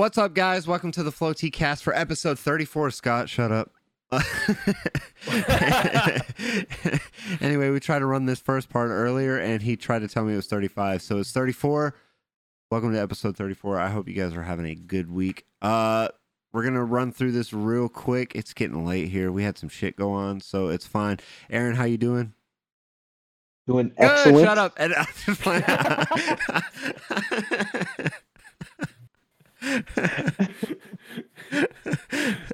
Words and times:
What's 0.00 0.16
up, 0.16 0.32
guys? 0.32 0.66
Welcome 0.66 0.92
to 0.92 1.02
the 1.02 1.12
Flow 1.12 1.34
T 1.34 1.50
Cast 1.50 1.84
for 1.84 1.94
episode 1.94 2.38
34. 2.38 2.90
Scott, 2.90 3.28
shut 3.28 3.52
up. 3.52 3.70
anyway, 7.42 7.68
we 7.68 7.80
tried 7.80 7.98
to 7.98 8.06
run 8.06 8.24
this 8.24 8.40
first 8.40 8.70
part 8.70 8.88
earlier, 8.88 9.36
and 9.36 9.60
he 9.60 9.76
tried 9.76 9.98
to 9.98 10.08
tell 10.08 10.24
me 10.24 10.32
it 10.32 10.36
was 10.36 10.46
35. 10.46 11.02
So 11.02 11.18
it's 11.18 11.32
34. 11.32 11.94
Welcome 12.70 12.94
to 12.94 12.98
episode 12.98 13.36
34. 13.36 13.78
I 13.78 13.90
hope 13.90 14.08
you 14.08 14.14
guys 14.14 14.32
are 14.34 14.42
having 14.42 14.64
a 14.64 14.74
good 14.74 15.10
week. 15.10 15.44
Uh, 15.60 16.08
we're 16.54 16.64
gonna 16.64 16.82
run 16.82 17.12
through 17.12 17.32
this 17.32 17.52
real 17.52 17.90
quick. 17.90 18.32
It's 18.34 18.54
getting 18.54 18.86
late 18.86 19.10
here. 19.10 19.30
We 19.30 19.42
had 19.42 19.58
some 19.58 19.68
shit 19.68 19.96
go 19.96 20.12
on, 20.12 20.40
so 20.40 20.68
it's 20.68 20.86
fine. 20.86 21.18
Aaron, 21.50 21.76
how 21.76 21.84
you 21.84 21.98
doing? 21.98 22.32
Doing 23.66 23.88
Good. 23.88 23.96
excellent. 23.98 24.46
Shut 24.46 24.56
up. 24.56 24.72
And- 24.78 24.94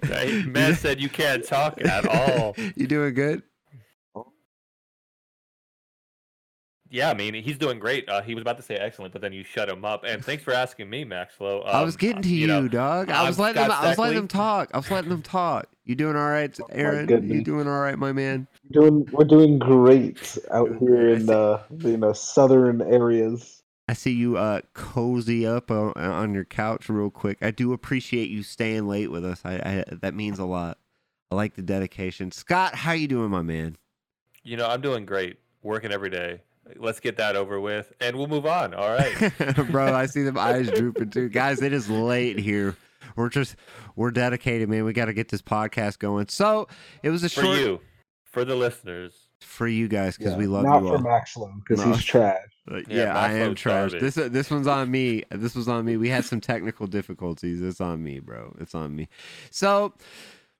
Right? 0.08 0.44
Man 0.46 0.74
said 0.74 1.00
you 1.00 1.08
can't 1.08 1.44
talk 1.44 1.80
at 1.84 2.06
all. 2.08 2.54
you 2.76 2.86
doing 2.86 3.14
good? 3.14 3.42
Yeah, 6.88 7.10
I 7.10 7.14
mean 7.14 7.34
he's 7.34 7.58
doing 7.58 7.78
great. 7.80 8.08
Uh, 8.08 8.22
he 8.22 8.34
was 8.34 8.42
about 8.42 8.56
to 8.58 8.62
say 8.62 8.76
excellent, 8.76 9.12
but 9.12 9.20
then 9.20 9.32
you 9.32 9.42
shut 9.42 9.68
him 9.68 9.84
up. 9.84 10.04
And 10.04 10.24
thanks 10.24 10.44
for 10.44 10.52
asking 10.54 10.88
me, 10.88 11.04
Maxwell. 11.04 11.64
I 11.66 11.82
was 11.82 11.94
Um, 11.94 11.98
getting 11.98 12.22
to 12.22 12.28
you, 12.28 12.46
know, 12.46 12.68
dog. 12.68 13.10
I 13.10 13.20
I'm 13.22 13.26
was 13.26 13.38
letting 13.38 13.60
them. 13.60 13.70
Scott 13.72 13.84
I 13.84 13.88
was 13.88 13.98
letting 13.98 14.16
them 14.16 14.28
talk. 14.28 14.70
I 14.72 14.76
was 14.78 14.90
letting 14.90 15.10
them 15.10 15.22
talk. 15.22 15.66
You 15.84 15.94
doing 15.96 16.16
all 16.16 16.28
right, 16.28 16.56
Oh 16.60 16.66
Aaron? 16.70 17.00
You 17.00 17.16
goodness. 17.16 17.42
doing 17.44 17.66
all 17.68 17.80
right, 17.80 17.98
my 17.98 18.12
man? 18.12 18.46
Doing 18.70 19.06
we're 19.12 19.24
doing 19.24 19.58
great 19.58 20.38
out 20.52 20.70
here 20.78 21.10
in 21.10 21.26
the 21.26 21.60
you 21.80 21.96
know 21.96 22.12
southern 22.12 22.80
areas. 22.80 23.62
I 23.88 23.92
see 23.92 24.12
you 24.12 24.36
uh 24.36 24.62
cozy 24.74 25.46
up 25.46 25.70
uh, 25.70 25.92
on 25.94 26.34
your 26.34 26.44
couch 26.44 26.88
real 26.88 27.10
quick. 27.10 27.38
I 27.42 27.50
do 27.50 27.72
appreciate 27.72 28.30
you 28.30 28.42
staying 28.42 28.88
late 28.88 29.10
with 29.10 29.24
us. 29.24 29.42
I, 29.44 29.54
I 29.54 29.84
that 30.00 30.14
means 30.14 30.38
a 30.38 30.44
lot. 30.44 30.78
I 31.30 31.34
like 31.34 31.54
the 31.54 31.62
dedication. 31.62 32.30
Scott, 32.32 32.74
how 32.74 32.92
you 32.92 33.08
doing, 33.08 33.30
my 33.30 33.42
man? 33.42 33.76
You 34.42 34.56
know, 34.56 34.66
I'm 34.66 34.80
doing 34.80 35.06
great. 35.06 35.38
Working 35.62 35.92
every 35.92 36.10
day. 36.10 36.42
Let's 36.76 37.00
get 37.00 37.16
that 37.16 37.36
over 37.36 37.60
with, 37.60 37.92
and 38.00 38.16
we'll 38.16 38.26
move 38.26 38.46
on. 38.46 38.74
All 38.74 38.90
right. 38.90 39.32
Bro, 39.70 39.94
I 39.94 40.06
see 40.06 40.22
them 40.22 40.36
eyes 40.36 40.70
drooping 40.70 41.10
too. 41.10 41.28
Guys, 41.28 41.62
it 41.62 41.72
is 41.72 41.88
late 41.88 42.38
here. 42.38 42.76
We're 43.14 43.28
just 43.28 43.56
we're 43.94 44.10
dedicated, 44.10 44.68
man. 44.68 44.84
We 44.84 44.92
got 44.92 45.06
to 45.06 45.12
get 45.12 45.28
this 45.28 45.42
podcast 45.42 45.98
going. 45.98 46.28
So 46.28 46.68
it 47.02 47.10
was 47.10 47.22
a 47.22 47.28
show 47.28 47.40
for 47.40 47.46
short 47.46 47.58
you, 47.58 47.80
for 48.24 48.44
the 48.44 48.56
listeners. 48.56 49.25
For 49.40 49.66
you 49.68 49.88
guys 49.88 50.16
because 50.16 50.32
Yeah, 50.32 50.38
we 50.38 50.46
love 50.46 50.64
Not 50.64 50.82
you 50.82 50.88
for 50.88 50.94
all. 50.96 51.00
Maxlow 51.00 51.52
because 51.60 51.84
No. 51.84 51.92
he's 51.92 52.04
trash. 52.04 52.40
Yeah, 52.70 52.80
yeah, 52.88 53.16
I 53.18 53.32
am 53.34 53.52
Maxlo's 53.52 53.60
trash. 53.60 53.90
garbage. 53.92 54.00
This 54.00 54.18
uh, 54.18 54.28
this 54.28 54.50
one's 54.50 54.66
on 54.66 54.90
me. 54.90 55.22
This 55.30 55.54
was 55.54 55.68
on 55.68 55.84
me. 55.84 55.96
We 55.96 56.08
had 56.08 56.24
some 56.24 56.40
technical 56.40 56.86
difficulties. 56.86 57.60
It's 57.62 57.80
on 57.80 58.02
me, 58.02 58.18
bro. 58.20 58.56
It's 58.60 58.74
on 58.74 58.94
me. 58.96 59.08
So 59.50 59.92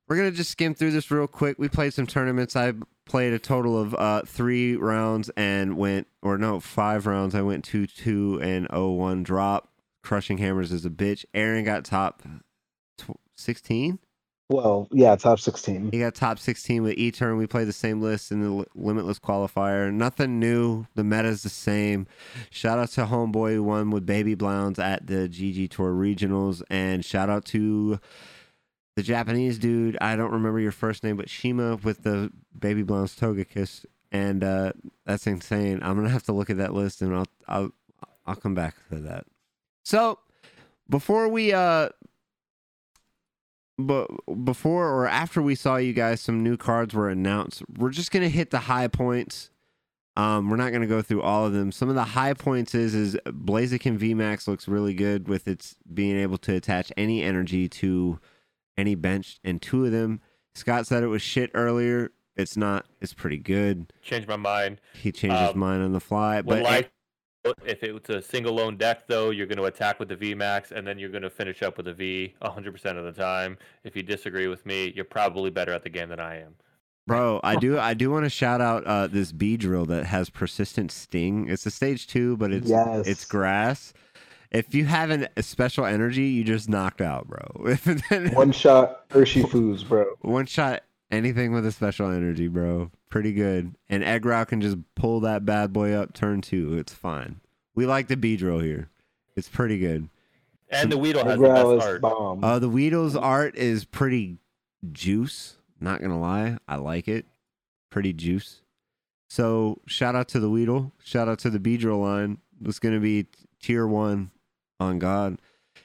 we're 0.09 0.17
gonna 0.17 0.31
just 0.31 0.51
skim 0.51 0.75
through 0.75 0.93
this 0.93 1.11
real 1.11 1.27
quick. 1.27 1.59
We 1.59 1.69
played 1.69 1.95
some 1.95 2.07
tournaments. 2.07 2.55
I 2.55 2.75
played 3.07 3.33
a 3.33 3.39
total 3.39 3.81
of 3.81 3.95
uh, 3.95 4.23
three 4.27 4.77
rounds 4.77 5.31
and 5.37 5.77
went, 5.77 6.07
or 6.23 6.39
no, 6.39 6.61
five 6.61 7.07
rounds. 7.07 7.35
I 7.35 7.43
went 7.43 7.65
two 7.65 7.87
two 7.87 8.41
and 8.43 8.67
oh 8.71 8.91
one 8.93 9.23
drop. 9.23 9.69
Crushing 10.05 10.39
hammers 10.39 10.71
is 10.71 10.87
a 10.87 10.91
bitch. 10.91 11.25
Aaron 11.35 11.65
got 11.65 11.85
top 11.85 12.23
sixteen. 13.37 13.99
Well, 14.49 14.87
yeah, 14.93 15.17
top 15.17 15.41
sixteen. 15.41 15.91
He 15.91 15.99
got 15.99 16.15
top 16.15 16.39
16 16.39 16.85
with 16.85 16.97
E 16.97 17.11
turn. 17.11 17.37
We 17.37 17.49
played 17.49 17.67
the 17.67 17.73
same 17.73 18.01
list 18.01 18.31
in 18.31 18.41
the 18.43 18.65
Limitless 18.77 19.19
qualifier. 19.19 19.93
Nothing 19.93 20.39
new. 20.39 20.87
The 20.95 21.03
meta's 21.03 21.43
the 21.43 21.49
same. 21.49 22.07
Shout 22.51 22.79
out 22.79 22.91
to 22.91 23.06
Homeboy 23.06 23.55
who 23.55 23.65
won 23.65 23.91
with 23.91 24.06
Baby 24.06 24.37
Blowns 24.37 24.79
at 24.79 25.09
the 25.09 25.29
GG 25.29 25.71
Tour 25.71 25.93
Regionals. 25.93 26.62
And 26.71 27.05
shout 27.05 27.29
out 27.29 27.45
to 27.47 27.99
the 28.95 29.03
Japanese 29.03 29.59
dude. 29.59 29.99
I 30.01 30.15
don't 30.15 30.33
remember 30.33 30.61
your 30.61 30.73
first 30.73 31.03
name, 31.03 31.17
but 31.17 31.29
Shima 31.29 31.77
with 31.77 32.05
the 32.05 32.31
Baby 32.56 32.85
Blowns 32.85 33.17
Togekiss. 33.17 33.85
And 34.12 34.45
uh, 34.45 34.73
that's 35.05 35.27
insane. 35.27 35.81
I'm 35.83 35.95
going 35.95 36.06
to 36.06 36.12
have 36.12 36.23
to 36.25 36.33
look 36.33 36.51
at 36.51 36.59
that 36.59 36.73
list 36.73 37.03
and 37.03 37.17
I'll, 37.17 37.27
I'll, 37.49 37.71
I'll 38.25 38.37
come 38.37 38.55
back 38.55 38.77
to 38.91 39.01
that. 39.01 39.27
So 39.85 40.21
before 40.89 41.29
we 41.29 41.53
uh 41.53 41.89
but 43.78 44.09
before 44.44 44.88
or 44.88 45.06
after 45.06 45.42
we 45.42 45.54
saw 45.54 45.76
you 45.76 45.92
guys 45.92 46.20
some 46.20 46.42
new 46.42 46.56
cards 46.56 46.94
were 46.94 47.09
announced. 47.09 47.62
We're 47.76 47.91
just 47.91 48.10
gonna 48.10 48.28
hit 48.28 48.50
the 48.50 48.60
high 48.60 48.88
points. 48.88 49.50
Um 50.16 50.48
we're 50.48 50.56
not 50.56 50.72
gonna 50.72 50.87
go 50.87 51.03
through 51.03 51.22
all 51.22 51.47
of 51.47 51.53
them. 51.53 51.70
Some 51.72 51.88
of 51.88 51.94
the 51.94 52.04
high 52.04 52.32
points 52.34 52.75
is 52.75 52.94
is 52.94 53.16
blaziken 53.26 53.98
vmax 53.98 54.48
looks 54.48 54.66
really 54.66 54.94
good 54.94 55.28
with 55.28 55.47
its 55.47 55.76
being 55.92 56.16
able 56.16 56.38
to 56.38 56.54
attach 56.54 56.91
any 56.97 57.22
energy 57.22 57.69
to 57.69 58.19
any 58.78 58.94
bench 58.94 59.38
and 59.44 59.60
two 59.60 59.84
of 59.84 59.93
them. 59.93 60.20
Scott 60.54 60.87
said 60.87 61.03
it 61.03 61.08
was 61.08 61.20
shit 61.22 61.50
earlier. 61.54 62.12
It's 62.34 62.56
not. 62.56 62.84
It's 63.00 63.14
pretty 63.14 63.38
good. 63.38 63.93
Changed 64.03 64.28
my 64.28 64.37
mind. 64.37 64.81
he 64.94 65.10
changed 65.12 65.37
his 65.38 65.50
Um, 65.53 65.58
mind 65.58 65.82
on 65.82 65.93
the 65.93 66.00
fly 66.00 66.41
but 66.43 66.62
like 66.62 66.91
if 67.65 67.83
it's 67.83 68.09
a 68.11 68.21
single 68.23 68.55
lone 68.55 68.77
deck 68.77 69.07
though, 69.07 69.31
you're 69.31 69.47
going 69.47 69.59
to 69.59 69.65
attack 69.65 69.99
with 69.99 70.09
the 70.09 70.17
V 70.17 70.34
max, 70.34 70.73
and 70.73 70.87
then 70.87 70.99
you're 70.99 71.11
going 71.11 71.23
to 71.23 71.31
finish 71.31 71.62
up 71.62 71.77
with 71.77 71.89
a 71.89 71.95
V 71.95 72.34
100% 72.43 72.99
of 72.99 73.05
the 73.05 73.12
time. 73.12 73.59
If 73.84 73.97
you 73.97 74.03
disagree 74.03 74.47
with 74.49 74.65
me, 74.67 74.93
you're 74.95 75.05
probably 75.05 75.51
better 75.51 75.73
at 75.73 75.83
the 75.83 75.91
game 75.91 76.09
than 76.09 76.21
I 76.21 76.41
am. 76.41 76.55
Bro, 77.06 77.41
I 77.45 77.55
do 77.56 77.79
I 77.79 77.95
do 77.95 78.11
want 78.11 78.25
to 78.25 78.31
shout 78.31 78.61
out 78.61 78.85
uh, 78.85 79.06
this 79.06 79.31
Beedrill 79.33 79.87
that 79.87 80.06
has 80.06 80.29
persistent 80.29 80.91
sting. 80.91 81.49
It's 81.49 81.65
a 81.65 81.71
stage 81.71 82.09
two, 82.09 82.37
but 82.37 82.53
it's 82.53 82.69
Yes. 82.69 83.06
it's 83.06 83.25
grass. 83.25 83.93
If 84.51 84.75
you 84.75 84.87
have 84.87 85.11
an, 85.11 85.29
a 85.37 85.43
special 85.43 85.85
energy, 85.85 86.25
you 86.25 86.43
just 86.43 86.69
knocked 86.69 87.01
out, 87.01 87.29
bro. 87.29 87.75
One 88.33 88.51
shot 88.53 89.09
Urshifus, 89.11 89.87
bro. 89.87 90.06
one 90.23 90.47
shot 90.47 90.83
anything 91.11 91.53
with 91.53 91.65
a 91.67 91.73
special 91.73 92.11
energy, 92.11 92.49
bro. 92.49 92.91
Pretty 93.09 93.33
good. 93.33 93.75
And 93.89 94.03
Eggrow 94.03 94.47
can 94.47 94.61
just 94.61 94.77
pull 94.94 95.21
that 95.21 95.44
bad 95.44 95.72
boy 95.72 95.93
up 95.93 96.12
turn 96.12 96.41
two. 96.41 96.77
It's 96.77 96.93
fine. 96.93 97.41
We 97.75 97.87
like 97.87 98.09
the 98.09 98.17
Beedrill 98.17 98.62
here. 98.62 98.91
It's 99.37 99.49
pretty 99.49 99.78
good. 99.78 100.09
And 100.69 100.91
the 100.91 100.99
Weedle 100.99 101.25
has 101.25 101.39
the 101.39 101.49
best 101.49 101.87
art. 101.87 102.00
bomb. 102.00 102.43
Uh, 102.43 102.59
the 102.59 102.69
Weedle's 102.69 103.15
art 103.15 103.55
is 103.55 103.84
pretty 103.84 104.39
juice. 104.93 105.56
Not 105.81 106.00
gonna 106.00 106.19
lie, 106.19 106.59
I 106.67 106.77
like 106.77 107.06
it. 107.06 107.27
Pretty 107.91 108.12
juice. 108.12 108.62
So 109.28 109.81
shout 109.87 110.17
out 110.17 110.28
to 110.28 110.41
the 110.41 110.50
Weedle. 110.50 110.93
Shout 111.05 111.28
out 111.28 111.38
to 111.41 111.50
the 111.50 111.61
Beedrill 111.61 112.00
line. 112.00 112.38
It's 112.65 112.78
gonna 112.78 113.00
be 113.00 113.27
tier 113.62 113.87
one 113.87 114.31
on 114.81 114.99
God. 114.99 115.38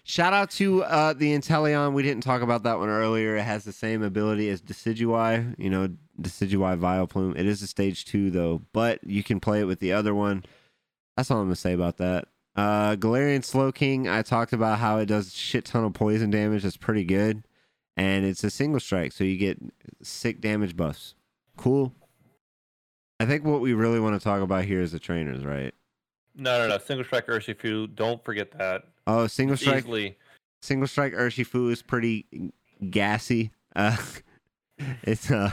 Shout 0.04 0.34
out 0.34 0.50
to 0.52 0.84
uh, 0.84 1.14
the 1.14 1.38
Inteleon. 1.38 1.94
We 1.94 2.02
didn't 2.02 2.24
talk 2.24 2.42
about 2.42 2.64
that 2.64 2.80
one 2.80 2.90
earlier. 2.90 3.36
It 3.36 3.44
has 3.44 3.66
the 3.66 3.72
same 3.74 4.02
ability 4.02 4.50
as 4.50 4.62
Decidueye. 4.62 5.56
You 5.60 5.70
know, 5.70 5.90
Decidueye 6.22 6.80
Vileplume. 6.80 7.38
It 7.38 7.46
is 7.46 7.62
a 7.62 7.68
stage 7.68 8.06
two 8.06 8.32
though, 8.32 8.62
but 8.74 9.04
you 9.04 9.24
can 9.24 9.40
play 9.40 9.62
it 9.62 9.66
with 9.66 9.80
the 9.80 9.94
other 9.94 10.14
one. 10.14 10.44
That's 11.18 11.30
all 11.32 11.40
I'm 11.40 11.46
gonna 11.46 11.56
say 11.56 11.74
about 11.74 11.98
that. 11.98 12.28
Uh, 12.56 12.96
Galarian 12.96 13.40
Slowking, 13.40 14.12
I 14.12 14.22
talked 14.24 14.52
about 14.54 14.80
how 14.80 14.98
it 14.98 15.06
does 15.06 15.34
shit 15.34 15.66
ton 15.66 15.84
of 15.86 15.94
poison 15.94 16.32
damage. 16.32 16.64
That's 16.64 16.78
pretty 16.78 17.04
good, 17.06 17.44
and 17.96 18.26
it's 18.26 18.44
a 18.44 18.50
single 18.50 18.80
strike, 18.80 19.14
so 19.14 19.24
you 19.24 19.38
get 19.38 19.58
sick 20.02 20.42
damage 20.42 20.76
buffs. 20.76 21.16
Cool. 21.58 21.94
I 23.20 23.26
think 23.26 23.46
what 23.46 23.62
we 23.62 23.74
really 23.74 24.00
want 24.00 24.20
to 24.20 24.24
talk 24.24 24.42
about 24.42 24.66
here 24.66 24.82
is 24.82 24.92
the 24.92 25.00
trainers, 25.00 25.46
right? 25.46 25.74
No, 26.36 26.58
no, 26.58 26.68
no. 26.68 26.78
Single 26.80 27.06
strike 27.06 27.28
Urshifu. 27.28 27.94
Don't 27.96 28.24
forget 28.24 28.52
that. 28.58 28.86
Oh, 29.06 29.28
single 29.28 29.58
strike, 29.58 29.80
Easily. 29.80 30.18
single 30.62 30.88
strike 30.88 31.14
Urshifu 31.14 31.72
is 31.72 31.82
pretty 31.82 32.26
gassy. 32.90 33.52
Uh, 33.76 33.96
it's 35.04 35.30
uh, 35.30 35.52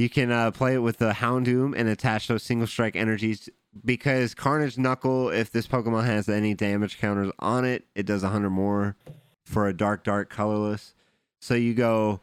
you 0.00 0.08
can 0.08 0.32
uh, 0.32 0.50
play 0.50 0.74
it 0.74 0.78
with 0.78 0.96
the 0.96 1.12
Houndoom 1.12 1.74
and 1.76 1.86
attach 1.86 2.26
those 2.26 2.42
single 2.42 2.66
strike 2.66 2.96
energies 2.96 3.50
because 3.84 4.34
Carnage 4.34 4.78
Knuckle, 4.78 5.28
if 5.28 5.52
this 5.52 5.66
Pokemon 5.66 6.06
has 6.06 6.26
any 6.26 6.54
damage 6.54 6.98
counters 6.98 7.30
on 7.38 7.66
it, 7.66 7.84
it 7.94 8.06
does 8.06 8.22
100 8.22 8.48
more 8.48 8.96
for 9.44 9.68
a 9.68 9.74
dark, 9.74 10.02
dark 10.02 10.30
colorless. 10.30 10.94
So 11.38 11.52
you 11.52 11.74
go 11.74 12.20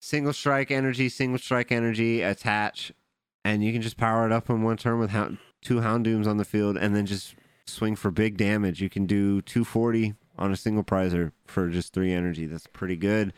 single 0.00 0.32
strike 0.32 0.72
energy, 0.72 1.08
single 1.08 1.38
strike 1.38 1.70
energy, 1.70 2.20
attach, 2.20 2.90
and 3.44 3.62
you 3.62 3.72
can 3.72 3.80
just 3.80 3.96
power 3.96 4.26
it 4.26 4.32
up 4.32 4.50
in 4.50 4.64
one 4.64 4.76
turn 4.76 4.98
with 4.98 5.10
hound, 5.10 5.38
two 5.62 5.76
Houndooms 5.76 6.26
on 6.26 6.38
the 6.38 6.44
field 6.44 6.76
and 6.76 6.96
then 6.96 7.06
just 7.06 7.36
swing 7.64 7.94
for 7.94 8.10
big 8.10 8.36
damage. 8.36 8.82
You 8.82 8.90
can 8.90 9.06
do 9.06 9.40
240 9.42 10.14
on 10.36 10.50
a 10.50 10.56
single 10.56 10.82
prizer 10.82 11.30
for 11.46 11.68
just 11.68 11.92
three 11.92 12.12
energy. 12.12 12.46
That's 12.46 12.66
pretty 12.66 12.96
good. 12.96 13.32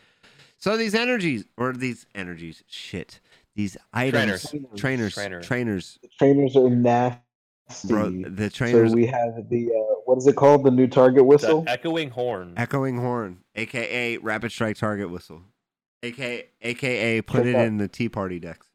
So 0.57 0.75
these 0.75 0.95
energies, 0.95 1.45
or 1.55 1.73
these 1.73 2.07
energies, 2.15 2.63
shit, 2.65 3.19
these 3.57 3.75
items, 3.91 4.43
Trainers. 4.49 4.79
trainers, 4.79 5.13
Trainer. 5.15 5.41
trainers, 5.41 5.99
The 6.03 6.09
trainers 6.19 6.55
are 6.55 6.69
nasty. 6.69 7.87
bro. 7.89 8.09
The 8.09 8.49
trainers, 8.51 8.91
So 8.91 8.95
we 8.95 9.07
have 9.07 9.49
the 9.49 9.65
uh, 9.71 9.95
what 10.05 10.17
is 10.19 10.27
it 10.27 10.35
called? 10.37 10.63
The 10.63 10.71
new 10.71 10.87
target 10.87 11.17
The 11.17 11.23
whistle. 11.23 11.63
echoing 11.67 12.11
horn. 12.11 12.53
echoing 12.55 12.97
horn, 12.99 13.39
aka 13.55 14.17
rapid 14.17 14.51
strike 14.51 14.77
target 14.77 15.09
whistle, 15.09 15.41
aka 16.03 16.45
aka 16.61 17.21
put 17.23 17.37
Check 17.39 17.45
it 17.47 17.55
out- 17.55 17.65
in 17.65 17.77
the 17.77 17.87
Tea 17.87 18.07
Party 18.09 18.39
decks. 18.39 18.67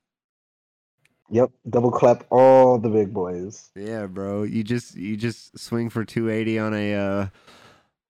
Yep, 1.31 1.51
double 1.71 1.91
clap 1.93 2.27
all 2.31 2.77
the 2.79 2.91
big 2.91 3.15
boys. 3.15 3.71
Yeah, 3.75 4.07
bro. 4.07 4.43
You 4.43 4.63
just 4.65 4.97
you 4.97 5.17
just 5.17 5.59
swing 5.59 5.89
for 5.89 6.05
280 6.05 6.59
on 6.59 6.75
a 6.75 6.95
uh 6.95 7.27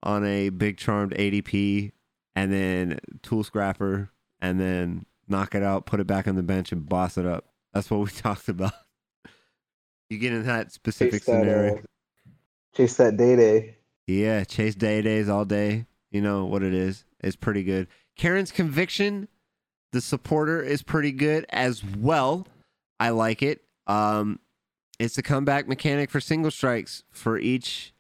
on 0.02 0.24
a 0.24 0.48
big 0.48 0.78
charmed 0.78 1.12
ADP, 1.12 1.92
and 2.34 2.50
then 2.52 2.98
tool 3.22 3.44
scrapper, 3.44 4.10
and 4.40 4.58
then 4.58 5.04
knock 5.28 5.54
it 5.54 5.62
out, 5.62 5.86
put 5.86 6.00
it 6.00 6.06
back 6.06 6.26
on 6.28 6.34
the 6.36 6.42
bench, 6.42 6.72
and 6.72 6.88
boss 6.88 7.16
it 7.19 7.26
up. 7.26 7.46
That's 7.72 7.90
what 7.90 8.00
we 8.00 8.10
talked 8.10 8.48
about. 8.48 8.72
You 10.10 10.19
get 10.19 10.32
in 10.32 10.44
that 10.46 10.72
specific 10.72 11.22
Chase 11.22 11.26
that, 11.26 11.40
scenario. 11.42 11.76
uh, 11.76 11.80
chase 12.76 12.96
that 12.96 13.16
day 13.16 13.36
day. 13.36 13.76
Yeah, 14.06 14.44
chase 14.44 14.74
day 14.74 15.00
days 15.00 15.28
all 15.28 15.44
day. 15.44 15.86
You 16.10 16.20
know 16.20 16.44
what 16.44 16.62
it 16.62 16.74
is. 16.74 17.04
It's 17.20 17.36
pretty 17.36 17.62
good. 17.62 17.88
Karen's 18.16 18.52
conviction, 18.52 19.28
the 19.92 20.00
supporter 20.02 20.62
is 20.62 20.82
pretty 20.82 21.12
good 21.12 21.46
as 21.48 21.82
well. 21.82 22.46
I 23.00 23.08
like 23.10 23.42
it. 23.42 23.62
Um, 23.86 24.38
it's 24.98 25.16
a 25.16 25.22
comeback 25.22 25.66
mechanic 25.66 26.10
for 26.10 26.20
single 26.20 26.50
strikes. 26.50 27.04
For 27.10 27.38
each 27.38 27.94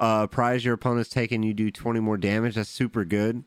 uh, 0.00 0.26
prize 0.26 0.64
your 0.64 0.74
opponent's 0.74 1.10
taken, 1.10 1.44
you 1.44 1.54
do 1.54 1.70
twenty 1.70 2.00
more 2.00 2.16
damage. 2.16 2.56
That's 2.56 2.68
super 2.68 3.04
good. 3.04 3.44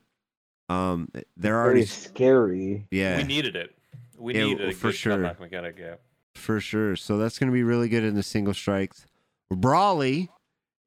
Um, 0.68 1.08
they're 1.36 1.52
Very 1.52 1.54
already 1.64 1.86
scary. 1.86 2.86
yeah 2.90 3.18
We 3.18 3.24
needed 3.24 3.54
it. 3.56 3.74
We 4.16 4.34
Yeah, 4.34 4.44
needed 4.44 4.68
a 4.70 4.72
for 4.72 4.88
good 4.88 4.94
sure. 4.96 5.12
comeback 5.14 5.40
mechanic. 5.40 5.76
Yeah. 5.78 5.94
for 6.34 6.60
sure. 6.60 6.96
So 6.96 7.18
that's 7.18 7.38
going 7.38 7.48
to 7.50 7.54
be 7.54 7.62
really 7.62 7.88
good 7.88 8.02
in 8.04 8.14
the 8.14 8.22
single 8.22 8.54
strikes. 8.54 9.06
Brawly 9.50 10.30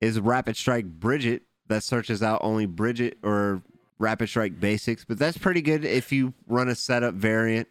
is 0.01 0.19
Rapid 0.19 0.57
Strike 0.57 0.85
Bridget 0.85 1.43
that 1.67 1.83
searches 1.83 2.23
out 2.23 2.39
only 2.43 2.65
Bridget 2.65 3.17
or 3.23 3.61
Rapid 3.99 4.29
Strike 4.29 4.59
basics, 4.59 5.05
but 5.05 5.17
that's 5.19 5.37
pretty 5.37 5.61
good 5.61 5.83
if 5.85 6.11
you 6.11 6.33
run 6.47 6.67
a 6.69 6.75
setup 6.75 7.13
variant. 7.13 7.67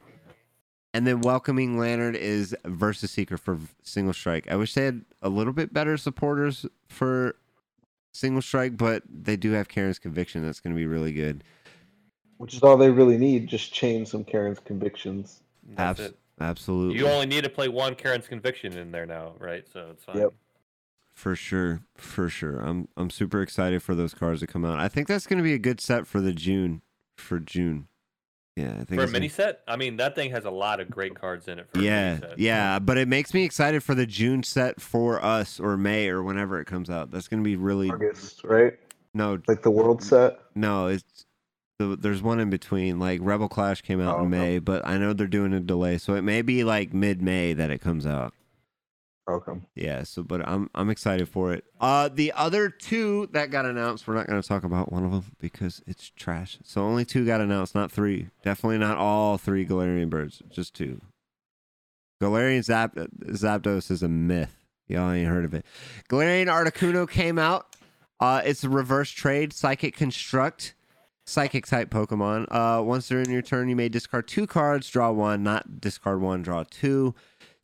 And 0.94 1.06
then 1.06 1.20
Welcoming 1.20 1.76
Lantern 1.78 2.14
is 2.14 2.56
Versus 2.64 3.10
Seeker 3.10 3.36
for 3.36 3.58
single 3.82 4.14
strike. 4.14 4.50
I 4.50 4.56
wish 4.56 4.72
they 4.74 4.84
had 4.86 5.04
a 5.20 5.28
little 5.28 5.52
bit 5.52 5.72
better 5.74 5.96
supporters 5.98 6.64
for 6.88 7.36
single 8.14 8.40
strike, 8.40 8.78
but 8.78 9.02
they 9.06 9.36
do 9.36 9.52
have 9.52 9.68
Karen's 9.68 9.98
Conviction. 9.98 10.42
That's 10.42 10.60
going 10.60 10.74
to 10.74 10.78
be 10.78 10.86
really 10.86 11.12
good. 11.12 11.44
Which 12.38 12.54
is 12.54 12.62
all 12.62 12.76
they 12.76 12.90
really 12.90 13.16
need. 13.18 13.46
Just 13.48 13.72
chain 13.72 14.04
some 14.06 14.24
Karen's 14.24 14.58
convictions. 14.60 15.42
That's 15.74 16.00
Abs- 16.00 16.10
it. 16.10 16.18
Absolutely. 16.40 16.98
You 16.98 17.08
only 17.08 17.26
need 17.26 17.44
to 17.44 17.50
play 17.50 17.68
one 17.68 17.94
Karen's 17.94 18.28
conviction 18.28 18.76
in 18.76 18.90
there 18.92 19.06
now, 19.06 19.32
right? 19.38 19.66
So 19.72 19.88
it's 19.92 20.04
fine. 20.04 20.18
Yep. 20.18 20.32
For 21.14 21.34
sure, 21.34 21.80
for 21.94 22.28
sure. 22.28 22.58
I'm 22.60 22.88
I'm 22.96 23.08
super 23.08 23.40
excited 23.40 23.82
for 23.82 23.94
those 23.94 24.12
cards 24.12 24.40
to 24.40 24.46
come 24.46 24.64
out. 24.66 24.78
I 24.78 24.88
think 24.88 25.08
that's 25.08 25.26
going 25.26 25.38
to 25.38 25.42
be 25.42 25.54
a 25.54 25.58
good 25.58 25.80
set 25.80 26.06
for 26.06 26.20
the 26.20 26.32
June 26.34 26.82
for 27.16 27.38
June. 27.40 27.88
Yeah, 28.54 28.72
I 28.80 28.84
think 28.84 29.00
For 29.00 29.04
a 29.04 29.06
mini 29.06 29.28
gonna- 29.28 29.30
set, 29.30 29.60
I 29.66 29.76
mean 29.76 29.96
that 29.96 30.14
thing 30.14 30.30
has 30.30 30.44
a 30.44 30.50
lot 30.50 30.80
of 30.80 30.90
great 30.90 31.14
cards 31.14 31.48
in 31.48 31.58
it. 31.58 31.68
For 31.70 31.78
a 31.78 31.82
Yeah, 31.82 32.14
mini 32.14 32.20
set. 32.20 32.38
yeah, 32.38 32.78
but 32.78 32.96
it 32.98 33.08
makes 33.08 33.32
me 33.34 33.44
excited 33.44 33.82
for 33.82 33.94
the 33.94 34.06
June 34.06 34.42
set 34.42 34.80
for 34.80 35.22
us 35.24 35.58
or 35.60 35.76
May 35.78 36.08
or 36.08 36.22
whenever 36.22 36.60
it 36.60 36.66
comes 36.66 36.88
out. 36.90 37.10
That's 37.10 37.28
going 37.28 37.42
to 37.42 37.44
be 37.48 37.56
really 37.56 37.90
August, 37.90 38.44
right? 38.44 38.74
no, 39.14 39.38
Like 39.48 39.62
the 39.62 39.70
world 39.70 40.02
set. 40.02 40.38
no. 40.54 40.86
It's 40.88 41.25
the, 41.78 41.96
there's 41.96 42.22
one 42.22 42.40
in 42.40 42.50
between. 42.50 42.98
Like 42.98 43.20
Rebel 43.22 43.48
Clash 43.48 43.82
came 43.82 44.00
out 44.00 44.16
Oh, 44.16 44.24
in 44.24 44.34
okay. 44.34 44.38
May, 44.38 44.58
but 44.58 44.86
I 44.86 44.98
know 44.98 45.12
they're 45.12 45.26
doing 45.26 45.52
a 45.52 45.60
delay, 45.60 45.98
so 45.98 46.14
it 46.14 46.22
may 46.22 46.42
be 46.42 46.64
like 46.64 46.92
mid 46.94 47.20
May 47.22 47.52
that 47.52 47.70
it 47.70 47.80
comes 47.80 48.06
out. 48.06 48.32
Okay. 49.28 49.54
Yeah, 49.74 50.04
so 50.04 50.22
but 50.22 50.46
I'm 50.48 50.70
I'm 50.72 50.88
excited 50.88 51.28
for 51.28 51.52
it. 51.52 51.64
Uh 51.80 52.08
the 52.08 52.30
other 52.32 52.68
two 52.70 53.28
that 53.32 53.50
got 53.50 53.66
announced, 53.66 54.06
we're 54.06 54.14
not 54.14 54.28
going 54.28 54.40
to 54.40 54.46
talk 54.46 54.62
about 54.62 54.92
one 54.92 55.04
of 55.04 55.10
them 55.10 55.24
because 55.40 55.82
it's 55.86 56.10
trash. 56.10 56.58
So 56.62 56.82
only 56.82 57.04
two 57.04 57.26
got 57.26 57.40
announced, 57.40 57.74
not 57.74 57.90
three. 57.90 58.28
Definitely 58.44 58.78
not 58.78 58.98
all 58.98 59.36
three 59.36 59.66
Galarian 59.66 60.10
birds, 60.10 60.42
just 60.48 60.74
two. 60.74 61.00
Galarian 62.22 62.62
Zap- 62.62 62.94
Zapdos 62.94 63.90
is 63.90 64.02
a 64.02 64.08
myth. 64.08 64.56
Y'all 64.86 65.10
ain't 65.10 65.28
heard 65.28 65.44
of 65.44 65.52
it. 65.54 65.66
Galarian 66.08 66.46
Articuno 66.46 67.10
came 67.10 67.36
out. 67.38 67.74
Uh 68.20 68.42
it's 68.44 68.62
a 68.62 68.68
reverse 68.68 69.10
trade, 69.10 69.52
Psychic 69.52 69.96
Construct. 69.96 70.74
Psychic 71.28 71.66
type 71.66 71.90
Pokemon. 71.90 72.46
Uh, 72.50 72.82
once 72.82 73.08
they're 73.08 73.20
in 73.20 73.30
your 73.30 73.42
turn, 73.42 73.68
you 73.68 73.74
may 73.76 73.88
discard 73.88 74.28
two 74.28 74.46
cards, 74.46 74.88
draw 74.88 75.10
one, 75.10 75.42
not 75.42 75.80
discard 75.80 76.20
one, 76.20 76.42
draw 76.42 76.64
two. 76.70 77.14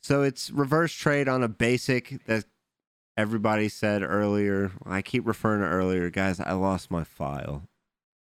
So 0.02 0.22
it's 0.22 0.50
reverse 0.50 0.92
trade 0.92 1.28
on 1.28 1.44
a 1.44 1.48
basic 1.48 2.24
that 2.26 2.44
everybody 3.16 3.68
said 3.68 4.02
earlier. 4.02 4.72
I 4.84 5.00
keep 5.00 5.24
referring 5.26 5.60
to 5.60 5.68
earlier, 5.68 6.10
guys. 6.10 6.40
I 6.40 6.52
lost 6.54 6.90
my 6.90 7.04
file. 7.04 7.62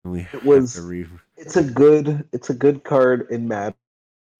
We 0.04 0.24
have 0.24 0.44
was- 0.44 0.78
re- 0.80 1.08
It's 1.38 1.56
a 1.56 1.64
good. 1.64 2.28
It's 2.34 2.50
a 2.50 2.54
good 2.54 2.84
card 2.84 3.28
in 3.30 3.48
Mad 3.48 3.76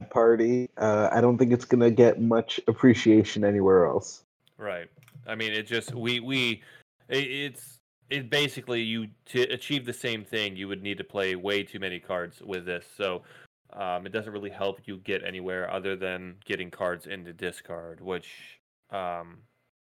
Party. 0.10 0.70
Uh, 0.78 1.08
I 1.14 1.22
don't 1.22 1.38
think 1.38 1.54
it's 1.54 1.66
gonna 1.66 1.92
get 1.92 2.20
much 2.22 2.60
appreciation 2.68 3.46
anywhere 3.46 3.86
else. 3.86 4.24
Right. 4.58 4.90
I 5.26 5.36
mean, 5.36 5.54
it 5.54 5.66
just 5.66 5.94
we 5.94 6.20
we 6.20 6.62
it, 7.08 7.18
it's 7.24 7.79
it 8.10 8.30
basically 8.30 8.82
you 8.82 9.08
to 9.28 9.42
achieve 9.44 9.86
the 9.86 9.94
same 9.94 10.24
thing 10.24 10.56
you 10.56 10.68
would 10.68 10.82
need 10.82 10.98
to 10.98 11.04
play 11.04 11.36
way 11.36 11.64
too 11.64 11.80
many 11.80 12.00
cards 12.00 12.42
with 12.42 12.66
this. 12.66 12.86
So 12.98 13.22
um, 13.74 14.06
it 14.06 14.12
doesn't 14.12 14.34
really 14.34 14.50
help 14.50 14.82
you 14.86 14.98
get 14.98 15.24
anywhere 15.24 15.72
other 15.72 15.96
than 15.96 16.36
getting 16.46 16.72
cards 16.72 17.06
into 17.06 17.34
discard, 17.34 18.02
which 18.02 18.60
um, 18.92 19.40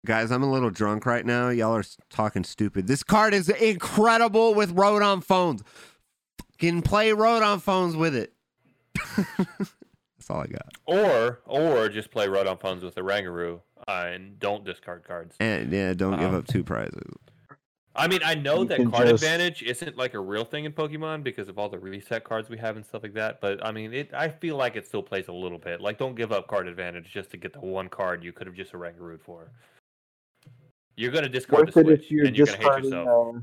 guys. 0.05 0.31
I'm 0.31 0.43
a 0.43 0.51
little 0.51 0.69
drunk 0.69 1.05
right 1.05 1.25
now. 1.25 1.49
Y'all 1.49 1.75
are 1.75 1.83
talking 2.09 2.43
stupid. 2.43 2.87
This 2.87 3.03
card 3.03 3.33
is 3.33 3.49
incredible 3.49 4.53
with 4.53 4.75
Rotom 4.75 5.23
phones. 5.23 5.63
Can 6.59 6.83
play 6.83 7.09
Rotom 7.09 7.59
phones 7.59 7.95
with 7.95 8.15
it. 8.15 8.33
That's 9.17 10.29
all 10.29 10.41
I 10.41 10.47
got. 10.47 10.67
or 10.85 11.39
or 11.45 11.89
just 11.89 12.11
play 12.11 12.27
Rotom 12.27 12.59
Phones 12.59 12.83
with 12.83 12.93
the 12.93 13.01
Rangaroo 13.01 13.61
uh, 13.87 14.09
and 14.13 14.37
don't 14.39 14.63
discard 14.63 15.03
cards. 15.03 15.35
And 15.39 15.71
yeah, 15.71 15.93
don't 15.93 16.19
give 16.19 16.29
Um, 16.29 16.35
up 16.35 16.45
two 16.47 16.63
prizes. 16.63 17.15
I 17.95 18.07
mean, 18.07 18.21
I 18.23 18.35
know 18.35 18.59
You 18.61 18.67
that 18.69 18.77
card 18.91 19.07
just- 19.09 19.23
advantage 19.23 19.63
isn't 19.63 19.97
like 19.97 20.13
a 20.13 20.19
real 20.19 20.45
thing 20.45 20.65
in 20.65 20.71
Pokemon 20.71 21.23
because 21.23 21.49
of 21.49 21.59
all 21.59 21.67
the 21.67 21.77
reset 21.77 22.23
cards 22.23 22.49
we 22.49 22.57
have 22.57 22.77
and 22.77 22.85
stuff 22.85 23.03
like 23.03 23.13
that. 23.15 23.41
But 23.41 23.63
I 23.65 23.71
mean, 23.71 23.93
it. 23.93 24.13
I 24.13 24.29
feel 24.29 24.55
like 24.55 24.75
it 24.75 24.87
still 24.87 25.03
plays 25.03 25.27
a 25.27 25.33
little 25.33 25.57
bit. 25.57 25.81
Like, 25.81 25.97
don't 25.97 26.15
give 26.15 26.31
up 26.31 26.47
card 26.47 26.67
advantage 26.67 27.11
just 27.11 27.31
to 27.31 27.37
get 27.37 27.51
the 27.53 27.59
one 27.59 27.89
card 27.89 28.23
you 28.23 28.31
could 28.31 28.47
have 28.47 28.55
just 28.55 28.73
a 28.73 28.77
Rangaroo 28.77 29.19
for. 29.19 29.51
You're 30.95 31.11
gonna 31.11 31.29
discard 31.29 31.65
Worth 31.67 31.73
the 31.73 31.81
switch, 31.83 32.01
if 32.03 32.11
you're 32.11 32.25
and 32.27 32.37
you're 32.37 32.45
gonna 32.45 32.57
hate 32.57 32.83
yourself. 32.85 33.35
Uh, 33.35 33.39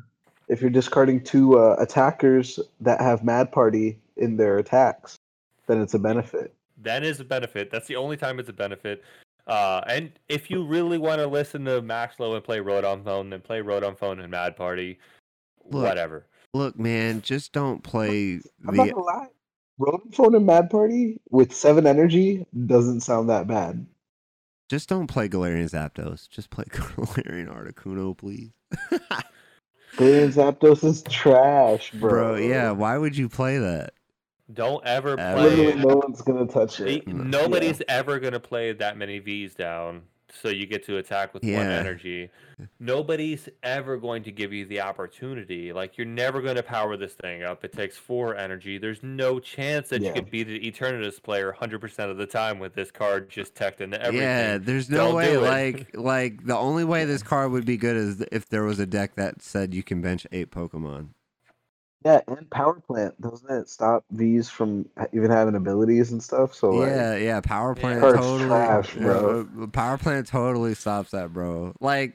if 0.48 0.60
you're 0.62 0.70
discarding 0.70 1.22
two 1.22 1.58
uh, 1.58 1.76
attackers 1.78 2.58
that 2.80 3.00
have 3.00 3.24
Mad 3.24 3.52
Party 3.52 3.98
in 4.16 4.36
their 4.36 4.58
attacks, 4.58 5.16
then 5.66 5.80
it's 5.80 5.94
a 5.94 5.98
benefit. 5.98 6.54
That 6.82 7.02
is 7.04 7.20
a 7.20 7.24
benefit. 7.24 7.70
That's 7.70 7.86
the 7.86 7.96
only 7.96 8.16
time 8.16 8.38
it's 8.38 8.48
a 8.48 8.52
benefit. 8.54 9.02
Uh, 9.48 9.82
and 9.86 10.12
if 10.28 10.50
you 10.50 10.62
really 10.64 10.98
want 10.98 11.20
to 11.20 11.26
listen 11.26 11.64
to 11.64 11.80
Max 11.80 12.16
Maxlow 12.16 12.34
and 12.34 12.44
play 12.44 12.58
Rotom 12.58 13.02
Phone, 13.02 13.30
then 13.30 13.40
play 13.40 13.60
Rotom 13.60 13.96
Phone 13.96 14.20
and 14.20 14.30
Mad 14.30 14.56
Party. 14.56 14.98
Look, 15.64 15.84
Whatever. 15.84 16.26
Look, 16.54 16.78
man, 16.78 17.22
just 17.22 17.52
don't 17.52 17.82
play 17.82 18.40
I'm 18.66 18.76
not 18.76 18.86
the. 18.86 18.92
gonna 18.92 19.04
lie. 19.04 19.26
Rotom 19.80 20.14
Phone 20.14 20.34
and 20.34 20.44
Mad 20.46 20.70
Party 20.70 21.20
with 21.30 21.52
seven 21.54 21.86
energy 21.86 22.46
doesn't 22.66 23.00
sound 23.00 23.30
that 23.30 23.46
bad. 23.46 23.86
Just 24.68 24.88
don't 24.88 25.06
play 25.06 25.28
Galarian 25.28 25.70
Zapdos. 25.70 26.28
Just 26.28 26.50
play 26.50 26.64
Galarian 26.70 27.48
Articuno, 27.48 28.16
please. 28.16 28.50
Galarian 29.96 30.32
Zapdos 30.32 30.84
is 30.84 31.02
trash, 31.04 31.90
bro. 31.92 32.10
Bro, 32.10 32.36
yeah, 32.36 32.70
why 32.72 32.98
would 32.98 33.16
you 33.16 33.28
play 33.30 33.56
that? 33.58 33.94
Don't 34.52 34.84
ever 34.86 35.18
Ever. 35.18 35.40
play. 35.40 35.56
Literally, 35.56 35.74
no 35.84 35.96
one's 35.96 36.22
gonna 36.22 36.46
touch 36.46 36.76
See, 36.78 36.96
it. 36.96 37.06
No. 37.08 37.22
nobody's 37.42 37.82
ever 37.88 38.18
gonna 38.18 38.40
play 38.40 38.72
that 38.72 38.96
many 38.96 39.18
V's 39.18 39.54
down, 39.54 40.02
so 40.32 40.48
you 40.48 40.64
get 40.66 40.84
to 40.86 40.96
attack 40.96 41.34
with 41.34 41.42
one 41.42 41.52
Yeah. 41.52 41.60
energy. 41.78 42.30
Nobody's 42.80 43.48
ever 43.62 43.96
going 43.98 44.22
to 44.24 44.32
give 44.32 44.52
you 44.52 44.64
the 44.64 44.80
opportunity. 44.80 45.72
Like 45.72 45.98
you're 45.98 46.06
never 46.06 46.40
gonna 46.40 46.62
power 46.62 46.96
this 46.96 47.12
thing 47.12 47.42
up. 47.42 47.62
It 47.64 47.72
takes 47.72 47.96
four 47.98 48.36
energy. 48.36 48.78
There's 48.78 49.02
no 49.02 49.38
chance 49.38 49.90
that 49.90 50.00
Yeah. 50.00 50.08
you 50.08 50.14
could 50.14 50.30
beat 50.30 50.48
an 50.48 50.60
Eternatus 50.62 51.22
player 51.22 51.50
100% 51.52 52.10
of 52.10 52.16
the 52.16 52.26
time 52.26 52.58
with 52.58 52.74
this 52.74 52.90
card 52.90 53.28
just 53.28 53.54
teched 53.54 53.80
into 53.82 54.00
everything. 54.00 54.26
Yeah, 54.26 54.58
there's 54.58 54.88
no 54.88 55.08
Don't 55.08 55.14
way. 55.16 55.36
Like, 55.36 55.90
like 55.94 56.46
the 56.46 56.56
only 56.56 56.84
way 56.84 57.04
this 57.04 57.22
card 57.22 57.52
would 57.52 57.66
be 57.66 57.76
good 57.76 57.96
is 57.96 58.24
if 58.32 58.48
there 58.48 58.64
was 58.64 58.78
a 58.78 58.86
deck 58.86 59.14
that 59.16 59.42
said 59.42 59.74
you 59.74 59.82
can 59.82 60.00
bench 60.00 60.26
eight 60.32 60.50
Pokemon. 60.50 61.08
Yeah, 62.04 62.20
and 62.28 62.48
Power 62.50 62.74
Plant 62.80 63.20
doesn't 63.20 63.50
it 63.50 63.68
stop 63.68 64.04
V's 64.12 64.48
from 64.48 64.88
even 65.12 65.30
having 65.30 65.56
abilities 65.56 66.12
and 66.12 66.22
stuff? 66.22 66.54
So 66.54 66.70
like, 66.70 66.88
yeah, 66.90 67.16
yeah. 67.16 67.40
Power 67.40 67.74
plant 67.74 68.00
Card's 68.00 68.18
totally. 68.18 68.46
trash, 68.48 68.94
bro. 68.94 69.40
Uh, 69.40 69.60
yeah, 69.60 69.66
power 69.72 69.98
plant 69.98 70.26
totally 70.28 70.74
stops 70.74 71.10
that, 71.10 71.32
bro. 71.32 71.74
Like, 71.80 72.14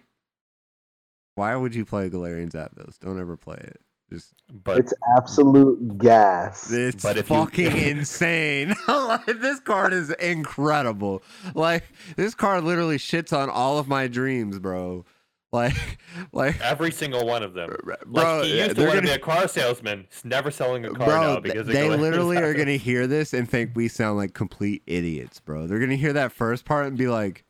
why 1.36 1.56
would 1.56 1.76
you 1.76 1.84
play 1.84 2.10
Galarian 2.10 2.52
Zapdos? 2.52 2.98
Don't 3.00 3.20
ever 3.20 3.36
play 3.36 3.58
it. 3.60 3.82
Just 4.10 4.34
but 4.64 4.78
it's 4.78 4.94
absolute 5.18 5.98
gas. 5.98 6.72
it's 6.72 7.02
But 7.04 7.18
if 7.18 7.30
you- 7.30 7.36
fucking 7.36 7.76
insane. 7.88 8.76
like, 8.88 9.26
this 9.26 9.60
card 9.60 9.92
is 9.92 10.12
incredible. 10.12 11.24
Like 11.56 11.84
this 12.16 12.36
card 12.36 12.64
literally 12.64 12.98
shits 12.98 13.36
on 13.38 13.50
all 13.50 13.80
of 13.80 13.88
my 13.88 14.08
dreams, 14.08 14.60
bro. 14.60 15.04
Like, 15.54 16.00
like, 16.34 16.60
every 16.60 16.92
single 16.92 17.26
one 17.28 17.44
of 17.44 17.54
them. 17.54 17.70
bro. 17.84 17.96
Like 18.08 18.46
he 18.46 18.60
used 18.60 18.76
to 18.76 18.82
want 18.82 18.96
to 18.96 18.98
gonna- 18.98 19.02
be 19.04 19.12
a 19.12 19.20
car 19.20 19.48
salesman. 19.48 20.08
He's 20.12 20.26
never 20.26 20.50
selling 20.52 20.84
a 20.84 20.90
car 20.90 21.06
bro, 21.08 21.22
now 21.36 21.40
because 21.40 21.68
of 21.68 21.74
they 21.74 21.90
literally 21.96 22.38
are 22.38 22.54
gonna 22.56 22.72
hear 22.78 23.06
this 23.08 23.34
and 23.34 23.48
think 23.50 23.72
we 23.76 23.88
sound 23.88 24.18
like 24.18 24.34
complete 24.34 24.82
idiots, 24.88 25.40
bro. 25.40 25.68
They're 25.68 25.80
gonna 25.80 25.96
hear 25.96 26.14
that 26.14 26.32
first 26.32 26.66
part 26.66 26.88
and 26.88 26.98
be 26.98 27.08
like, 27.08 27.44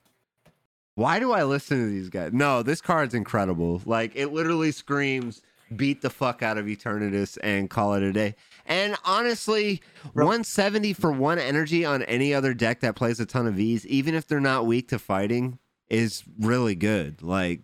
"Why 0.95 1.17
do 1.19 1.31
I 1.31 1.43
listen 1.43 1.77
to 1.79 1.89
these 1.89 2.09
guys?" 2.09 2.31
No, 2.33 2.61
this 2.61 2.81
card's 2.81 3.13
incredible. 3.13 3.81
Like 3.85 4.11
it 4.15 4.27
literally 4.33 4.71
screams 4.73 5.41
beat 5.73 6.01
the 6.01 6.09
fuck 6.09 6.43
out 6.43 6.57
of 6.57 6.65
Eternatus 6.65 7.37
and 7.41 7.69
call 7.69 7.93
it 7.95 8.03
a 8.03 8.11
day. 8.11 8.35
And 8.65 8.95
honestly, 9.05 9.81
Bro- 10.13 10.25
170 10.25 10.93
for 10.93 11.11
one 11.11 11.39
energy 11.39 11.83
on 11.83 12.03
any 12.03 12.33
other 12.33 12.53
deck 12.53 12.81
that 12.81 12.95
plays 12.95 13.19
a 13.19 13.25
ton 13.25 13.47
of 13.47 13.55
Vs, 13.55 13.87
even 13.87 14.13
if 14.13 14.27
they're 14.27 14.39
not 14.39 14.67
weak 14.67 14.89
to 14.89 14.99
fighting, 14.99 15.57
is 15.89 16.23
really 16.39 16.75
good. 16.75 17.21
Like 17.23 17.61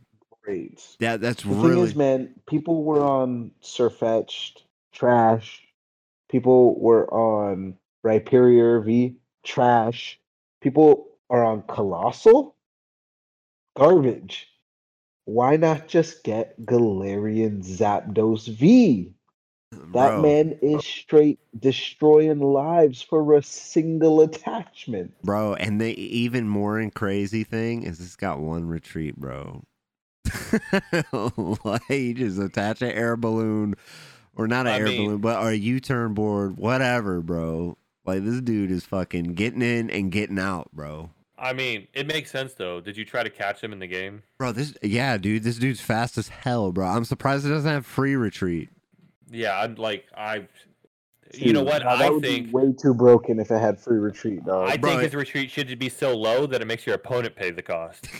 That 0.99 1.21
that's 1.21 1.43
The 1.43 1.49
really 1.49 1.75
thing 1.75 1.83
is, 1.83 1.95
man, 1.95 2.35
people 2.47 2.83
were 2.83 3.03
on 3.03 3.51
Sirfetch'd, 3.61 4.63
trash. 4.91 5.63
People 6.29 6.79
were 6.79 7.11
on 7.13 7.75
Rhyperior 8.05 8.83
V, 8.85 9.15
trash. 9.43 10.19
People 10.61 11.07
are 11.29 11.43
on 11.43 11.61
Coalossal, 11.63 12.55
garbage. 13.75 14.47
Why 15.25 15.57
not 15.57 15.87
just 15.87 16.23
get 16.23 16.59
Galarian 16.65 17.63
Zapdos 17.63 18.47
V? 18.47 19.13
That 19.71 19.91
bro, 19.91 20.21
man 20.21 20.57
is 20.63 20.83
straight 20.83 21.39
destroying 21.57 22.39
lives 22.39 23.03
for 23.03 23.35
a 23.35 23.43
single 23.43 24.21
attachment. 24.21 25.13
bro. 25.23 25.53
And 25.53 25.79
the 25.79 25.93
even 25.99 26.47
more 26.47 26.79
and 26.79 26.93
crazy 26.93 27.43
thing 27.43 27.83
is 27.83 27.99
it's 27.99 28.15
got 28.15 28.39
one 28.39 28.67
retreat, 28.67 29.15
bro. 29.15 29.63
like 31.63 31.89
you 31.89 32.13
just 32.13 32.39
attach 32.39 32.81
an 32.81 32.91
air 32.91 33.15
balloon 33.17 33.75
or 34.35 34.47
not 34.47 34.67
an 34.67 34.73
I 34.73 34.79
air 34.79 34.85
mean- 34.85 35.05
balloon, 35.05 35.21
but 35.21 35.45
a 35.45 35.57
U-turn 35.57 36.13
board, 36.13 36.57
whatever, 36.57 37.21
bro. 37.21 37.77
Like 38.05 38.23
this 38.23 38.41
dude 38.41 38.71
is 38.71 38.85
fucking 38.85 39.33
getting 39.35 39.61
in 39.61 39.89
and 39.89 40.11
getting 40.11 40.39
out, 40.39 40.69
bro. 40.73 41.11
I 41.37 41.53
mean, 41.53 41.87
it 41.93 42.07
makes 42.07 42.31
sense 42.31 42.53
though. 42.53 42.81
Did 42.81 42.97
you 42.97 43.05
try 43.05 43.23
to 43.23 43.29
catch 43.29 43.63
him 43.63 43.71
in 43.71 43.79
the 43.79 43.87
game? 43.87 44.23
Bro, 44.37 44.53
this 44.53 44.73
yeah, 44.81 45.17
dude, 45.17 45.43
this 45.43 45.57
dude's 45.57 45.79
fast 45.79 46.17
as 46.17 46.27
hell, 46.27 46.71
bro. 46.71 46.85
I'm 46.87 47.05
surprised 47.05 47.45
it 47.45 47.49
doesn't 47.49 47.71
have 47.71 47.85
free 47.85 48.15
retreat. 48.15 48.69
Yeah, 49.31 49.57
I'm 49.59 49.75
like 49.75 50.07
I. 50.17 50.47
You 51.33 51.53
know 51.53 51.63
what? 51.63 51.83
now 51.83 51.95
that 51.95 52.05
I 52.07 52.09
would 52.09 52.21
be 52.23 52.27
think 52.41 52.53
way 52.53 52.73
too 52.73 52.93
broken 52.93 53.39
if 53.39 53.51
it 53.51 53.59
had 53.59 53.79
free 53.79 53.99
retreat, 53.99 54.43
dog. 54.45 54.69
I 54.69 54.77
Bro, 54.77 54.89
think 54.91 55.01
it- 55.01 55.05
his 55.05 55.15
retreat 55.15 55.51
should 55.51 55.77
be 55.77 55.89
so 55.89 56.15
low 56.17 56.45
that 56.47 56.61
it 56.61 56.65
makes 56.65 56.85
your 56.85 56.95
opponent 56.95 57.35
pay 57.35 57.51
the 57.51 57.61
cost. 57.61 58.07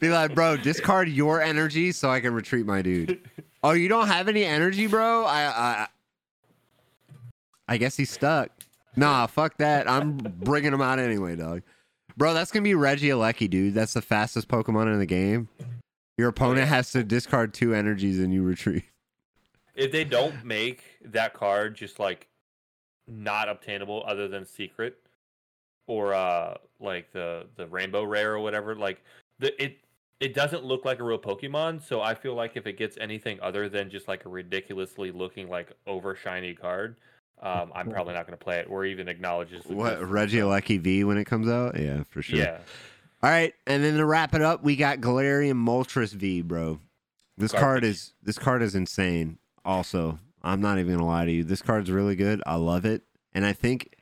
Be 0.00 0.08
like, 0.10 0.34
bro, 0.34 0.56
discard 0.56 1.08
your 1.08 1.40
energy 1.42 1.92
so 1.92 2.08
I 2.10 2.20
can 2.20 2.34
retreat 2.34 2.66
my 2.66 2.82
dude. 2.82 3.20
Oh, 3.66 3.72
you 3.72 3.88
don't 3.88 4.08
have 4.08 4.28
any 4.28 4.44
energy, 4.44 4.86
bro? 4.86 5.24
I 5.24 5.44
I 5.46 5.86
I 7.66 7.78
guess 7.78 7.96
he's 7.96 8.10
stuck. 8.10 8.50
Nah, 8.94 9.26
fuck 9.26 9.56
that. 9.56 9.88
I'm 9.90 10.18
bringing 10.18 10.70
him 10.74 10.82
out 10.82 10.98
anyway, 10.98 11.34
dog. 11.34 11.62
Bro, 12.14 12.34
that's 12.34 12.50
gonna 12.52 12.62
be 12.62 12.74
Reggie 12.74 13.08
Regieleki, 13.08 13.48
dude. 13.48 13.72
That's 13.72 13.94
the 13.94 14.02
fastest 14.02 14.48
Pokemon 14.48 14.92
in 14.92 14.98
the 14.98 15.06
game. 15.06 15.48
Your 16.18 16.28
opponent 16.28 16.68
has 16.68 16.92
to 16.92 17.02
discard 17.02 17.54
two 17.54 17.72
energies 17.72 18.18
and 18.18 18.34
you 18.34 18.42
retreat. 18.42 18.84
If 19.74 19.92
they 19.92 20.04
don't 20.04 20.44
make 20.44 20.82
that 21.04 21.34
card 21.34 21.74
just 21.74 21.98
like 21.98 22.28
not 23.06 23.48
obtainable 23.48 24.02
other 24.06 24.28
than 24.28 24.44
secret 24.44 24.98
or 25.86 26.14
uh 26.14 26.54
like 26.80 27.12
the 27.12 27.46
the 27.56 27.66
rainbow 27.66 28.02
rare 28.04 28.32
or 28.34 28.38
whatever 28.38 28.74
like 28.74 29.02
the 29.38 29.62
it 29.62 29.78
it 30.20 30.32
doesn't 30.32 30.64
look 30.64 30.84
like 30.84 31.00
a 31.00 31.04
real 31.04 31.18
pokemon 31.18 31.82
so 31.82 32.00
i 32.00 32.14
feel 32.14 32.34
like 32.34 32.52
if 32.56 32.66
it 32.66 32.78
gets 32.78 32.96
anything 32.98 33.38
other 33.42 33.68
than 33.68 33.90
just 33.90 34.08
like 34.08 34.24
a 34.24 34.28
ridiculously 34.28 35.10
looking 35.10 35.48
like 35.48 35.72
over 35.86 36.14
shiny 36.14 36.54
card 36.54 36.96
um 37.42 37.70
i'm 37.74 37.90
probably 37.90 38.14
not 38.14 38.26
going 38.26 38.38
to 38.38 38.42
play 38.42 38.58
it 38.58 38.66
or 38.70 38.86
even 38.86 39.08
acknowledges 39.08 39.62
the 39.64 39.74
What 39.74 39.98
Regieleki 39.98 40.80
V 40.80 41.04
when 41.04 41.18
it 41.18 41.24
comes 41.24 41.48
out? 41.48 41.78
Yeah, 41.78 42.04
for 42.04 42.22
sure. 42.22 42.38
yeah 42.38 42.58
All 43.22 43.30
right, 43.30 43.54
and 43.66 43.82
then 43.82 43.96
to 43.96 44.04
wrap 44.04 44.34
it 44.34 44.42
up, 44.42 44.62
we 44.62 44.76
got 44.76 44.98
Galarian 45.00 45.54
Moltres 45.54 46.12
V, 46.12 46.42
bro. 46.42 46.78
This 47.36 47.52
card 47.52 47.82
is 47.82 48.12
this 48.22 48.38
card 48.38 48.62
is 48.62 48.74
insane. 48.74 49.38
Also, 49.64 50.18
I'm 50.42 50.60
not 50.60 50.78
even 50.78 50.94
gonna 50.94 51.06
lie 51.06 51.24
to 51.24 51.32
you. 51.32 51.44
This 51.44 51.62
card's 51.62 51.90
really 51.90 52.16
good. 52.16 52.42
I 52.46 52.56
love 52.56 52.84
it, 52.84 53.02
and 53.32 53.46
I 53.46 53.52
think 53.52 53.96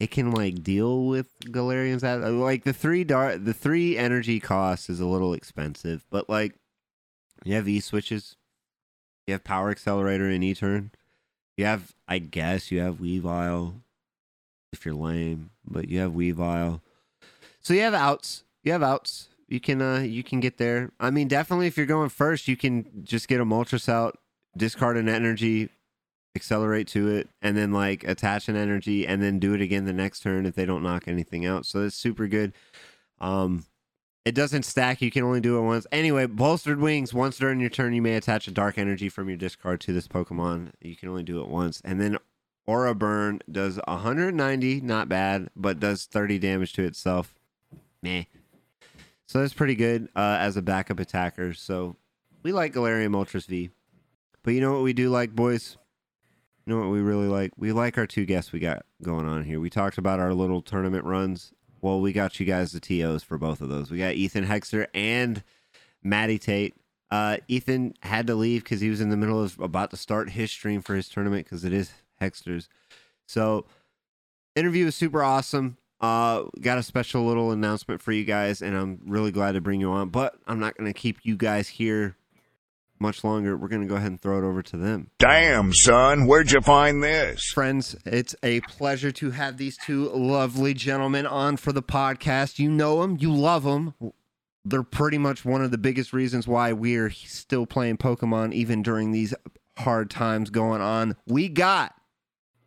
it 0.00 0.10
can 0.10 0.30
like 0.30 0.62
deal 0.62 1.06
with 1.06 1.38
Galarian's. 1.40 2.04
at- 2.04 2.20
Like 2.20 2.64
the 2.64 2.72
three 2.72 3.04
dart, 3.04 3.44
the 3.44 3.54
three 3.54 3.96
energy 3.96 4.38
cost 4.40 4.88
is 4.90 5.00
a 5.00 5.06
little 5.06 5.32
expensive, 5.34 6.04
but 6.10 6.28
like 6.28 6.54
you 7.44 7.54
have 7.54 7.68
E 7.68 7.80
switches, 7.80 8.36
you 9.26 9.32
have 9.32 9.44
Power 9.44 9.70
Accelerator 9.70 10.28
in 10.28 10.42
E 10.42 10.54
turn, 10.54 10.90
you 11.56 11.64
have 11.64 11.94
I 12.06 12.18
guess 12.18 12.70
you 12.70 12.80
have 12.80 12.96
Weavile 12.96 13.80
if 14.72 14.84
you're 14.84 14.94
lame, 14.94 15.50
but 15.66 15.88
you 15.88 15.98
have 16.00 16.12
Weavile. 16.12 16.80
So 17.60 17.72
you 17.74 17.80
have 17.80 17.94
outs. 17.94 18.44
You 18.62 18.72
have 18.72 18.82
outs. 18.82 19.28
You 19.48 19.60
can 19.60 19.80
uh 19.80 20.00
you 20.00 20.22
can 20.22 20.40
get 20.40 20.58
there. 20.58 20.92
I 21.00 21.10
mean, 21.10 21.26
definitely 21.28 21.66
if 21.66 21.76
you're 21.78 21.86
going 21.86 22.10
first, 22.10 22.46
you 22.48 22.56
can 22.56 23.02
just 23.04 23.26
get 23.28 23.40
a 23.40 23.44
Moltres 23.46 23.88
out, 23.88 24.18
discard 24.56 24.96
an 24.96 25.08
energy, 25.08 25.70
accelerate 26.34 26.88
to 26.88 27.08
it, 27.08 27.28
and 27.42 27.56
then 27.56 27.72
like 27.72 28.04
attach 28.04 28.48
an 28.48 28.56
energy 28.56 29.06
and 29.06 29.22
then 29.22 29.38
do 29.38 29.54
it 29.54 29.60
again 29.60 29.84
the 29.84 29.92
next 29.92 30.20
turn 30.20 30.46
if 30.46 30.54
they 30.54 30.66
don't 30.66 30.82
knock 30.82 31.06
anything 31.06 31.46
out. 31.46 31.66
So 31.66 31.84
it's 31.84 31.96
super 31.96 32.26
good. 32.26 32.52
Um 33.20 33.64
it 34.24 34.34
doesn't 34.34 34.64
stack, 34.64 35.00
you 35.00 35.10
can 35.10 35.22
only 35.22 35.40
do 35.40 35.56
it 35.56 35.62
once. 35.62 35.86
Anyway, 35.90 36.26
bolstered 36.26 36.80
wings, 36.80 37.14
once 37.14 37.38
during 37.38 37.60
your 37.60 37.70
turn, 37.70 37.94
you 37.94 38.02
may 38.02 38.14
attach 38.14 38.46
a 38.46 38.50
dark 38.50 38.76
energy 38.76 39.08
from 39.08 39.28
your 39.28 39.38
discard 39.38 39.80
to 39.80 39.92
this 39.94 40.06
Pokemon. 40.06 40.72
You 40.82 40.96
can 40.96 41.08
only 41.08 41.22
do 41.22 41.40
it 41.40 41.48
once. 41.48 41.80
And 41.82 41.98
then 41.98 42.18
Aura 42.66 42.94
Burn 42.94 43.40
does 43.50 43.80
190, 43.86 44.82
not 44.82 45.08
bad, 45.08 45.48
but 45.56 45.80
does 45.80 46.04
30 46.04 46.38
damage 46.38 46.74
to 46.74 46.84
itself. 46.84 47.34
Meh. 48.02 48.24
So 49.24 49.40
that's 49.40 49.54
pretty 49.54 49.74
good 49.74 50.10
uh, 50.14 50.36
as 50.38 50.58
a 50.58 50.62
backup 50.62 51.00
attacker. 51.00 51.54
So 51.54 51.96
we 52.42 52.52
like 52.52 52.74
Galarian 52.74 53.08
Moltres 53.08 53.46
V. 53.46 53.70
But 54.48 54.54
you 54.54 54.62
know 54.62 54.72
what 54.72 54.82
we 54.82 54.94
do 54.94 55.10
like, 55.10 55.36
boys? 55.36 55.76
You 56.64 56.72
know 56.72 56.80
what 56.80 56.88
we 56.88 57.02
really 57.02 57.26
like? 57.26 57.52
We 57.58 57.72
like 57.72 57.98
our 57.98 58.06
two 58.06 58.24
guests 58.24 58.50
we 58.50 58.60
got 58.60 58.86
going 59.02 59.28
on 59.28 59.44
here. 59.44 59.60
We 59.60 59.68
talked 59.68 59.98
about 59.98 60.20
our 60.20 60.32
little 60.32 60.62
tournament 60.62 61.04
runs. 61.04 61.52
Well, 61.82 62.00
we 62.00 62.14
got 62.14 62.40
you 62.40 62.46
guys 62.46 62.72
the 62.72 62.80
TOs 62.80 63.22
for 63.22 63.36
both 63.36 63.60
of 63.60 63.68
those. 63.68 63.90
We 63.90 63.98
got 63.98 64.14
Ethan 64.14 64.46
Hexter 64.46 64.86
and 64.94 65.44
Maddie 66.02 66.38
Tate. 66.38 66.76
Uh, 67.10 67.36
Ethan 67.46 67.92
had 68.00 68.26
to 68.28 68.34
leave 68.34 68.64
because 68.64 68.80
he 68.80 68.88
was 68.88 69.02
in 69.02 69.10
the 69.10 69.18
middle 69.18 69.38
of 69.38 69.60
about 69.60 69.90
to 69.90 69.98
start 69.98 70.30
his 70.30 70.50
stream 70.50 70.80
for 70.80 70.94
his 70.94 71.10
tournament 71.10 71.44
because 71.44 71.62
it 71.62 71.74
is 71.74 71.92
Hexter's. 72.18 72.70
So, 73.26 73.66
interview 74.56 74.86
was 74.86 74.94
super 74.94 75.22
awesome. 75.22 75.76
Uh, 76.00 76.44
got 76.62 76.78
a 76.78 76.82
special 76.82 77.26
little 77.26 77.50
announcement 77.50 78.00
for 78.00 78.12
you 78.12 78.24
guys, 78.24 78.62
and 78.62 78.74
I'm 78.74 79.00
really 79.04 79.30
glad 79.30 79.52
to 79.52 79.60
bring 79.60 79.82
you 79.82 79.90
on. 79.90 80.08
But 80.08 80.36
I'm 80.46 80.58
not 80.58 80.74
going 80.74 80.90
to 80.90 80.98
keep 80.98 81.18
you 81.22 81.36
guys 81.36 81.68
here 81.68 82.16
much 83.00 83.24
longer. 83.24 83.56
We're 83.56 83.68
going 83.68 83.82
to 83.82 83.88
go 83.88 83.96
ahead 83.96 84.10
and 84.10 84.20
throw 84.20 84.38
it 84.38 84.44
over 84.44 84.62
to 84.62 84.76
them. 84.76 85.10
Damn, 85.18 85.72
son, 85.72 86.26
where'd 86.26 86.50
you 86.50 86.60
find 86.60 87.02
this? 87.02 87.50
Friends, 87.54 87.96
it's 88.04 88.34
a 88.42 88.60
pleasure 88.62 89.12
to 89.12 89.30
have 89.30 89.56
these 89.56 89.76
two 89.76 90.08
lovely 90.10 90.74
gentlemen 90.74 91.26
on 91.26 91.56
for 91.56 91.72
the 91.72 91.82
podcast. 91.82 92.58
You 92.58 92.70
know 92.70 93.02
them, 93.02 93.16
you 93.20 93.32
love 93.32 93.64
them. 93.64 93.94
They're 94.64 94.82
pretty 94.82 95.18
much 95.18 95.44
one 95.44 95.62
of 95.62 95.70
the 95.70 95.78
biggest 95.78 96.12
reasons 96.12 96.46
why 96.46 96.72
we're 96.72 97.10
still 97.10 97.66
playing 97.66 97.98
Pokemon 97.98 98.52
even 98.52 98.82
during 98.82 99.12
these 99.12 99.34
hard 99.78 100.10
times 100.10 100.50
going 100.50 100.80
on. 100.80 101.16
We 101.26 101.48
got 101.48 101.94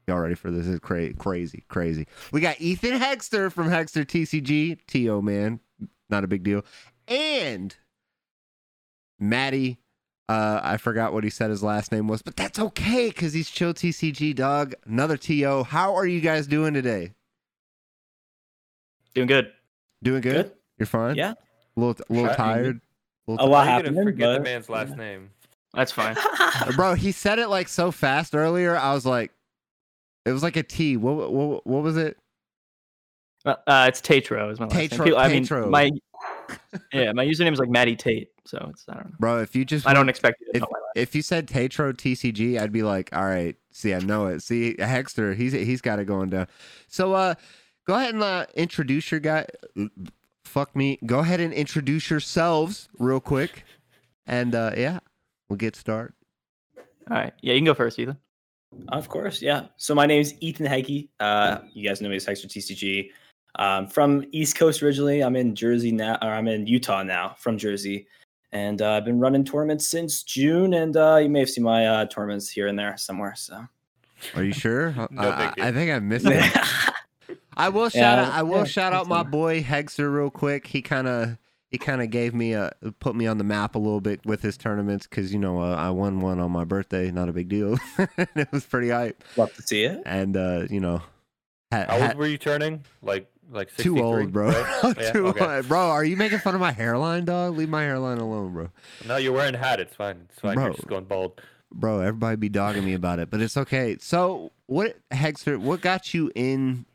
Y'all 0.07 0.19
ready 0.19 0.35
for 0.35 0.49
this? 0.51 0.65
This 0.65 0.73
is 0.75 0.79
cra- 0.79 1.13
crazy, 1.13 1.63
crazy. 1.69 2.07
We 2.31 2.41
got 2.41 2.59
Ethan 2.59 2.99
Hexter 2.99 3.51
from 3.51 3.69
Hexter 3.69 4.03
TCG, 4.03 4.79
TO 4.87 5.21
man, 5.21 5.59
not 6.09 6.23
a 6.23 6.27
big 6.27 6.43
deal, 6.43 6.65
and 7.07 7.75
Maddie. 9.19 9.77
Uh, 10.31 10.61
I 10.63 10.77
forgot 10.77 11.11
what 11.13 11.23
he 11.23 11.29
said 11.29 11.49
his 11.49 11.61
last 11.61 11.91
name 11.91 12.07
was, 12.07 12.21
but 12.21 12.35
that's 12.35 12.57
okay 12.57 13.09
because 13.09 13.33
he's 13.33 13.49
chill 13.49 13.73
TCG 13.73 14.35
dog. 14.35 14.73
Another 14.85 15.17
TO. 15.17 15.63
How 15.63 15.95
are 15.95 16.05
you 16.05 16.21
guys 16.21 16.47
doing 16.47 16.73
today? 16.73 17.13
Doing 19.13 19.27
good. 19.27 19.51
Doing 20.01 20.21
good? 20.21 20.45
Good. 20.45 20.51
You're 20.77 20.85
fine. 20.85 21.15
Yeah. 21.15 21.33
A 21.75 21.79
little, 21.79 22.05
a 22.09 22.13
little 22.13 22.35
tired. 22.35 22.79
A 23.27 23.31
little 23.31 23.45
A 23.45 23.49
lot 23.49 23.67
How 23.67 23.77
you 23.77 23.83
gonna 23.83 24.03
forget 24.03 24.33
the 24.35 24.39
man's 24.39 24.69
last 24.69 24.95
name 24.95 25.31
that's 25.73 25.91
fine. 25.91 26.15
Bro, 26.75 26.95
he 26.95 27.11
said 27.11 27.39
it 27.39 27.47
like 27.47 27.67
so 27.67 27.91
fast 27.91 28.35
earlier. 28.35 28.75
I 28.75 28.93
was 28.93 29.05
like, 29.05 29.31
it 30.25 30.31
was 30.31 30.43
like 30.43 30.57
a 30.57 30.63
T. 30.63 30.97
What 30.97 31.31
what, 31.31 31.65
what 31.65 31.83
was 31.83 31.97
it? 31.97 32.17
Uh, 33.45 33.55
uh, 33.65 33.85
it's 33.87 34.01
Tatro 34.01 34.49
is 34.49 34.59
my 34.59 34.67
last 34.67 34.75
name. 34.75 34.89
People- 34.89 35.17
I 35.17 35.27
mean, 35.29 35.47
my 35.69 35.91
yeah, 36.93 37.11
my 37.13 37.25
username 37.25 37.53
is 37.53 37.59
like 37.59 37.69
Maddie 37.69 37.95
Tate, 37.95 38.29
so 38.45 38.67
it's 38.69 38.85
I 38.87 38.95
don't 38.95 39.05
know. 39.05 39.15
Bro, 39.19 39.39
if 39.41 39.55
you 39.55 39.65
just 39.65 39.87
I 39.87 39.93
don't 39.93 40.09
expect 40.09 40.39
you 40.41 40.47
to 40.47 40.57
if 40.57 40.61
know 40.61 40.67
my 40.71 40.79
last. 40.79 40.97
if 40.97 41.15
you 41.15 41.21
said 41.21 41.47
Tatro 41.47 41.93
TCG, 41.93 42.59
I'd 42.59 42.71
be 42.71 42.83
like, 42.83 43.09
all 43.13 43.25
right, 43.25 43.55
see, 43.71 43.93
I 43.93 43.99
know 43.99 44.27
it. 44.27 44.41
See, 44.41 44.75
Hexter, 44.77 45.35
he's 45.35 45.53
he's 45.53 45.81
got 45.81 45.99
it 45.99 46.05
going 46.05 46.29
down. 46.29 46.47
So, 46.87 47.13
uh, 47.13 47.35
go 47.85 47.95
ahead 47.95 48.13
and 48.13 48.23
uh, 48.23 48.45
introduce 48.55 49.11
your 49.11 49.19
guy. 49.19 49.45
Fuck 50.45 50.75
me. 50.75 50.99
Go 51.05 51.19
ahead 51.19 51.39
and 51.39 51.53
introduce 51.53 52.09
yourselves 52.09 52.89
real 52.97 53.19
quick, 53.19 53.63
and 54.25 54.55
uh, 54.55 54.71
yeah, 54.77 54.99
we'll 55.49 55.57
get 55.57 55.75
started. 55.75 56.13
All 57.09 57.17
right, 57.17 57.33
yeah, 57.41 57.53
you 57.53 57.59
can 57.59 57.65
go 57.65 57.73
first, 57.73 57.99
Ethan. 57.99 58.17
Of 58.89 59.09
course, 59.09 59.41
yeah. 59.41 59.67
So 59.77 59.93
my 59.93 60.05
name 60.05 60.21
is 60.21 60.35
Ethan 60.39 60.65
Heike. 60.65 61.09
Uh, 61.19 61.59
you 61.73 61.87
guys 61.87 62.01
know 62.01 62.09
me 62.09 62.15
as 62.15 62.25
Hexter 62.25 62.47
TCG. 62.47 63.09
Um, 63.55 63.87
from 63.87 64.23
East 64.31 64.55
Coast 64.57 64.81
originally. 64.81 65.21
I'm 65.21 65.35
in 65.35 65.55
Jersey 65.55 65.91
now, 65.91 66.17
or 66.21 66.29
I'm 66.29 66.47
in 66.47 66.67
Utah 66.67 67.03
now, 67.03 67.35
from 67.37 67.57
Jersey. 67.57 68.07
and 68.53 68.81
uh, 68.81 68.91
I've 68.93 69.05
been 69.05 69.19
running 69.19 69.43
tournaments 69.45 69.87
since 69.87 70.23
June. 70.23 70.73
And 70.73 70.95
uh, 70.97 71.17
you 71.21 71.29
may 71.29 71.39
have 71.39 71.49
seen 71.49 71.63
my 71.63 71.85
uh, 71.87 72.05
tournaments 72.05 72.49
here 72.49 72.67
and 72.67 72.77
there 72.79 72.95
somewhere. 72.97 73.33
So 73.35 73.65
Are 74.35 74.43
you 74.43 74.53
sure? 74.53 74.91
No 75.11 75.29
I, 75.29 75.45
big 75.47 75.55
deal. 75.55 75.65
I, 75.65 75.67
I 75.67 75.71
think 75.71 75.91
I 75.91 75.99
missed 75.99 76.25
it. 76.29 76.53
I 77.57 77.69
will 77.69 77.89
shout 77.89 78.17
Yeah, 78.17 78.25
out. 78.27 78.33
I 78.33 78.43
will 78.43 78.59
yeah, 78.59 78.63
shout 78.65 78.93
out 78.93 79.07
my 79.07 79.23
boy 79.23 79.61
Hexter 79.61 80.13
real 80.13 80.29
quick. 80.29 80.67
He 80.67 80.81
kind 80.81 81.07
of 81.07 81.37
he 81.69 81.77
kind 81.77 82.01
of 82.01 82.09
gave 82.09 82.33
me 82.33 82.53
a 82.53 82.71
put 82.99 83.15
me 83.15 83.27
on 83.27 83.37
the 83.37 83.43
map 83.43 83.75
a 83.75 83.79
little 83.79 84.01
bit 84.01 84.25
with 84.25 84.41
his 84.41 84.57
tournaments 84.57 85.05
because 85.07 85.33
you 85.33 85.39
know 85.39 85.61
uh, 85.61 85.75
I 85.75 85.89
won 85.89 86.19
one 86.21 86.39
on 86.39 86.51
my 86.51 86.63
birthday. 86.63 87.11
Not 87.11 87.27
a 87.29 87.33
big 87.33 87.49
deal. 87.49 87.77
it 88.17 88.51
was 88.51 88.65
pretty 88.65 88.89
hype, 88.89 89.21
love 89.37 89.53
to 89.55 89.61
see 89.61 89.83
it. 89.83 90.01
and 90.05 90.35
uh, 90.37 90.65
you 90.69 90.79
know, 90.79 91.01
ha- 91.71 91.85
How 91.87 91.99
ha- 91.99 92.07
old 92.07 92.15
were 92.15 92.27
you 92.27 92.37
turning? 92.37 92.83
Like 93.01 93.29
like 93.51 93.69
63, 93.69 93.83
too 93.83 94.03
old, 94.03 94.31
bro. 94.31 94.49
right? 94.49 94.95
Yeah, 94.97 95.11
too 95.11 95.27
okay. 95.27 95.57
old. 95.57 95.67
bro. 95.67 95.79
Are 95.79 96.03
you 96.03 96.15
making 96.17 96.39
fun 96.39 96.55
of 96.55 96.61
my 96.61 96.71
hairline, 96.71 97.25
dog? 97.25 97.57
Leave 97.57 97.69
my 97.69 97.83
hairline 97.83 98.17
alone, 98.17 98.53
bro. 98.53 98.69
No, 99.05 99.17
you're 99.17 99.33
wearing 99.33 99.55
a 99.55 99.57
hat. 99.57 99.79
It's 99.79 99.95
fine. 99.95 100.27
It's 100.29 100.39
fine. 100.39 100.55
Bro. 100.55 100.65
You're 100.65 100.73
just 100.73 100.87
going 100.87 101.05
bald. 101.05 101.41
Bro, 101.73 101.99
everybody 101.99 102.35
be 102.37 102.49
dogging 102.49 102.83
me 102.83 102.93
about 102.93 103.19
it, 103.19 103.29
but 103.29 103.41
it's 103.41 103.57
okay. 103.57 103.97
So, 103.99 104.51
what 104.65 104.97
Hexter, 105.11 105.57
what 105.57 105.81
got 105.81 106.13
you 106.13 106.31
in 106.35 106.85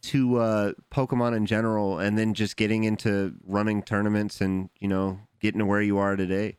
to 0.00 0.38
uh 0.38 0.72
Pokemon 0.92 1.36
in 1.36 1.44
general 1.44 1.98
and 1.98 2.16
then 2.16 2.34
just 2.34 2.56
getting 2.56 2.84
into 2.84 3.34
running 3.46 3.82
tournaments 3.82 4.40
and, 4.40 4.70
you 4.80 4.88
know, 4.88 5.18
getting 5.40 5.58
to 5.60 5.66
where 5.66 5.82
you 5.82 5.98
are 5.98 6.16
today? 6.16 6.56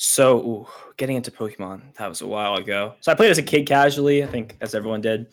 So, 0.00 0.38
ooh, 0.38 0.66
getting 0.96 1.16
into 1.16 1.32
Pokemon, 1.32 1.94
that 1.96 2.08
was 2.08 2.20
a 2.20 2.26
while 2.26 2.54
ago. 2.54 2.94
So 3.00 3.10
I 3.10 3.16
played 3.16 3.32
as 3.32 3.38
a 3.38 3.42
kid 3.42 3.66
casually, 3.66 4.22
I 4.22 4.28
think, 4.28 4.56
as 4.60 4.72
everyone 4.72 5.00
did. 5.00 5.26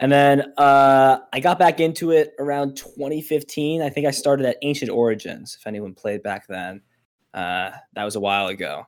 And 0.00 0.12
then 0.12 0.52
uh, 0.56 1.18
I 1.32 1.40
got 1.40 1.58
back 1.58 1.80
into 1.80 2.12
it 2.12 2.34
around 2.38 2.76
2015. 2.76 3.82
I 3.82 3.88
think 3.90 4.06
I 4.06 4.12
started 4.12 4.46
at 4.46 4.56
Ancient 4.62 4.90
Origins, 4.90 5.56
if 5.58 5.66
anyone 5.66 5.94
played 5.94 6.22
back 6.22 6.46
then. 6.46 6.82
Uh, 7.34 7.70
that 7.94 8.04
was 8.04 8.14
a 8.14 8.20
while 8.20 8.46
ago. 8.46 8.86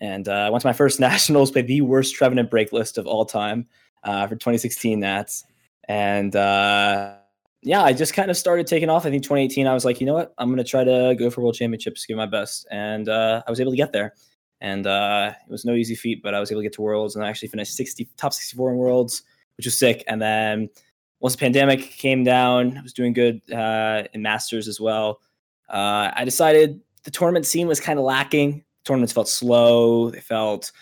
And 0.00 0.28
uh, 0.28 0.32
I 0.32 0.50
went 0.50 0.62
to 0.62 0.68
my 0.68 0.72
first 0.72 0.98
nationals, 1.00 1.50
played 1.50 1.66
the 1.66 1.82
worst 1.82 2.14
Trevenant 2.14 2.50
break 2.50 2.72
list 2.72 2.96
of 2.96 3.06
all 3.06 3.26
time 3.26 3.66
uh, 4.02 4.26
for 4.26 4.34
2016 4.34 4.98
Nats. 4.98 5.44
And 5.88 6.34
uh, 6.34 7.16
yeah, 7.62 7.82
I 7.82 7.92
just 7.92 8.14
kind 8.14 8.30
of 8.30 8.36
started 8.36 8.66
taking 8.66 8.88
off. 8.88 9.04
I 9.04 9.10
think 9.10 9.24
2018, 9.24 9.66
I 9.66 9.74
was 9.74 9.84
like, 9.84 10.00
you 10.00 10.06
know 10.06 10.14
what? 10.14 10.32
I'm 10.38 10.48
going 10.48 10.58
to 10.58 10.64
try 10.64 10.84
to 10.84 11.14
go 11.18 11.28
for 11.28 11.42
World 11.42 11.54
Championships, 11.54 12.06
give 12.06 12.16
my 12.16 12.26
best. 12.26 12.66
And 12.70 13.10
uh, 13.10 13.42
I 13.46 13.50
was 13.50 13.60
able 13.60 13.72
to 13.72 13.76
get 13.76 13.92
there 13.92 14.14
and 14.62 14.86
it 14.86 15.50
was 15.50 15.66
no 15.66 15.74
easy 15.74 15.94
feat, 15.94 16.22
but 16.22 16.32
I 16.32 16.40
was 16.40 16.50
able 16.50 16.62
to 16.62 16.64
get 16.64 16.72
to 16.74 16.80
Worlds, 16.80 17.14
and 17.14 17.22
I 17.22 17.28
actually 17.28 17.48
finished 17.48 17.74
60 17.74 18.08
top 18.16 18.32
64 18.32 18.70
in 18.70 18.76
Worlds, 18.78 19.22
which 19.56 19.66
was 19.66 19.78
sick. 19.78 20.04
And 20.06 20.20
then 20.20 20.68
once 21.20 21.34
the 21.34 21.40
pandemic 21.40 21.80
came 21.80 22.24
down, 22.24 22.78
I 22.78 22.82
was 22.82 22.92
doing 22.92 23.12
good 23.12 23.40
uh, 23.52 24.04
in 24.12 24.22
Masters 24.22 24.68
as 24.68 24.80
well. 24.80 25.20
Uh, 25.68 26.10
I 26.14 26.24
decided 26.24 26.80
the 27.04 27.10
tournament 27.10 27.46
scene 27.46 27.66
was 27.66 27.80
kind 27.80 27.98
of 27.98 28.04
lacking. 28.04 28.64
Tournaments 28.84 29.12
felt 29.12 29.28
slow. 29.28 30.10
They 30.10 30.20
felt 30.20 30.72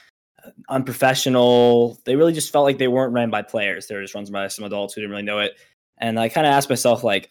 uh, 0.44 0.50
unprofessional. 0.68 1.98
They 2.04 2.16
really 2.16 2.32
just 2.32 2.52
felt 2.52 2.64
like 2.64 2.78
they 2.78 2.88
weren't 2.88 3.12
ran 3.12 3.30
by 3.30 3.42
players. 3.42 3.86
They 3.86 3.94
were 3.94 4.02
just 4.02 4.14
run 4.14 4.24
by 4.26 4.48
some 4.48 4.64
adults 4.64 4.94
who 4.94 5.00
didn't 5.00 5.12
really 5.12 5.22
know 5.22 5.38
it. 5.38 5.52
And 5.98 6.18
I 6.18 6.28
kind 6.28 6.46
of 6.46 6.52
asked 6.52 6.68
myself, 6.68 7.04
like, 7.04 7.30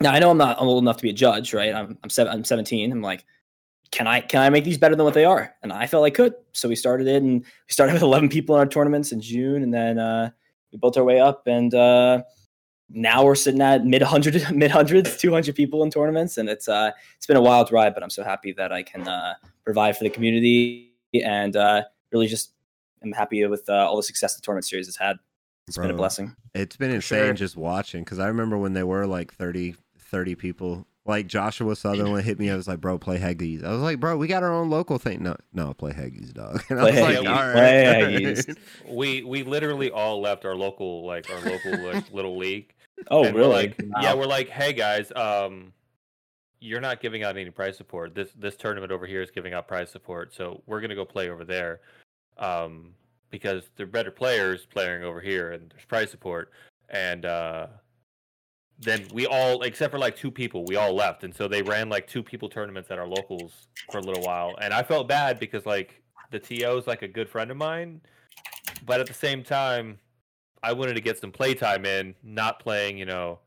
now 0.00 0.12
I 0.12 0.18
know 0.18 0.30
I'm 0.30 0.38
not 0.38 0.60
old 0.60 0.82
enough 0.82 0.96
to 0.96 1.02
be 1.02 1.10
a 1.10 1.14
judge, 1.14 1.54
right? 1.54 1.74
I'm 1.74 1.98
I'm, 2.02 2.10
seven, 2.10 2.32
I'm 2.32 2.44
17. 2.44 2.90
I'm 2.90 3.02
like, 3.02 3.24
can 3.92 4.06
I 4.06 4.20
can 4.20 4.40
I 4.40 4.50
make 4.50 4.64
these 4.64 4.78
better 4.78 4.96
than 4.96 5.04
what 5.04 5.14
they 5.14 5.24
are? 5.24 5.54
And 5.62 5.72
I 5.72 5.86
felt 5.86 6.04
I 6.04 6.10
could. 6.10 6.34
So 6.52 6.68
we 6.68 6.74
started 6.74 7.06
it 7.06 7.22
and 7.22 7.42
we 7.42 7.72
started 7.72 7.92
with 7.94 8.02
11 8.02 8.28
people 8.30 8.56
in 8.56 8.60
our 8.60 8.66
tournaments 8.66 9.12
in 9.12 9.20
June 9.20 9.62
and 9.62 9.72
then 9.72 9.98
uh, 9.98 10.30
we 10.72 10.78
built 10.78 10.96
our 10.96 11.04
way 11.04 11.20
up 11.20 11.46
and 11.46 11.74
uh, 11.74 12.22
now 12.88 13.24
we're 13.24 13.34
sitting 13.34 13.60
at 13.60 13.84
mid 13.84 14.02
100 14.02 14.50
mid 14.54 14.70
hundreds, 14.70 15.16
200 15.16 15.54
people 15.54 15.82
in 15.82 15.90
tournaments 15.90 16.38
and 16.38 16.48
it's 16.48 16.68
uh 16.68 16.90
it's 17.16 17.26
been 17.26 17.36
a 17.36 17.42
wild 17.42 17.70
ride 17.72 17.94
but 17.94 18.02
I'm 18.02 18.10
so 18.10 18.24
happy 18.24 18.52
that 18.52 18.72
I 18.72 18.82
can 18.82 19.06
uh, 19.06 19.34
provide 19.64 19.96
for 19.96 20.04
the 20.04 20.10
community 20.10 20.92
and 21.14 21.56
uh, 21.56 21.82
really 22.12 22.26
just 22.26 22.52
am 23.02 23.12
happy 23.12 23.44
with 23.46 23.68
uh, 23.68 23.86
all 23.88 23.96
the 23.96 24.02
success 24.02 24.36
the 24.36 24.42
tournament 24.42 24.64
series 24.64 24.86
has 24.86 24.96
had. 24.96 25.16
It's 25.68 25.78
been 25.78 25.90
a 25.90 25.94
blessing. 25.94 26.34
It's 26.54 26.76
been 26.76 26.90
insane 26.90 27.26
sure. 27.26 27.34
just 27.34 27.56
watching 27.56 28.02
because 28.02 28.18
I 28.18 28.26
remember 28.26 28.58
when 28.58 28.72
they 28.72 28.82
were 28.82 29.06
like 29.06 29.32
30, 29.32 29.76
30 29.98 30.34
people. 30.34 30.86
Like 31.04 31.26
Joshua 31.26 31.74
Sutherland 31.74 32.24
hit 32.24 32.38
me. 32.38 32.48
I 32.50 32.54
was 32.54 32.68
like, 32.68 32.80
bro, 32.80 32.96
play 32.96 33.18
Heggies. 33.18 33.64
I 33.64 33.72
was 33.72 33.80
like, 33.80 33.98
bro, 33.98 34.16
we 34.16 34.28
got 34.28 34.44
our 34.44 34.52
own 34.52 34.70
local 34.70 34.98
thing. 34.98 35.22
No, 35.22 35.34
no, 35.52 35.74
play 35.74 35.92
Heggies, 35.92 36.32
dog. 36.32 36.62
And 36.70 36.78
Play 36.78 36.78
I 36.78 36.84
was 36.84 36.94
Heggies, 36.94 37.24
like, 37.24 37.28
all 37.28 37.46
right. 37.46 37.54
play. 37.54 38.20
Heggies. 38.22 38.58
We 38.88 39.24
we 39.24 39.42
literally 39.42 39.90
all 39.90 40.20
left 40.20 40.44
our 40.44 40.54
local 40.54 41.04
like 41.04 41.28
our 41.30 41.40
local 41.40 41.92
like, 41.92 42.12
little 42.12 42.36
league. 42.36 42.72
Oh, 43.10 43.24
really? 43.24 43.34
We're 43.34 43.46
like, 43.48 43.80
yeah, 44.00 44.14
we're 44.14 44.26
like, 44.26 44.48
hey 44.48 44.72
guys, 44.72 45.10
um, 45.16 45.72
you're 46.60 46.80
not 46.80 47.00
giving 47.00 47.24
out 47.24 47.36
any 47.36 47.50
prize 47.50 47.76
support. 47.76 48.14
This 48.14 48.30
this 48.38 48.54
tournament 48.54 48.92
over 48.92 49.06
here 49.06 49.22
is 49.22 49.30
giving 49.32 49.54
out 49.54 49.66
prize 49.66 49.90
support, 49.90 50.32
so 50.32 50.62
we're 50.66 50.80
gonna 50.80 50.94
go 50.94 51.04
play 51.04 51.28
over 51.30 51.44
there, 51.44 51.80
um, 52.38 52.94
because 53.30 53.64
they're 53.76 53.86
better 53.86 54.12
players 54.12 54.66
playing 54.66 55.02
over 55.02 55.20
here, 55.20 55.50
and 55.50 55.70
there's 55.70 55.84
prize 55.84 56.12
support, 56.12 56.52
and 56.90 57.24
uh, 57.24 57.66
then 58.82 59.06
we 59.12 59.26
all, 59.26 59.62
except 59.62 59.92
for 59.92 59.98
like 59.98 60.16
two 60.16 60.30
people, 60.30 60.64
we 60.64 60.76
all 60.76 60.94
left, 60.94 61.24
and 61.24 61.34
so 61.34 61.48
they 61.48 61.62
ran 61.62 61.88
like 61.88 62.06
two 62.06 62.22
people 62.22 62.48
tournaments 62.48 62.90
at 62.90 62.98
our 62.98 63.06
locals 63.06 63.68
for 63.90 63.98
a 63.98 64.02
little 64.02 64.22
while, 64.22 64.56
and 64.60 64.74
I 64.74 64.82
felt 64.82 65.08
bad 65.08 65.38
because 65.38 65.66
like 65.66 66.02
the 66.30 66.38
TO 66.38 66.76
is 66.78 66.86
like 66.86 67.02
a 67.02 67.08
good 67.08 67.28
friend 67.28 67.50
of 67.50 67.56
mine, 67.56 68.00
but 68.84 69.00
at 69.00 69.06
the 69.06 69.14
same 69.14 69.42
time, 69.42 69.98
I 70.62 70.72
wanted 70.72 70.94
to 70.94 71.00
get 71.00 71.18
some 71.18 71.32
playtime 71.32 71.84
in, 71.84 72.14
not 72.22 72.60
playing, 72.60 72.98
you 72.98 73.06
know, 73.06 73.40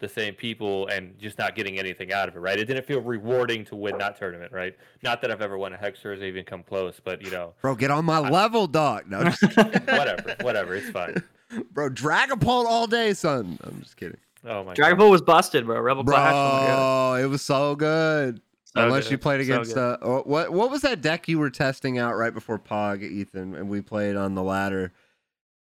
the 0.00 0.08
same 0.08 0.34
people 0.34 0.86
and 0.88 1.18
just 1.18 1.38
not 1.38 1.56
getting 1.56 1.78
anything 1.78 2.12
out 2.12 2.28
of 2.28 2.36
it, 2.36 2.38
right? 2.38 2.58
It 2.58 2.66
didn't 2.66 2.86
feel 2.86 3.00
rewarding 3.00 3.64
to 3.66 3.76
win 3.76 3.98
that 3.98 4.16
tournament, 4.16 4.52
right? 4.52 4.76
Not 5.02 5.20
that 5.22 5.30
I've 5.30 5.42
ever 5.42 5.58
won 5.58 5.72
a 5.72 5.76
Hexters 5.76 6.20
or 6.20 6.24
even 6.24 6.44
come 6.44 6.62
close, 6.62 7.00
but 7.02 7.22
you 7.22 7.30
know, 7.30 7.54
Bro, 7.62 7.76
get 7.76 7.90
on 7.90 8.04
my 8.04 8.18
level, 8.18 8.66
dog. 8.66 9.10
No, 9.10 9.24
just 9.24 9.42
whatever, 9.56 10.36
whatever, 10.42 10.74
it's 10.76 10.90
fine. 10.90 11.22
bro, 11.72 11.90
Dragapult 11.90 12.66
all 12.66 12.86
day, 12.86 13.14
son. 13.14 13.58
I'm 13.64 13.80
just 13.80 13.96
kidding. 13.96 14.18
Oh 14.44 14.64
my 14.64 14.74
Dragon 14.74 14.96
god. 14.98 15.04
Ball 15.04 15.10
was 15.10 15.22
busted, 15.22 15.66
bro. 15.66 15.80
Rebel 15.80 16.04
Bro, 16.04 16.14
Clash. 16.16 16.34
Oh 16.34 17.14
it 17.14 17.26
was 17.26 17.42
so 17.42 17.74
good. 17.74 18.40
So 18.64 18.82
Unless 18.84 19.04
good. 19.04 19.12
you 19.12 19.18
played 19.18 19.40
against 19.40 19.74
good. 19.74 19.80
uh, 19.80 19.96
oh, 20.02 20.22
what 20.24 20.52
what 20.52 20.70
was 20.70 20.82
that 20.82 21.00
deck 21.00 21.26
you 21.28 21.38
were 21.38 21.50
testing 21.50 21.98
out 21.98 22.14
right 22.16 22.32
before 22.34 22.58
Pog, 22.58 23.02
Ethan, 23.02 23.54
and 23.54 23.68
we 23.68 23.80
played 23.80 24.14
on 24.14 24.34
the 24.34 24.42
ladder, 24.42 24.92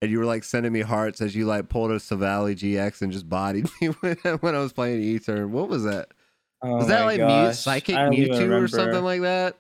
and 0.02 0.12
you 0.12 0.20
were 0.20 0.26
like 0.26 0.44
sending 0.44 0.74
me 0.74 0.82
hearts 0.82 1.22
as 1.22 1.36
you 1.36 1.46
like 1.46 1.70
pulled 1.70 1.92
a 1.92 1.96
Silvally 1.96 2.56
GX 2.56 3.02
and 3.02 3.12
just 3.12 3.30
bodied 3.30 3.68
me 3.82 3.88
when, 3.88 4.16
when 4.42 4.56
I 4.56 4.60
was 4.60 4.74
playing 4.74 5.02
E 5.02 5.20
turn. 5.20 5.52
What 5.52 5.70
was 5.70 5.84
that? 5.86 6.10
Oh 6.62 6.76
Was 6.78 6.88
that 6.88 7.06
like 7.06 7.20
Mew. 7.22 7.54
Psychic 7.54 7.96
I 7.96 8.04
don't 8.04 8.14
even 8.14 8.36
Mewtwo 8.36 8.64
or 8.64 8.68
something 8.68 9.04
like 9.04 9.22
that? 9.22 9.58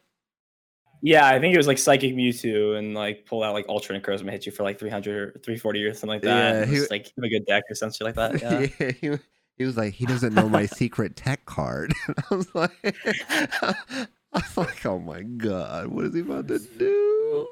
Yeah, 1.07 1.25
I 1.25 1.39
think 1.39 1.53
it 1.53 1.57
was 1.57 1.67
like 1.67 1.77
Psychic 1.77 2.13
Mewtwo 2.13 2.77
and 2.77 2.93
like 2.93 3.25
pull 3.25 3.41
out 3.41 3.53
like 3.53 3.65
Ultra 3.69 3.97
Necrozma 3.97 4.29
hit 4.31 4.45
you 4.45 4.51
for 4.51 4.63
like 4.63 4.77
300 4.77 5.15
or 5.15 5.31
340 5.39 5.85
or 5.85 5.93
something 5.93 6.09
like 6.09 6.21
that. 6.23 6.53
Yeah, 6.53 6.65
he- 6.65 6.75
he, 6.75 6.87
like 6.89 7.05
have 7.15 7.23
a 7.23 7.29
good 7.29 7.45
deck 7.45 7.63
or 7.69 7.75
something 7.75 8.05
like 8.05 8.15
that. 8.15 8.41
Yeah. 8.41 8.67
Yeah, 8.79 8.91
he, 8.99 9.19
he 9.57 9.63
was 9.63 9.77
like, 9.77 9.93
he 9.93 10.05
doesn't 10.05 10.33
know 10.33 10.49
my 10.49 10.65
secret 10.65 11.15
tech 11.15 11.45
card. 11.45 11.93
I 12.31 12.35
was 12.35 12.53
like, 12.53 12.71
I 13.29 13.75
was 14.33 14.57
like, 14.57 14.85
oh 14.85 14.99
my 14.99 15.21
god, 15.23 15.87
what 15.87 16.03
is 16.05 16.13
he 16.13 16.19
about 16.19 16.49
to 16.49 16.59
do? 16.59 17.47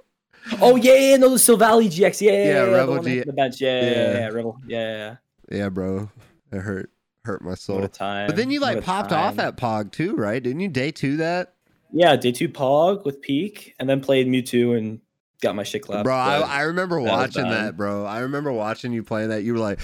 Oh 0.61 0.75
yeah, 0.75 0.93
yeah, 0.95 1.15
no, 1.17 1.29
the 1.29 1.37
Silvally 1.37 1.87
GX. 1.87 2.21
Yeah, 2.21 2.31
yeah, 2.33 2.37
Yeah, 2.37 2.45
yeah, 2.65 2.75
Rebel 2.75 2.95
that 3.01 3.09
G- 3.09 3.23
the 3.25 3.33
bench. 3.33 3.61
Yeah, 3.61 3.81
yeah, 3.81 3.89
yeah. 3.89 4.13
yeah, 4.19 4.27
Rebel. 4.27 4.59
Yeah, 4.67 4.97
yeah, 4.97 5.15
yeah. 5.57 5.69
Bro, 5.69 6.11
it 6.51 6.59
hurt, 6.59 6.91
hurt 7.23 7.41
my 7.41 7.55
soul. 7.55 7.77
What 7.77 7.85
a 7.85 7.87
time. 7.87 8.27
But 8.27 8.35
then 8.35 8.51
you 8.51 8.59
like 8.59 8.83
popped 8.83 9.13
off 9.13 9.39
at 9.39 9.55
Pog 9.57 9.91
too, 9.91 10.15
right? 10.15 10.43
Didn't 10.43 10.59
you 10.59 10.67
day 10.67 10.91
two 10.91 11.17
that? 11.17 11.54
Yeah, 11.97 12.17
day 12.17 12.33
two 12.33 12.49
Pog 12.49 13.05
with 13.05 13.21
Peak, 13.21 13.73
and 13.79 13.89
then 13.89 14.01
played 14.01 14.27
Mewtwo 14.27 14.77
and 14.77 14.99
got 15.41 15.55
my 15.55 15.63
shit 15.63 15.81
clapped. 15.83 16.03
bro, 16.03 16.13
I, 16.13 16.39
I 16.39 16.61
remember 16.63 17.01
that 17.01 17.09
watching 17.09 17.49
that, 17.49 17.77
bro. 17.77 18.03
I 18.05 18.19
remember 18.19 18.51
watching 18.51 18.91
you 18.91 19.01
playing 19.01 19.29
that. 19.29 19.43
You 19.43 19.53
were 19.53 19.59
like, 19.59 19.79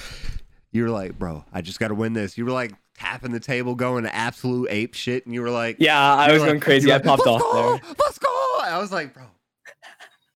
you 0.73 0.83
were 0.83 0.89
like, 0.89 1.17
bro, 1.17 1.45
I 1.53 1.61
just 1.61 1.79
got 1.79 1.87
to 1.87 1.95
win 1.95 2.11
this. 2.11 2.37
You 2.37 2.43
were 2.45 2.51
like 2.51 2.73
tapping 2.97 3.31
the 3.31 3.39
table, 3.39 3.75
going 3.75 4.03
to 4.03 4.13
absolute 4.13 4.67
ape 4.69 4.93
shit, 4.93 5.25
and 5.25 5.33
you 5.33 5.41
were 5.41 5.49
like, 5.49 5.77
yeah, 5.79 5.97
I 6.15 6.31
was 6.33 6.41
were 6.41 6.47
going 6.47 6.57
like- 6.57 6.63
crazy. 6.63 6.87
you 6.87 6.93
I 6.93 6.97
like, 6.97 7.05
popped 7.05 7.25
"Let's 7.25 7.43
off 7.43 7.51
go, 7.53 7.71
there. 7.77 7.95
Let's 7.97 8.19
go! 8.19 8.27
I 8.61 8.77
was 8.77 8.91
like, 8.91 9.13
bro, 9.13 9.23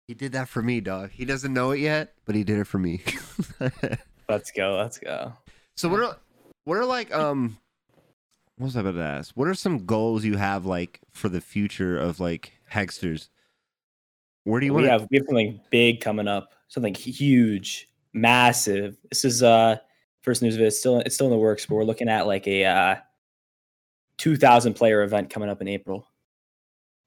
he 0.08 0.14
did 0.14 0.32
that 0.32 0.48
for 0.48 0.62
me, 0.62 0.80
dog. 0.80 1.10
He 1.12 1.26
doesn't 1.26 1.54
know 1.54 1.72
it 1.72 1.80
yet, 1.82 2.14
but 2.26 2.36
he 2.36 2.46
did 2.46 2.58
it 2.60 2.68
for 2.68 2.80
me. 2.80 3.02
Let's 4.30 4.52
go. 4.52 4.78
Let's 4.78 4.98
go. 4.98 5.34
so 5.76 5.90
what 5.90 6.00
are 6.00 6.18
what 6.64 6.78
are 6.78 6.86
like 6.86 7.14
um 7.14 7.58
what 8.58 8.66
was 8.66 8.78
I 8.78 8.82
about 8.82 8.94
to 8.94 9.02
ask? 9.04 9.36
What 9.36 9.48
are 9.48 9.54
some 9.54 9.86
goals 9.86 10.24
you 10.24 10.38
have 10.38 10.66
like 10.66 11.02
for 11.12 11.30
the 11.30 11.42
future 11.42 11.98
of 11.98 12.20
like 12.20 12.54
Hexters? 12.72 13.30
Where 14.46 14.60
do 14.60 14.66
you 14.66 14.74
want 14.74 14.86
to 14.86 14.92
have 14.92 15.08
we 15.10 15.18
have 15.18 15.26
something 15.28 15.60
big 15.72 16.02
coming 16.02 16.28
up, 16.28 16.54
something 16.68 16.94
huge, 16.94 17.90
massive. 18.14 18.96
This 19.10 19.26
is 19.26 19.44
uh 19.44 19.78
first 20.22 20.42
news 20.42 20.56
of 20.56 20.62
it. 20.62 20.66
It's 20.66 20.80
still 20.80 21.00
it's 21.00 21.16
still 21.16 21.28
in 21.28 21.32
the 21.32 21.38
works, 21.38 21.66
but 21.66 21.76
we're 21.76 21.84
looking 21.84 22.10
at 22.10 22.28
like 22.28 22.48
a 22.48 22.66
uh, 22.66 22.96
two 24.18 24.36
thousand 24.36 24.74
player 24.76 25.02
event 25.04 25.30
coming 25.30 25.50
up 25.50 25.62
in 25.62 25.68
April. 25.68 26.08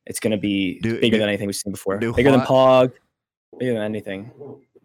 It's 0.06 0.20
gonna 0.20 0.36
be 0.36 0.80
Do- 0.80 1.00
bigger 1.00 1.16
do- 1.16 1.18
than 1.20 1.28
anything 1.28 1.46
we've 1.46 1.56
seen 1.56 1.72
before. 1.72 1.98
do 1.98 2.12
Bigger 2.12 2.30
than 2.32 2.40
what? 2.40 2.48
Pog, 2.48 2.92
bigger 3.58 3.74
than 3.74 3.82
anything. 3.82 4.30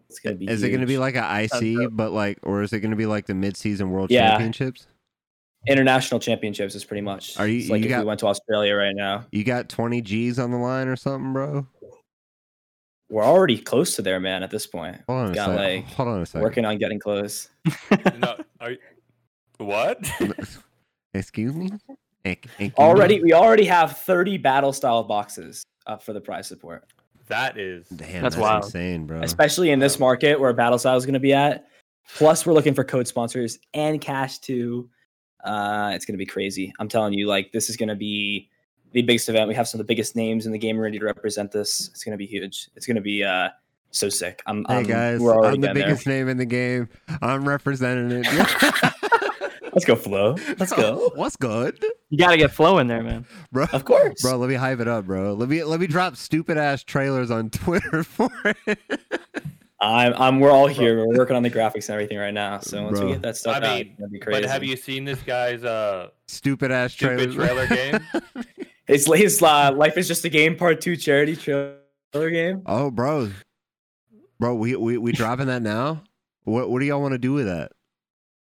It's 0.08 0.20
gonna 0.20 0.36
be. 0.36 0.46
Is 0.48 0.62
it 0.62 0.68
going 0.68 0.80
to 0.80 0.86
be 0.86 0.98
like 0.98 1.16
an 1.16 1.24
IC, 1.24 1.88
but 1.90 2.12
like, 2.12 2.38
or 2.44 2.62
is 2.62 2.72
it 2.72 2.78
going 2.80 2.92
to 2.92 2.96
be 2.96 3.06
like 3.06 3.26
the 3.26 3.34
mid-season 3.34 3.90
World 3.90 4.12
Yeah. 4.12 4.30
Championships? 4.30 4.86
International 5.66 6.20
championships 6.20 6.74
is 6.74 6.84
pretty 6.84 7.00
much. 7.00 7.38
Are 7.38 7.46
you- 7.46 7.60
it's 7.60 7.70
like 7.70 7.80
you 7.80 7.86
if 7.86 7.90
got- 7.90 8.00
we 8.00 8.04
went 8.06 8.20
to 8.20 8.26
Australia 8.26 8.74
right 8.74 8.94
now, 8.94 9.24
You 9.32 9.44
got 9.44 9.68
20 9.68 10.00
G's 10.02 10.38
on 10.38 10.50
the 10.50 10.56
line 10.58 10.88
or 10.88 10.96
something, 10.96 11.32
bro? 11.32 11.66
we're 13.10 13.22
already 13.24 13.58
close 13.58 13.94
to 13.96 14.02
there, 14.02 14.18
man. 14.18 14.42
At 14.42 14.50
this 14.50 14.66
point, 14.66 14.96
Hold 15.06 15.20
on 15.26 15.30
a 15.30 15.34
Got, 15.34 15.46
second. 15.50 15.56
like, 15.62 15.84
Hold 15.92 16.08
on 16.08 16.20
a 16.22 16.26
second. 16.26 16.42
working 16.42 16.64
on 16.64 16.78
getting 16.78 16.98
close. 16.98 17.48
no, 18.18 18.36
are 18.60 18.72
you, 18.72 18.78
what? 19.58 19.98
Excuse 21.14 21.54
me? 21.54 21.70
Excuse 22.24 22.58
me? 22.58 22.72
Already, 22.78 23.22
we 23.22 23.32
already 23.32 23.66
have 23.66 23.98
30 23.98 24.38
battle 24.38 24.72
style 24.72 25.04
boxes 25.04 25.62
up 25.86 26.02
for 26.02 26.12
the 26.12 26.20
prize 26.20 26.48
support. 26.48 26.84
that 27.28 27.56
is 27.58 27.86
Damn, 27.88 28.22
That's 28.22 28.34
that's, 28.34 28.36
wild. 28.36 28.64
insane, 28.64 29.06
bro. 29.06 29.20
especially 29.20 29.70
in 29.70 29.78
this 29.78 29.98
market 30.00 30.40
where 30.40 30.52
battle 30.52 30.78
style 30.78 30.96
is 30.96 31.04
going 31.06 31.14
to 31.14 31.20
be 31.20 31.32
at. 31.34 31.66
Plus, 32.16 32.44
we're 32.44 32.52
looking 32.54 32.74
for 32.74 32.82
code 32.84 33.06
sponsors 33.06 33.58
and 33.74 34.00
cash 34.00 34.38
too. 34.38 34.90
Uh, 35.44 35.92
it's 35.94 36.04
going 36.04 36.14
to 36.14 36.18
be 36.18 36.26
crazy. 36.26 36.72
I'm 36.78 36.88
telling 36.88 37.12
you, 37.14 37.26
like 37.26 37.52
this 37.52 37.68
is 37.70 37.76
going 37.76 37.88
to 37.90 37.94
be 37.94 38.48
the 38.92 39.02
biggest 39.02 39.28
event. 39.28 39.48
We 39.48 39.54
have 39.54 39.68
some 39.68 39.80
of 39.80 39.86
the 39.86 39.90
biggest 39.90 40.16
names 40.16 40.46
in 40.46 40.52
the 40.52 40.58
game 40.58 40.78
ready 40.78 40.98
to 40.98 41.04
represent 41.04 41.52
this. 41.52 41.88
It's 41.88 42.02
going 42.04 42.12
to 42.12 42.18
be 42.18 42.26
huge. 42.26 42.68
It's 42.76 42.86
going 42.86 42.94
to 42.96 43.00
be 43.02 43.22
uh, 43.24 43.50
so 43.90 44.08
sick. 44.08 44.42
I'm, 44.46 44.64
Hey 44.68 44.74
I'm- 44.76 44.84
guys, 44.84 45.20
we're 45.20 45.34
already 45.34 45.56
I'm 45.56 45.60
the 45.60 45.66
getting 45.68 45.80
there. 45.80 45.88
biggest 45.90 46.06
name 46.06 46.28
in 46.28 46.36
the 46.36 46.46
game. 46.46 46.88
I'm 47.22 47.46
representing 47.48 48.22
it. 48.24 48.26
Let's 49.74 49.84
go, 49.84 49.96
Flo. 49.96 50.36
Let's 50.58 50.72
go. 50.72 51.10
What's 51.16 51.34
good, 51.34 51.84
You 52.08 52.16
got 52.18 52.30
to 52.30 52.36
get 52.36 52.52
flow 52.52 52.78
in 52.78 52.86
there, 52.86 53.02
man. 53.02 53.26
bro? 53.50 53.66
Of 53.72 53.84
course. 53.84 54.22
Bro, 54.22 54.36
let 54.38 54.48
me 54.48 54.54
hype 54.54 54.78
it 54.78 54.86
up, 54.86 55.04
bro. 55.06 55.34
Let 55.34 55.48
me 55.48 55.64
let 55.64 55.80
me 55.80 55.88
drop 55.88 56.14
stupid 56.14 56.56
ass 56.56 56.84
trailers 56.84 57.28
on 57.32 57.50
Twitter 57.50 58.04
for 58.04 58.30
it. 58.66 58.78
I'm, 59.84 60.14
I'm. 60.14 60.40
We're 60.40 60.50
all 60.50 60.66
here. 60.66 60.98
We're 60.98 61.16
working 61.16 61.36
on 61.36 61.42
the 61.42 61.50
graphics 61.50 61.88
and 61.88 61.90
everything 61.90 62.18
right 62.18 62.34
now. 62.34 62.58
So 62.60 62.82
once 62.82 62.98
Bro. 62.98 63.06
we 63.06 63.12
get 63.12 63.22
that 63.22 63.36
stuff 63.36 63.56
I 63.56 63.58
out, 63.58 63.62
mean, 63.62 63.86
it's 63.88 64.00
gonna 64.00 64.10
be 64.10 64.18
crazy. 64.18 64.40
But 64.40 64.50
have 64.50 64.64
you 64.64 64.76
seen 64.76 65.04
this 65.04 65.20
guy's 65.22 65.64
uh 65.64 66.08
stupid 66.28 66.70
ass 66.70 66.92
stupid 66.92 67.32
trailers. 67.32 67.66
trailer 67.66 67.66
game? 67.66 68.44
It's 68.86 69.10
his 69.10 69.42
uh, 69.42 69.72
life 69.74 69.96
is 69.96 70.06
just 70.06 70.24
a 70.26 70.28
game 70.28 70.56
part 70.56 70.80
two 70.80 70.96
charity 70.96 71.36
trailer 71.36 71.78
game. 72.12 72.62
oh, 72.66 72.90
bro, 72.90 73.30
bro, 74.38 74.54
we 74.54 74.76
we 74.76 74.98
we 74.98 75.12
dropping 75.12 75.46
that 75.46 75.62
now? 75.62 76.02
What 76.44 76.68
what 76.68 76.80
do 76.80 76.84
y'all 76.84 77.00
want 77.00 77.12
to 77.12 77.18
do 77.18 77.32
with 77.32 77.46
that? 77.46 77.72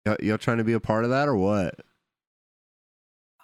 Y'all, 0.04 0.16
y'all 0.20 0.38
trying 0.38 0.58
to 0.58 0.64
be 0.64 0.74
a 0.74 0.80
part 0.80 1.04
of 1.04 1.10
that 1.10 1.26
or 1.26 1.36
what? 1.36 1.80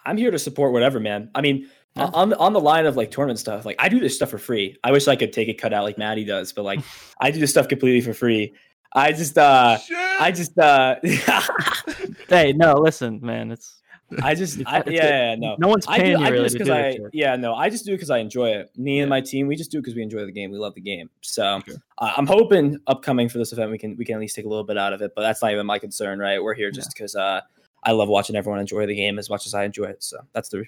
I'm 0.05 0.17
here 0.17 0.31
to 0.31 0.37
support 0.37 0.71
whatever, 0.71 0.99
man. 0.99 1.31
I 1.33 1.41
mean, 1.41 1.67
Yeah. 1.95 2.09
on 2.13 2.29
the 2.29 2.37
on 2.39 2.53
the 2.53 2.59
line 2.59 2.85
of 2.87 2.95
like 2.97 3.11
tournament 3.11 3.37
stuff, 3.39 3.65
like 3.65 3.75
I 3.79 3.87
do 3.87 3.99
this 3.99 4.15
stuff 4.15 4.29
for 4.31 4.39
free. 4.39 4.77
I 4.83 4.91
wish 4.91 5.07
I 5.07 5.15
could 5.15 5.31
take 5.31 5.47
a 5.47 5.53
cut 5.53 5.73
out 5.73 5.83
like 5.83 5.97
Maddie 5.99 6.25
does, 6.25 6.51
but 6.51 6.63
like 6.63 6.79
I 7.19 7.29
do 7.29 7.39
this 7.39 7.51
stuff 7.51 7.67
completely 7.67 8.01
for 8.01 8.13
free. 8.13 8.53
I 8.93 9.11
just 9.11 9.37
uh 9.37 9.77
I 10.19 10.31
just 10.31 10.57
uh 10.57 10.95
Hey, 12.29 12.53
no, 12.53 12.73
listen, 12.75 13.19
man. 13.21 13.51
It's 13.51 13.81
I 14.21 14.33
just 14.35 14.59
I, 14.65 14.77
fucking- 14.79 14.93
yeah, 14.93 15.29
yeah, 15.31 15.35
no. 15.35 15.55
no 15.59 15.67
one's 15.67 15.85
I 15.87 15.97
do, 15.97 16.03
paying 16.03 16.19
you 16.19 16.25
I 16.25 16.27
do 16.29 16.33
really 16.33 16.43
this 16.45 16.53
because 16.53 16.69
I 16.69 16.81
this 16.93 16.99
yeah 17.13 17.35
no 17.35 17.53
I 17.55 17.69
just 17.69 17.85
do 17.85 17.91
it 17.93 17.95
because 17.97 18.09
I 18.09 18.17
enjoy 18.19 18.49
it. 18.49 18.71
Me 18.77 18.99
and 18.99 19.07
Yeah. 19.07 19.09
my 19.09 19.21
team 19.21 19.47
we 19.47 19.55
just 19.55 19.71
do 19.71 19.77
it 19.77 19.81
because 19.81 19.95
we 19.95 20.01
enjoy 20.03 20.25
the 20.25 20.31
game. 20.31 20.51
We 20.51 20.57
love 20.57 20.73
the 20.75 20.81
game. 20.81 21.09
So 21.21 21.61
Sure. 21.65 21.75
uh, 21.99 22.13
I'm 22.17 22.27
hoping 22.27 22.77
upcoming 22.87 23.29
for 23.29 23.37
this 23.37 23.53
event 23.53 23.69
we 23.71 23.77
can 23.77 23.95
we 23.97 24.05
can 24.05 24.15
at 24.15 24.21
least 24.21 24.35
take 24.35 24.45
a 24.45 24.49
little 24.49 24.63
bit 24.63 24.77
out 24.77 24.93
of 24.93 25.01
it. 25.01 25.13
But 25.15 25.21
that's 25.21 25.41
not 25.41 25.51
even 25.51 25.65
my 25.67 25.77
concern, 25.79 26.17
right? 26.19 26.41
We're 26.41 26.53
here 26.55 26.71
just 26.71 26.91
because 26.93 27.15
uh, 27.15 27.41
I 27.83 27.91
love 27.91 28.09
watching 28.09 28.35
everyone 28.35 28.59
enjoy 28.59 28.85
the 28.87 28.95
game 28.95 29.19
as 29.19 29.29
much 29.29 29.45
as 29.45 29.53
I 29.53 29.63
enjoy 29.63 29.85
it. 29.85 30.03
So 30.03 30.17
that's 30.33 30.49
the 30.49 30.63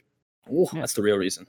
ooh, 0.52 0.68
Yeah. 0.74 0.82
that's 0.82 0.94
the 0.94 1.02
real 1.02 1.18
reason. 1.18 1.48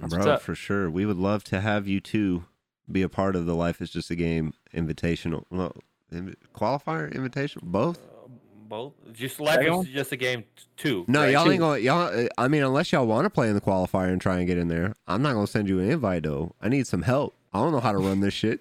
That's 0.00 0.14
Bro, 0.14 0.38
for 0.38 0.54
sure. 0.54 0.90
We 0.90 1.06
would 1.06 1.16
love 1.18 1.44
to 1.44 1.60
have 1.60 1.86
you 1.86 2.00
too 2.00 2.44
be 2.90 3.02
a 3.02 3.08
part 3.08 3.36
of 3.36 3.46
the 3.46 3.54
Life 3.54 3.80
is 3.80 3.90
Just 3.90 4.10
a 4.10 4.16
Game 4.16 4.52
invitational. 4.74 5.44
Well, 5.50 5.74
inv- 6.12 6.34
qualifier, 6.54 7.12
invitation, 7.14 7.62
both? 7.64 7.98
Uh, 7.98 8.28
Both 8.68 8.94
just 9.12 9.38
life 9.40 9.56
Second 9.60 9.86
is 9.86 9.92
just 9.92 10.10
a 10.12 10.16
game 10.16 10.42
t- 10.56 10.64
two. 10.76 11.04
No, 11.06 11.20
right? 11.20 11.32
y'all 11.32 11.48
ain't 11.50 11.60
going. 11.60 11.84
Y'all, 11.84 12.08
uh, 12.12 12.26
I 12.38 12.48
mean, 12.48 12.62
unless 12.64 12.90
y'all 12.92 13.06
want 13.06 13.24
to 13.24 13.30
play 13.30 13.48
in 13.48 13.54
the 13.54 13.60
qualifier 13.60 14.10
and 14.10 14.20
try 14.20 14.38
and 14.38 14.46
get 14.46 14.58
in 14.58 14.68
there, 14.68 14.96
I'm 15.06 15.22
not 15.22 15.34
gonna 15.34 15.46
send 15.46 15.68
you 15.68 15.78
an 15.78 15.90
invite 15.90 16.24
though. 16.24 16.54
I 16.60 16.68
need 16.70 16.86
some 16.86 17.02
help. 17.02 17.34
I 17.52 17.58
don't 17.58 17.70
know 17.72 17.78
how 17.80 17.92
to 17.92 17.98
run 17.98 18.18
this 18.20 18.34
shit. 18.34 18.60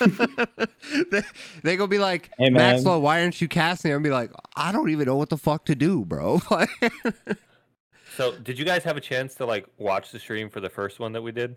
they, 1.10 1.22
they 1.62 1.76
gonna 1.76 1.88
be 1.88 1.98
like, 1.98 2.30
Hey, 2.38 2.50
man. 2.50 2.54
Maxwell, 2.74 3.00
why 3.00 3.20
aren't 3.22 3.40
you 3.40 3.46
casting? 3.48 3.92
I'm 3.92 4.02
be 4.02 4.10
like, 4.10 4.32
I 4.56 4.72
don't 4.72 4.90
even 4.90 5.06
know 5.06 5.16
what 5.16 5.28
the 5.28 5.36
fuck 5.36 5.64
to 5.66 5.74
do, 5.76 6.04
bro. 6.04 6.40
Like- 8.18 8.34
So, 8.34 8.40
did 8.40 8.58
you 8.58 8.64
guys 8.64 8.84
have 8.84 8.96
a 8.96 9.00
chance 9.00 9.34
to 9.36 9.46
like 9.46 9.66
watch 9.78 10.10
the 10.10 10.18
stream 10.18 10.48
for 10.50 10.60
the 10.60 10.68
first 10.70 10.98
one 11.00 11.12
that 11.12 11.22
we 11.22 11.32
did? 11.32 11.56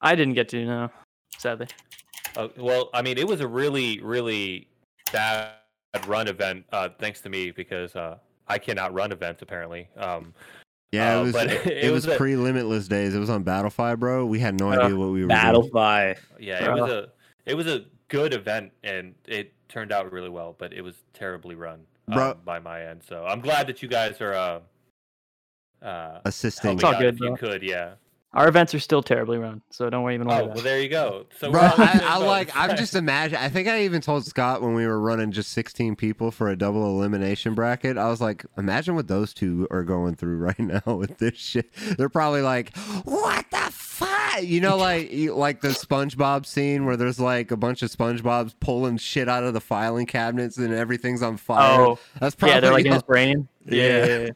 I 0.00 0.14
didn't 0.14 0.34
get 0.34 0.48
to 0.50 0.64
no, 0.64 0.90
sadly. 1.38 1.66
Uh, 2.36 2.48
well, 2.56 2.90
I 2.94 3.02
mean, 3.02 3.18
it 3.18 3.26
was 3.26 3.40
a 3.40 3.48
really, 3.48 4.00
really 4.00 4.68
bad 5.12 5.52
run 6.06 6.28
event, 6.28 6.64
uh, 6.72 6.90
thanks 6.98 7.20
to 7.22 7.28
me 7.28 7.50
because 7.50 7.96
uh, 7.96 8.18
I 8.46 8.58
cannot 8.58 8.92
run 8.94 9.10
events 9.12 9.42
apparently. 9.42 9.88
Um, 9.96 10.34
yeah, 10.92 11.16
Uh, 11.16 11.20
it 11.20 11.24
was. 11.24 11.32
but 11.32 11.50
It, 11.66 11.84
it 11.84 11.90
was, 11.92 12.06
was 12.06 12.16
pre 12.16 12.36
Limitless 12.36 12.86
days. 12.88 13.14
It 13.14 13.18
was 13.18 13.30
on 13.30 13.44
Battlefy, 13.44 13.98
bro. 13.98 14.24
We 14.26 14.38
had 14.38 14.58
no 14.60 14.70
Uh, 14.72 14.76
idea 14.78 14.96
what 14.96 15.10
we 15.10 15.22
were 15.22 15.28
Battle 15.28 15.62
doing. 15.62 15.72
Fi. 15.72 16.16
yeah, 16.38 16.64
it 16.64 16.80
was 16.80 16.90
a 16.90 17.08
it 17.46 17.54
was 17.54 17.66
a 17.66 17.84
good 18.08 18.32
event 18.34 18.72
and 18.84 19.14
it 19.26 19.52
turned 19.68 19.90
out 19.92 20.10
really 20.12 20.30
well, 20.30 20.54
but 20.58 20.72
it 20.72 20.82
was 20.82 20.94
terribly 21.12 21.54
run 21.54 21.80
um, 22.08 22.14
Bro- 22.14 22.34
by 22.44 22.58
my 22.58 22.84
end. 22.84 23.02
So 23.06 23.24
I'm 23.26 23.40
glad 23.40 23.66
that 23.66 23.82
you 23.82 23.88
guys 23.88 24.20
are 24.20 24.34
uh, 25.82 26.20
Assisting. 26.24 26.74
It's 26.74 26.84
all 26.84 26.98
good, 26.98 27.14
if 27.14 27.20
you 27.20 27.36
could, 27.36 27.62
yeah. 27.62 27.94
Our 28.34 28.46
events 28.46 28.74
are 28.74 28.78
still 28.78 29.02
terribly 29.02 29.38
run, 29.38 29.62
so 29.70 29.88
don't 29.88 30.12
even 30.12 30.28
worry 30.28 30.40
Oh, 30.40 30.44
about 30.44 30.56
well, 30.56 30.64
there 30.64 30.80
you 30.82 30.90
go. 30.90 31.24
So 31.38 31.50
Bro, 31.50 31.62
we're 31.62 31.66
all 31.66 31.72
in 31.72 31.80
the 31.80 31.84
I, 31.84 31.92
same 31.98 32.08
I 32.08 32.16
like. 32.18 32.50
I'm 32.54 32.76
just 32.76 32.94
imagine. 32.94 33.38
I 33.38 33.48
think 33.48 33.68
I 33.68 33.84
even 33.84 34.02
told 34.02 34.26
Scott 34.26 34.60
when 34.60 34.74
we 34.74 34.86
were 34.86 35.00
running 35.00 35.32
just 35.32 35.50
16 35.52 35.96
people 35.96 36.30
for 36.30 36.50
a 36.50 36.54
double 36.56 36.84
elimination 36.84 37.54
bracket. 37.54 37.96
I 37.96 38.08
was 38.08 38.20
like, 38.20 38.44
imagine 38.58 38.94
what 38.96 39.08
those 39.08 39.32
two 39.32 39.66
are 39.70 39.82
going 39.82 40.14
through 40.14 40.36
right 40.40 40.58
now 40.58 40.82
with 40.94 41.16
this 41.16 41.36
shit. 41.36 41.72
They're 41.96 42.10
probably 42.10 42.42
like, 42.42 42.76
what 43.04 43.46
the 43.50 43.70
fuck? 43.72 44.42
You 44.42 44.60
know, 44.60 44.76
like 44.76 45.10
like 45.30 45.62
the 45.62 45.68
SpongeBob 45.68 46.44
scene 46.44 46.84
where 46.84 46.98
there's 46.98 47.18
like 47.18 47.50
a 47.50 47.56
bunch 47.56 47.82
of 47.82 47.90
SpongeBob's 47.90 48.54
pulling 48.60 48.98
shit 48.98 49.30
out 49.30 49.42
of 49.42 49.54
the 49.54 49.60
filing 49.60 50.04
cabinets 50.04 50.58
and 50.58 50.74
everything's 50.74 51.22
on 51.22 51.38
fire. 51.38 51.80
Oh, 51.80 51.98
That's 52.20 52.34
probably 52.34 52.56
yeah, 52.56 52.60
they're 52.60 52.72
like 52.72 52.84
in 52.84 52.92
his 52.92 53.02
brain. 53.04 53.48
Yeah. 53.64 53.82
Yeah, 53.82 54.06
yeah, 54.06 54.18
yeah. 54.18 54.30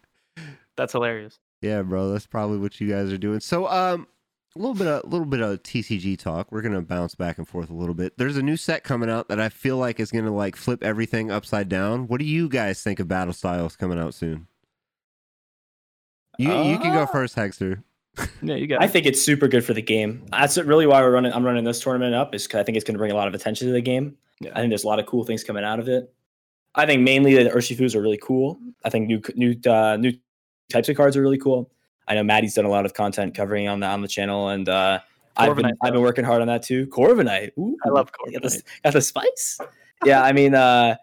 That's 0.82 0.92
hilarious. 0.92 1.38
Yeah, 1.60 1.82
bro, 1.82 2.10
that's 2.10 2.26
probably 2.26 2.58
what 2.58 2.80
you 2.80 2.88
guys 2.88 3.12
are 3.12 3.18
doing. 3.18 3.38
So, 3.38 3.68
um, 3.68 4.08
a 4.56 4.58
little 4.58 4.74
bit 4.74 4.86
of 4.88 5.04
a 5.04 5.06
little 5.06 5.26
bit 5.26 5.40
of 5.40 5.62
TCG 5.62 6.18
talk. 6.18 6.50
We're 6.50 6.60
gonna 6.60 6.82
bounce 6.82 7.14
back 7.14 7.38
and 7.38 7.48
forth 7.48 7.70
a 7.70 7.74
little 7.74 7.94
bit. 7.94 8.18
There's 8.18 8.36
a 8.36 8.42
new 8.42 8.56
set 8.56 8.84
coming 8.84 9.08
out 9.08 9.28
that 9.28 9.40
I 9.40 9.48
feel 9.48 9.76
like 9.78 10.00
is 10.00 10.10
gonna 10.10 10.34
like 10.34 10.56
flip 10.56 10.82
everything 10.82 11.30
upside 11.30 11.68
down. 11.68 12.08
What 12.08 12.18
do 12.18 12.26
you 12.26 12.48
guys 12.48 12.82
think 12.82 13.00
of 13.00 13.08
Battle 13.08 13.32
Styles 13.32 13.76
coming 13.76 13.98
out 13.98 14.12
soon? 14.14 14.48
You 16.38 16.52
you 16.64 16.78
can 16.78 16.92
go 16.92 17.02
Uh, 17.02 17.06
first, 17.06 17.36
Hexter. 17.36 17.82
Yeah, 18.42 18.56
you 18.56 18.66
got. 18.68 18.82
I 18.82 18.88
think 18.88 19.06
it's 19.06 19.22
super 19.22 19.48
good 19.48 19.64
for 19.64 19.74
the 19.74 19.82
game. 19.82 20.26
That's 20.30 20.58
really 20.58 20.86
why 20.86 21.00
we're 21.00 21.12
running. 21.12 21.32
I'm 21.32 21.44
running 21.44 21.64
this 21.64 21.80
tournament 21.80 22.14
up 22.14 22.34
is 22.34 22.46
because 22.46 22.60
I 22.60 22.64
think 22.64 22.76
it's 22.76 22.84
going 22.84 22.94
to 22.94 22.98
bring 22.98 23.12
a 23.12 23.14
lot 23.14 23.28
of 23.28 23.34
attention 23.34 23.68
to 23.68 23.72
the 23.72 23.80
game. 23.80 24.16
Yeah. 24.40 24.50
I 24.54 24.60
think 24.60 24.70
there's 24.70 24.84
a 24.84 24.88
lot 24.88 24.98
of 24.98 25.06
cool 25.06 25.24
things 25.24 25.44
coming 25.44 25.64
out 25.64 25.78
of 25.78 25.88
it. 25.88 26.12
I 26.74 26.86
think 26.86 27.02
mainly 27.02 27.34
the 27.34 27.50
Urshifus 27.50 27.94
are 27.94 28.00
really 28.02 28.18
cool. 28.22 28.58
I 28.84 28.90
think 28.90 29.06
new 29.06 29.20
new 29.34 29.54
uh, 29.70 29.96
new 29.98 30.12
types 30.72 30.88
of 30.88 30.96
cards 30.96 31.16
are 31.16 31.22
really 31.22 31.38
cool. 31.38 31.70
I 32.08 32.14
know 32.14 32.24
Maddie's 32.24 32.54
done 32.54 32.64
a 32.64 32.68
lot 32.70 32.84
of 32.84 32.94
content 32.94 33.34
covering 33.34 33.68
on 33.68 33.80
the 33.80 33.86
on 33.86 34.02
the 34.02 34.08
channel, 34.08 34.48
and 34.48 34.68
uh, 34.68 34.98
I've 35.36 35.54
been 35.56 35.72
I've 35.82 35.92
been 35.92 36.02
working 36.02 36.24
hard 36.24 36.40
on 36.40 36.48
that 36.48 36.62
too. 36.62 36.86
Corviknight, 36.88 37.52
Ooh, 37.58 37.76
I 37.84 37.90
love 37.90 38.10
got 38.12 38.42
the, 38.42 38.48
Corviknight. 38.48 38.62
got 38.84 38.92
the 38.92 39.00
spice. 39.02 39.58
yeah, 40.04 40.22
I 40.22 40.32
mean, 40.32 40.54
uh, 40.54 40.96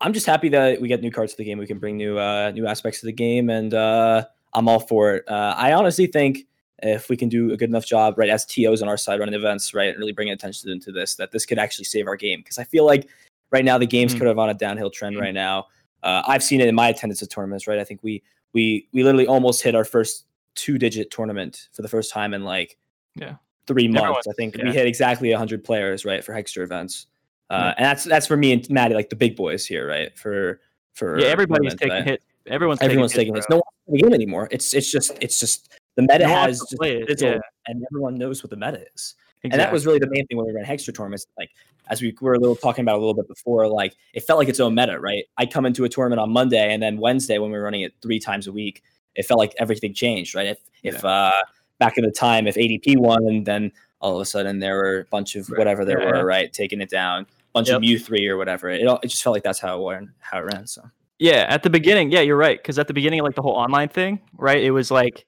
I'm 0.00 0.12
just 0.12 0.26
happy 0.26 0.48
that 0.50 0.80
we 0.80 0.88
get 0.88 1.02
new 1.02 1.10
cards 1.10 1.32
to 1.32 1.38
the 1.38 1.44
game. 1.44 1.58
We 1.58 1.66
can 1.66 1.78
bring 1.78 1.96
new 1.96 2.18
uh, 2.18 2.50
new 2.54 2.66
aspects 2.66 3.00
to 3.00 3.06
the 3.06 3.12
game, 3.12 3.50
and 3.50 3.74
uh, 3.74 4.24
I'm 4.54 4.68
all 4.68 4.80
for 4.80 5.16
it. 5.16 5.24
Uh, 5.28 5.54
I 5.56 5.72
honestly 5.74 6.06
think 6.06 6.46
if 6.82 7.08
we 7.08 7.16
can 7.16 7.28
do 7.28 7.52
a 7.52 7.56
good 7.56 7.68
enough 7.70 7.86
job, 7.86 8.18
right, 8.18 8.28
as 8.28 8.44
TOs 8.44 8.82
on 8.82 8.88
our 8.88 8.96
side 8.98 9.18
running 9.20 9.34
events, 9.34 9.72
right, 9.74 9.88
and 9.90 9.98
really 9.98 10.12
bringing 10.12 10.34
attention 10.34 10.70
into 10.70 10.92
this, 10.92 11.14
that 11.16 11.32
this 11.32 11.46
could 11.46 11.58
actually 11.58 11.84
save 11.86 12.06
our 12.06 12.16
game. 12.16 12.40
Because 12.40 12.58
I 12.58 12.64
feel 12.64 12.84
like 12.84 13.08
right 13.50 13.64
now 13.64 13.78
the 13.78 13.86
game's 13.86 14.14
Mm. 14.14 14.18
kind 14.18 14.30
of 14.30 14.38
on 14.38 14.50
a 14.50 14.54
downhill 14.54 14.90
trend 14.90 15.18
right 15.18 15.32
now. 15.34 15.66
Uh, 16.02 16.22
I've 16.26 16.42
seen 16.42 16.60
it 16.60 16.68
in 16.68 16.74
my 16.74 16.88
attendance 16.88 17.22
at 17.22 17.30
tournaments, 17.30 17.66
right? 17.66 17.78
I 17.78 17.84
think 17.84 18.02
we 18.02 18.22
we 18.52 18.88
we 18.92 19.02
literally 19.02 19.26
almost 19.26 19.62
hit 19.62 19.74
our 19.74 19.84
first 19.84 20.24
two 20.54 20.78
digit 20.78 21.10
tournament 21.10 21.68
for 21.72 21.82
the 21.82 21.88
first 21.88 22.10
time 22.12 22.32
in 22.34 22.44
like 22.44 22.78
Yeah. 23.14 23.36
three 23.66 23.88
months. 23.88 24.00
Everyone's- 24.04 24.26
I 24.28 24.32
think 24.32 24.56
yeah. 24.56 24.64
we 24.64 24.72
hit 24.72 24.86
exactly 24.86 25.30
100 25.30 25.62
players, 25.64 26.04
right, 26.04 26.24
for 26.24 26.32
Hexter 26.32 26.62
events. 26.62 27.06
Uh, 27.50 27.74
And 27.76 27.84
that's 27.84 28.04
that's 28.04 28.26
for 28.26 28.36
me 28.36 28.52
and 28.52 28.68
Maddie, 28.70 28.94
like 28.94 29.10
the 29.10 29.16
big 29.16 29.36
boys 29.36 29.66
here, 29.66 29.86
right? 29.86 30.16
For 30.18 30.60
for 30.94 31.18
Yeah, 31.20 31.26
everybody's 31.26 31.74
taking 31.74 31.90
right? 31.90 32.04
hits. 32.04 32.24
Everyone's 32.46 32.80
Everyone's 32.80 33.12
taking 33.12 33.34
taking 33.34 33.34
hits. 33.34 33.46
hits. 33.46 33.50
No 33.50 33.56
one's 33.56 33.64
playing 33.86 33.96
the 33.98 34.02
game 34.02 34.14
anymore. 34.14 34.48
It's 34.50 34.72
it's 34.74 34.90
just 34.90 35.16
it's 35.20 35.38
just 35.38 35.72
the 35.96 36.02
meta 36.02 36.20
No 36.20 36.28
has 36.28 36.60
just 36.60 36.76
it, 36.82 37.20
yeah. 37.20 37.38
and 37.66 37.84
everyone 37.90 38.16
knows 38.16 38.42
what 38.42 38.50
the 38.50 38.56
meta 38.56 38.84
is. 38.94 39.14
Exactly. 39.42 39.50
And 39.50 39.60
that 39.60 39.72
was 39.72 39.86
really 39.86 39.98
the 39.98 40.08
main 40.08 40.26
thing 40.26 40.36
when 40.36 40.46
we 40.46 40.52
ran 40.52 40.64
Hexter 40.64 40.94
tournaments. 40.94 41.26
Like 41.38 41.50
as 41.88 42.02
we 42.02 42.16
were 42.20 42.34
a 42.34 42.38
little 42.38 42.56
talking 42.56 42.82
about 42.82 42.96
a 42.96 42.98
little 42.98 43.14
bit 43.14 43.28
before, 43.28 43.68
like 43.68 43.94
it 44.14 44.20
felt 44.20 44.38
like 44.38 44.48
its 44.48 44.60
own 44.60 44.74
meta, 44.74 44.98
right? 44.98 45.24
I 45.38 45.46
come 45.46 45.66
into 45.66 45.84
a 45.84 45.88
tournament 45.88 46.20
on 46.20 46.30
Monday, 46.30 46.72
and 46.72 46.82
then 46.82 46.98
Wednesday 46.98 47.38
when 47.38 47.50
we 47.50 47.56
were 47.58 47.64
running 47.64 47.82
it 47.82 47.94
three 48.02 48.18
times 48.18 48.46
a 48.46 48.52
week, 48.52 48.82
it 49.14 49.24
felt 49.24 49.38
like 49.38 49.54
everything 49.58 49.94
changed, 49.94 50.34
right? 50.34 50.46
If 50.48 50.58
if 50.82 51.04
uh 51.04 51.32
back 51.78 51.98
in 51.98 52.04
the 52.04 52.10
time, 52.10 52.46
if 52.46 52.56
ADP 52.56 52.96
won, 52.98 53.26
and 53.28 53.46
then 53.46 53.70
all 54.00 54.16
of 54.16 54.20
a 54.20 54.24
sudden 54.24 54.58
there 54.58 54.76
were 54.76 54.98
a 55.00 55.04
bunch 55.04 55.36
of 55.36 55.48
Right. 55.50 55.58
whatever 55.58 55.84
there 55.84 56.00
Yeah, 56.00 56.06
were, 56.06 56.16
yeah. 56.16 56.22
right, 56.22 56.52
taking 56.52 56.80
it 56.80 56.90
down, 56.90 57.26
bunch 57.52 57.68
of 57.68 57.74
Yep. 57.74 57.80
Mew 57.82 57.98
three 57.98 58.26
or 58.28 58.36
whatever. 58.36 58.68
It 58.70 58.86
all, 58.86 58.98
it 59.02 59.08
just 59.08 59.22
felt 59.22 59.34
like 59.34 59.42
that's 59.42 59.58
how 59.58 59.80
it 59.88 59.92
ran, 59.92 60.12
how 60.20 60.38
it 60.38 60.42
ran. 60.52 60.66
So 60.66 60.82
Yeah, 61.18 61.46
at 61.48 61.62
the 61.62 61.70
beginning, 61.70 62.10
yeah, 62.10 62.20
you're 62.20 62.36
right. 62.36 62.58
Because 62.58 62.78
at 62.78 62.88
the 62.88 62.94
beginning, 62.94 63.22
like 63.22 63.34
the 63.34 63.42
whole 63.42 63.54
online 63.54 63.88
thing, 63.88 64.20
right? 64.36 64.62
It 64.62 64.70
was 64.72 64.90
like 64.90 65.24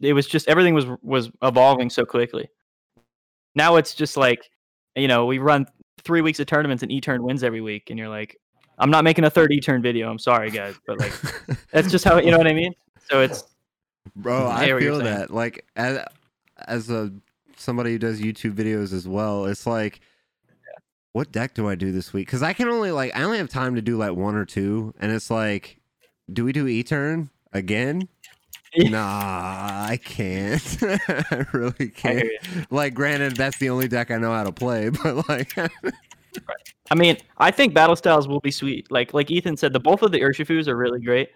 it 0.00 0.12
was 0.12 0.26
just 0.26 0.48
everything 0.48 0.74
was 0.74 0.86
was 1.02 1.30
evolving 1.42 1.88
so 1.90 2.04
quickly. 2.04 2.48
Now 3.54 3.76
it's 3.76 3.94
just 3.94 4.16
like, 4.16 4.50
you 4.96 5.08
know, 5.08 5.26
we 5.26 5.38
run 5.38 5.66
three 6.02 6.20
weeks 6.20 6.40
of 6.40 6.46
tournaments 6.46 6.82
and 6.82 6.90
E-turn 6.90 7.22
wins 7.22 7.42
every 7.42 7.60
week, 7.60 7.90
and 7.90 7.98
you're 7.98 8.08
like, 8.08 8.36
I'm 8.78 8.90
not 8.90 9.04
making 9.04 9.24
a 9.24 9.30
third 9.30 9.52
E-turn 9.52 9.82
video. 9.82 10.10
I'm 10.10 10.18
sorry, 10.18 10.50
guys, 10.50 10.74
but 10.86 10.98
like 10.98 11.12
that's 11.70 11.90
just 11.90 12.04
how 12.04 12.18
you 12.18 12.30
know 12.30 12.38
what 12.38 12.46
I 12.46 12.54
mean. 12.54 12.74
So 13.08 13.20
it's 13.20 13.44
Bro, 14.16 14.46
I 14.46 14.62
I 14.62 14.64
hear 14.64 14.74
what 14.74 14.82
you're 14.82 14.94
feel 14.94 15.04
that. 15.04 15.30
Like 15.30 15.64
as 15.76 16.04
as 16.66 16.90
a 16.90 17.12
somebody 17.56 17.92
who 17.92 17.98
does 17.98 18.20
YouTube 18.20 18.54
videos 18.54 18.92
as 18.92 19.06
well, 19.06 19.46
it's 19.46 19.66
like 19.66 20.00
what 21.12 21.30
deck 21.30 21.54
do 21.54 21.68
I 21.68 21.74
do 21.74 21.92
this 21.92 22.12
week? 22.12 22.28
Cuz 22.28 22.42
I 22.42 22.52
can 22.52 22.68
only 22.68 22.90
like 22.90 23.14
I 23.14 23.22
only 23.22 23.38
have 23.38 23.48
time 23.48 23.74
to 23.74 23.82
do 23.82 23.96
like 23.96 24.12
one 24.12 24.34
or 24.34 24.44
two 24.44 24.94
and 24.98 25.12
it's 25.12 25.30
like 25.30 25.78
do 26.32 26.44
we 26.44 26.52
do 26.52 26.66
E-turn 26.66 27.30
again? 27.52 28.08
Nah, 28.76 29.86
I 29.88 29.98
can't. 30.02 30.78
I 30.82 31.46
really 31.52 31.88
can't. 31.88 32.24
you. 32.24 32.38
Like 32.70 32.94
granted 32.94 33.36
that's 33.36 33.58
the 33.58 33.70
only 33.70 33.88
deck 33.88 34.10
I 34.10 34.16
know 34.16 34.32
how 34.32 34.44
to 34.44 34.52
play, 34.52 34.88
but 35.02 35.28
like 35.28 35.54
I 36.90 36.94
mean, 36.94 37.16
I 37.38 37.50
think 37.50 37.74
battle 37.74 37.96
styles 37.96 38.26
will 38.26 38.40
be 38.40 38.50
sweet. 38.50 38.90
Like 38.90 39.12
like 39.12 39.30
Ethan 39.30 39.56
said, 39.56 39.72
the 39.72 39.80
both 39.80 40.02
of 40.02 40.12
the 40.12 40.20
Urshifus 40.20 40.68
are 40.68 40.76
really 40.76 41.00
great. 41.00 41.30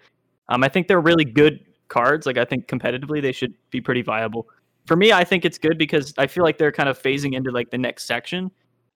Um, 0.49 0.63
I 0.63 0.69
think 0.69 0.87
they're 0.87 1.01
really 1.01 1.25
good 1.25 1.59
cards. 1.87 2.25
Like 2.25 2.37
I 2.37 2.45
think 2.45 2.67
competitively 2.67 3.21
they 3.21 3.31
should 3.31 3.53
be 3.69 3.81
pretty 3.81 4.01
viable. 4.01 4.47
For 4.85 4.95
me, 4.95 5.11
I 5.11 5.23
think 5.23 5.45
it's 5.45 5.57
good 5.57 5.77
because 5.77 6.13
I 6.17 6.27
feel 6.27 6.43
like 6.43 6.57
they're 6.57 6.71
kind 6.71 6.89
of 6.89 7.01
phasing 7.01 7.33
into 7.33 7.51
like 7.51 7.69
the 7.69 7.77
next 7.77 8.05
section. 8.05 8.49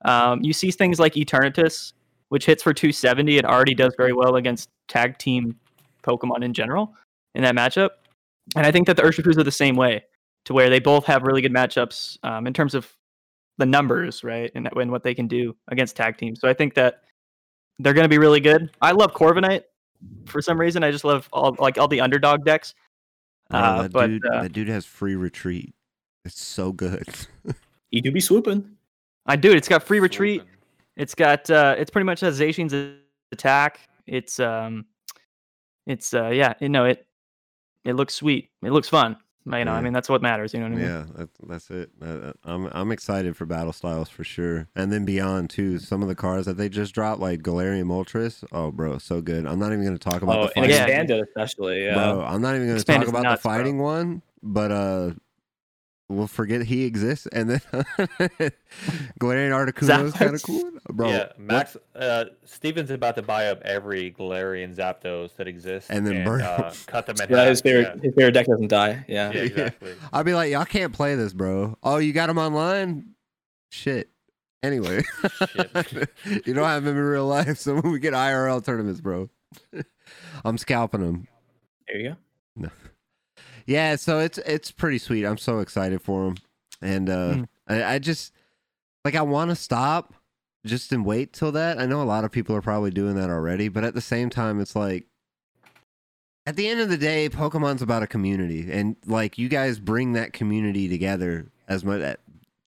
Um, 0.06 0.42
you 0.42 0.54
see 0.54 0.72
things 0.72 1.00
like 1.00 1.14
Eternatus, 1.14 1.94
which 2.30 2.46
hits 2.46 2.64
for 2.64 2.74
270 2.74 3.38
and 3.38 3.46
already 3.46 3.76
does 3.76 3.94
very 3.98 4.14
well 4.14 4.38
against 4.38 4.70
tag 4.88 5.18
team 5.18 5.56
Pokemon 6.04 6.44
in 6.44 6.54
general 6.54 6.96
in 7.36 7.44
that 7.44 7.56
matchup. 7.56 7.90
And 8.56 8.66
I 8.66 8.72
think 8.72 8.88
that 8.88 8.98
the 8.98 9.04
Urshifus 9.04 9.38
are 9.38 9.44
the 9.44 9.52
same 9.52 9.76
way, 9.76 10.04
to 10.46 10.54
where 10.54 10.70
they 10.70 10.80
both 10.80 11.06
have 11.06 11.24
really 11.24 11.42
good 11.42 11.54
matchups 11.54 12.18
um, 12.24 12.48
in 12.48 12.54
terms 12.54 12.74
of 12.74 12.92
the 13.58 13.66
numbers, 13.66 14.24
right, 14.24 14.52
and, 14.56 14.70
and 14.76 14.92
what 14.92 15.04
they 15.04 15.14
can 15.14 15.28
do 15.28 15.56
against 15.70 15.96
tag 15.96 16.18
teams. 16.18 16.40
So 16.42 16.48
I 16.48 16.54
think 16.54 16.74
that 16.76 17.04
they're 17.80 17.94
going 17.94 18.06
to 18.06 18.10
be 18.10 18.18
really 18.18 18.40
good. 18.40 18.72
I 18.82 18.92
love 18.92 19.14
Corviknight 19.14 19.64
for 20.26 20.42
some 20.42 20.60
reason. 20.60 20.84
I 20.84 20.92
just 20.92 21.04
love 21.04 21.30
all 21.32 21.56
like 21.60 21.78
all 21.78 21.88
the 21.88 22.02
underdog 22.02 22.44
decks. 22.46 22.74
bro, 23.50 23.60
Uh, 23.60 23.82
that 23.84 23.92
but 23.92 24.08
dude 24.08 24.26
uh, 24.26 24.42
that 24.44 24.54
dude 24.54 24.68
has 24.68 24.86
free 24.86 25.16
retreat. 25.16 25.74
It's 26.26 26.42
so 26.44 26.72
good. 26.72 27.08
You 27.92 28.02
do 28.02 28.10
be 28.10 28.22
swooping. 28.22 28.78
I 29.26 29.36
do. 29.36 29.52
It's 29.52 29.68
got 29.68 29.84
free 29.84 30.00
retreat. 30.00 30.40
Swooping. 30.40 30.58
It's 30.96 31.14
got 31.14 31.50
uh, 31.50 31.76
it's 31.78 31.92
pretty 31.92 32.06
much 32.06 32.22
has 32.22 32.40
Zacian's 32.40 32.74
attack. 33.34 33.82
It's 34.08 34.40
um, 34.40 34.86
it's 35.86 36.14
uh, 36.14 36.30
yeah, 36.30 36.54
you 36.62 36.70
know 36.70 36.86
it. 36.86 37.06
It 37.84 37.94
looks 37.94 38.14
sweet. 38.14 38.50
It 38.64 38.72
looks 38.72 38.90
fun. 38.90 39.18
You 39.44 39.66
know, 39.66 39.72
I 39.72 39.82
mean 39.82 39.92
that's 39.92 40.08
what 40.08 40.22
matters. 40.22 40.54
You 40.54 40.60
know 40.60 40.68
what 40.68 40.74
I 40.74 40.76
mean? 40.76 40.86
Yeah, 40.86 41.06
that, 41.16 41.30
that's 41.48 41.70
it. 41.72 41.90
Uh, 42.00 42.34
I'm 42.44 42.68
I'm 42.74 42.92
excited 42.92 43.36
for 43.36 43.48
battle 43.48 43.74
styles 43.74 44.08
for 44.08 44.24
sure, 44.24 44.68
and 44.76 44.92
then 44.94 45.04
beyond 45.04 45.50
too. 45.50 45.80
Some 45.80 46.04
of 46.04 46.08
the 46.08 46.14
cars 46.14 46.46
that 46.46 46.58
they 46.58 46.70
just 46.70 46.94
dropped, 46.94 47.20
like 47.20 47.42
Galarian 47.42 47.86
Moltres. 47.86 48.44
Oh, 48.52 48.70
bro, 48.70 49.00
so 49.00 49.20
good. 49.20 49.48
I'm 49.48 49.58
not 49.58 49.74
even 49.74 49.84
gonna 49.84 49.98
talk 49.98 50.22
about 50.22 50.38
Oh, 50.38 50.42
the 50.42 50.48
and 50.50 50.54
fighting. 50.66 50.70
Yeah. 50.76 50.84
expanded 50.84 51.24
especially. 51.28 51.84
Yeah. 51.86 51.96
Bro, 51.96 52.24
I'm 52.24 52.40
not 52.40 52.56
even 52.56 52.68
gonna 52.68 52.84
talk 52.84 53.08
about 53.08 53.24
nuts, 53.24 53.42
the 53.42 53.50
bro. 53.50 53.58
fighting 53.58 53.80
one, 53.80 54.22
but 54.44 54.72
uh, 54.72 55.12
we'll 56.12 56.28
forget 56.28 56.62
he 56.64 56.86
exists, 56.86 57.28
and 57.32 57.50
then 57.50 57.62
Galarian 59.20 59.52
Articuno 59.52 60.06
is 60.06 60.14
kind 60.14 60.36
of 60.36 60.44
cool, 60.44 60.72
bro. 60.92 61.10
yeah, 61.10 61.32
Max. 61.38 61.78
Uh, 61.96 62.26
Steven's 62.46 62.92
about 62.92 63.16
to 63.16 63.22
buy 63.22 63.48
up 63.48 63.62
every 63.64 64.12
Galarian 64.12 64.76
Zapdos 64.76 65.36
that 65.38 65.48
exists 65.48 65.90
And 65.90 66.06
then 66.06 66.24
burn 66.24 66.42
uh, 66.42 66.58
them. 66.58 66.74
cut 66.88 67.06
them 67.06 67.16
in 67.22 67.30
Yeah, 67.30 67.38
half. 67.40 67.48
his 67.50 67.62
favorite 67.62 68.04
his 68.04 68.14
favorite 68.16 68.32
deck 68.34 68.46
doesn't 68.48 68.68
die. 68.70 69.06
Yeah. 69.08 69.32
Yeah, 69.32 69.38
yeah 69.38 69.44
exactly. 69.44 69.94
I'll 70.14 70.24
be 70.24 70.34
like, 70.34 70.52
y'all 70.52 70.66
can't 70.66 70.94
play 70.94 71.16
this, 71.16 71.34
bro. 71.34 71.78
Oh, 71.84 71.98
you 71.98 72.14
got 72.14 72.30
him 72.30 72.38
online? 72.38 73.16
Shit. 73.70 74.10
Anyway, 74.64 75.02
Shit. 75.88 76.10
you 76.46 76.54
don't 76.54 76.66
have 76.68 76.86
him 76.86 76.96
in 76.96 77.04
real 77.04 77.26
life, 77.26 77.58
so 77.58 77.74
when 77.80 77.92
we 77.92 77.98
get 78.00 78.14
IRL 78.14 78.64
tournaments, 78.64 79.02
bro, 79.02 79.28
I'm 80.46 80.60
scalping 80.60 81.02
them. 81.02 81.28
There 81.88 81.98
you 82.00 82.16
go. 82.60 82.70
Yeah, 83.66 83.96
so 83.96 84.20
it's 84.20 84.38
it's 84.40 84.72
pretty 84.72 84.98
sweet. 84.98 85.26
I'm 85.26 85.38
so 85.38 85.60
excited 85.60 86.02
for 86.02 86.28
him, 86.28 86.38
and 86.82 87.10
uh, 87.10 87.34
Mm. 87.34 87.48
I, 87.68 87.96
I 87.96 88.00
just 88.00 88.34
like 89.06 89.16
I 89.16 89.22
want 89.22 89.50
to 89.50 89.56
stop 89.56 90.14
just 90.66 90.92
and 90.92 91.06
wait 91.06 91.34
till 91.34 91.52
that. 91.54 91.80
I 91.80 91.86
know 91.86 92.02
a 92.02 92.04
lot 92.04 92.24
of 92.24 92.32
people 92.32 92.56
are 92.56 92.62
probably 92.62 92.92
doing 92.92 93.16
that 93.16 93.30
already, 93.30 93.68
but 93.68 93.84
at 93.84 93.94
the 93.94 94.02
same 94.02 94.30
time, 94.30 94.60
it's 94.60 94.76
like 94.76 95.06
at 96.46 96.56
the 96.56 96.68
end 96.68 96.80
of 96.82 96.90
the 96.90 96.98
day, 96.98 97.30
Pokemon's 97.30 97.82
about 97.82 98.04
a 98.04 98.08
community, 98.08 98.72
and 98.72 98.96
like 99.06 99.38
you 99.38 99.48
guys 99.50 99.80
bring 99.80 100.14
that 100.14 100.34
community 100.34 100.88
together 100.90 101.48
as 101.68 101.84
much 101.86 102.18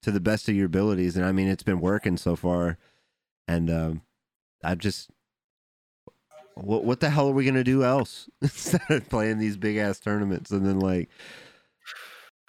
to 0.02 0.10
the 0.10 0.20
best 0.20 0.48
of 0.48 0.54
your 0.54 0.66
abilities. 0.66 1.16
And 1.16 1.24
I 1.24 1.32
mean, 1.32 1.48
it's 1.48 1.62
been 1.62 1.80
working 1.80 2.16
so 2.16 2.36
far, 2.36 2.78
and 3.48 3.70
um, 3.70 4.02
I 4.62 4.74
just. 4.74 5.10
What 6.54 6.84
what 6.84 7.00
the 7.00 7.10
hell 7.10 7.28
are 7.28 7.32
we 7.32 7.44
gonna 7.44 7.64
do 7.64 7.84
else 7.84 8.28
instead 8.42 8.82
of 8.88 9.08
playing 9.08 9.38
these 9.38 9.56
big 9.56 9.76
ass 9.76 9.98
tournaments 10.00 10.50
and 10.50 10.64
then 10.64 10.78
like 10.78 11.08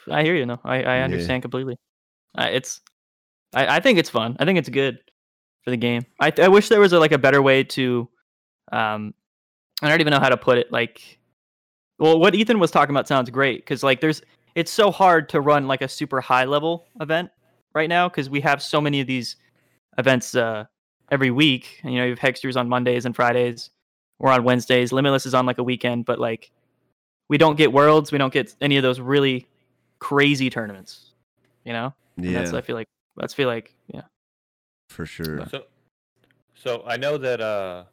I 0.09 0.23
hear 0.23 0.35
you. 0.35 0.45
No, 0.45 0.59
I, 0.63 0.83
I 0.83 0.97
Yeah. 0.97 1.03
understand 1.03 1.41
completely. 1.41 1.77
Uh, 2.37 2.49
it's, 2.51 2.81
I, 3.53 3.77
I 3.77 3.79
think 3.79 3.97
it's 3.97 4.09
fun. 4.09 4.35
I 4.39 4.45
think 4.45 4.59
it's 4.59 4.69
good 4.69 4.99
for 5.63 5.71
the 5.71 5.77
game. 5.77 6.05
I, 6.19 6.31
I 6.37 6.47
wish 6.47 6.69
there 6.69 6.79
was 6.79 6.93
a, 6.93 6.99
like 6.99 7.11
a 7.11 7.17
better 7.17 7.41
way 7.41 7.63
to, 7.63 8.07
um, 8.71 9.13
I 9.81 9.89
don't 9.89 10.01
even 10.01 10.11
know 10.11 10.19
how 10.19 10.29
to 10.29 10.37
put 10.37 10.57
it. 10.57 10.71
Like, 10.71 11.19
well, 11.97 12.19
what 12.19 12.35
Ethan 12.35 12.59
was 12.59 12.71
talking 12.71 12.93
about 12.93 13.07
sounds 13.07 13.29
great 13.29 13.61
because 13.61 13.83
like 13.83 14.01
there's, 14.01 14.21
it's 14.55 14.71
so 14.71 14.91
hard 14.91 15.29
to 15.29 15.41
run 15.41 15.67
like 15.67 15.81
a 15.81 15.87
super 15.87 16.21
high 16.21 16.45
level 16.45 16.87
event 17.01 17.29
right 17.73 17.89
now 17.89 18.07
because 18.07 18.29
we 18.29 18.41
have 18.41 18.61
so 18.61 18.79
many 18.79 19.01
of 19.01 19.07
these 19.07 19.37
events 19.97 20.35
uh, 20.35 20.65
every 21.11 21.31
week. 21.31 21.79
You 21.83 21.91
know, 21.91 22.03
you 22.05 22.09
have 22.11 22.19
Hexters 22.19 22.57
on 22.57 22.69
Mondays 22.69 23.05
and 23.05 23.15
Fridays. 23.15 23.69
We're 24.19 24.32
on 24.32 24.43
Wednesdays. 24.43 24.91
Limitless 24.91 25.25
is 25.25 25.34
on 25.34 25.45
like 25.45 25.58
a 25.58 25.63
weekend, 25.63 26.06
but 26.06 26.19
like 26.19 26.51
we 27.28 27.38
don't 27.38 27.56
get 27.58 27.71
worlds. 27.73 28.12
We 28.12 28.17
don't 28.17 28.34
get 28.34 28.56
any 28.62 28.78
of 28.78 28.84
those 28.84 28.99
really 28.99 29.47
crazy 29.99 30.49
tournaments. 30.49 31.12
You 31.63 31.73
know, 31.73 31.93
And 32.17 32.25
yeah 32.25 32.39
that's 32.39 32.54
I 32.54 32.62
feel 32.62 32.75
like 32.75 32.88
that's 33.17 33.34
feel 33.34 33.47
like 33.47 33.73
yeah. 33.88 34.01
for 34.89 35.06
sure 35.06 35.45
So, 35.49 35.63
so 36.54 36.84
I 36.86 36.97
know 36.97 37.17
that 37.17 37.41
uh, 37.41 37.84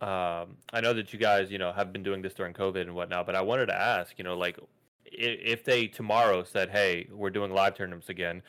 um, 0.00 0.56
I 0.72 0.80
know 0.80 0.92
that 0.94 1.12
you 1.12 1.18
guys, 1.18 1.50
you 1.50 1.58
know, 1.58 1.72
have 1.72 1.92
been 1.92 2.02
doing 2.02 2.22
this 2.22 2.32
during 2.34 2.54
COVID 2.54 2.80
and 2.82 2.94
whatnot. 2.94 3.26
But 3.26 3.34
I 3.36 3.42
wanted 3.42 3.66
to 3.66 3.78
ask, 3.78 4.14
you 4.16 4.24
know, 4.24 4.36
like 4.36 4.58
i- 4.58 5.16
if 5.16 5.62
they 5.64 5.86
tomorrow 5.86 6.42
said, 6.42 6.70
"Hey, 6.70 7.06
we're 7.12 7.30
doing 7.30 7.52
live 7.52 7.76
tournaments 7.76 8.08
again," 8.08 8.42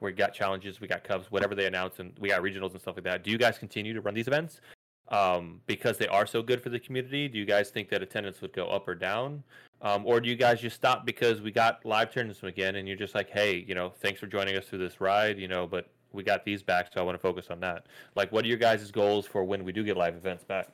we 0.00 0.12
got 0.12 0.32
challenges, 0.32 0.80
we 0.80 0.86
got 0.86 1.02
Cups, 1.02 1.30
whatever 1.30 1.54
they 1.56 1.66
announce, 1.66 1.98
and 1.98 2.16
we 2.20 2.28
got 2.28 2.42
regionals 2.42 2.72
and 2.72 2.80
stuff 2.80 2.94
like 2.96 3.04
that. 3.04 3.24
Do 3.24 3.30
you 3.32 3.38
guys 3.38 3.58
continue 3.58 3.92
to 3.94 4.00
run 4.00 4.14
these 4.14 4.28
events 4.28 4.60
um, 5.08 5.60
because 5.66 5.98
they 5.98 6.08
are 6.08 6.26
so 6.26 6.42
good 6.42 6.62
for 6.62 6.70
the 6.70 6.80
community? 6.80 7.28
Do 7.28 7.38
you 7.38 7.44
guys 7.44 7.70
think 7.70 7.88
that 7.90 8.02
attendance 8.02 8.40
would 8.40 8.52
go 8.52 8.66
up 8.68 8.88
or 8.88 8.94
down? 8.94 9.42
Um, 9.82 10.06
or 10.06 10.20
do 10.20 10.28
you 10.28 10.36
guys 10.36 10.60
just 10.60 10.76
stop 10.76 11.04
because 11.04 11.40
we 11.40 11.50
got 11.50 11.84
live 11.84 12.12
tournaments 12.12 12.42
again 12.42 12.76
and 12.76 12.88
you're 12.88 12.96
just 12.96 13.14
like, 13.14 13.28
hey, 13.30 13.64
you 13.68 13.74
know, 13.74 13.90
thanks 13.90 14.18
for 14.18 14.26
joining 14.26 14.56
us 14.56 14.66
through 14.66 14.78
this 14.78 15.00
ride, 15.00 15.38
you 15.38 15.48
know, 15.48 15.66
but 15.66 15.88
we 16.12 16.22
got 16.22 16.44
these 16.44 16.62
back, 16.62 16.90
so 16.92 17.00
I 17.00 17.02
want 17.02 17.16
to 17.16 17.20
focus 17.22 17.48
on 17.50 17.60
that. 17.60 17.86
Like, 18.14 18.32
what 18.32 18.44
are 18.44 18.48
your 18.48 18.56
guys' 18.56 18.90
goals 18.90 19.26
for 19.26 19.44
when 19.44 19.64
we 19.64 19.72
do 19.72 19.84
get 19.84 19.96
live 19.96 20.14
events 20.14 20.44
back? 20.44 20.68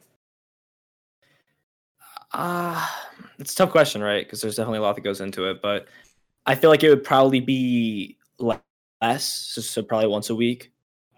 Ah, 2.33 3.09
it's 3.39 3.53
a 3.53 3.57
tough 3.57 3.71
question, 3.71 4.03
right? 4.03 4.25
Because 4.25 4.41
there's 4.41 4.57
definitely 4.57 4.79
a 4.79 4.83
lot 4.83 4.95
that 4.95 5.01
goes 5.01 5.21
into 5.21 5.51
it, 5.51 5.61
but 5.61 5.89
I 6.47 6.55
feel 6.55 6.71
like 6.71 6.85
it 6.85 6.91
would 6.91 7.05
probably 7.05 7.41
be 7.41 8.17
less, 8.39 9.25
so 9.25 9.83
probably 9.83 10.09
once 10.09 10.31
a 10.31 10.35
week. 10.35 10.71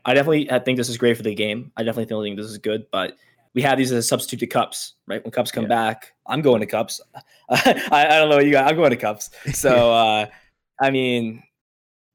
I 0.04 0.14
definitely 0.14 0.46
think 0.64 0.76
this 0.76 0.88
is 0.88 0.98
great 0.98 1.16
for 1.16 1.22
the 1.22 1.34
game. 1.34 1.72
I 1.76 1.82
definitely 1.82 2.28
think 2.28 2.36
this 2.36 2.46
is 2.50 2.58
good, 2.58 2.86
but 2.90 3.16
we 3.54 3.62
have 3.62 3.78
these 3.78 3.92
as 3.92 3.98
a 3.98 4.02
substitute 4.02 4.40
to 4.40 4.46
cups, 4.46 4.94
right? 5.06 5.22
When 5.22 5.30
cups 5.30 5.50
come 5.52 5.64
Yeah. 5.64 5.68
back, 5.68 6.12
I'm 6.26 6.40
going 6.42 6.60
to 6.60 6.66
cups. 6.66 7.00
I, 7.50 7.84
I 7.90 8.18
don't 8.18 8.28
know 8.30 8.36
what 8.36 8.46
you 8.46 8.52
got. 8.52 8.66
I'm 8.66 8.76
going 8.76 8.90
to 8.90 8.96
cups. 8.96 9.30
So 9.52 9.92
uh, 9.92 10.26
I 10.80 10.90
mean, 10.90 11.42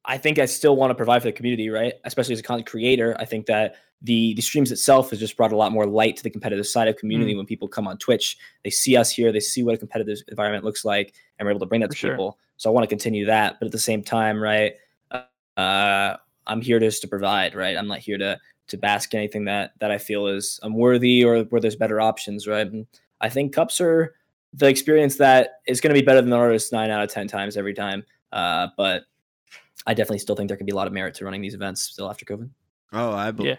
I 0.04 0.17
think 0.17 0.39
I 0.39 0.45
still 0.45 0.76
want 0.76 0.91
to 0.91 0.95
provide 0.95 1.21
for 1.21 1.28
the 1.28 1.34
community, 1.34 1.69
right? 1.69 1.93
Especially 2.06 2.34
as 2.34 2.39
a 2.39 2.43
content 2.43 2.67
creator, 2.67 3.15
I 3.19 3.26
think 3.26 3.45
that 3.47 3.76
the 4.02 4.34
the 4.36 4.41
streams 4.41 4.71
itself 4.71 5.10
has 5.10 5.19
just 5.19 5.36
brought 5.36 5.52
a 5.52 5.58
lot 5.58 5.71
more 5.71 5.86
light 5.86 6.15
to 6.17 6.23
the 6.23 6.30
competitive 6.30 6.67
side 6.67 6.88
of 6.88 6.97
community. 6.97 7.36
When 7.36 7.45
people 7.45 7.67
come 7.67 7.88
on 7.88 7.97
Twitch, 7.97 8.38
they 8.63 8.69
see 8.69 8.95
us 8.95 9.12
here, 9.12 9.32
they 9.32 9.39
see 9.39 9.63
what 9.63 9.76
a 9.76 9.78
competitive 9.78 10.19
environment 10.28 10.63
looks 10.63 10.86
like, 10.86 11.13
and 11.38 11.45
we're 11.45 11.52
able 11.52 11.60
to 11.62 11.65
bring 11.65 11.82
that 11.82 11.88
For 11.89 11.93
to 11.93 12.00
sure. 12.00 12.12
people. 12.12 12.39
So 12.58 12.69
I 12.69 12.73
want 12.73 12.84
to 12.84 12.88
continue 12.88 13.26
that, 13.26 13.58
but 13.60 13.65
at 13.65 13.71
the 13.71 13.80
same 13.80 14.04
time, 14.04 14.41
right? 14.41 14.73
Uh, 15.58 16.17
I'm 16.47 16.62
here 16.62 16.79
just 16.79 17.01
to 17.01 17.07
provide, 17.07 17.55
right? 17.55 17.77
I'm 17.77 17.88
not 17.88 17.99
here 17.99 18.17
to 18.17 18.39
to 18.67 18.77
bask 18.77 19.13
anything 19.13 19.45
that 19.45 19.71
that 19.79 19.91
I 19.91 19.97
feel 19.97 20.27
is 20.27 20.60
unworthy 20.63 21.23
or 21.23 21.43
where 21.43 21.62
there's 21.62 21.75
better 21.75 22.01
options, 22.01 22.47
right? 22.47 22.67
And 22.67 22.86
I 23.21 23.29
think 23.29 23.53
cups 23.53 23.79
are 23.79 24.15
the 24.53 24.67
experience 24.67 25.17
that 25.17 25.62
is 25.67 25.81
going 25.81 25.93
to 25.93 25.99
be 25.99 26.05
better 26.05 26.21
than 26.21 26.29
the 26.29 26.38
artist 26.38 26.71
nine 26.71 26.89
out 26.89 27.03
of 27.03 27.10
ten 27.10 27.27
times 27.27 27.57
every 27.57 27.73
time. 27.73 28.03
Uh, 28.31 28.67
but 28.75 29.03
I 29.86 29.93
definitely 29.93 30.19
still 30.19 30.36
think 30.36 30.47
there 30.49 30.57
can 30.57 30.65
be 30.65 30.71
a 30.71 30.75
lot 30.75 30.88
of 30.88 30.93
merit 30.93 31.15
to 31.15 31.25
running 31.25 31.41
these 31.41 31.53
events 31.53 31.81
still 31.81 32.10
after 32.10 32.25
COVID. 32.25 32.49
Oh, 32.93 33.12
I 33.12 33.31
be- 33.31 33.45
Yeah. 33.45 33.55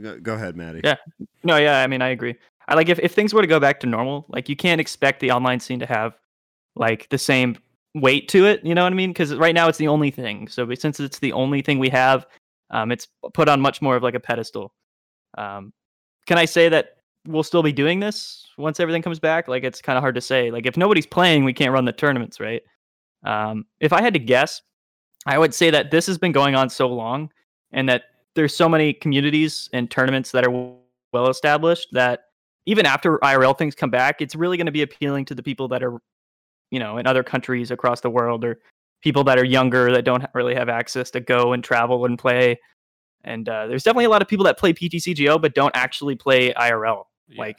Go, 0.00 0.18
go 0.20 0.34
ahead, 0.34 0.56
Maddie. 0.56 0.80
Yeah. 0.84 0.96
No, 1.42 1.56
yeah, 1.56 1.80
I 1.80 1.86
mean, 1.86 2.02
I 2.02 2.08
agree. 2.08 2.34
I 2.68 2.74
like 2.74 2.88
if, 2.88 2.98
if 2.98 3.12
things 3.12 3.32
were 3.32 3.40
to 3.42 3.48
go 3.48 3.60
back 3.60 3.80
to 3.80 3.86
normal, 3.86 4.26
like 4.28 4.48
you 4.48 4.56
can't 4.56 4.80
expect 4.80 5.20
the 5.20 5.30
online 5.30 5.60
scene 5.60 5.78
to 5.80 5.86
have 5.86 6.14
like 6.74 7.08
the 7.10 7.18
same 7.18 7.56
weight 7.94 8.28
to 8.28 8.46
it. 8.46 8.64
You 8.64 8.74
know 8.74 8.84
what 8.84 8.92
I 8.92 8.96
mean? 8.96 9.10
Because 9.10 9.34
right 9.34 9.54
now 9.54 9.68
it's 9.68 9.78
the 9.78 9.88
only 9.88 10.10
thing. 10.10 10.48
So 10.48 10.72
since 10.74 11.00
it's 11.00 11.18
the 11.18 11.32
only 11.32 11.62
thing 11.62 11.78
we 11.78 11.88
have, 11.90 12.26
um, 12.70 12.90
it's 12.90 13.08
put 13.32 13.48
on 13.48 13.60
much 13.60 13.80
more 13.80 13.96
of 13.96 14.02
like 14.02 14.14
a 14.14 14.20
pedestal. 14.20 14.74
Um, 15.38 15.72
can 16.26 16.38
I 16.38 16.44
say 16.44 16.68
that 16.68 16.96
we'll 17.26 17.42
still 17.42 17.62
be 17.62 17.72
doing 17.72 18.00
this 18.00 18.46
once 18.58 18.80
everything 18.80 19.02
comes 19.02 19.20
back? 19.20 19.48
Like 19.48 19.64
it's 19.64 19.80
kind 19.80 19.96
of 19.96 20.02
hard 20.02 20.14
to 20.16 20.20
say. 20.20 20.50
Like 20.50 20.66
if 20.66 20.76
nobody's 20.76 21.06
playing, 21.06 21.44
we 21.44 21.52
can't 21.52 21.72
run 21.72 21.84
the 21.84 21.92
tournaments, 21.92 22.40
right? 22.40 22.62
Um, 23.24 23.66
if 23.80 23.92
I 23.92 24.02
had 24.02 24.12
to 24.14 24.20
guess, 24.20 24.62
I 25.26 25.38
would 25.38 25.54
say 25.54 25.70
that 25.70 25.90
this 25.90 26.06
has 26.06 26.18
been 26.18 26.32
going 26.32 26.54
on 26.54 26.68
so 26.68 26.88
long, 26.88 27.30
and 27.72 27.88
that 27.88 28.04
there's 28.34 28.54
so 28.54 28.68
many 28.68 28.92
communities 28.92 29.68
and 29.72 29.90
tournaments 29.90 30.30
that 30.32 30.46
are 30.46 30.74
well 31.12 31.28
established 31.28 31.88
that 31.92 32.24
even 32.66 32.86
after 32.86 33.18
IRL 33.18 33.56
things 33.56 33.74
come 33.74 33.90
back, 33.90 34.20
it's 34.20 34.34
really 34.34 34.56
going 34.56 34.66
to 34.66 34.72
be 34.72 34.82
appealing 34.82 35.24
to 35.26 35.34
the 35.34 35.42
people 35.42 35.68
that 35.68 35.82
are, 35.82 36.00
you 36.74 36.80
know, 36.80 36.98
in 36.98 37.06
other 37.06 37.22
countries 37.22 37.70
across 37.70 38.00
the 38.00 38.10
world 38.10 38.44
or 38.44 38.58
people 39.00 39.22
that 39.24 39.38
are 39.38 39.44
younger 39.44 39.92
that 39.92 40.04
don't 40.04 40.24
really 40.34 40.54
have 40.54 40.68
access 40.68 41.10
to 41.12 41.20
go 41.20 41.52
and 41.52 41.62
travel 41.62 42.04
and 42.04 42.18
play. 42.18 42.58
And 43.22 43.48
uh, 43.48 43.68
there's 43.68 43.84
definitely 43.84 44.06
a 44.06 44.10
lot 44.10 44.22
of 44.22 44.28
people 44.28 44.44
that 44.46 44.58
play 44.58 44.72
PTCGO 44.72 45.40
but 45.40 45.54
don't 45.54 45.74
actually 45.76 46.16
play 46.16 46.52
IRL 46.52 47.04
like 47.38 47.58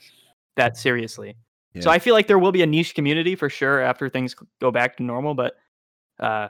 that 0.56 0.76
seriously. 0.76 1.36
So 1.80 1.90
I 1.90 1.98
feel 1.98 2.14
like 2.14 2.26
there 2.26 2.38
will 2.38 2.52
be 2.52 2.62
a 2.62 2.66
niche 2.66 2.94
community 2.94 3.34
for 3.36 3.50
sure 3.50 3.80
after 3.80 4.08
things 4.08 4.34
go 4.60 4.70
back 4.70 4.96
to 4.96 5.02
normal, 5.02 5.34
but 5.34 5.56
uh, 6.18 6.48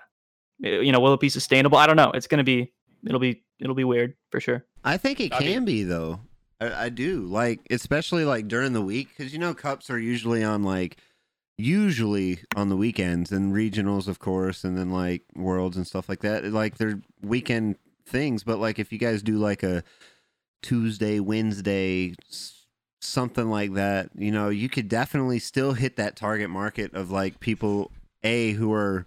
you 0.61 0.93
know, 0.93 1.01
will 1.01 1.15
it 1.15 1.21
be 1.21 1.29
sustainable? 1.29 1.79
I 1.79 1.87
don't 1.87 1.97
know. 1.97 2.13
It's 2.13 2.29
going 2.29 2.39
to 2.39 2.45
be, 2.45 2.73
it'll 3.05 3.19
be, 3.19 3.45
it'll 3.59 3.75
be 3.75 3.85
weird 3.85 4.15
for 4.31 4.41
sure. 4.41 4.65
I 4.85 4.97
think 4.97 5.21
it 5.21 5.33
can 5.33 5.65
be 5.65 5.83
though. 5.83 6.21
I, 6.61 6.85
I 6.85 6.89
do 6.89 7.23
like, 7.23 7.61
especially 7.71 8.25
like 8.25 8.49
during 8.49 8.73
the 8.73 8.81
week, 8.81 9.09
because 9.09 9.33
you 9.33 9.39
know 9.39 9.53
cups 9.53 9.91
are 9.91 9.99
usually 9.99 10.45
on 10.45 10.63
like 10.63 10.99
usually 11.59 12.41
on 12.55 12.69
the 12.69 12.77
weekends 12.77 13.33
and 13.33 13.53
regionals, 13.53 14.09
of 14.09 14.19
course, 14.19 14.65
and 14.65 14.77
then 14.77 14.91
like 14.91 15.23
worlds 15.35 15.77
and 15.77 15.87
stuff 15.87 16.09
like 16.09 16.21
that. 16.21 16.45
Like 16.45 16.77
they're 16.79 17.01
weekend 17.23 17.77
things, 18.07 18.45
but 18.45 18.59
like 18.59 18.79
if 18.79 18.93
you 18.93 18.99
guys 18.99 19.23
do 19.23 19.39
like 19.39 19.63
a 19.63 19.83
Tuesday, 20.63 21.21
Wednesday, 21.21 22.15
something 23.01 23.49
like 23.49 23.75
that, 23.75 24.11
you 24.17 24.31
know, 24.31 24.49
you 24.49 24.69
could 24.69 24.89
definitely 24.89 25.39
still 25.39 25.73
hit 25.73 25.97
that 25.97 26.17
target 26.17 26.51
market 26.51 26.93
of 26.95 27.11
like 27.11 27.41
people 27.41 27.91
a 28.23 28.53
who 28.53 28.73
are 28.73 29.07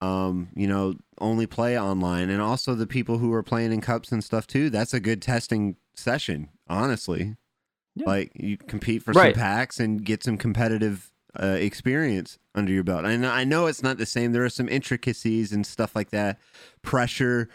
um, 0.00 0.48
you 0.56 0.66
know, 0.66 0.96
only 1.20 1.46
play 1.46 1.78
online 1.78 2.28
and 2.28 2.42
also 2.42 2.74
the 2.74 2.88
people 2.88 3.18
who 3.18 3.32
are 3.32 3.42
playing 3.44 3.70
in 3.70 3.80
cups 3.80 4.10
and 4.10 4.24
stuff 4.24 4.48
too. 4.48 4.68
That's 4.68 4.92
a 4.92 4.98
good 4.98 5.22
testing 5.22 5.76
session, 5.94 6.48
honestly. 6.68 7.36
Yeah. 7.94 8.06
Like 8.06 8.32
you 8.34 8.56
compete 8.56 9.04
for 9.04 9.12
Right. 9.12 9.32
some 9.32 9.40
packs 9.40 9.78
and 9.78 10.04
get 10.04 10.24
some 10.24 10.36
competitive 10.38 11.11
uh, 11.40 11.56
experience 11.58 12.38
under 12.54 12.72
your 12.72 12.84
belt. 12.84 13.04
And 13.04 13.26
I 13.26 13.44
know 13.44 13.66
it's 13.66 13.82
not 13.82 13.98
the 13.98 14.06
same. 14.06 14.32
There 14.32 14.44
are 14.44 14.50
some 14.50 14.68
intricacies 14.68 15.52
and 15.52 15.66
stuff 15.66 15.96
like 15.96 16.10
that, 16.10 16.38
pressure, 16.82 17.48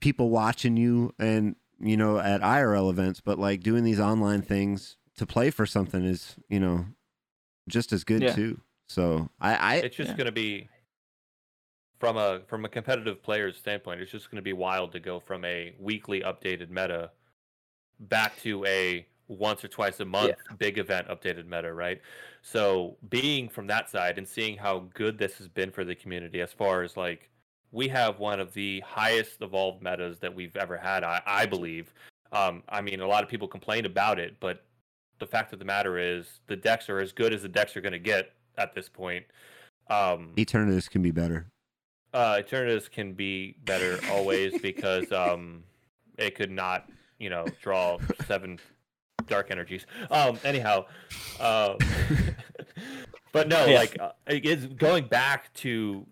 people 0.00 0.30
watching 0.30 0.76
you, 0.76 1.12
and 1.18 1.56
you 1.80 1.96
know 1.96 2.18
at 2.18 2.40
IRL 2.40 2.90
events. 2.90 3.20
But 3.20 3.38
like 3.38 3.60
doing 3.60 3.84
these 3.84 4.00
online 4.00 4.42
things 4.42 4.96
to 5.16 5.26
play 5.26 5.50
for 5.50 5.66
something 5.66 6.04
is 6.04 6.36
you 6.48 6.60
know 6.60 6.86
just 7.68 7.92
as 7.92 8.04
good 8.04 8.22
Yeah. 8.22 8.32
too. 8.34 8.60
So 8.88 9.28
I, 9.40 9.54
I 9.54 9.74
it's 9.76 9.96
just 9.96 10.10
yeah. 10.10 10.16
going 10.16 10.26
to 10.26 10.32
be 10.32 10.68
from 11.98 12.16
a 12.16 12.40
from 12.48 12.64
a 12.64 12.68
competitive 12.68 13.22
player's 13.22 13.56
standpoint 13.56 14.00
it's 14.00 14.10
just 14.10 14.28
going 14.28 14.36
to 14.36 14.42
be 14.42 14.52
wild 14.52 14.90
to 14.90 14.98
go 14.98 15.20
from 15.20 15.44
a 15.44 15.72
weekly 15.78 16.20
updated 16.20 16.68
meta 16.68 17.12
back 18.00 18.36
to 18.42 18.64
a 18.66 19.06
once 19.38 19.64
or 19.64 19.68
twice 19.68 20.00
a 20.00 20.04
month 20.04 20.34
big 20.58 20.78
event 20.78 21.08
updated 21.08 21.46
meta 21.46 21.72
right? 21.72 22.00
So 22.42 22.96
being 23.08 23.48
from 23.48 23.66
that 23.68 23.88
side 23.90 24.18
and 24.18 24.26
seeing 24.26 24.56
how 24.56 24.88
good 24.94 25.18
this 25.18 25.38
has 25.38 25.48
been 25.48 25.70
for 25.70 25.84
the 25.84 25.94
community 25.94 26.40
as 26.40 26.52
far 26.52 26.82
as 26.82 26.96
like 26.96 27.30
we 27.70 27.88
have 27.88 28.18
one 28.18 28.38
of 28.40 28.52
the 28.52 28.80
highest 28.80 29.40
evolved 29.40 29.82
metas 29.82 30.18
that 30.18 30.34
we've 30.34 30.56
ever 30.56 30.76
had 30.76 31.04
i, 31.04 31.22
I 31.26 31.46
believe. 31.46 31.92
Um, 32.32 32.62
i 32.68 32.80
mean 32.80 33.00
a 33.00 33.06
lot 33.06 33.22
of 33.22 33.28
people 33.28 33.46
complain 33.46 33.84
about 33.84 34.18
it 34.18 34.36
but 34.40 34.64
the 35.22 35.26
fact 35.26 35.52
of 35.52 35.60
the 35.60 35.64
matter 35.64 35.98
is 35.98 36.40
the 36.48 36.56
decks 36.56 36.88
are 36.88 36.98
as 36.98 37.12
good 37.12 37.32
as 37.32 37.42
the 37.42 37.48
decks 37.48 37.76
are 37.76 37.80
going 37.80 37.92
to 37.92 37.98
get 37.98 38.32
at 38.58 38.74
this 38.74 38.88
point. 38.88 39.24
Um, 39.88 40.32
Eternatus 40.36 40.90
can 40.90 41.00
be 41.00 41.12
better. 41.12 41.46
uh, 42.12 42.40
Eternatus 42.42 42.90
can 42.90 43.12
be 43.12 43.56
better 43.64 44.00
always 44.10 44.58
because 44.62 45.10
um, 45.12 45.62
it 46.18 46.34
could 46.34 46.50
not, 46.50 46.88
you 47.20 47.30
know, 47.30 47.46
draw 47.62 47.98
seven 48.26 48.58
dark 49.28 49.50
energies. 49.50 49.86
Um, 50.10 50.38
anyhow, 50.44 50.86
um, 51.40 51.78
but 53.32 53.48
no, 53.48 53.66
Yeah. 53.66 53.78
like 53.78 53.96
uh, 54.00 54.12
it 54.26 54.44
is 54.44 54.66
going 54.66 55.04
back 55.06 55.52
to 55.54 56.06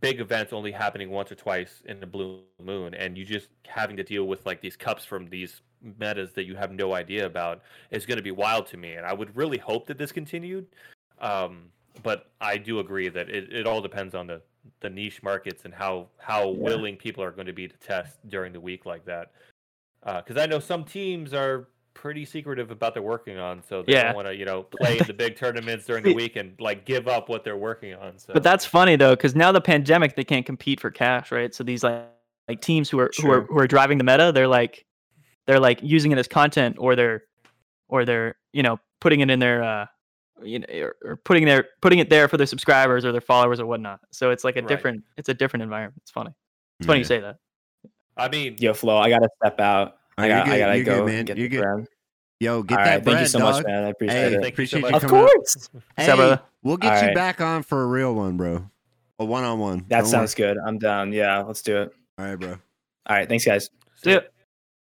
big 0.00 0.20
events 0.20 0.52
only 0.52 0.72
happening 0.72 1.10
once 1.10 1.30
or 1.30 1.34
twice 1.36 1.82
in 1.86 2.00
the 2.00 2.06
blue 2.06 2.40
moon, 2.62 2.94
and 2.94 3.16
you 3.16 3.24
just 3.24 3.48
having 3.66 3.96
to 3.96 4.02
deal 4.02 4.24
with 4.24 4.44
like 4.46 4.60
these 4.60 4.76
cups 4.76 5.04
from 5.04 5.28
these 5.28 5.60
metas 5.98 6.32
that 6.32 6.44
you 6.44 6.56
have 6.56 6.72
no 6.72 6.94
idea 6.94 7.26
about 7.26 7.62
is 7.90 8.06
going 8.06 8.16
to 8.16 8.22
be 8.22 8.30
wild 8.30 8.66
to 8.66 8.76
me. 8.76 8.94
And 8.94 9.04
I 9.06 9.12
would 9.12 9.36
really 9.36 9.58
hope 9.58 9.86
that 9.86 9.98
this 9.98 10.12
continued. 10.12 10.66
Um, 11.20 11.66
but 12.02 12.30
I 12.40 12.56
do 12.56 12.80
agree 12.80 13.08
that 13.10 13.28
it, 13.28 13.52
it 13.52 13.66
all 13.66 13.80
depends 13.80 14.14
on 14.14 14.26
the 14.26 14.42
the 14.80 14.88
niche 14.88 15.22
markets 15.22 15.66
and 15.66 15.74
how 15.74 16.08
how 16.18 16.50
Yeah. 16.50 16.56
willing 16.58 16.96
people 16.96 17.22
are 17.22 17.30
going 17.30 17.46
to 17.46 17.52
be 17.52 17.68
to 17.68 17.76
test 17.76 18.18
during 18.28 18.52
the 18.52 18.60
week 18.60 18.86
like 18.86 19.04
that. 19.04 19.32
Because 20.04 20.36
I 20.36 20.46
know 20.46 20.58
some 20.58 20.84
teams 20.84 21.32
are 21.32 21.68
pretty 21.94 22.24
secretive 22.24 22.70
about 22.70 22.94
they're 22.94 23.02
working 23.02 23.38
on, 23.38 23.62
so 23.62 23.82
they 23.82 23.92
Yeah. 23.92 24.04
don't 24.04 24.14
want 24.16 24.28
to 24.28 24.34
you 24.36 24.44
know 24.44 24.62
play 24.64 24.98
in 24.98 25.06
the 25.06 25.14
big 25.14 25.36
tournaments 25.42 25.86
during 25.86 26.04
the 26.04 26.12
week 26.12 26.36
and 26.36 26.60
like 26.60 26.84
give 26.84 27.08
up 27.08 27.28
what 27.28 27.44
they're 27.44 27.56
working 27.56 27.94
on. 27.94 28.18
So 28.18 28.32
But 28.34 28.42
that's 28.42 28.64
funny 28.66 28.96
though, 28.96 29.14
because 29.16 29.34
now 29.34 29.52
the 29.52 29.60
pandemic, 29.60 30.16
they 30.16 30.24
can't 30.24 30.44
compete 30.44 30.80
for 30.80 30.90
cash, 30.90 31.32
right? 31.32 31.54
So 31.54 31.64
these 31.64 31.82
like 31.82 32.04
like 32.48 32.60
teams 32.60 32.90
who 32.90 32.98
are 32.98 33.10
who 33.18 33.30
are 33.30 33.42
who 33.42 33.58
are 33.58 33.66
driving 33.66 33.98
the 33.98 34.04
meta, 34.04 34.30
they're 34.32 34.48
like 34.48 34.84
they're 35.46 35.60
like 35.60 35.80
using 35.82 36.12
it 36.12 36.18
as 36.18 36.28
content, 36.28 36.76
or 36.78 36.94
they're 36.96 37.22
or 37.88 38.04
they're 38.04 38.36
you 38.52 38.62
know 38.62 38.78
putting 39.00 39.20
it 39.20 39.30
in 39.30 39.38
their 39.38 39.62
uh 39.62 39.86
you 40.42 40.58
know 40.58 40.66
or, 40.74 40.96
or 41.04 41.16
putting 41.16 41.44
their 41.46 41.68
putting 41.80 42.00
it 42.00 42.10
there 42.10 42.28
for 42.28 42.36
their 42.36 42.46
subscribers 42.46 43.04
or 43.04 43.12
their 43.12 43.20
followers 43.20 43.60
or 43.60 43.66
whatnot. 43.66 44.00
So 44.12 44.30
it's 44.30 44.44
like 44.44 44.56
a 44.56 44.60
Right. 44.62 44.68
different 44.68 45.04
it's 45.16 45.28
a 45.28 45.34
different 45.34 45.62
environment. 45.62 46.02
It's 46.02 46.10
funny. 46.10 46.32
It's 46.80 46.86
funny 46.86 46.98
you 46.98 47.04
say 47.04 47.20
that. 47.20 47.36
I 48.16 48.28
mean, 48.28 48.56
Yo, 48.58 48.74
Flo, 48.74 48.96
I 48.98 49.08
gotta 49.08 49.28
step 49.42 49.60
out. 49.60 49.96
I 50.16 50.22
Alright, 50.22 50.30
you're 50.30 50.38
got, 50.38 50.46
I 50.46 50.56
good, 50.56 50.58
gotta 50.58 50.76
you're 50.76 50.84
go 50.84 50.96
good, 50.98 51.06
man. 51.12 51.24
get 51.24 51.38
You're 51.38 51.48
good. 51.48 51.62
bread. 51.62 51.86
Yo, 52.40 52.62
get 52.62 52.78
All 52.78 52.84
that 52.84 52.90
right, 52.90 53.04
bread, 53.04 53.14
thank 53.16 53.20
you 53.24 53.28
so 53.28 53.38
dog. 53.38 53.54
much, 53.54 53.64
man. 53.66 53.84
I 53.84 53.88
appreciate 53.88 54.16
Hey, 54.30 54.34
it. 54.36 54.42
Thank 54.42 54.58
you 54.58 54.66
so 54.66 54.78
much. 54.80 54.90
you 54.90 54.96
Of 54.96 55.02
coming 55.02 55.16
up. 55.24 55.26
course. 55.26 55.70
Hey, 55.96 56.06
So, 56.06 56.38
we'll 56.62 56.76
get 56.76 56.92
you 56.94 56.98
Alright. 56.98 57.14
back 57.14 57.40
on 57.40 57.62
for 57.62 57.82
a 57.82 57.86
real 57.86 58.14
one, 58.14 58.36
bro. 58.36 58.70
A 59.18 59.24
one 59.24 59.44
on 59.44 59.58
one. 59.58 59.84
That 59.88 60.06
sounds 60.06 60.34
good. 60.34 60.56
I'm 60.66 60.78
down. 60.78 61.12
Yeah, 61.12 61.42
let's 61.42 61.62
do 61.62 61.82
it. 61.82 61.92
All 62.18 62.24
right, 62.26 62.36
bro. 62.36 62.50
All 62.50 63.16
right, 63.16 63.28
thanks, 63.28 63.44
guys. 63.44 63.70
See 64.02 64.12
ya. 64.12 64.20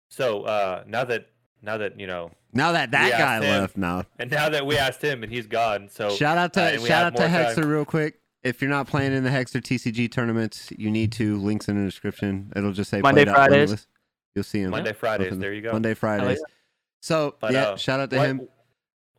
So 0.09 0.43
uh, 0.43 0.83
now 0.87 1.03
that 1.05 1.27
now 1.61 1.77
that 1.77 1.99
you 1.99 2.07
know, 2.07 2.31
Now 2.53 2.71
that 2.71 2.91
that 2.91 3.11
guy 3.11 3.35
him. 3.37 3.41
left, 3.61 3.77
now 3.77 4.03
and 4.17 4.31
now 4.31 4.49
that 4.49 4.65
we 4.65 4.77
asked 4.77 5.03
him 5.03 5.21
and 5.23 5.31
he's 5.31 5.45
gone, 5.47 5.89
so 5.89 6.09
shout 6.09 6.37
out 6.37 6.55
uh, 6.57 6.61
to 6.61 6.73
and 6.73 6.81
we 6.81 6.87
shout 6.87 7.05
out 7.05 7.15
to 7.17 7.23
Hexter 7.27 7.55
time. 7.61 7.69
real 7.69 7.85
quick. 7.85 8.19
If 8.43 8.61
you're 8.61 8.71
not 8.71 8.87
playing 8.87 9.11
in 9.13 9.23
the 9.23 9.29
Hexter 9.29 9.61
TCG 9.61 10.09
tournaments, 10.11 10.71
you 10.77 10.89
need 10.89 11.11
to. 11.13 11.37
Links 11.37 11.67
in 11.67 11.77
the 11.77 11.83
description. 11.85 12.51
It'll 12.55 12.71
just 12.71 12.89
say 12.89 13.01
Monday, 13.01 13.25
played 13.25 13.35
Fridays. 13.35 13.87
Winless. 14.37 14.43
You'll 14.43 14.43
see 14.43 14.59
him. 14.61 14.71
Monday, 14.71 14.93
Fridays. 14.93 15.37
There 15.37 15.53
you 15.53 15.61
go. 15.61 15.71
Monday, 15.73 15.93
Fridays. 15.93 16.41
So 17.01 17.35
But, 17.39 17.53
yeah, 17.53 17.69
uh, 17.69 17.75
shout 17.77 17.99
out 17.99 18.09
to 18.11 18.17
what, 18.17 18.27
him. 18.27 18.47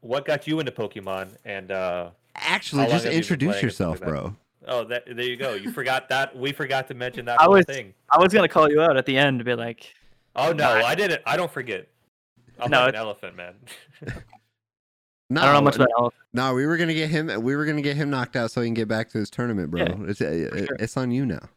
What 0.00 0.24
got 0.24 0.46
you 0.46 0.60
into 0.60 0.72
Pokemon? 0.72 1.36
And 1.44 1.70
uh, 1.70 2.10
Actually, 2.36 2.86
just 2.86 3.04
have 3.04 3.12
you 3.12 3.18
introduce 3.18 3.52
playing 3.52 3.64
and 3.64 3.72
stuff 3.72 3.88
yourself, 3.88 4.00
like 4.00 4.08
bro. 4.08 4.36
oh, 4.66 4.84
that 4.84 5.04
there 5.06 5.24
you 5.24 5.36
go. 5.36 5.54
You 5.54 5.72
forgot 5.72 6.08
that. 6.10 6.36
We 6.36 6.52
forgot 6.52 6.88
to 6.88 6.94
mention 6.94 7.24
that 7.26 7.40
I 7.40 7.48
was- 7.48 7.64
thing. 7.66 7.94
I 8.10 8.18
was 8.18 8.32
gonna 8.32 8.48
call 8.48 8.70
you 8.70 8.80
out 8.80 8.96
at 8.96 9.06
the 9.06 9.16
end 9.16 9.38
to 9.38 9.44
be 9.44 9.54
like, 9.54 9.94
Oh 10.36 10.52
no, 10.52 10.68
I 10.68 10.94
didn't. 10.94 11.22
I 11.26 11.36
don't 11.36 11.50
forget. 11.50 11.88
I'm 12.60 12.70
No, 12.70 12.80
like 12.80 12.88
an 12.90 12.94
it's- 12.94 13.02
elephant, 13.02 13.36
man. 13.36 13.54
No, 15.30 15.42
I 15.42 15.44
don't 15.44 15.54
know 15.56 15.60
much 15.60 15.76
about 15.76 15.88
Elf. 15.98 16.14
No, 16.32 16.54
we 16.54 16.64
were 16.66 16.78
gonna 16.78 16.94
get 16.94 17.10
him. 17.10 17.26
We 17.42 17.54
were 17.54 17.66
gonna 17.66 17.82
get 17.82 17.96
him 17.96 18.08
knocked 18.08 18.34
out 18.34 18.50
so 18.50 18.62
he 18.62 18.66
can 18.68 18.72
get 18.74 18.88
back 18.88 19.10
to 19.10 19.18
his 19.18 19.28
tournament, 19.28 19.70
bro. 19.70 19.82
Yeah, 19.82 19.94
it's 20.08 20.22
uh, 20.22 20.64
sure. 20.66 20.76
it's 20.80 20.96
on 20.96 21.10
you 21.10 21.26
now. 21.26 21.50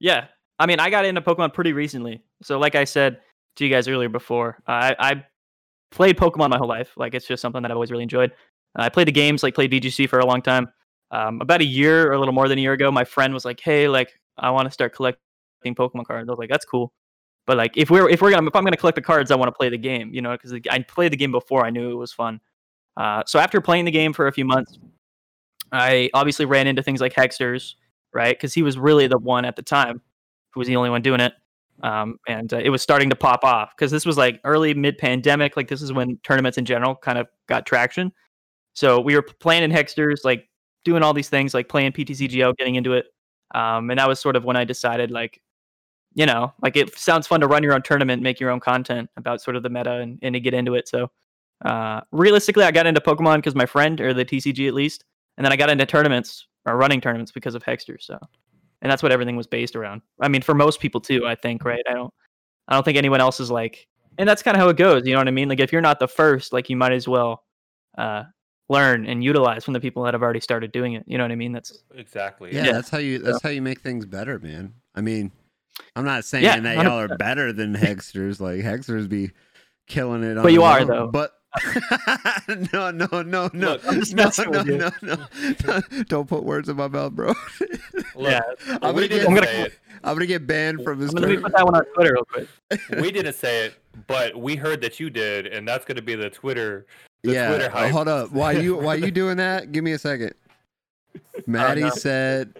Yeah, 0.00 0.26
I 0.58 0.66
mean, 0.66 0.80
I 0.80 0.90
got 0.90 1.04
into 1.04 1.20
Pokemon 1.20 1.52
pretty 1.52 1.72
recently. 1.72 2.22
So, 2.42 2.58
like 2.58 2.74
I 2.74 2.84
said 2.84 3.20
to 3.56 3.64
you 3.64 3.70
guys 3.70 3.88
earlier 3.88 4.08
before, 4.08 4.58
I 4.66 4.94
I 4.98 5.24
played 5.90 6.16
Pokemon 6.16 6.50
my 6.50 6.58
whole 6.58 6.68
life. 6.68 6.92
Like, 6.96 7.14
it's 7.14 7.26
just 7.26 7.40
something 7.40 7.62
that 7.62 7.70
I've 7.70 7.76
always 7.76 7.90
really 7.90 8.02
enjoyed. 8.02 8.32
I 8.76 8.88
played 8.88 9.08
the 9.08 9.12
games, 9.12 9.42
like 9.42 9.54
played 9.54 9.70
VGC 9.70 10.08
for 10.08 10.18
a 10.18 10.26
long 10.26 10.42
time. 10.42 10.68
Um, 11.10 11.40
about 11.40 11.60
a 11.60 11.64
year 11.64 12.08
or 12.08 12.12
a 12.12 12.18
little 12.18 12.34
more 12.34 12.48
than 12.48 12.58
a 12.58 12.62
year 12.62 12.72
ago, 12.72 12.90
my 12.90 13.04
friend 13.04 13.32
was 13.32 13.44
like, 13.44 13.60
"Hey, 13.60 13.88
like, 13.88 14.18
I 14.36 14.50
want 14.50 14.66
to 14.66 14.70
start 14.70 14.94
collecting 14.94 15.20
Pokemon 15.74 16.06
cards." 16.06 16.28
I 16.28 16.32
was 16.32 16.38
like, 16.38 16.50
"That's 16.50 16.64
cool." 16.64 16.92
But 17.46 17.56
like, 17.56 17.76
if 17.76 17.90
we're 17.90 18.08
if 18.08 18.22
we're 18.22 18.30
gonna 18.30 18.46
if 18.46 18.56
I'm 18.56 18.64
gonna 18.64 18.76
collect 18.76 18.96
the 18.96 19.02
cards, 19.02 19.30
I 19.30 19.36
want 19.36 19.48
to 19.48 19.52
play 19.52 19.68
the 19.68 19.78
game, 19.78 20.12
you 20.12 20.22
know, 20.22 20.32
because 20.32 20.52
I 20.70 20.80
played 20.80 21.12
the 21.12 21.16
game 21.16 21.32
before. 21.32 21.64
I 21.64 21.70
knew 21.70 21.90
it 21.90 21.94
was 21.94 22.12
fun. 22.12 22.40
Uh, 22.96 23.22
so 23.26 23.38
after 23.38 23.60
playing 23.60 23.84
the 23.84 23.90
game 23.90 24.12
for 24.12 24.26
a 24.26 24.32
few 24.32 24.44
months, 24.44 24.78
I 25.72 26.10
obviously 26.14 26.46
ran 26.46 26.66
into 26.66 26.82
things 26.82 27.00
like 27.00 27.12
Hexters, 27.14 27.74
right? 28.12 28.36
Because 28.36 28.54
he 28.54 28.62
was 28.62 28.78
really 28.78 29.06
the 29.08 29.18
one 29.18 29.44
at 29.44 29.56
the 29.56 29.62
time 29.62 30.00
who 30.54 30.60
was 30.60 30.68
the 30.68 30.76
only 30.76 30.90
one 30.90 31.02
doing 31.02 31.20
it. 31.20 31.34
um, 31.82 32.18
and 32.28 32.54
uh, 32.54 32.58
it 32.58 32.70
was 32.70 32.80
starting 32.80 33.10
to 33.10 33.16
pop 33.16 33.42
off 33.44 33.74
because 33.76 33.90
this 33.90 34.06
was 34.06 34.16
like 34.16 34.40
early 34.44 34.72
mid 34.74 34.96
pandemic. 34.96 35.56
Like 35.56 35.68
this 35.68 35.82
is 35.82 35.92
when 35.92 36.18
tournaments 36.22 36.56
in 36.56 36.64
general 36.64 36.94
kind 36.94 37.18
of 37.18 37.26
got 37.48 37.66
traction. 37.66 38.12
So 38.74 39.00
we 39.00 39.14
were 39.14 39.22
playing 39.22 39.64
in 39.64 39.70
Hexters, 39.70 40.24
like 40.24 40.48
doing 40.84 41.02
all 41.02 41.12
these 41.12 41.28
things, 41.28 41.54
like 41.54 41.68
playing 41.68 41.92
PTCGO, 41.92 42.56
getting 42.56 42.76
into 42.76 42.92
it, 42.94 43.06
um, 43.54 43.90
and 43.90 43.98
that 43.98 44.08
was 44.08 44.20
sort 44.20 44.36
of 44.36 44.44
when 44.44 44.56
I 44.56 44.64
decided, 44.64 45.10
like, 45.10 45.40
you 46.14 46.26
know, 46.26 46.52
like 46.62 46.76
it 46.76 46.96
sounds 46.96 47.26
fun 47.26 47.40
to 47.40 47.46
run 47.46 47.62
your 47.62 47.72
own 47.74 47.82
tournament, 47.82 48.22
make 48.22 48.40
your 48.40 48.50
own 48.50 48.60
content 48.60 49.10
about 49.16 49.40
sort 49.40 49.56
of 49.56 49.62
the 49.62 49.70
meta, 49.70 49.92
and, 49.94 50.18
and 50.22 50.34
to 50.34 50.40
get 50.40 50.54
into 50.54 50.74
it. 50.74 50.88
So 50.88 51.10
uh, 51.64 52.00
realistically, 52.12 52.64
I 52.64 52.70
got 52.70 52.86
into 52.86 53.00
Pokemon 53.00 53.36
because 53.36 53.54
my 53.54 53.66
friend, 53.66 54.00
or 54.00 54.12
the 54.12 54.24
TCG 54.24 54.68
at 54.68 54.74
least, 54.74 55.04
and 55.36 55.44
then 55.44 55.52
I 55.52 55.56
got 55.56 55.70
into 55.70 55.86
tournaments 55.86 56.46
or 56.66 56.76
running 56.76 57.00
tournaments 57.00 57.32
because 57.32 57.54
of 57.54 57.62
Hexter. 57.62 57.96
So, 58.00 58.18
and 58.84 58.90
that's 58.90 59.02
what 59.02 59.10
everything 59.10 59.34
was 59.34 59.46
based 59.48 59.74
around. 59.74 60.02
I 60.20 60.28
mean, 60.28 60.42
for 60.42 60.54
most 60.54 60.78
people 60.78 61.00
too, 61.00 61.26
I 61.26 61.34
think, 61.34 61.64
right? 61.64 61.82
I 61.88 61.94
don't, 61.94 62.12
I 62.68 62.74
don't 62.74 62.84
think 62.84 62.96
anyone 62.98 63.20
else 63.20 63.40
is 63.40 63.50
like, 63.50 63.88
and 64.18 64.28
that's 64.28 64.42
kind 64.42 64.56
of 64.56 64.60
how 64.60 64.68
it 64.68 64.76
goes. 64.76 65.04
You 65.06 65.14
know 65.14 65.18
what 65.20 65.26
I 65.28 65.32
mean? 65.32 65.48
Like 65.48 65.58
if 65.58 65.72
you're 65.72 65.80
not 65.82 65.98
the 65.98 66.06
first, 66.06 66.52
like 66.52 66.70
you 66.70 66.76
might 66.76 66.92
as 66.92 67.08
well 67.08 67.42
uh, 67.98 68.24
learn 68.68 69.06
and 69.06 69.24
utilize 69.24 69.64
from 69.64 69.74
the 69.74 69.80
people 69.80 70.04
that 70.04 70.14
have 70.14 70.22
already 70.22 70.40
started 70.40 70.70
doing 70.70 70.92
it. 70.92 71.02
You 71.06 71.18
know 71.18 71.24
what 71.24 71.32
I 71.32 71.36
mean? 71.36 71.52
That's 71.52 71.82
Exactly. 71.94 72.54
Yeah, 72.54 72.66
Yeah. 72.66 72.72
that's 72.72 72.90
how 72.90 72.98
you 72.98 73.18
that's 73.18 73.42
how 73.42 73.48
you 73.48 73.62
make 73.62 73.80
things 73.80 74.06
better, 74.06 74.38
man. 74.38 74.74
I 74.94 75.00
mean, 75.00 75.32
I'm 75.96 76.04
not 76.04 76.24
saying 76.24 76.44
Yeah, 76.44 76.60
that 76.60 76.76
y'all 76.76 77.00
are 77.00 77.16
better 77.16 77.52
than 77.52 77.74
Hexters. 77.76 78.38
Like 78.40 78.60
Hexters 78.60 79.08
be 79.08 79.32
killing 79.88 80.22
it. 80.22 80.36
on 80.36 80.42
But 80.44 80.52
you 80.52 80.62
are, 80.62 80.80
own, 80.80 80.86
though. 80.86 81.08
But 81.08 81.32
no, 82.72 82.90
no, 82.90 83.06
no, 83.22 83.22
no, 83.22 83.50
Look, 83.54 83.82
I'm 83.86 84.00
just 84.00 84.14
no, 84.14 84.30
no, 84.50 84.62
no, 84.62 84.90
no, 85.02 85.16
no. 85.66 85.80
Don't 86.08 86.28
put 86.28 86.42
words 86.44 86.68
in 86.68 86.76
my 86.76 86.88
mouth, 86.88 87.12
bro. 87.12 87.28
Look, 88.16 88.30
yeah. 88.30 88.40
I'm 88.82 88.94
gonna 88.94 89.08
get 89.08 89.26
I'm 89.28 89.34
gonna- 89.34 89.68
I'm 90.02 90.14
gonna 90.16 90.26
get 90.26 90.46
banned 90.46 90.82
from 90.84 91.00
his. 91.00 91.10
I'm 91.10 91.14
gonna 91.16 91.26
let 91.28 91.36
me 91.36 91.40
Twitter. 91.40 91.42
put 91.42 91.56
that 91.56 91.64
one 91.64 91.74
on 91.76 91.84
Twitter 91.94 92.12
real 92.14 92.24
quick. 92.24 92.48
We 93.02 93.10
didn't 93.10 93.34
say 93.34 93.66
it, 93.66 93.74
but 94.06 94.36
we 94.36 94.54
heard 94.56 94.80
that 94.82 95.00
you 95.00 95.08
did, 95.10 95.46
and 95.46 95.66
that's 95.66 95.84
going 95.84 95.96
to 95.96 96.02
be 96.02 96.14
the 96.14 96.28
Twitter. 96.28 96.86
the 97.22 97.32
yeah, 97.32 97.48
Twitter 97.48 97.66
uh, 97.66 97.70
hype. 97.70 97.92
hold 97.92 98.08
up. 98.08 98.30
Why 98.32 98.52
you 98.52 98.76
why 98.76 98.96
you 98.96 99.10
doing 99.10 99.36
that? 99.38 99.72
Give 99.72 99.82
me 99.82 99.92
a 99.92 99.98
second. 99.98 100.34
Maddie 101.46 101.88
said. 101.90 102.54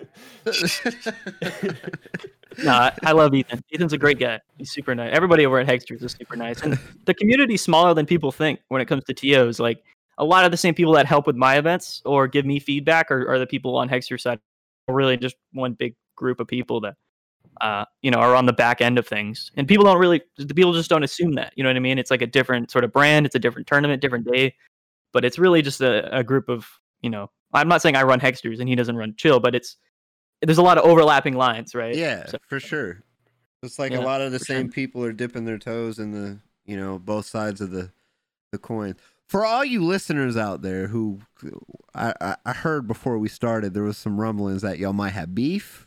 No, 2.62 2.72
I, 2.72 2.92
I 3.02 3.12
love 3.12 3.34
Ethan. 3.34 3.62
Ethan's 3.72 3.92
a 3.92 3.98
great 3.98 4.18
guy. 4.18 4.40
He's 4.58 4.70
super 4.70 4.94
nice. 4.94 5.10
Everybody 5.14 5.46
over 5.46 5.58
at 5.58 5.66
Hexters 5.66 6.02
is 6.02 6.12
super 6.12 6.36
nice, 6.36 6.62
and 6.62 6.78
the 7.04 7.14
community's 7.14 7.62
smaller 7.62 7.94
than 7.94 8.06
people 8.06 8.32
think 8.32 8.60
when 8.68 8.80
it 8.80 8.86
comes 8.86 9.04
to 9.04 9.14
TOs. 9.14 9.58
Like 9.58 9.82
a 10.18 10.24
lot 10.24 10.44
of 10.44 10.50
the 10.50 10.56
same 10.56 10.74
people 10.74 10.92
that 10.94 11.06
help 11.06 11.26
with 11.26 11.36
my 11.36 11.56
events 11.56 12.02
or 12.04 12.28
give 12.28 12.46
me 12.46 12.60
feedback 12.60 13.10
are, 13.10 13.28
are 13.28 13.38
the 13.38 13.46
people 13.46 13.76
on 13.76 13.88
Hexter 13.88 14.20
side. 14.20 14.38
Really 14.88 15.16
just 15.16 15.36
one 15.52 15.72
big 15.72 15.94
group 16.16 16.40
of 16.40 16.46
people 16.46 16.80
that 16.82 16.94
uh, 17.60 17.84
you 18.02 18.10
know 18.10 18.18
are 18.18 18.34
on 18.34 18.46
the 18.46 18.52
back 18.52 18.80
end 18.80 18.98
of 18.98 19.06
things, 19.06 19.50
and 19.56 19.66
people 19.66 19.84
don't 19.84 19.98
really. 19.98 20.22
The 20.36 20.54
people 20.54 20.72
just 20.72 20.90
don't 20.90 21.04
assume 21.04 21.32
that. 21.34 21.52
You 21.56 21.64
know 21.64 21.70
what 21.70 21.76
I 21.76 21.80
mean? 21.80 21.98
It's 21.98 22.10
like 22.10 22.22
a 22.22 22.26
different 22.26 22.70
sort 22.70 22.84
of 22.84 22.92
brand. 22.92 23.26
It's 23.26 23.34
a 23.34 23.38
different 23.38 23.66
tournament, 23.66 24.02
different 24.02 24.30
day, 24.30 24.54
but 25.12 25.24
it's 25.24 25.38
really 25.38 25.62
just 25.62 25.80
a, 25.80 26.16
a 26.16 26.22
group 26.22 26.48
of 26.48 26.68
you 27.02 27.10
know. 27.10 27.30
I'm 27.52 27.68
not 27.68 27.82
saying 27.82 27.94
I 27.94 28.02
run 28.02 28.18
Hexters 28.18 28.58
and 28.58 28.68
he 28.68 28.74
doesn't 28.74 28.96
run 28.96 29.14
Chill, 29.16 29.38
but 29.38 29.54
it's 29.54 29.76
there's 30.42 30.58
a 30.58 30.62
lot 30.62 30.78
of 30.78 30.84
overlapping 30.84 31.34
lines, 31.34 31.74
right? 31.74 31.94
Yeah, 31.94 32.26
So- 32.26 32.38
for 32.48 32.60
sure. 32.60 33.02
It's 33.62 33.78
like 33.78 33.94
a 33.94 34.00
lot 34.00 34.20
of 34.20 34.30
the 34.30 34.38
same 34.38 34.66
sure. 34.66 34.72
people 34.72 35.02
are 35.04 35.12
dipping 35.12 35.46
their 35.46 35.56
toes 35.56 35.98
in 35.98 36.12
the, 36.12 36.38
you 36.66 36.76
know, 36.76 36.98
both 36.98 37.24
sides 37.24 37.62
of 37.62 37.70
the, 37.70 37.90
the 38.52 38.58
coin. 38.58 38.94
For 39.26 39.42
all 39.46 39.64
you 39.64 39.82
listeners 39.82 40.36
out 40.36 40.60
there 40.60 40.88
who, 40.88 41.20
I, 41.94 42.12
I, 42.20 42.36
I 42.44 42.52
heard 42.52 42.86
before 42.86 43.18
we 43.18 43.30
started 43.30 43.72
there 43.72 43.82
was 43.82 43.96
some 43.96 44.20
rumblings 44.20 44.60
that 44.60 44.78
y'all 44.78 44.92
might 44.92 45.14
have 45.14 45.34
beef. 45.34 45.86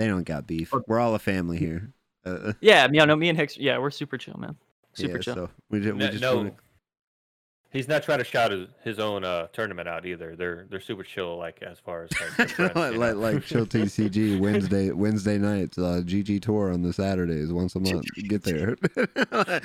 They 0.00 0.08
don't 0.08 0.24
got 0.24 0.48
beef. 0.48 0.72
We're 0.88 0.98
all 0.98 1.14
a 1.14 1.20
family 1.20 1.56
here. 1.56 1.92
Uh, 2.26 2.54
Yeah, 2.60 2.88
yeah, 2.90 3.04
no, 3.04 3.14
me 3.14 3.28
and 3.28 3.38
Hicks, 3.38 3.56
yeah, 3.56 3.78
we're 3.78 3.92
super 3.92 4.18
chill, 4.18 4.34
man. 4.36 4.56
Super 4.94 5.12
yeah, 5.18 5.22
chill. 5.22 5.34
So 5.34 5.50
we, 5.70 5.80
ju- 5.80 5.92
we 5.92 5.98
No, 5.98 6.08
just 6.08 6.20
no, 6.20 6.36
wanna- 6.38 6.52
he's 7.74 7.88
not 7.88 8.02
trying 8.02 8.18
to 8.18 8.24
shout 8.24 8.52
his, 8.52 8.68
his 8.82 8.98
own 8.98 9.24
uh, 9.24 9.48
tournament 9.48 9.86
out 9.86 10.06
either. 10.06 10.34
They're 10.36 10.66
they're 10.70 10.80
super 10.80 11.02
chill, 11.02 11.36
like 11.36 11.62
as 11.62 11.78
far 11.78 12.04
as 12.04 12.10
like, 12.38 12.48
friends, 12.50 12.74
like, 12.74 12.94
like, 12.96 13.16
like 13.16 13.44
chill 13.44 13.66
TCG 13.74 14.40
Wednesday 14.40 14.90
Wednesday 14.92 15.36
nights 15.36 15.76
uh, 15.76 16.00
GG 16.04 16.40
tour 16.40 16.72
on 16.72 16.80
the 16.80 16.92
Saturdays 16.92 17.52
once 17.52 17.74
a 17.74 17.80
month. 17.80 18.06
Get 18.28 18.42
there. 18.42 18.76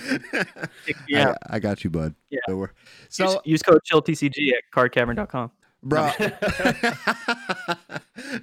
Yeah. 1.08 1.34
I, 1.50 1.56
I 1.56 1.60
got 1.60 1.84
you, 1.84 1.90
bud. 1.90 2.16
Yeah. 2.30 2.40
So, 2.48 2.56
we're, 2.56 2.66
use, 2.68 2.72
so 3.10 3.42
use 3.46 3.62
code 3.62 3.82
chilltcg 3.84 4.52
at 4.54 4.64
cardcavern.com. 4.74 5.52
bro. 5.84 6.12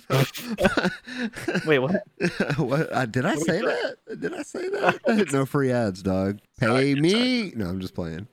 Wait, 1.67 1.79
what? 1.79 2.03
what? 2.59 2.93
Uh, 2.93 3.07
did 3.07 3.25
I 3.27 3.35
What 3.35 3.47
say 3.47 3.61
we 3.61 3.67
doing? 3.67 3.77
that? 4.09 4.21
Did 4.21 4.35
I 4.35 4.43
say 4.43 4.69
that? 4.69 5.29
no 5.33 5.47
free 5.47 5.73
ads, 5.73 6.03
dog. 6.03 6.39
Pay 6.59 6.95
me. 6.95 7.53
No, 7.57 7.67
I'm 7.67 7.81
just 7.81 7.95
playing. 7.95 8.27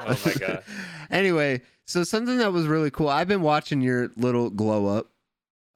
oh 0.00 0.18
my 0.24 0.32
god. 0.34 0.62
anyway, 1.10 1.62
so 1.86 2.04
something 2.04 2.38
that 2.38 2.52
was 2.52 2.66
really 2.66 2.90
cool. 2.90 3.08
I've 3.08 3.28
been 3.28 3.42
watching 3.42 3.80
your 3.80 4.10
little 4.16 4.50
glow 4.50 4.86
up. 4.86 5.10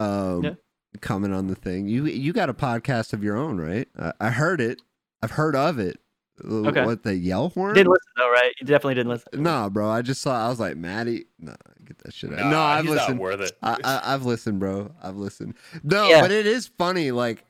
Um, 0.00 0.42
Yeah. 0.44 0.54
coming 1.00 1.32
on 1.32 1.46
the 1.46 1.54
thing. 1.54 1.86
You 1.88 2.06
you 2.06 2.32
got 2.32 2.48
a 2.50 2.54
podcast 2.54 3.12
of 3.12 3.22
your 3.22 3.36
own, 3.36 3.58
right? 3.60 3.88
Uh, 3.98 4.12
I 4.20 4.30
heard 4.30 4.60
it. 4.60 4.80
I've 5.22 5.32
heard 5.32 5.56
of 5.56 5.78
it. 5.78 5.98
Okay. 6.42 6.84
What 6.84 7.02
the 7.02 7.14
yell 7.14 7.50
horn? 7.50 7.74
Didn't 7.74 7.92
listen 7.92 8.12
though, 8.16 8.30
right? 8.30 8.52
You 8.60 8.66
definitely 8.66 8.94
didn't 8.94 9.10
listen. 9.10 9.42
No, 9.42 9.70
bro. 9.70 9.88
I 9.88 10.02
just 10.02 10.20
saw. 10.20 10.46
I 10.46 10.48
was 10.48 10.58
like, 10.58 10.76
Maddie. 10.76 11.26
No, 11.38 11.54
get 11.84 11.98
that 11.98 12.12
shit 12.12 12.32
out. 12.32 12.40
Nah, 12.40 12.50
no, 12.50 12.60
I've 12.60 12.84
he's 12.84 12.94
listened. 12.94 13.18
not 13.18 13.22
worth 13.22 13.40
it. 13.40 13.52
I, 13.62 13.78
I, 13.84 14.14
I've 14.14 14.24
listened, 14.26 14.58
bro. 14.58 14.92
I've 15.02 15.16
listened. 15.16 15.54
No, 15.84 16.08
Yeah. 16.08 16.20
but 16.20 16.32
it 16.32 16.46
is 16.46 16.66
funny, 16.66 17.12
like 17.12 17.44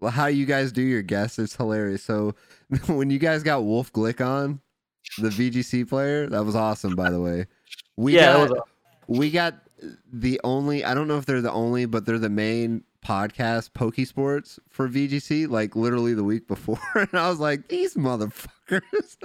well, 0.00 0.10
how 0.10 0.26
you 0.26 0.46
guys 0.46 0.72
do 0.72 0.82
your 0.82 1.02
guests. 1.02 1.38
It's 1.38 1.56
hilarious. 1.56 2.02
So 2.02 2.34
when 2.86 3.10
you 3.10 3.18
guys 3.18 3.42
got 3.42 3.64
Wolfe 3.64 3.92
Glick 3.92 4.24
on, 4.24 4.60
the 5.18 5.28
VGC 5.28 5.88
player, 5.88 6.26
that 6.28 6.44
was 6.44 6.54
awesome. 6.54 6.94
By 6.94 7.10
the 7.10 7.20
way, 7.20 7.46
we 7.96 8.14
yeah, 8.16 8.32
got 8.32 8.48
that 8.48 8.50
was 8.50 8.62
we 9.08 9.30
got 9.30 9.54
the 10.12 10.40
only. 10.44 10.84
I 10.84 10.94
don't 10.94 11.08
know 11.08 11.18
if 11.18 11.26
they're 11.26 11.42
the 11.42 11.52
only, 11.52 11.86
but 11.86 12.06
they're 12.06 12.18
the 12.18 12.30
main 12.30 12.84
podcast 13.04 13.70
Pokesports 13.70 14.58
for 14.68 14.88
VGC. 14.88 15.48
Like 15.48 15.76
literally 15.76 16.14
the 16.14 16.24
week 16.24 16.48
before, 16.48 16.78
and 16.94 17.14
I 17.14 17.28
was 17.28 17.40
like, 17.40 17.68
these 17.68 17.94
motherfuckers. 17.94 19.16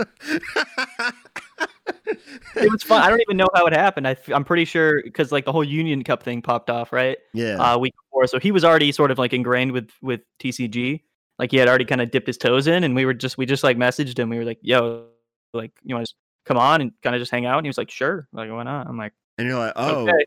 it 2.56 2.72
was 2.72 2.84
fun. 2.84 3.02
I 3.02 3.10
don't 3.10 3.22
even 3.22 3.38
know 3.38 3.48
how 3.54 3.66
it 3.66 3.74
happened. 3.74 4.08
I, 4.08 4.16
am 4.30 4.44
pretty 4.44 4.66
sure 4.66 5.02
because 5.04 5.32
like 5.32 5.46
the 5.46 5.52
whole 5.52 5.64
Union 5.64 6.04
Cup 6.04 6.24
thing 6.24 6.42
popped 6.42 6.70
off, 6.70 6.92
right? 6.92 7.18
yeah. 7.34 7.56
Uh, 7.58 7.78
week 7.78 7.94
before, 8.06 8.28
so 8.28 8.40
he 8.40 8.52
was 8.52 8.64
already 8.64 8.92
sort 8.92 9.12
of 9.12 9.18
like 9.18 9.34
ingrained 9.34 9.72
with 9.72 9.90
with 10.02 10.22
TCG. 10.40 11.02
Like 11.40 11.52
he 11.52 11.58
had 11.58 11.68
already 11.68 11.86
kind 11.86 12.02
of 12.02 12.12
dipped 12.12 12.28
his 12.28 12.38
toes 12.38 12.68
in, 12.68 12.84
and 12.84 12.96
we 12.96 13.06
were 13.06 13.14
just 13.14 13.38
we 13.38 13.46
just 13.46 13.64
like 13.64 13.78
messaged 13.78 14.18
him. 14.18 14.30
We 14.30 14.38
were 14.38 14.46
like, 14.46 14.60
"Yo, 14.62 15.08
like 15.54 15.72
you 15.84 15.96
want 15.96 16.08
to 16.08 16.14
come 16.46 16.58
on 16.58 16.82
and 16.82 16.92
kind 17.02 17.16
of 17.16 17.22
just 17.22 17.32
hang 17.32 17.46
out?" 17.46 17.58
And 17.58 17.66
he 17.66 17.70
was 17.70 17.78
like, 17.78 17.90
"Sure." 17.90 18.28
Like 18.32 18.52
why 18.52 18.64
not? 18.64 18.88
I'm 18.88 18.98
like, 18.98 19.14
and 19.38 19.48
you're 19.48 19.58
like, 19.58 19.74
oh, 19.76 20.08
"Okay." 20.08 20.26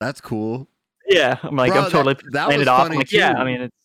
that's 0.00 0.20
cool. 0.20 0.68
Yeah, 1.08 1.38
I'm 1.42 1.56
like, 1.56 1.72
Bro, 1.72 1.82
I'm 1.84 1.90
totally 1.90 2.14
that 2.32 2.44
playing 2.46 2.58
was 2.58 2.66
it 2.66 2.70
off. 2.70 2.82
funny, 2.82 2.94
I'm 2.96 2.98
like, 2.98 3.12
yeah. 3.12 3.32
I 3.32 3.44
mean, 3.44 3.62
it's 3.62 3.76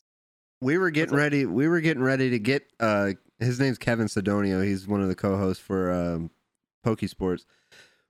we 0.62 0.78
were 0.78 0.92
getting 0.92 1.16
ready 1.16 1.46
we 1.46 1.68
were 1.68 1.82
getting 1.82 2.04
ready 2.04 2.30
to 2.30 2.40
get 2.40 2.64
uh 2.80 3.12
his 3.40 3.60
name's 3.60 3.78
kevin 3.78 4.08
sedonio 4.08 4.64
he's 4.64 4.88
one 4.88 5.02
of 5.02 5.10
the 5.10 5.16
co-hosts 5.16 5.62
for 5.62 5.92
um 5.92 6.30
pokesports 6.86 7.42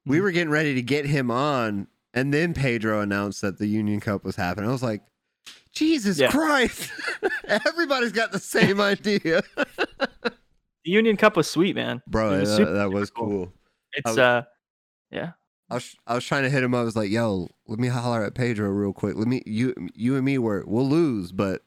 we 0.06 0.18
Mhm. 0.18 0.22
were 0.22 0.32
getting 0.32 0.50
ready 0.52 0.76
to 0.76 0.82
get 0.84 1.08
him 1.08 1.32
on 1.32 1.88
and 2.14 2.32
then 2.32 2.54
pedro 2.54 3.02
announced 3.02 3.42
that 3.42 3.58
the 3.58 3.66
union 3.66 4.00
cup 4.00 4.24
was 4.24 4.36
happening 4.36 4.70
i 4.70 4.72
was 4.72 4.84
like 4.84 5.02
jesus 5.72 6.20
Yeah. 6.20 6.30
christ 6.30 6.92
everybody's 7.48 8.12
got 8.12 8.32
the 8.32 8.40
same 8.40 8.80
idea 8.80 9.42
the 10.24 10.32
Union 10.86 11.18
Cup 11.18 11.36
was 11.38 11.50
sweet, 11.50 11.76
man. 11.76 12.02
bro 12.08 12.40
was 12.40 12.50
that, 12.50 12.58
super, 12.58 12.74
that 12.74 12.92
was 12.92 13.10
cool. 13.10 13.28
cool 13.28 13.54
It's 13.94 14.10
was- 14.12 14.18
uh, 14.20 14.42
yeah, 15.12 15.32
I 15.70 15.76
was, 15.76 15.96
I 16.06 16.16
was 16.16 16.26
trying 16.26 16.44
to 16.44 16.50
hit 16.50 16.64
him 16.64 16.74
up. 16.74 16.82
I 16.82 16.84
was 16.84 16.96
like, 16.96 17.10
"Yo, 17.10 17.50
let 17.68 17.80
me 17.80 17.88
holler 17.88 18.24
at 18.24 18.36
Pedro 18.36 18.70
real 18.70 18.94
quick. 18.94 19.16
Let 19.16 19.28
me 19.28 19.42
you 19.46 19.74
you 19.96 20.16
and 20.16 20.26
me 20.26 20.38
work. 20.38 20.66
We'll 20.68 20.88
lose, 20.88 21.32
but 21.32 21.62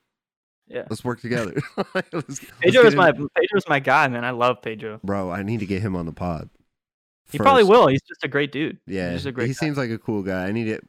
yeah. 0.68 0.84
let's 0.88 1.04
work 1.04 1.20
together." 1.20 1.54
Let's- 1.94 2.12
let's 2.12 2.40
Pedro 2.60 2.84
is 2.84 2.94
my 2.94 3.12
Pedro's 3.12 3.68
my 3.68 3.80
guy, 3.80 4.06
man. 4.08 4.24
I 4.24 4.30
love 4.30 4.62
Pedro. 4.62 5.00
bro. 5.02 5.30
I 5.30 5.42
need 5.42 5.60
to 5.60 5.66
get 5.66 5.82
him 5.82 5.96
on 5.96 6.06
the 6.06 6.12
pod. 6.12 6.50
He 7.30 7.38
probably 7.38 7.64
will. 7.64 7.88
He's 7.88 8.02
just 8.02 8.22
a 8.22 8.28
great 8.28 8.52
dude. 8.52 8.78
Yeah, 8.86 9.10
He's 9.10 9.18
just 9.18 9.26
a 9.26 9.32
great 9.32 9.48
he 9.48 9.54
guy. 9.54 9.58
seems 9.58 9.76
like 9.76 9.90
a 9.90 9.98
cool 9.98 10.22
guy. 10.22 10.46
I 10.46 10.52
need 10.52 10.68
it. 10.68 10.86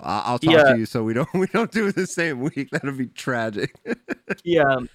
I'll 0.00 0.38
talk 0.38 0.54
uh, 0.54 0.72
to 0.72 0.78
you 0.78 0.86
so 0.86 1.02
we 1.04 1.12
don't 1.14 1.28
we 1.34 1.46
don't 1.48 1.70
do 1.70 1.86
it 1.88 1.94
the 1.94 2.06
same 2.06 2.40
week. 2.40 2.70
That'll 2.70 2.92
be 2.92 3.06
tragic. 3.06 3.74
He 4.42 4.58
um 4.58 4.88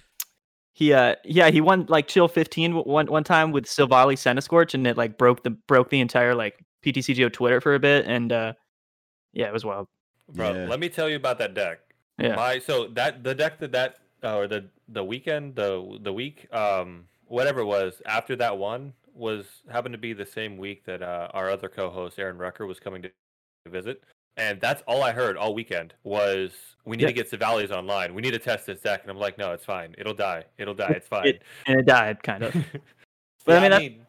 he 0.72 0.92
uh 0.92 1.14
yeah 1.24 1.50
he 1.50 1.60
won 1.60 1.86
like 1.88 2.08
chill 2.08 2.28
15 2.28 2.74
one 2.74 3.06
one 3.06 3.24
time 3.24 3.52
with 3.52 3.64
Silvally 3.66 4.14
Centiskorch 4.14 4.74
and 4.74 4.86
it 4.86 4.96
like 4.96 5.16
broke 5.18 5.42
the 5.42 5.50
broke 5.50 5.90
the 5.90 6.00
entire 6.00 6.34
like 6.34 6.64
PTCGO 6.84 7.32
Twitter 7.32 7.60
for 7.60 7.74
a 7.74 7.78
bit 7.80 8.06
and 8.06 8.32
uh 8.32 8.52
yeah 9.32 9.46
it 9.46 9.52
was 9.52 9.64
wild. 9.64 9.86
Bro, 10.32 10.54
Yeah. 10.54 10.66
let 10.68 10.80
me 10.80 10.88
tell 10.88 11.08
you 11.08 11.16
about 11.16 11.38
that 11.38 11.54
deck. 11.54 11.80
Yeah. 12.18 12.36
My 12.36 12.58
so 12.58 12.86
that 12.88 13.22
the 13.24 13.34
deck 13.34 13.58
that 13.60 13.72
that 13.72 13.98
uh, 14.22 14.36
or 14.36 14.46
the 14.48 14.66
the 14.88 15.02
weekend 15.04 15.54
the 15.56 15.98
the 16.02 16.12
week 16.12 16.52
um 16.54 17.04
whatever 17.26 17.60
it 17.60 17.66
was 17.66 18.02
after 18.06 18.36
that 18.36 18.56
one 18.58 18.92
was 19.14 19.44
happened 19.70 19.92
to 19.92 19.98
be 19.98 20.12
the 20.12 20.26
same 20.26 20.56
week 20.56 20.84
that 20.84 21.02
uh, 21.02 21.28
our 21.34 21.50
other 21.50 21.68
co-host 21.68 22.18
Aaron 22.18 22.38
Rucker 22.38 22.66
was 22.66 22.78
coming 22.80 23.02
to 23.02 23.10
visit. 23.68 24.02
and 24.36 24.60
that's 24.60 24.82
all 24.86 25.02
I 25.02 25.12
heard 25.12 25.36
all 25.36 25.52
weekend 25.54 25.94
was 26.04 26.52
we 26.86 26.96
need 26.96 27.02
Yeah. 27.02 27.08
to 27.08 27.12
get 27.14 27.28
Silvally's 27.28 27.70
online. 27.70 28.14
We 28.14 28.22
need 28.22 28.30
to 28.30 28.38
test 28.38 28.66
this 28.66 28.80
deck, 28.80 29.02
and 29.02 29.10
I'm 29.10 29.18
like, 29.18 29.36
no, 29.36 29.52
it's 29.52 29.64
fine. 29.64 29.94
It'll 29.98 30.14
die. 30.14 30.44
It'll 30.58 30.74
die. 30.74 30.94
It's 30.96 31.06
fine. 31.08 31.26
It- 31.26 31.42
and 31.66 31.78
it 31.80 31.86
died 31.86 32.22
kind 32.22 32.44
of. 32.44 32.54
but 33.44 33.58
I 33.58 33.60
mean, 33.60 33.70
that- 33.98 34.06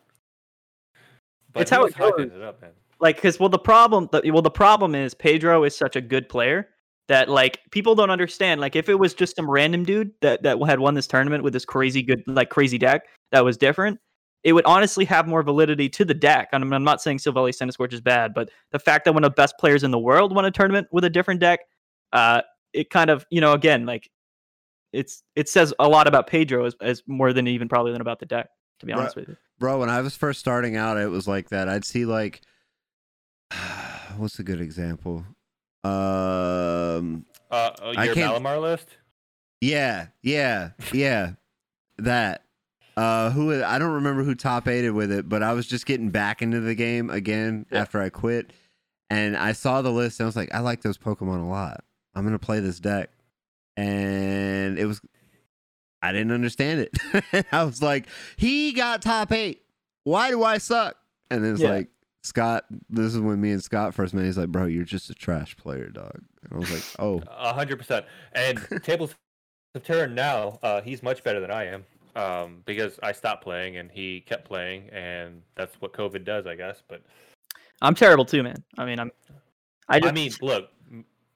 but 1.54 1.62
It's 1.62 1.72
how 1.72 1.86
it 1.86 1.98
goes. 1.98 2.14
it 2.20 2.42
up, 2.42 2.64
like 3.00 3.16
because 3.16 3.40
well 3.40 3.50
the 3.50 3.60
problem 3.60 4.10
the, 4.12 4.30
well 4.32 4.42
the 4.42 4.52
problem 4.52 4.96
is 4.96 5.14
pedro 5.14 5.64
is 5.64 5.76
such 5.76 5.96
a 5.96 6.02
good 6.02 6.30
player 6.30 6.70
that 7.08 7.28
like 7.30 7.60
people 7.72 7.96
don't 7.96 8.10
understand. 8.10 8.62
Like 8.62 8.76
if 8.76 8.88
it 8.88 8.96
was 8.96 9.14
just 9.14 9.36
some 9.36 9.50
random 9.50 9.84
dude 9.84 10.12
that 10.22 10.44
that 10.44 10.62
had 10.66 10.80
won 10.80 10.94
this 10.94 11.08
tournament 11.08 11.44
with 11.44 11.54
this 11.54 11.66
crazy 11.66 12.02
good 12.04 12.24
like 12.28 12.50
crazy 12.50 12.78
deck 12.78 13.08
that 13.32 13.44
was 13.44 13.58
different 13.58 14.00
it 14.44 14.54
would 14.54 14.66
honestly 14.66 15.06
have 15.06 15.28
more 15.28 15.44
validity 15.44 15.88
to 15.88 16.04
the 16.04 16.14
deck. 16.14 16.50
And 16.52 16.64
i'm, 16.64 16.74
I'm 16.74 16.84
not 16.84 17.02
saying 17.02 17.20
Silvally 17.20 17.54
Scorch 17.54 17.94
is 17.94 18.02
bad 18.02 18.34
but 18.34 18.50
the 18.72 18.80
fact 18.80 19.06
that 19.06 19.14
one 19.14 19.24
of 19.24 19.32
the 19.32 19.36
best 19.36 19.56
players 19.60 19.84
in 19.84 19.92
the 19.92 20.00
world 20.00 20.34
won 20.36 20.46
a 20.46 20.52
tournament 20.52 20.88
with 20.92 21.04
a 21.04 21.10
different 21.10 21.40
deck 21.40 21.60
uh 22.14 22.42
it 22.74 22.90
kind 22.90 23.10
of 23.10 23.26
you 23.30 23.42
know 23.42 23.54
again 23.54 23.86
like 23.86 24.10
it's 24.94 25.24
it 25.36 25.48
says 25.48 25.74
a 25.80 25.88
lot 25.88 26.08
about 26.08 26.28
pedro 26.28 26.66
as, 26.66 26.76
as 26.82 27.04
more 27.08 27.34
than 27.34 27.48
even 27.48 27.70
probably 27.70 27.92
than 27.92 28.02
about 28.02 28.20
the 28.20 28.26
deck 28.26 28.50
to 28.82 28.86
be 28.86 28.92
Right. 28.94 29.00
honest 29.00 29.16
with 29.16 29.30
you 29.30 29.38
Bro, 29.60 29.80
when 29.80 29.90
I 29.90 30.02
was 30.02 30.16
first 30.18 30.40
starting 30.40 30.76
out, 30.76 30.98
it 30.98 31.10
was 31.12 31.28
like 31.28 31.50
that. 31.50 31.70
I'd 31.70 31.86
see 31.86 32.04
like, 32.06 32.42
what's 34.18 34.40
a 34.40 34.44
good 34.44 34.60
example? 34.60 35.24
Um, 35.84 37.26
Uh, 37.52 37.72
uh, 37.82 37.94
I 37.98 38.06
your 38.06 38.16
can't- 38.16 38.34
Malamar 38.44 38.60
list? 38.62 38.98
yeah, 39.62 40.08
yeah, 40.22 40.72
yeah, 40.92 41.34
that. 41.98 42.44
Uh, 42.98 43.30
who 43.32 43.64
I 43.64 43.80
don't 43.80 43.94
remember 43.94 44.24
who 44.24 44.36
top 44.36 44.68
aided 44.68 44.92
with 44.94 45.12
it, 45.12 45.30
but 45.30 45.42
I 45.44 45.54
was 45.54 45.66
just 45.66 45.86
getting 45.86 46.10
back 46.10 46.42
into 46.42 46.60
the 46.60 46.76
game 46.76 47.10
again 47.10 47.66
Yeah. 47.72 47.82
after 47.82 48.02
I 48.02 48.10
quit, 48.10 48.52
and 49.10 49.38
I 49.38 49.54
saw 49.54 49.82
the 49.82 49.92
list 49.92 50.20
and 50.20 50.26
I 50.26 50.28
was 50.28 50.36
like, 50.36 50.54
I 50.54 50.60
like 50.60 50.82
those 50.82 50.98
Pokemon 50.98 51.42
a 51.42 51.48
lot. 51.48 51.84
I'm 52.16 52.24
gonna 52.26 52.38
play 52.40 52.60
this 52.60 52.80
deck, 52.80 53.10
and 53.78 54.78
it 54.78 54.86
was. 54.86 55.02
I 56.02 56.12
didn't 56.12 56.32
understand 56.32 56.80
it. 56.82 57.46
I 57.52 57.64
was 57.64 57.82
like, 57.82 58.08
he 58.38 58.74
got 58.74 59.02
top 59.02 59.32
eight. 59.32 59.62
Why 60.04 60.30
do 60.32 60.44
I 60.44 60.58
suck? 60.58 60.96
And 61.30 61.44
then 61.44 61.54
it's 61.54 61.62
Yeah. 61.62 61.70
like 61.70 61.90
Scott. 62.24 62.66
This 62.90 63.14
is 63.14 63.20
when 63.20 63.40
me 63.40 63.52
and 63.52 63.64
Scott 63.64 63.94
first 63.94 64.14
met. 64.14 64.26
He's 64.26 64.38
like, 64.38 64.50
bro, 64.50 64.66
you're 64.66 64.84
just 64.84 65.10
a 65.10 65.14
trash 65.14 65.56
player, 65.58 65.90
dog. 65.90 66.22
And 66.44 66.54
I 66.54 66.58
was 66.58 66.72
like, 66.72 66.84
oh, 67.00 67.22
A 67.28 67.54
hundred 67.54 67.78
percent. 67.78 68.06
And 68.34 68.60
tables 68.84 69.14
of 69.76 69.84
turn 69.84 70.16
now, 70.16 70.60
uh, 70.64 70.82
he's 70.82 71.02
much 71.04 71.24
better 71.24 71.40
than 71.40 71.52
I 71.52 71.66
am. 71.68 71.86
Um, 72.14 72.62
because 72.66 73.00
I 73.02 73.14
stopped 73.14 73.42
playing 73.44 73.78
and 73.78 73.90
he 73.90 74.20
kept 74.22 74.46
playing, 74.46 74.90
and 74.90 75.42
that's 75.56 75.80
what 75.80 75.94
COVID 75.94 76.26
does, 76.26 76.46
I 76.46 76.56
guess. 76.56 76.84
But 76.88 77.02
i'm 77.84 77.96
terrible 77.96 78.24
too 78.26 78.44
man 78.44 78.64
i 78.78 78.86
mean 78.86 79.00
i'm 79.00 79.10
i 79.90 79.96
I, 79.96 80.00
just 80.00 80.14
mean, 80.14 80.32
look, 80.40 80.66
m- 80.66 80.70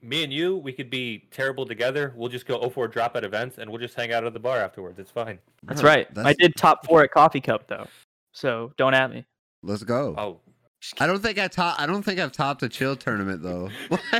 me 0.06 0.24
and 0.24 0.32
you, 0.32 0.56
we 0.58 0.72
could 0.72 0.90
be 0.90 1.28
terrible 1.32 1.66
together. 1.66 2.14
We'll 2.16 2.30
just 2.30 2.46
go 2.46 2.70
04 2.70 2.88
drop 2.88 3.16
at 3.16 3.24
events, 3.24 3.58
and 3.58 3.70
we'll 3.70 3.80
just 3.82 3.96
hang 3.96 4.12
out 4.14 4.24
at 4.26 4.34
the 4.34 4.40
bar 4.40 4.58
afterwards. 4.60 5.00
It's 5.00 5.12
fine. 5.12 5.40
That's 5.64 5.82
Huh, 5.82 5.88
right. 5.88 6.08
I 6.18 6.34
did 6.34 6.56
top 6.56 6.86
four 6.86 7.04
at 7.04 7.12
Coffee 7.12 7.42
Cup 7.42 7.68
though, 7.68 7.88
so 8.32 8.72
don't 8.78 8.94
at 8.94 9.12
me. 9.12 9.26
let's 9.64 9.84
go. 9.84 10.14
Oh, 10.18 10.40
I 11.00 11.08
don't 11.08 11.22
think 11.22 11.40
I 11.40 11.48
top. 11.48 11.80
I 11.80 11.86
don't 11.88 12.04
think 12.04 12.20
I've 12.20 12.32
topped 12.32 12.62
a 12.64 12.70
chill 12.70 12.96
tournament 12.96 13.42
though. 13.42 13.70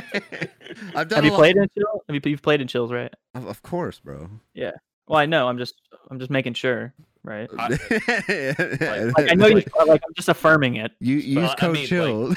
I've 0.94 1.08
done. 1.08 1.16
Have 1.16 1.24
you 1.24 1.30
lot- 1.30 1.38
played 1.38 1.56
in 1.56 1.68
chill? 1.76 2.02
Have 2.08 2.14
you 2.14 2.20
you've 2.30 2.42
played 2.42 2.60
in 2.60 2.66
chills, 2.68 2.92
right? 2.92 3.12
Of, 3.34 3.46
of 3.46 3.62
course, 3.62 4.00
bro. 4.00 4.28
Yeah. 4.54 4.72
Well, 5.06 5.18
I 5.20 5.26
know. 5.26 5.46
I'm 5.48 5.58
just 5.58 5.74
I'm 6.10 6.18
just 6.18 6.30
making 6.30 6.54
sure, 6.54 6.92
right? 7.22 7.48
I- 7.56 7.68
Like 9.16 9.30
I 9.30 9.34
know 9.34 9.46
you. 9.46 9.62
Like 9.86 10.02
I'm 10.04 10.14
just 10.16 10.28
affirming 10.28 10.76
it. 10.76 10.90
You 10.98 11.16
use 11.16 11.36
Well, 11.36 11.50
I 11.50 11.54
code 11.54 11.72
mean, 11.74 11.86
chill. 11.86 12.34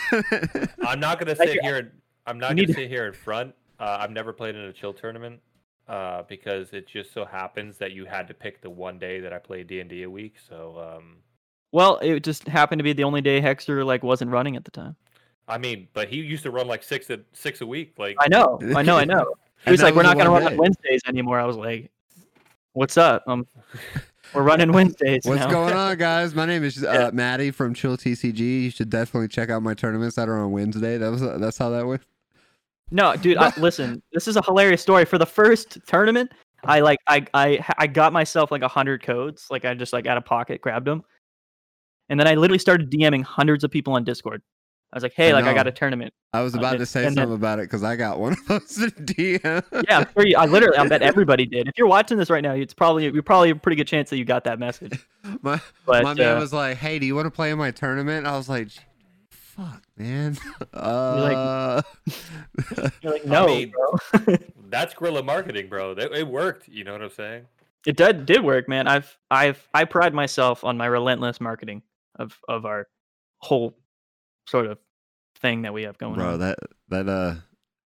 I'm 0.85 0.99
not 0.99 1.19
gonna 1.19 1.35
sit 1.35 1.59
here. 1.63 1.77
And, 1.77 1.91
I'm 2.29 2.37
not 2.37 2.55
gonna 2.55 2.71
sit 2.71 2.89
here 2.89 3.07
in 3.07 3.13
front. 3.13 3.55
Uh, 3.79 3.97
I've 3.99 4.11
never 4.11 4.31
played 4.31 4.55
in 4.55 4.61
a 4.61 4.71
chill 4.71 4.93
tournament 4.93 5.39
uh, 5.87 6.21
because 6.27 6.73
it 6.73 6.87
just 6.87 7.11
so 7.11 7.25
happens 7.25 7.77
that 7.77 7.91
you 7.93 8.05
had 8.05 8.27
to 8.27 8.35
pick 8.35 8.61
the 8.61 8.69
one 8.69 8.99
day 8.99 9.19
that 9.19 9.33
I 9.33 9.39
played 9.39 9.65
D 9.65 9.79
and 9.79 9.89
D 9.89 10.03
a 10.03 10.09
week. 10.09 10.35
So 10.47 10.95
um, 10.95 11.17
Well, 11.71 11.97
it 12.03 12.23
just 12.23 12.47
happened 12.47 12.79
to 12.79 12.83
be 12.83 12.93
the 12.93 13.03
only 13.03 13.21
day 13.21 13.41
Hexter 13.41 13.83
like 13.83 14.03
wasn't 14.03 14.29
running 14.29 14.55
at 14.55 14.63
the 14.63 14.69
time. 14.71 14.95
I 15.47 15.57
mean, 15.57 15.87
but 15.93 16.07
he 16.07 16.17
used 16.17 16.43
to 16.43 16.51
run 16.51 16.67
like 16.67 16.83
six 16.83 17.09
a, 17.09 17.19
six 17.33 17.61
a 17.61 17.65
week. 17.65 17.95
Like 17.97 18.15
I 18.19 18.27
know. 18.27 18.59
I 18.75 18.83
know. 18.83 18.97
I 18.97 19.05
know. 19.05 19.33
He 19.65 19.71
was 19.71 19.81
like, 19.81 19.93
"We're 19.93 20.03
not 20.03 20.17
gonna 20.17 20.29
run 20.29 20.47
on 20.47 20.55
Wednesdays 20.55 21.01
anymore." 21.05 21.37
I 21.37 21.43
was 21.43 21.57
like, 21.57 21.91
"What's 22.71 22.95
up? 22.95 23.23
Um, 23.27 23.45
we're 24.33 24.41
running 24.41 24.71
Wednesdays 24.71 25.25
What's 25.25 25.41
now." 25.41 25.49
going 25.49 25.73
on, 25.73 25.97
guys? 25.97 26.33
My 26.33 26.45
name 26.45 26.63
is 26.63 26.81
uh, 26.81 27.11
Maddie 27.11 27.51
from 27.51 27.73
Chill 27.73 27.97
TCG. 27.97 28.39
You 28.39 28.71
should 28.71 28.89
definitely 28.89 29.27
check 29.27 29.49
out 29.49 29.61
my 29.61 29.73
tournaments 29.73 30.15
that 30.15 30.29
are 30.29 30.39
on 30.39 30.53
Wednesday. 30.53 30.97
That 30.97 31.11
was 31.11 31.19
that's 31.19 31.57
how 31.57 31.71
that 31.71 31.85
went. 31.85 32.03
No, 32.91 33.15
dude, 33.15 33.37
I, 33.37 33.53
listen. 33.57 34.01
This 34.13 34.27
is 34.27 34.35
a 34.35 34.41
hilarious 34.43 34.81
story. 34.81 35.05
For 35.05 35.17
the 35.17 35.25
first 35.25 35.77
tournament, 35.87 36.31
I 36.63 36.79
like 36.81 36.99
I 37.07 37.25
I 37.33 37.65
I 37.77 37.87
got 37.87 38.13
myself 38.13 38.51
like 38.51 38.61
a 38.61 38.67
hundred 38.67 39.03
codes. 39.03 39.45
Like 39.49 39.65
I 39.65 39.73
just 39.73 39.93
like 39.93 40.07
out 40.07 40.17
of 40.17 40.25
pocket 40.25 40.61
grabbed 40.61 40.87
them, 40.87 41.03
and 42.09 42.19
then 42.19 42.27
I 42.27 42.35
literally 42.35 42.59
started 42.59 42.91
DMing 42.91 43.23
hundreds 43.23 43.63
of 43.63 43.71
people 43.71 43.93
on 43.93 44.03
Discord. 44.03 44.41
I 44.91 44.95
was 44.95 45.03
like, 45.03 45.13
"Hey, 45.15 45.29
I 45.29 45.33
like 45.33 45.45
I 45.45 45.53
got 45.53 45.67
a 45.67 45.71
tournament." 45.71 46.11
I 46.33 46.41
was 46.41 46.55
Uh, 46.55 46.57
about 46.59 46.71
and- 46.73 46.79
to 46.79 46.85
say 46.87 47.05
and 47.05 47.15
then- 47.15 47.23
something 47.25 47.35
about 47.35 47.59
it 47.59 47.63
because 47.63 47.83
I 47.83 47.95
got 47.95 48.19
one 48.19 48.33
of 48.33 48.47
those 48.47 48.77
in 48.81 48.89
DM. 49.05 49.83
Yeah, 49.87 50.03
sure 50.11 50.25
you, 50.27 50.35
I 50.35 50.45
literally, 50.47 50.77
I 50.77 50.87
bet 50.87 51.01
everybody 51.13 51.45
did. 51.45 51.67
If 51.67 51.73
you're 51.77 51.87
watching 51.87 52.17
this 52.17 52.29
right 52.31 52.41
now, 52.41 52.53
it's 52.53 52.73
probably 52.73 53.03
you're 53.05 53.21
probably 53.21 53.51
a 53.51 53.55
pretty 53.55 53.75
good 53.75 53.87
chance 53.87 54.09
that 54.09 54.17
you 54.17 54.25
got 54.25 54.43
that 54.45 54.57
message. 54.59 55.05
my 55.43 55.61
But 55.85 56.03
my 56.03 56.13
man 56.15 56.37
uh, 56.37 56.39
was 56.39 56.51
like, 56.53 56.77
"Hey, 56.77 56.97
do 56.97 57.05
you 57.05 57.13
want 57.15 57.27
to 57.27 57.31
play 57.31 57.51
in 57.51 57.59
my 57.59 57.69
tournament?" 57.69 58.25
I 58.25 58.35
was 58.35 58.49
like, 58.49 58.69
"Fuck, 59.59 59.83
man." 59.97 60.37
like- 60.73 61.35
Uh, 61.35 61.81
you're 63.01 63.13
like, 63.13 63.25
"No, 63.25 63.47
mean- 63.47 63.71
bro." 63.71 64.37
that's 64.69 64.93
guerrilla 64.93 65.23
marketing, 65.23 65.67
bro. 65.67 65.93
That, 65.93 66.11
it 66.13 66.27
worked. 66.27 66.67
You 66.67 66.83
know 66.83 66.93
what 66.93 67.01
I'm 67.01 67.09
saying? 67.09 67.45
it 67.85 67.95
did 67.95 68.25
did 68.25 68.43
work, 68.43 68.67
man. 68.67 68.87
I've 68.87 69.17
I've 69.31 69.67
I 69.73 69.85
pride 69.85 70.13
myself 70.13 70.63
on 70.63 70.77
my 70.77 70.85
relentless 70.85 71.39
marketing 71.39 71.81
of 72.15 72.37
of 72.47 72.65
our 72.65 72.87
whole 73.39 73.77
sort 74.47 74.65
of 74.65 74.77
thing 75.39 75.61
that 75.63 75.73
we 75.73 75.83
have 75.83 75.97
going 75.97 76.13
on. 76.13 76.17
bro, 76.19 76.33
on. 76.33 76.39
that 76.39 76.59
that 76.89 77.09
uh, 77.09 77.35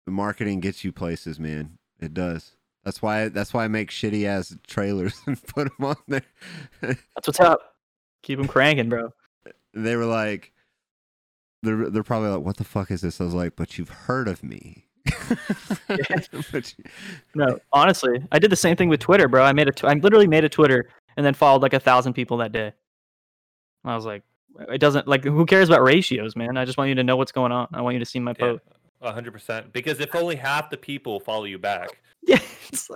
the 0.06 0.12
marketing 0.12 0.60
gets 0.60 0.84
you 0.84 0.92
places, 0.92 1.38
man. 1.38 1.78
It 2.00 2.14
does. 2.14 2.56
That's 2.84 3.00
why. 3.02 3.28
That's 3.28 3.52
why 3.54 3.64
I 3.64 3.68
make 3.68 3.90
shitty 3.90 4.24
ass 4.24 4.56
trailers 4.66 5.20
and 5.26 5.40
put 5.46 5.68
them 5.76 5.86
on 5.86 5.96
there. 6.08 6.22
That's 6.80 7.26
what's 7.26 7.40
up. 7.40 7.76
Keep 8.22 8.38
them 8.38 8.48
cranking, 8.48 8.88
bro. 8.88 9.12
they 9.74 9.94
were 9.96 10.06
like, 10.06 10.51
they're 11.62 11.90
they're 11.90 12.02
probably 12.02 12.28
like, 12.30 12.40
"What 12.44 12.56
the 12.56 12.64
fuck 12.64 12.90
is 12.90 13.00
this?" 13.02 13.20
I 13.20 13.24
was 13.24 13.34
like, 13.34 13.56
"But 13.56 13.78
you've 13.78 13.88
heard 13.90 14.28
of 14.28 14.42
me." 14.42 14.86
But 16.52 16.74
you- 16.78 16.84
No, 17.34 17.58
honestly, 17.72 18.22
I 18.32 18.38
did 18.38 18.50
the 18.50 18.56
same 18.56 18.76
thing 18.76 18.88
with 18.88 19.00
Twitter, 19.00 19.28
bro. 19.28 19.42
I 19.44 19.52
made 19.52 19.68
a, 19.68 19.72
tw- 19.72 19.84
I 19.84 19.94
literally 19.94 20.26
made 20.28 20.44
a 20.44 20.48
Twitter 20.48 20.88
and 21.16 21.24
then 21.24 21.34
followed 21.34 21.62
like 21.62 21.72
a 21.74 21.80
thousand 21.80 22.12
people 22.14 22.36
that 22.38 22.52
day. 22.52 22.72
I 23.84 23.94
was 23.96 24.04
like, 24.06 24.22
it 24.68 24.78
doesn't 24.78 25.06
like 25.08 25.24
who 25.24 25.44
cares 25.46 25.68
about 25.68 25.82
ratios, 25.82 26.36
man? 26.36 26.56
I 26.56 26.64
just 26.64 26.78
want 26.78 26.88
you 26.88 26.94
to 26.96 27.04
know 27.04 27.16
what's 27.16 27.32
going 27.32 27.52
on. 27.52 27.68
I 27.72 27.80
want 27.82 27.94
you 27.94 28.00
to 28.00 28.04
see 28.06 28.20
my 28.20 28.32
Yeah, 28.32 28.36
post. 28.46 28.62
Hundred 29.02 29.32
percent. 29.32 29.72
Because 29.72 30.00
if 30.00 30.14
only 30.14 30.36
half 30.36 30.70
the 30.70 30.76
people 30.76 31.20
follow 31.20 31.44
you 31.44 31.58
back, 31.58 31.98
Yeah, 32.28 32.38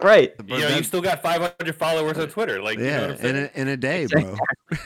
right. 0.02 0.32
you 0.46 0.60
know, 0.60 0.68
you 0.68 0.84
still 0.84 1.02
got 1.02 1.20
500 1.20 1.74
followers 1.74 2.16
on 2.16 2.28
Twitter. 2.28 2.62
Like, 2.62 2.78
you 2.78 2.84
know 2.84 3.16
yeah, 3.20 3.28
in 3.28 3.36
a, 3.36 3.50
in 3.54 3.68
a 3.68 3.76
day, 3.76 4.06
bro. 4.06 4.36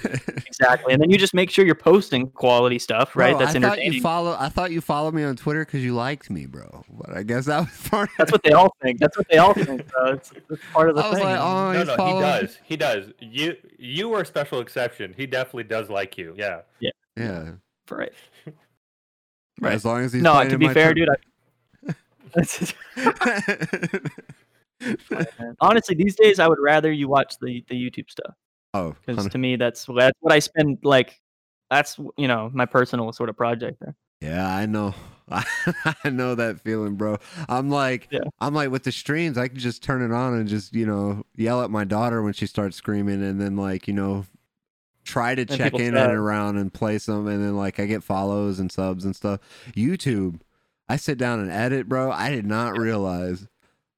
Exactly. 0.47 0.93
And 0.93 1.01
then 1.01 1.11
you 1.11 1.19
just 1.19 1.33
make 1.33 1.51
sure 1.51 1.65
you're 1.65 1.75
posting 1.75 2.29
quality 2.31 2.79
stuff, 2.79 3.17
right? 3.17 3.31
Bro, 3.31 3.39
That's 3.47 3.57
I 3.57 3.61
thought 3.61 3.83
you 3.83 4.01
follow. 4.01 4.37
I 4.39 4.49
thought 4.49 4.73
you 4.73 4.81
followed 4.81 5.15
me 5.15 5.25
on 5.25 5.37
Twitter 5.37 5.65
because 5.65 5.83
you 5.83 5.95
liked 5.95 6.29
me, 6.29 6.45
bro. 6.45 6.85
But 6.91 7.17
I 7.17 7.23
guess 7.23 7.47
that 7.47 7.61
was 7.61 7.89
part. 7.89 8.11
That's 8.19 8.33
what 8.33 8.43
they 8.43 8.53
all 8.53 8.75
think. 8.83 8.99
That's 8.99 9.17
what 9.17 9.27
they 9.31 9.39
all 9.39 9.55
think, 9.55 9.87
bro. 9.89 10.13
It's, 10.13 10.33
it's 10.51 10.63
part 10.73 10.91
of 10.91 10.97
the 10.97 11.03
I 11.03 11.09
was 11.09 11.19
thing. 11.19 11.27
like, 11.27 11.41
oh, 11.41 11.73
no, 11.73 11.79
he's 11.79 11.87
no, 11.87 12.07
he 12.07 12.21
does. 12.21 12.59
He 12.65 12.77
does. 12.77 13.13
You 13.21 13.57
you 13.79 14.09
were 14.09 14.21
a 14.21 14.27
special 14.27 14.61
exception. 14.61 15.15
He 15.17 15.27
definitely 15.27 15.65
does 15.65 15.89
like 15.89 16.19
you. 16.19 16.35
Yeah. 16.37 16.61
Yeah. 16.79 16.91
Yeah, 17.17 17.53
right. 17.91 18.13
Right. 19.61 19.75
as 19.75 19.85
long 19.85 20.01
as 20.01 20.13
he's 20.13 20.23
No, 20.23 20.49
to 20.49 20.59
be 20.59 20.69
fair, 20.69 20.95
dude, 20.95 21.09
I, 21.09 21.15
honestly, 25.61 25.95
these 25.95 26.17
days 26.17 26.39
I 26.39 26.49
would 26.49 26.59
rather 26.61 26.91
you 26.91 27.09
watch 27.09 27.35
the 27.41 27.65
the 27.69 27.75
YouTube 27.75 28.11
stuff 28.11 28.35
oh, 28.75 28.95
because 29.05 29.29
to 29.29 29.39
me 29.39 29.57
that's 29.57 29.85
that's 29.85 30.17
what 30.21 30.33
I 30.33 30.39
spend 30.39 30.79
like. 30.83 31.21
That's 31.71 31.99
you 32.17 32.27
know 32.27 32.51
my 32.53 32.67
personal 32.67 33.13
sort 33.13 33.29
of 33.29 33.37
project 33.37 33.79
there. 33.81 33.95
yeah, 34.21 34.55
I 34.55 34.67
know. 34.67 34.95
I 35.31 36.11
know 36.11 36.35
that 36.35 36.61
feeling, 36.61 36.97
bro. 36.97 37.19
I'm 37.49 37.71
like, 37.71 38.09
Yeah. 38.11 38.21
I'm 38.41 38.53
like 38.53 38.71
with 38.71 38.83
the 38.83 38.91
streams, 38.91 39.39
I 39.39 39.47
can 39.47 39.59
just 39.59 39.81
turn 39.83 40.03
it 40.03 40.13
on 40.13 40.35
and 40.35 40.49
just 40.49 40.75
you 40.75 40.87
know 40.87 41.25
yell 41.37 41.63
at 41.63 41.71
my 41.71 41.85
daughter 41.85 42.23
when 42.23 42.33
she 42.33 42.47
starts 42.47 42.77
screaming, 42.77 43.23
and 43.23 43.41
then 43.41 43.57
like 43.57 43.87
you 43.87 43.95
know 43.95 44.25
try 45.11 45.35
to 45.35 45.45
check 45.45 45.75
in 45.75 45.95
sub. 45.95 46.11
and 46.11 46.19
around 46.19 46.57
and 46.57 46.73
play 46.73 46.99
some, 46.99 47.27
and 47.27 47.43
then 47.43 47.57
like 47.57 47.81
I 47.81 47.87
get 47.87 48.03
follows 48.03 48.59
and 48.59 48.71
subs 48.71 49.05
and 49.05 49.15
stuff. 49.15 49.41
YouTube, 49.77 50.41
I 50.89 50.97
sit 50.97 51.19
down 51.19 51.41
and 51.41 51.51
edit, 51.51 51.89
bro. 51.89 52.11
I 52.11 52.31
did 52.31 52.47
not 52.47 52.79
realize 52.79 53.47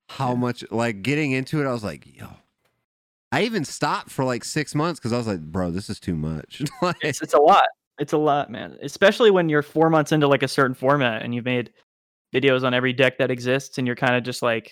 how 0.08 0.34
much 0.34 0.64
like 0.70 1.02
getting 1.02 1.32
into 1.32 1.60
it. 1.60 1.66
I 1.66 1.72
was 1.72 1.84
like, 1.84 2.06
yo. 2.18 2.28
I 3.32 3.44
even 3.44 3.64
stopped 3.64 4.10
for 4.10 4.24
like 4.24 4.44
six 4.44 4.74
months 4.74 5.00
because 5.00 5.12
I 5.12 5.16
was 5.16 5.26
like, 5.26 5.40
bro, 5.40 5.70
this 5.70 5.88
is 5.88 5.98
too 5.98 6.14
much. 6.14 6.62
like, 6.82 6.96
It's 7.00 7.22
it's 7.22 7.32
a 7.32 7.40
lot. 7.40 7.64
It's 7.98 8.12
a 8.12 8.18
lot, 8.18 8.50
man. 8.50 8.76
Especially 8.82 9.30
when 9.30 9.48
you're 9.48 9.62
four 9.62 9.88
months 9.88 10.12
into 10.12 10.28
like 10.28 10.42
a 10.42 10.48
certain 10.48 10.74
format 10.74 11.22
and 11.22 11.34
you've 11.34 11.44
made 11.44 11.70
videos 12.34 12.62
on 12.62 12.74
every 12.74 12.92
deck 12.92 13.18
that 13.18 13.30
exists, 13.30 13.78
and 13.78 13.86
you're 13.86 13.96
kind 13.96 14.16
of 14.16 14.22
just 14.22 14.42
like, 14.42 14.70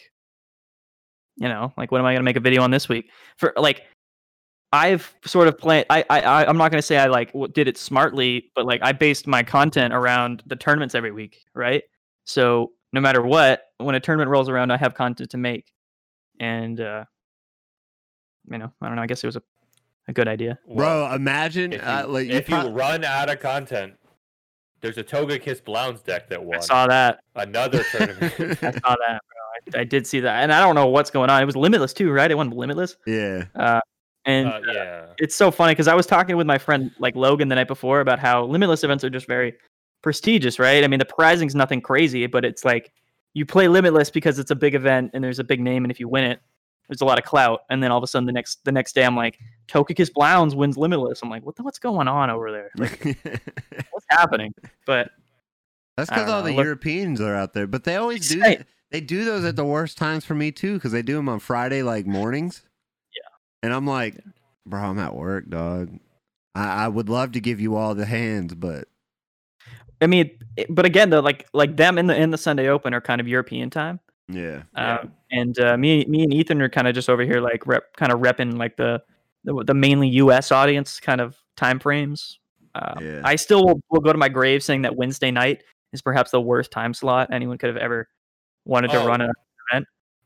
you 1.37 1.49
know, 1.49 1.73
like 1.79 1.91
what 1.91 2.01
am 2.01 2.07
I 2.07 2.13
gonna 2.13 2.25
make 2.25 2.37
a 2.37 2.41
video 2.41 2.63
on 2.63 2.71
this 2.71 2.89
week 2.89 3.11
for? 3.39 3.53
Like, 3.57 3.83
I've 4.73 5.13
sort 5.25 5.49
of 5.49 5.59
planned. 5.59 5.87
I 5.91 6.05
I 6.11 6.21
I- 6.21 6.47
I'm 6.47 6.57
not 6.57 6.71
gonna 6.71 6.83
say 6.83 6.97
I 6.97 7.07
like 7.07 7.33
w- 7.33 7.53
did 7.53 7.67
it 7.69 7.77
smartly, 7.77 8.51
but 8.55 8.67
like 8.67 8.81
I 8.83 8.93
based 8.93 9.27
my 9.27 9.43
content 9.43 9.93
around 9.93 10.43
the 10.47 10.57
tournaments 10.57 10.95
every 10.95 11.11
week, 11.13 11.45
right? 11.55 11.83
So 12.25 12.73
no 12.93 13.01
matter 13.01 13.23
what, 13.23 13.63
when 13.79 13.95
a 13.95 14.01
tournament 14.01 14.31
rolls 14.31 14.49
around, 14.49 14.71
I 14.71 14.77
have 14.77 14.95
content 14.95 15.31
to 15.31 15.39
make, 15.39 15.73
and 16.39 16.81
uh, 16.81 17.05
you 18.51 18.59
know, 18.59 18.73
I 18.81 18.87
don't 18.87 18.97
know. 18.97 19.03
I 19.03 19.07
guess 19.07 19.23
it 19.25 19.27
was 19.27 19.37
a, 19.37 19.43
a 20.09 20.13
good 20.13 20.29
idea. 20.29 20.59
Bro, 20.73 21.13
imagine 21.15 21.73
if 21.73 21.83
you, 21.83 21.87
uh, 21.89 22.05
like 22.09 22.27
you 22.29 22.33
if 22.35 22.49
you 22.49 22.57
pro- 22.57 22.71
run 22.71 23.05
out 23.05 23.29
of 23.31 23.41
content, 23.41 23.95
there's 24.81 24.99
a 24.99 25.05
Togekiss 25.05 25.65
Blounds 25.65 26.03
deck 26.03 26.29
that 26.29 26.45
won. 26.45 26.59
I 26.59 26.61
saw 26.61 26.87
that. 26.87 27.21
another 27.35 27.83
tournament. 27.91 28.33
I 28.41 28.55
saw 28.73 28.97
that, 28.97 29.21
bro. 29.29 29.79
I, 29.79 29.81
I 29.81 29.85
did 29.85 30.07
see 30.07 30.21
that, 30.21 30.43
and 30.43 30.53
I 30.53 30.61
don't 30.61 30.75
know 30.75 30.87
what's 30.87 31.11
going 31.11 31.29
on. 31.31 31.43
It 31.43 31.47
was 31.47 31.57
limitless 31.57 31.93
too, 31.93 32.11
right? 32.13 32.31
It 32.31 32.35
won 32.37 32.51
limitless, 32.51 32.97
yeah. 33.07 33.45
uh, 33.55 33.81
and 34.31 34.49
uh, 34.49 34.73
yeah. 34.73 35.07
it's 35.19 35.35
so 35.35 35.51
funny 35.51 35.73
because 35.73 35.89
I 35.89 35.95
was 35.95 36.07
talking 36.07 36.37
with 36.37 36.47
my 36.47 36.59
friend 36.59 36.91
like 36.99 37.17
Logan 37.17 37.49
the 37.49 37.55
night 37.55 37.69
before 37.69 38.01
about 38.01 38.19
how 38.19 38.45
limitless 38.45 38.85
events 38.85 39.05
are 39.05 39.11
just 39.11 39.27
very 39.27 39.55
prestigious, 40.03 40.59
right? 40.59 40.85
I 40.85 40.87
mean, 40.87 40.99
the 40.99 41.05
prizing's 41.05 41.55
nothing 41.55 41.81
crazy, 41.81 42.27
but 42.27 42.45
it's 42.45 42.65
like 42.65 42.93
you 43.35 43.47
play 43.47 43.69
limitless 43.69 44.11
because 44.11 44.39
it's 44.39 44.51
a 44.51 44.57
big 44.57 44.75
event 44.75 45.11
and 45.15 45.23
there's 45.23 45.39
a 45.39 45.45
big 45.45 45.61
name, 45.61 45.85
and 45.85 45.91
if 45.91 46.01
you 46.01 46.09
win 46.09 46.25
it, 46.25 46.41
there's 46.89 47.01
a 47.01 47.05
lot 47.05 47.19
of 47.19 47.25
clout. 47.25 47.61
And 47.71 47.83
then 47.83 47.93
all 47.93 47.99
of 47.99 48.05
a 48.05 48.07
sudden, 48.07 48.27
the 48.27 48.33
next 48.33 48.65
the 48.65 48.73
next 48.73 48.95
day, 48.95 49.05
I'm 49.05 49.17
like, 49.17 49.39
Togekiss 49.69 50.13
Blounds 50.13 50.55
wins 50.55 50.77
limitless. 50.77 51.21
I'm 51.23 51.31
like, 51.31 51.45
what 51.45 51.57
the 51.57 51.63
what's 51.63 51.79
going 51.79 52.09
on 52.09 52.31
over 52.31 52.51
there? 52.51 52.71
Like, 52.79 53.17
what's 53.93 54.07
happening? 54.11 54.53
But 54.87 55.11
That's 55.97 56.11
because 56.11 56.29
all 56.29 56.41
know, 56.41 56.49
the 56.49 56.57
look- 56.57 56.65
Europeans 56.65 57.21
are 57.21 57.35
out 57.35 57.53
there, 57.53 57.67
but 57.67 57.85
they 57.85 57.97
always 57.97 58.29
do. 58.29 58.41
Right. 58.41 58.67
They 58.91 59.01
do 59.01 59.25
those 59.25 59.45
at 59.45 59.55
the 59.55 59.65
worst 59.65 59.99
times 59.99 60.25
for 60.25 60.35
me 60.35 60.51
too, 60.51 60.75
because 60.75 60.91
they 60.91 61.03
do 61.03 61.15
them 61.15 61.29
on 61.29 61.39
Friday 61.39 61.85
like 61.85 62.07
mornings. 62.07 62.63
Yeah. 63.63 63.67
And 63.67 63.75
I'm 63.75 63.87
like, 63.87 64.17
bro, 64.67 64.81
I'm 64.83 64.99
at 64.99 65.15
work, 65.15 65.49
dog. 65.49 65.99
I, 66.55 66.85
I 66.85 66.89
would 66.89 67.09
love 67.09 67.33
to 67.33 67.41
give 67.41 67.61
you 67.61 67.77
all 67.77 67.95
the 67.95 68.07
hands, 68.07 68.55
but 68.55 68.89
I 70.01 70.07
mean, 70.07 70.31
it- 70.57 70.67
but 70.75 70.85
again, 70.87 71.11
though, 71.11 71.21
like 71.21 71.47
like 71.53 71.77
them 71.77 71.99
in 71.99 72.07
the 72.07 72.17
in 72.17 72.31
the 72.31 72.39
Sunday 72.39 72.69
Open 72.69 72.95
are 72.95 73.01
kind 73.01 73.21
of 73.21 73.29
European 73.29 73.71
time. 73.71 74.01
yeah, 74.29 74.63
Yeah. 74.77 74.99
Um, 74.99 75.13
and 75.31 75.59
uh, 75.61 75.77
me, 75.77 76.05
me 76.07 76.23
and 76.25 76.35
Ethan 76.35 76.61
are 76.63 76.69
kind 76.69 76.89
of 76.89 76.95
just 76.95 77.09
over 77.09 77.23
here, 77.23 77.41
like 77.41 77.67
rep, 77.67 77.95
kind 77.97 78.11
of 78.13 78.21
repping 78.21 78.57
like 78.59 78.77
the, 78.77 79.03
the 79.45 79.63
the 79.65 79.75
mainly 79.75 80.09
U.S. 80.09 80.51
audience 80.51 80.99
kind 81.01 81.21
of 81.21 81.37
time 81.57 81.79
frames. 81.79 82.39
Uh, 82.75 82.95
Yeah. 83.01 83.21
I 83.25 83.37
still 83.37 83.65
will, 83.67 83.81
will 83.91 84.01
go 84.01 84.13
to 84.13 84.19
my 84.19 84.29
grave 84.29 84.63
saying 84.63 84.83
that 84.83 84.97
Wednesday 84.97 85.31
night 85.31 85.63
is 85.93 86.03
perhaps 86.03 86.31
the 86.31 86.41
worst 86.41 86.71
time 86.71 86.95
slot 86.95 87.29
anyone 87.33 87.59
could 87.59 87.69
have 87.69 87.77
ever 87.77 88.09
wanted 88.65 88.91
to 88.93 89.01
Oh. 89.03 89.07
run 89.07 89.21
a. 89.21 89.31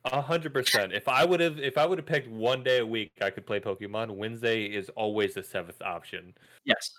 A 0.07 0.21
hundred 0.21 0.53
percent. 0.53 0.93
If 0.93 1.09
I 1.09 1.25
would 1.25 1.41
have, 1.41 1.59
if 1.59 1.79
I 1.79 1.87
would 1.87 1.99
have 1.99 2.07
picked 2.07 2.29
one 2.29 2.63
day 2.63 2.79
a 2.79 2.87
week, 2.87 3.13
I 3.23 3.31
could 3.31 3.47
play 3.47 3.59
Pokemon. 3.59 4.11
Wednesday 4.11 4.67
is 4.67 4.91
always 4.91 5.35
the 5.35 5.43
seventh 5.43 5.81
option. 5.81 6.35
Yes, 6.65 6.91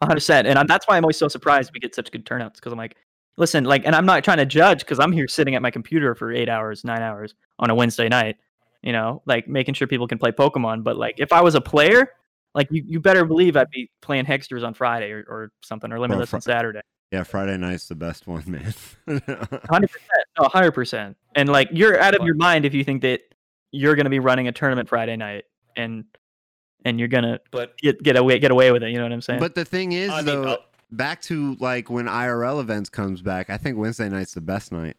hundred 0.00 0.14
percent. 0.14 0.46
And 0.46 0.58
I'm, 0.58 0.66
that's 0.68 0.86
why 0.86 0.96
I'm 0.96 1.04
always 1.04 1.16
so 1.16 1.26
surprised 1.26 1.72
we 1.74 1.80
get 1.80 1.94
such 1.94 2.12
good 2.12 2.24
turnouts 2.24 2.60
because 2.60 2.72
I'm 2.72 2.78
like, 2.78 2.96
listen, 3.36 3.64
like, 3.64 3.84
and 3.84 3.96
I'm 3.96 4.06
not 4.06 4.22
trying 4.22 4.36
to 4.38 4.46
judge 4.46 4.80
because 4.80 5.00
I'm 5.00 5.10
here 5.10 5.26
sitting 5.26 5.56
at 5.56 5.62
my 5.62 5.72
computer 5.72 6.14
for 6.14 6.32
eight 6.32 6.48
hours, 6.48 6.84
nine 6.84 7.02
hours 7.02 7.34
on 7.58 7.70
a 7.70 7.74
Wednesday 7.74 8.08
night. 8.08 8.36
You 8.82 8.92
know, 8.92 9.22
like 9.26 9.48
making 9.48 9.74
sure 9.74 9.88
people 9.88 10.06
can 10.06 10.18
play 10.18 10.30
Pokemon. 10.30 10.84
But 10.84 10.96
like, 10.96 11.16
if 11.18 11.32
I 11.32 11.40
was 11.40 11.56
a 11.56 11.60
player, 11.60 12.12
like 12.54 12.68
you, 12.70 12.84
you 12.86 13.00
better 13.00 13.24
believe 13.24 13.56
I'd 13.56 13.70
be 13.70 13.90
playing 14.02 14.24
Hexters 14.24 14.64
on 14.64 14.72
Friday 14.72 15.10
or, 15.10 15.24
or 15.28 15.50
something 15.64 15.92
or 15.92 15.98
Limitless 15.98 16.30
Fri- 16.30 16.36
on 16.36 16.42
Saturday. 16.42 16.80
Yeah. 17.10 17.22
Friday 17.22 17.56
night's 17.56 17.88
the 17.88 17.94
best 17.94 18.26
one, 18.26 18.44
man. 18.46 18.74
Hundred 19.68 19.90
percent, 19.90 20.24
no, 20.38 20.48
hundred 20.48 20.72
percent. 20.72 21.16
And 21.34 21.48
like, 21.48 21.68
you're 21.72 21.98
out 22.00 22.14
of 22.14 22.24
your 22.24 22.34
mind 22.34 22.64
if 22.64 22.74
you 22.74 22.84
think 22.84 23.02
that 23.02 23.22
you're 23.70 23.94
going 23.94 24.04
to 24.04 24.10
be 24.10 24.18
running 24.18 24.48
a 24.48 24.52
tournament 24.52 24.88
Friday 24.88 25.16
night 25.16 25.44
and 25.76 26.04
and 26.84 26.98
you're 26.98 27.08
gonna 27.08 27.40
But 27.50 27.76
get 27.78 28.02
get 28.02 28.16
away 28.16 28.38
get 28.38 28.50
away 28.50 28.72
with 28.72 28.82
it. 28.82 28.90
You 28.90 28.96
know 28.96 29.02
what 29.02 29.12
I'm 29.12 29.20
saying? 29.20 29.40
but 29.40 29.54
the 29.54 29.64
thing 29.64 29.92
is, 29.92 30.10
I 30.10 30.22
mean, 30.22 30.26
though, 30.26 30.44
uh, 30.44 30.56
back 30.90 31.20
to 31.22 31.56
like 31.60 31.90
when 31.90 32.06
IRL 32.06 32.60
events 32.60 32.88
comes 32.88 33.22
back, 33.22 33.50
I 33.50 33.56
think 33.56 33.78
Wednesday 33.78 34.08
night's 34.08 34.34
the 34.34 34.40
best 34.40 34.72
night. 34.72 34.96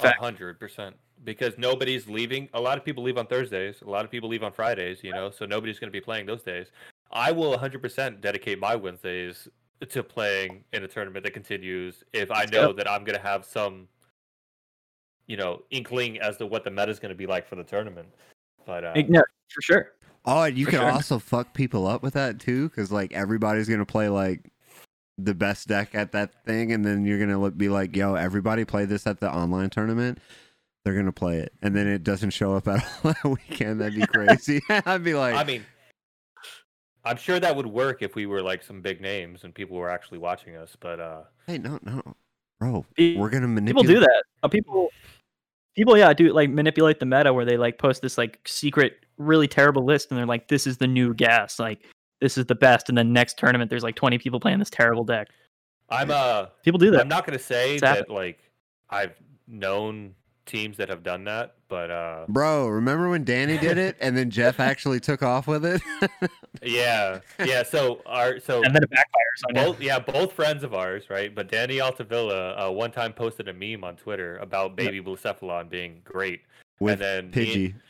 a 0.00 0.12
hundred 0.12 0.58
percent. 0.58 0.96
Because 1.24 1.58
nobody's 1.58 2.08
leaving. 2.08 2.48
A 2.54 2.60
lot 2.60 2.78
of 2.78 2.84
people 2.84 3.02
leave 3.02 3.18
on 3.18 3.26
Thursdays. 3.26 3.82
A 3.82 3.90
lot 3.90 4.04
of 4.04 4.10
people 4.10 4.28
leave 4.28 4.44
on 4.44 4.52
Fridays. 4.52 5.02
You 5.02 5.12
know, 5.12 5.30
so 5.30 5.46
nobody's 5.46 5.78
going 5.80 5.88
to 5.88 5.92
be 5.92 6.00
playing 6.00 6.26
those 6.26 6.42
days. 6.42 6.68
I 7.10 7.32
will 7.32 7.54
a 7.54 7.58
hundred 7.58 7.82
percent 7.82 8.20
dedicate 8.20 8.60
my 8.60 8.76
Wednesdays 8.76 9.48
to 9.88 10.02
playing 10.02 10.64
in 10.72 10.82
a 10.84 10.88
tournament 10.88 11.24
that 11.24 11.32
continues. 11.32 12.02
If 12.12 12.30
I 12.30 12.44
know 12.44 12.68
go. 12.68 12.72
that 12.74 12.90
I'm 12.90 13.04
going 13.04 13.16
to 13.16 13.24
have 13.24 13.44
some, 13.44 13.88
you 15.26 15.36
know, 15.36 15.62
inkling 15.70 16.18
as 16.18 16.36
to 16.38 16.46
what 16.46 16.64
the 16.64 16.70
meta 16.70 16.90
is 16.90 16.98
going 16.98 17.10
to 17.10 17.16
be 17.16 17.26
like 17.26 17.46
for 17.46 17.56
the 17.56 17.64
tournament. 17.64 18.08
But 18.66 18.84
uh, 18.84 18.94
no, 19.08 19.22
for 19.48 19.62
sure. 19.62 19.92
Oh, 20.24 20.42
and 20.42 20.58
you 20.58 20.66
For 20.66 20.72
can 20.72 20.80
sure. 20.80 20.90
also 20.90 21.18
fuck 21.18 21.54
people 21.54 21.86
up 21.86 22.02
with 22.02 22.12
that 22.14 22.38
too, 22.38 22.68
because 22.68 22.92
like 22.92 23.14
everybody's 23.14 23.66
gonna 23.66 23.86
play 23.86 24.10
like 24.10 24.52
the 25.16 25.34
best 25.34 25.68
deck 25.68 25.94
at 25.94 26.12
that 26.12 26.44
thing, 26.44 26.70
and 26.70 26.84
then 26.84 27.06
you're 27.06 27.18
gonna 27.18 27.40
look, 27.40 27.56
be 27.56 27.70
like, 27.70 27.96
"Yo, 27.96 28.14
everybody 28.14 28.66
play 28.66 28.84
this 28.84 29.06
at 29.06 29.20
the 29.20 29.32
online 29.32 29.70
tournament." 29.70 30.18
They're 30.84 30.94
gonna 30.94 31.12
play 31.12 31.38
it, 31.38 31.54
and 31.62 31.74
then 31.74 31.86
it 31.86 32.04
doesn't 32.04 32.30
show 32.30 32.54
up 32.54 32.68
at 32.68 32.84
all 33.04 33.14
that 33.14 33.24
weekend. 33.24 33.80
That'd 33.80 33.94
be 33.94 34.06
crazy. 34.06 34.60
I'd 34.68 35.02
be 35.02 35.14
like, 35.14 35.34
I 35.34 35.44
mean, 35.44 35.64
I'm 37.08 37.16
sure 37.16 37.40
that 37.40 37.56
would 37.56 37.66
work 37.66 38.02
if 38.02 38.14
we 38.14 38.26
were 38.26 38.42
like 38.42 38.62
some 38.62 38.80
big 38.82 39.00
names 39.00 39.44
and 39.44 39.54
people 39.54 39.76
were 39.76 39.88
actually 39.88 40.18
watching 40.18 40.56
us. 40.56 40.76
But 40.78 41.00
uh, 41.00 41.22
"Hey, 41.46 41.56
no, 41.58 41.78
no, 41.82 42.02
bro, 42.60 42.84
Pe- 42.96 43.16
we're 43.16 43.30
gonna 43.30 43.48
manipulate. 43.48 43.86
People 43.86 44.00
do 44.00 44.06
that. 44.06 44.22
Uh, 44.42 44.48
people, 44.48 44.90
people, 45.74 45.96
yeah, 45.96 46.12
do 46.12 46.32
like 46.32 46.50
manipulate 46.50 47.00
the 47.00 47.06
meta 47.06 47.32
where 47.32 47.44
they 47.46 47.56
like 47.56 47.78
post 47.78 48.02
this 48.02 48.18
like 48.18 48.38
secret, 48.46 48.98
really 49.16 49.48
terrible 49.48 49.84
list, 49.84 50.10
and 50.10 50.18
they're 50.18 50.26
like, 50.26 50.48
"This 50.48 50.66
is 50.66 50.76
the 50.76 50.86
new 50.86 51.14
gas. 51.14 51.58
Like, 51.58 51.80
this 52.20 52.36
is 52.36 52.44
the 52.46 52.54
best." 52.54 52.88
And 52.90 52.98
then 52.98 53.12
next 53.12 53.38
tournament, 53.38 53.70
there's 53.70 53.82
like 53.82 53.96
20 53.96 54.18
people 54.18 54.38
playing 54.38 54.58
this 54.58 54.70
terrible 54.70 55.04
deck. 55.04 55.28
I'm 55.88 56.10
uh, 56.10 56.46
People 56.62 56.78
do 56.78 56.90
that. 56.90 57.00
I'm 57.00 57.08
not 57.08 57.26
going 57.26 57.38
to 57.38 57.42
say 57.42 57.72
It's 57.74 57.80
that 57.80 57.96
happened. 57.98 58.14
like 58.14 58.38
I've 58.90 59.14
known 59.46 60.14
teams 60.48 60.76
that 60.78 60.88
have 60.88 61.04
done 61.04 61.22
that, 61.24 61.54
but 61.68 61.90
uh, 61.92 62.24
Bro, 62.28 62.68
remember 62.68 63.08
when 63.08 63.22
Danny 63.22 63.56
did 63.58 63.78
it, 63.78 63.96
and 64.00 64.16
then 64.16 64.30
Jeff 64.30 64.58
actually 64.70 64.98
took 64.98 65.22
off 65.22 65.46
with 65.46 65.64
it? 65.64 65.80
yeah, 66.62 67.20
yeah. 67.44 67.62
So 67.62 68.00
our 68.06 68.40
so 68.40 68.62
and 68.62 68.74
then 68.74 68.82
it 68.82 68.90
backfires 68.90 69.48
on 69.48 69.54
you. 69.54 69.62
both 69.62 69.80
yeah 69.80 69.98
both 70.00 70.32
friends 70.32 70.64
of 70.64 70.74
ours 70.74 71.04
right 71.10 71.32
but 71.34 71.48
danny 71.48 71.80
altavilla 71.80 72.54
uh, 72.68 72.70
one 72.72 72.90
time 72.90 73.12
posted 73.12 73.46
a 73.48 73.52
meme 73.52 73.84
on 73.84 73.94
twitter 73.94 74.36
about 74.38 74.74
baby 74.74 75.00
Blacephalon 75.00 75.68
being 75.70 76.00
great 76.04 76.40
with 76.80 77.00
and 77.00 77.00
then 77.00 77.30
me 77.30 77.46
Pidgey. 77.46 77.64
and- 77.66 77.80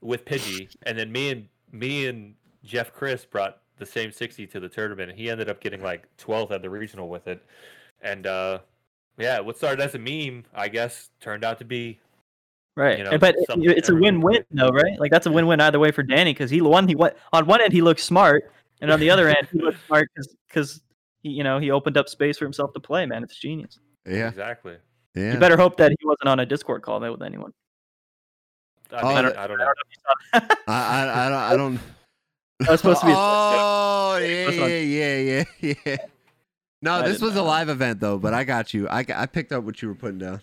with 0.00 0.24
pidgey 0.24 0.68
and 0.84 0.96
then 0.98 1.10
me 1.10 1.30
and 1.30 1.48
me 1.72 2.06
and 2.06 2.34
jeff 2.64 2.92
chris 2.92 3.24
brought 3.24 3.58
the 3.78 3.86
same 3.86 4.12
60 4.12 4.46
to 4.48 4.60
the 4.60 4.68
tournament 4.68 5.10
and 5.10 5.18
he 5.18 5.28
ended 5.30 5.48
up 5.48 5.60
getting 5.60 5.82
like 5.82 6.06
12th 6.18 6.52
at 6.52 6.62
the 6.62 6.70
regional 6.70 7.08
with 7.08 7.26
it 7.26 7.42
and 8.00 8.26
uh 8.28 8.58
yeah 9.18 9.40
what 9.40 9.56
started 9.56 9.82
as 9.82 9.94
a 9.94 9.98
meme 9.98 10.44
i 10.54 10.68
guess 10.68 11.10
turned 11.20 11.44
out 11.44 11.58
to 11.58 11.64
be 11.64 11.98
Right, 12.74 12.96
you 12.96 13.04
know, 13.04 13.18
but 13.18 13.34
it's 13.38 13.50
a 13.50 13.92
everyone- 13.92 14.22
win-win 14.22 14.44
though, 14.50 14.70
right? 14.70 14.98
Like 14.98 15.10
that's 15.10 15.26
a 15.26 15.30
win-win 15.30 15.60
either 15.60 15.78
way 15.78 15.90
for 15.90 16.02
Danny 16.02 16.32
because 16.32 16.48
he 16.50 16.62
won. 16.62 16.88
He 16.88 16.94
won 16.94 17.10
on 17.30 17.44
one 17.44 17.60
end 17.60 17.70
he 17.70 17.82
looks 17.82 18.02
smart, 18.02 18.50
and 18.80 18.90
on 18.90 18.98
the 18.98 19.10
other 19.10 19.28
end 19.28 19.46
he 19.52 19.58
looks 19.60 19.76
smart 19.86 20.08
because 20.14 20.34
because 20.48 20.80
he 21.22 21.28
you 21.28 21.44
know 21.44 21.58
he 21.58 21.70
opened 21.70 21.98
up 21.98 22.08
space 22.08 22.38
for 22.38 22.46
himself 22.46 22.72
to 22.72 22.80
play. 22.80 23.04
Man, 23.04 23.22
it's 23.24 23.38
genius. 23.38 23.78
Yeah, 24.06 24.28
exactly 24.28 24.76
yeah. 25.14 25.34
You 25.34 25.38
better 25.38 25.58
hope 25.58 25.76
that 25.76 25.90
he 25.90 25.98
wasn't 26.06 26.28
on 26.30 26.40
a 26.40 26.46
Discord 26.46 26.80
call 26.80 26.98
with 27.00 27.20
anyone. 27.20 27.52
i, 28.90 29.00
Oh, 29.02 29.06
mean, 29.08 29.16
that- 29.16 29.18
I 29.18 29.22
don't 29.22 29.36
I 29.38 29.46
don't 29.46 29.58
know 29.58 29.74
if 29.84 29.90
you 29.90 30.40
saw. 30.40 30.56
I, 30.66 30.72
I, 30.72 31.26
I 31.26 31.28
don't. 31.28 31.38
I 31.38 31.56
don't. 31.58 31.80
That 32.60 32.70
was 32.70 32.80
supposed 32.80 33.00
to 33.00 33.06
be. 33.06 33.12
a- 33.12 33.16
Oh 34.14 34.16
yeah, 34.16 34.50
yeah, 34.50 35.16
yeah, 35.18 35.44
yeah, 35.60 35.74
yeah. 35.84 35.96
No, 36.82 36.94
I 36.94 37.02
this 37.02 37.18
didn't 37.18 37.28
was 37.28 37.36
a 37.36 37.42
live 37.42 37.68
event 37.68 38.00
though, 38.00 38.18
but 38.18 38.34
I 38.34 38.44
got 38.44 38.74
you. 38.74 38.88
I, 38.88 39.04
I 39.14 39.26
picked 39.26 39.52
up 39.52 39.62
what 39.64 39.80
you 39.80 39.88
were 39.88 39.94
putting 39.94 40.18
down. 40.18 40.40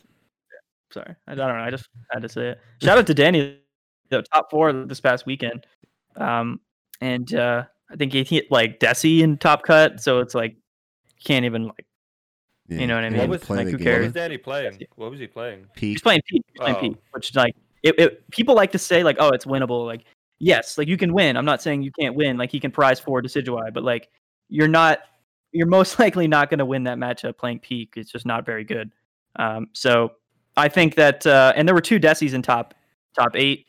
Sorry, 0.91 1.15
I 1.27 1.35
don't 1.35 1.47
know. 1.49 1.61
I 1.63 1.69
just 1.69 1.87
had 2.11 2.21
to 2.23 2.29
say 2.29 2.47
it. 2.49 2.59
Shout 2.81 2.97
out 2.97 3.05
to 3.07 3.13
Danny, 3.13 3.59
the 4.09 4.23
top 4.33 4.49
four 4.49 4.71
this 4.73 4.99
past 4.99 5.25
weekend, 5.25 5.65
um, 6.15 6.59
and 7.01 7.31
uh, 7.35 7.63
I 7.91 7.95
think 7.95 8.13
he 8.13 8.23
hit 8.23 8.49
like 8.51 8.79
Desi 8.79 9.19
in 9.19 9.37
top 9.37 9.63
cut. 9.63 10.01
So 10.01 10.19
it's 10.19 10.33
like 10.33 10.55
can't 11.23 11.45
even 11.45 11.65
like 11.65 11.85
Yeah, 12.69 12.79
You 12.79 12.87
know 12.87 12.95
what 12.95 13.03
I 13.03 13.09
mean? 13.09 13.19
What 13.19 13.29
was- 13.29 13.49
like, 13.49 13.67
who 13.67 13.77
game. 13.77 13.93
what 13.93 14.01
was 14.03 14.13
danny 14.13 14.37
playing 14.37 14.79
what 14.95 15.11
was 15.11 15.19
he 15.19 15.27
playing 15.27 15.65
Peak. 15.75 15.89
He's 15.95 16.01
playing 16.01 16.21
Pete. 16.27 16.45
He's 16.47 16.59
playing 16.59 16.75
Oh. 16.77 16.79
Pete, 16.79 16.97
which 17.11 17.35
like 17.35 17.55
it, 17.83 17.99
it, 17.99 18.31
people 18.31 18.55
like 18.55 18.71
to 18.71 18.79
say 18.79 19.03
like, 19.03 19.17
oh, 19.19 19.29
it's 19.29 19.45
winnable. 19.45 19.85
Like, 19.85 20.05
yes, 20.39 20.77
like 20.77 20.87
you 20.87 20.97
can 20.97 21.13
win. 21.13 21.37
I'm 21.37 21.45
not 21.45 21.61
saying 21.61 21.81
you 21.83 21.91
can't 21.99 22.15
win. 22.15 22.37
Like 22.37 22.51
he 22.51 22.59
can 22.59 22.71
prize 22.71 22.99
four 22.99 23.21
Decidueye, 23.21 23.73
but 23.73 23.83
like 23.83 24.07
you're 24.47 24.67
not. 24.67 24.99
You're 25.51 25.67
most 25.67 25.99
likely 25.99 26.27
not 26.27 26.49
going 26.49 26.59
to 26.59 26.65
win 26.65 26.83
that 26.83 26.97
matchup 26.97 27.37
playing 27.37 27.59
Peak. 27.59 27.93
It's 27.95 28.11
just 28.11 28.25
not 28.25 28.45
very 28.45 28.63
good. 28.63 28.91
Um, 29.35 29.67
so 29.73 30.13
I 30.57 30.67
think 30.69 30.95
that, 30.95 31.25
uh, 31.25 31.53
and 31.55 31.67
there 31.67 31.75
were 31.75 31.81
two 31.81 31.99
Desis 31.99 32.33
in 32.33 32.41
top 32.41 32.73
top 33.15 33.35
eight, 33.35 33.67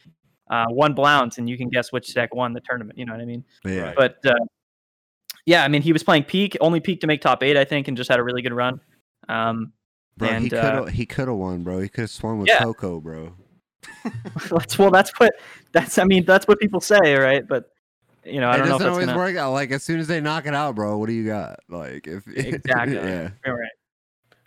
uh, 0.50 0.66
one 0.68 0.94
Blounce, 0.94 1.38
and 1.38 1.48
you 1.48 1.56
can 1.56 1.68
guess 1.68 1.92
which 1.92 2.12
deck 2.14 2.34
won 2.34 2.52
the 2.52 2.60
tournament. 2.60 2.98
You 2.98 3.06
know 3.06 3.12
what 3.12 3.20
I 3.20 3.24
mean? 3.24 3.44
Yeah. 3.64 3.92
But 3.96 4.18
uh, 4.26 4.34
yeah, 5.46 5.64
I 5.64 5.68
mean, 5.68 5.82
he 5.82 5.92
was 5.92 6.02
playing 6.02 6.24
Peak, 6.24 6.56
only 6.60 6.80
Peak 6.80 7.00
to 7.00 7.06
make 7.06 7.20
top 7.20 7.42
eight, 7.42 7.56
I 7.56 7.64
think, 7.64 7.88
and 7.88 7.96
just 7.96 8.10
had 8.10 8.18
a 8.18 8.22
really 8.22 8.42
good 8.42 8.52
run. 8.52 8.80
Um, 9.28 9.72
Bro, 10.16 10.28
he 10.28 10.34
And, 10.34 10.50
could 10.50 10.58
uh, 10.58 10.84
have 10.84 10.88
he 10.90 11.06
could 11.06 11.28
have 11.28 11.36
won, 11.36 11.62
bro. 11.62 11.80
He 11.80 11.88
could 11.88 12.02
have 12.02 12.10
swung 12.10 12.38
with 12.40 12.48
Yeah. 12.48 12.62
Coco, 12.62 13.00
bro. 13.00 13.32
that's 14.50 14.78
well, 14.78 14.90
that's 14.90 15.18
what 15.18 15.32
that's. 15.72 15.96
I 15.96 16.04
mean, 16.04 16.24
that's 16.26 16.46
what 16.46 16.58
people 16.60 16.80
say, 16.80 17.14
right? 17.14 17.46
But 17.46 17.70
you 18.24 18.40
know, 18.40 18.48
I 18.50 18.54
it 18.54 18.58
don't 18.58 18.68
know 18.68 18.74
if 18.76 18.80
doesn't 18.80 18.86
that's 18.86 18.92
always 18.92 19.06
gonna. 19.06 19.18
work 19.18 19.36
out. 19.36 19.52
Like 19.52 19.70
as 19.70 19.82
soon 19.82 20.00
as 20.00 20.06
they 20.06 20.20
knock 20.20 20.46
it 20.46 20.54
out, 20.54 20.74
bro, 20.74 20.98
what 20.98 21.06
do 21.06 21.12
you 21.14 21.26
got? 21.26 21.60
Like 21.68 22.06
if 22.06 22.26
Exactly. 22.36 22.96
yeah. 22.96 23.30
All 23.46 23.52
right. 23.54 23.70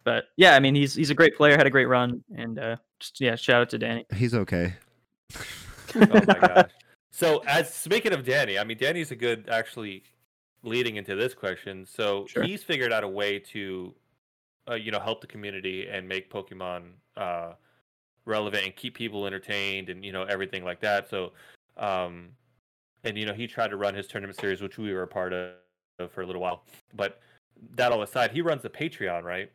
But 0.03 0.25
yeah, 0.35 0.55
I 0.55 0.59
mean, 0.59 0.75
he's 0.75 0.93
he's 0.93 1.09
a 1.09 1.15
great 1.15 1.35
player, 1.37 1.55
had 1.57 1.65
a 1.67 1.69
great 1.71 1.85
run, 1.87 2.23
and 2.35 2.59
uh, 2.59 2.75
just 2.99 3.21
yeah, 3.21 3.35
shout 3.35 3.61
out 3.61 3.69
to 3.71 3.77
Danny. 3.77 4.05
He's 4.15 4.33
okay. 4.35 4.73
Oh 5.95 6.05
my 6.09 6.19
gosh. 6.25 6.71
So, 7.11 7.43
as 7.47 7.73
speaking 7.73 8.11
of 8.13 8.25
Danny, 8.25 8.57
I 8.59 8.63
mean, 8.63 8.77
Danny's 8.77 9.11
a 9.11 9.15
good 9.15 9.47
actually 9.49 10.03
leading 10.63 10.95
into 10.97 11.15
this 11.15 11.33
question. 11.33 11.85
So 11.85 12.25
Sure. 12.27 12.43
he's 12.43 12.63
figured 12.63 12.91
out 12.91 13.03
a 13.03 13.07
way 13.07 13.37
to, 13.39 13.93
uh, 14.69 14.75
you 14.75 14.91
know, 14.91 14.99
help 14.99 15.21
the 15.21 15.27
community 15.27 15.87
and 15.87 16.07
make 16.07 16.31
Pokemon 16.31 16.93
uh, 17.15 17.53
relevant 18.25 18.63
and 18.65 18.75
keep 18.75 18.95
people 18.95 19.25
entertained 19.27 19.89
and 19.89 20.03
you 20.03 20.11
know 20.11 20.23
everything 20.23 20.63
like 20.65 20.79
that. 20.81 21.09
So, 21.09 21.33
um, 21.77 22.29
and 23.03 23.17
you 23.17 23.25
know, 23.25 23.33
he 23.33 23.47
tried 23.47 23.69
to 23.69 23.77
run 23.77 23.93
his 23.93 24.07
tournament 24.07 24.39
series, 24.39 24.61
which 24.61 24.77
we 24.77 24.93
were 24.93 25.03
a 25.03 25.07
part 25.07 25.33
of 25.33 25.53
for 26.11 26.21
a 26.21 26.25
little 26.25 26.41
while. 26.41 26.63
But 26.95 27.19
that 27.75 27.91
all 27.91 28.01
aside, 28.01 28.31
he 28.31 28.41
runs 28.41 28.65
a 28.65 28.69
Patreon, 28.69 29.23
right? 29.23 29.51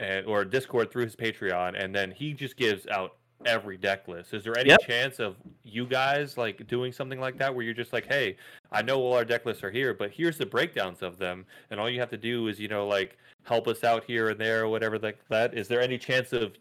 And, 0.00 0.26
or 0.26 0.44
Discord 0.44 0.90
through 0.90 1.04
his 1.04 1.16
Patreon, 1.16 1.82
and 1.82 1.94
then 1.94 2.10
he 2.10 2.32
just 2.32 2.56
gives 2.56 2.86
out 2.86 3.16
every 3.46 3.76
deck 3.76 4.06
list. 4.08 4.34
Is 4.34 4.44
there 4.44 4.56
any 4.58 4.70
Yep. 4.70 4.80
chance 4.82 5.18
of 5.20 5.36
you 5.64 5.86
guys 5.86 6.36
like 6.36 6.66
doing 6.66 6.92
something 6.92 7.20
like 7.20 7.38
that 7.38 7.54
where 7.54 7.64
you're 7.64 7.74
just 7.74 7.92
like, 7.92 8.06
hey, 8.06 8.36
I 8.70 8.82
know 8.82 9.00
all 9.00 9.14
our 9.14 9.24
deck 9.24 9.46
lists 9.46 9.62
are 9.64 9.70
here, 9.70 9.94
but 9.94 10.10
here's 10.10 10.38
the 10.38 10.46
breakdowns 10.46 11.02
of 11.02 11.18
them, 11.18 11.46
and 11.70 11.80
all 11.80 11.88
you 11.88 12.00
have 12.00 12.10
to 12.10 12.16
do 12.16 12.48
is 12.48 12.60
you 12.60 12.68
know 12.68 12.86
like 12.86 13.16
help 13.44 13.66
us 13.66 13.82
out 13.84 14.04
here 14.04 14.28
and 14.28 14.40
there 14.40 14.64
or 14.64 14.68
whatever 14.68 14.98
like 14.98 15.18
that. 15.30 15.56
Is 15.56 15.68
there 15.68 15.80
any 15.80 15.98
chance 15.98 16.32
of 16.32 16.52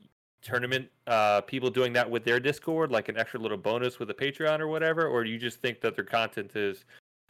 tournament 0.41 0.87
uh 1.07 1.41
people 1.41 1.69
doing 1.69 1.93
that 1.93 2.09
with 2.09 2.23
their 2.23 2.39
Discord, 2.39 2.91
like 2.91 3.09
an 3.09 3.17
extra 3.17 3.39
little 3.39 3.57
bonus 3.57 3.99
with 3.99 4.09
a 4.09 4.13
Patreon 4.13 4.59
or 4.59 4.67
whatever, 4.67 5.07
or 5.07 5.23
do 5.23 5.29
you 5.29 5.37
just 5.37 5.61
think 5.61 5.81
that 5.81 5.95
their 5.95 6.05
content 6.05 6.55
is? 6.55 6.85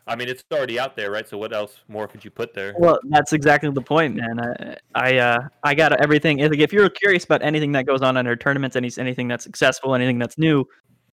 I 0.10 0.16
mean, 0.16 0.30
it's 0.30 0.44
already 0.54 0.80
out 0.80 0.96
there, 0.96 1.12
right? 1.12 1.28
So 1.28 1.38
what 1.38 1.54
else 1.54 1.82
more 1.90 2.08
could 2.08 2.24
you 2.24 2.32
put 2.32 2.54
there? 2.54 2.74
Well, 2.80 2.98
that's 3.10 3.34
exactly 3.34 3.70
the 3.70 3.82
point, 3.82 4.16
man. 4.16 4.40
I 4.40 4.78
I, 4.96 5.18
uh, 5.18 5.48
I 5.64 5.76
got 5.76 5.92
everything. 6.02 6.40
If 6.40 6.72
you're 6.72 6.90
curious 6.90 7.26
about 7.26 7.42
anything 7.42 7.74
that 7.74 7.86
goes 7.86 8.02
on 8.02 8.16
in 8.16 8.26
our 8.26 8.38
tournaments, 8.38 8.78
any 8.78 8.90
anything 8.98 9.28
that's 9.28 9.44
successful, 9.44 9.96
anything 9.96 10.18
that's 10.18 10.38
new, 10.38 10.66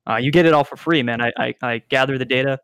uh, 0.09 0.17
you 0.17 0.31
get 0.31 0.47
it 0.47 0.53
all 0.53 0.63
for 0.65 0.77
free, 0.77 1.03
man. 1.03 1.21
I, 1.21 1.33
I, 1.37 1.55
I 1.63 1.79
gather 1.89 2.19
the 2.19 2.25
data. 2.25 2.61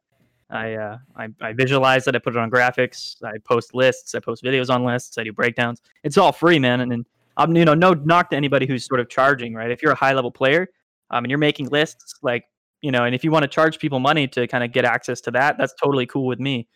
I, 0.51 0.74
uh, 0.74 0.99
I 1.16 1.28
I 1.41 1.53
visualize 1.53 2.07
it. 2.07 2.14
I 2.14 2.18
put 2.18 2.35
it 2.35 2.39
on 2.39 2.51
graphics. 2.51 3.22
I 3.24 3.39
post 3.45 3.74
lists. 3.74 4.14
I 4.14 4.20
post 4.20 4.45
videos 4.45 4.72
on 4.72 4.85
lists. 4.85 5.18
I 5.18 5.24
do 5.24 5.33
breakdowns. 5.33 5.81
It's 6.05 6.16
all 6.16 6.33
free, 6.33 6.61
man. 6.61 6.81
And, 6.81 6.93
and 6.93 7.07
I'm 7.37 7.57
you 7.57 7.64
know 7.64 7.74
no 7.74 7.95
knock 7.95 8.31
to 8.31 8.37
anybody 8.37 8.66
who's 8.66 8.87
sort 8.87 9.01
of 9.01 9.09
charging, 9.09 9.55
right? 9.55 9.70
If 9.70 9.83
you're 9.83 9.93
a 9.93 9.97
high 9.97 10.12
level 10.12 10.31
player, 10.31 10.68
um, 11.11 11.24
and 11.24 11.31
you're 11.31 11.39
making 11.39 11.68
lists, 11.68 12.16
like 12.22 12.45
you 12.83 12.91
know, 12.91 13.05
and 13.05 13.14
if 13.14 13.24
you 13.24 13.31
want 13.31 13.43
to 13.43 13.49
charge 13.49 13.78
people 13.78 13.99
money 14.01 14.26
to 14.28 14.47
kind 14.47 14.64
of 14.64 14.72
get 14.72 14.85
access 14.85 15.20
to 15.22 15.31
that, 15.33 15.59
that's 15.59 15.74
totally 15.74 16.07
cool 16.07 16.26
with 16.26 16.41
me. 16.41 16.66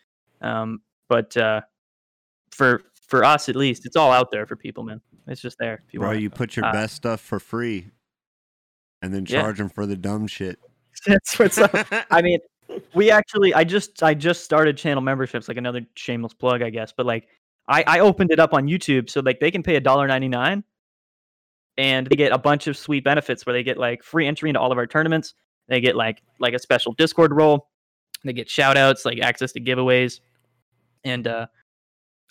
Um, 0.41 0.81
but 1.09 1.35
uh, 1.37 1.61
for 2.51 2.81
for 3.07 3.23
us 3.23 3.49
at 3.49 3.55
least, 3.55 3.85
it's 3.85 3.95
all 3.95 4.11
out 4.11 4.31
there 4.31 4.45
for 4.45 4.55
people, 4.55 4.83
man. 4.83 5.01
It's 5.27 5.41
just 5.41 5.57
there. 5.59 5.83
If 5.87 5.93
you 5.93 5.99
Bro, 5.99 6.09
want. 6.09 6.21
you 6.21 6.29
put 6.29 6.55
your 6.55 6.65
uh, 6.65 6.71
best 6.71 6.95
stuff 6.95 7.21
for 7.21 7.39
free 7.39 7.89
and 9.01 9.13
then 9.13 9.25
Yeah. 9.27 9.41
charge 9.41 9.57
them 9.57 9.69
for 9.69 9.85
the 9.85 9.95
dumb 9.95 10.27
shit. 10.27 10.59
That's 11.07 11.37
what's 11.37 11.57
up. 11.57 11.71
I 12.11 12.21
mean, 12.21 12.39
we 12.95 13.11
actually, 13.11 13.53
I 13.53 13.63
just, 13.63 14.01
I 14.03 14.13
just 14.13 14.43
started 14.43 14.77
channel 14.77 15.01
memberships, 15.01 15.47
like 15.47 15.57
another 15.57 15.81
shameless 15.95 16.33
plug, 16.33 16.61
I 16.61 16.69
guess. 16.69 16.93
But 16.95 17.05
like, 17.05 17.27
I, 17.67 17.83
I 17.87 17.99
opened 17.99 18.31
it 18.31 18.39
up 18.39 18.53
on 18.53 18.67
YouTube, 18.67 19.09
so 19.09 19.21
like 19.21 19.39
they 19.39 19.51
can 19.51 19.63
pay 19.63 19.75
a 19.75 19.79
dollar 19.79 20.07
ninety 20.07 20.27
nine, 20.27 20.63
and 21.77 22.07
they 22.07 22.15
get 22.15 22.31
a 22.31 22.37
bunch 22.37 22.67
of 22.67 22.77
sweet 22.77 23.03
benefits 23.03 23.45
where 23.45 23.53
they 23.53 23.63
get 23.63 23.77
like 23.77 24.03
free 24.03 24.27
entry 24.27 24.49
into 24.49 24.59
all 24.59 24.71
of 24.71 24.77
our 24.77 24.87
tournaments. 24.87 25.33
They 25.67 25.81
get 25.81 25.95
like 25.95 26.21
like 26.39 26.53
a 26.53 26.59
special 26.59 26.93
Discord 26.93 27.33
role. 27.33 27.69
They 28.23 28.33
get 28.33 28.49
shout 28.49 28.77
outs, 28.77 29.05
like 29.05 29.19
access 29.19 29.51
to 29.53 29.61
giveaways, 29.61 30.19
and 31.03 31.27
uh, 31.27 31.47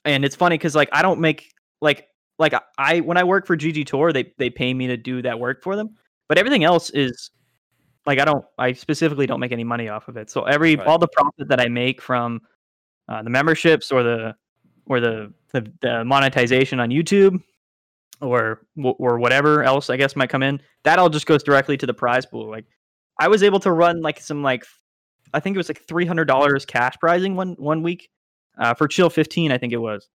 and 0.04 0.24
it's 0.24 0.36
funny 0.36 0.56
because 0.56 0.74
like 0.74 0.88
I 0.92 1.02
don't 1.02 1.20
make 1.20 1.52
like 1.80 2.08
like 2.38 2.54
I 2.78 3.00
when 3.00 3.16
I 3.16 3.24
work 3.24 3.46
for 3.46 3.56
GG 3.56 3.86
Tour, 3.86 4.12
they 4.12 4.32
they 4.38 4.50
pay 4.50 4.72
me 4.72 4.86
to 4.88 4.96
do 4.96 5.22
that 5.22 5.38
work 5.38 5.62
for 5.62 5.76
them, 5.76 5.96
but 6.28 6.38
everything 6.38 6.64
else 6.64 6.90
is 6.90 7.30
like 8.06 8.18
I 8.18 8.24
don't 8.24 8.44
I 8.58 8.72
specifically 8.72 9.26
don't 9.26 9.40
make 9.40 9.52
any 9.52 9.64
money 9.64 9.88
off 9.88 10.08
of 10.08 10.16
it. 10.16 10.30
So 10.30 10.44
every 10.44 10.76
Right. 10.76 10.86
all 10.86 10.98
the 10.98 11.08
profit 11.08 11.48
that 11.48 11.60
I 11.60 11.68
make 11.68 12.00
from 12.00 12.40
uh, 13.08 13.22
the 13.22 13.30
memberships 13.30 13.92
or 13.92 14.02
the 14.02 14.34
or 14.86 15.00
the, 15.00 15.32
the 15.52 15.72
the 15.80 16.04
monetization 16.04 16.80
on 16.80 16.90
YouTube 16.90 17.40
or 18.20 18.66
or 18.76 19.18
whatever 19.18 19.62
else 19.62 19.90
I 19.90 19.96
guess 19.96 20.16
might 20.16 20.30
come 20.30 20.42
in, 20.42 20.60
that 20.84 20.98
all 20.98 21.08
just 21.08 21.26
goes 21.26 21.42
directly 21.42 21.76
to 21.78 21.86
the 21.86 21.94
prize 21.94 22.26
pool. 22.26 22.50
Like 22.50 22.66
I 23.18 23.28
was 23.28 23.42
able 23.42 23.60
to 23.60 23.72
run 23.72 24.02
like 24.02 24.20
some 24.20 24.42
like 24.42 24.64
I 25.32 25.40
think 25.40 25.54
it 25.54 25.58
was 25.58 25.68
like 25.68 25.86
three 25.86 26.06
hundred 26.06 26.26
dollars 26.26 26.64
cash 26.64 26.94
prizing 27.00 27.36
one 27.36 27.54
one 27.58 27.82
week 27.82 28.08
uh, 28.58 28.74
for 28.74 28.88
Chill 28.88 29.10
fifteen. 29.10 29.52
I 29.52 29.58
think 29.58 29.72
it 29.72 29.78
was, 29.78 30.08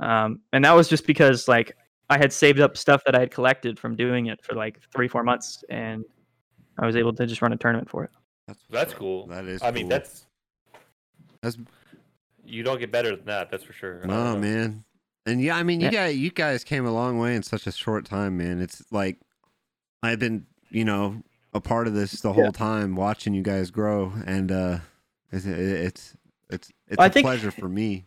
um, 0.00 0.40
and 0.52 0.64
that 0.64 0.72
was 0.72 0.88
just 0.88 1.06
because 1.06 1.48
like 1.48 1.76
I 2.08 2.18
had 2.18 2.32
saved 2.32 2.60
up 2.60 2.76
stuff 2.76 3.02
that 3.06 3.14
I 3.14 3.20
had 3.20 3.30
collected 3.30 3.78
from 3.78 3.96
doing 3.96 4.26
it 4.26 4.42
for 4.44 4.54
like 4.54 4.80
three 4.94 5.08
four 5.08 5.22
months, 5.22 5.64
and 5.70 6.04
I 6.78 6.86
was 6.86 6.96
able 6.96 7.12
to 7.14 7.26
just 7.26 7.42
run 7.42 7.52
a 7.52 7.56
tournament 7.56 7.88
for 7.88 8.04
it. 8.04 8.10
That's, 8.46 8.64
That's 8.70 8.94
cool. 8.94 9.26
That 9.28 9.44
is 9.44 9.62
I 9.62 9.70
mean, 9.70 9.88
that's 9.88 10.26
That's 11.42 11.56
you 12.50 12.62
don't 12.62 12.78
get 12.78 12.90
better 12.92 13.14
than 13.16 13.26
that. 13.26 13.50
That's 13.50 13.64
for 13.64 13.72
sure. 13.72 14.00
Oh 14.04 14.06
know. 14.06 14.38
man. 14.38 14.84
And 15.26 15.40
yeah, 15.40 15.56
I 15.56 15.62
mean, 15.62 15.80
you 15.80 15.86
Yeah. 15.86 16.06
guys, 16.06 16.16
you 16.16 16.30
guys 16.30 16.64
came 16.64 16.86
a 16.86 16.92
long 16.92 17.18
way 17.18 17.34
in 17.36 17.42
such 17.42 17.66
a 17.66 17.72
short 17.72 18.04
time, 18.04 18.36
man. 18.38 18.60
It's 18.60 18.82
like 18.90 19.18
I've 20.02 20.18
been, 20.18 20.46
you 20.70 20.84
know, 20.84 21.22
a 21.52 21.60
part 21.60 21.86
of 21.86 21.94
this 21.94 22.12
the 22.22 22.28
Yeah. 22.30 22.34
whole 22.34 22.52
time, 22.52 22.96
watching 22.96 23.34
you 23.34 23.42
guys 23.42 23.70
grow, 23.70 24.12
and 24.26 24.50
uh, 24.50 24.78
it's 25.30 25.44
it's 25.46 26.16
it's 26.48 26.72
it's 26.88 26.98
I 26.98 27.06
a 27.06 27.10
think- 27.10 27.24
pleasure 27.26 27.50
for 27.50 27.68
me. 27.68 28.06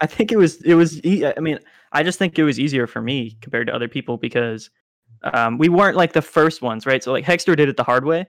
I 0.00 0.06
think 0.06 0.30
it 0.30 0.36
was 0.36 0.62
it 0.62 0.74
was. 0.74 1.00
I 1.04 1.40
mean, 1.40 1.58
I 1.92 2.04
just 2.04 2.18
think 2.20 2.38
it 2.38 2.44
was 2.44 2.60
easier 2.60 2.86
for 2.86 3.02
me 3.02 3.36
compared 3.40 3.66
to 3.66 3.74
other 3.74 3.88
people 3.88 4.16
because 4.16 4.70
um, 5.24 5.58
we 5.58 5.68
weren't 5.68 5.96
like 5.96 6.12
the 6.12 6.22
first 6.22 6.62
ones, 6.62 6.86
right? 6.86 7.02
So 7.02 7.10
like 7.10 7.24
Hexter 7.24 7.56
did 7.56 7.68
it 7.68 7.76
the 7.76 7.82
hard 7.82 8.04
way, 8.04 8.28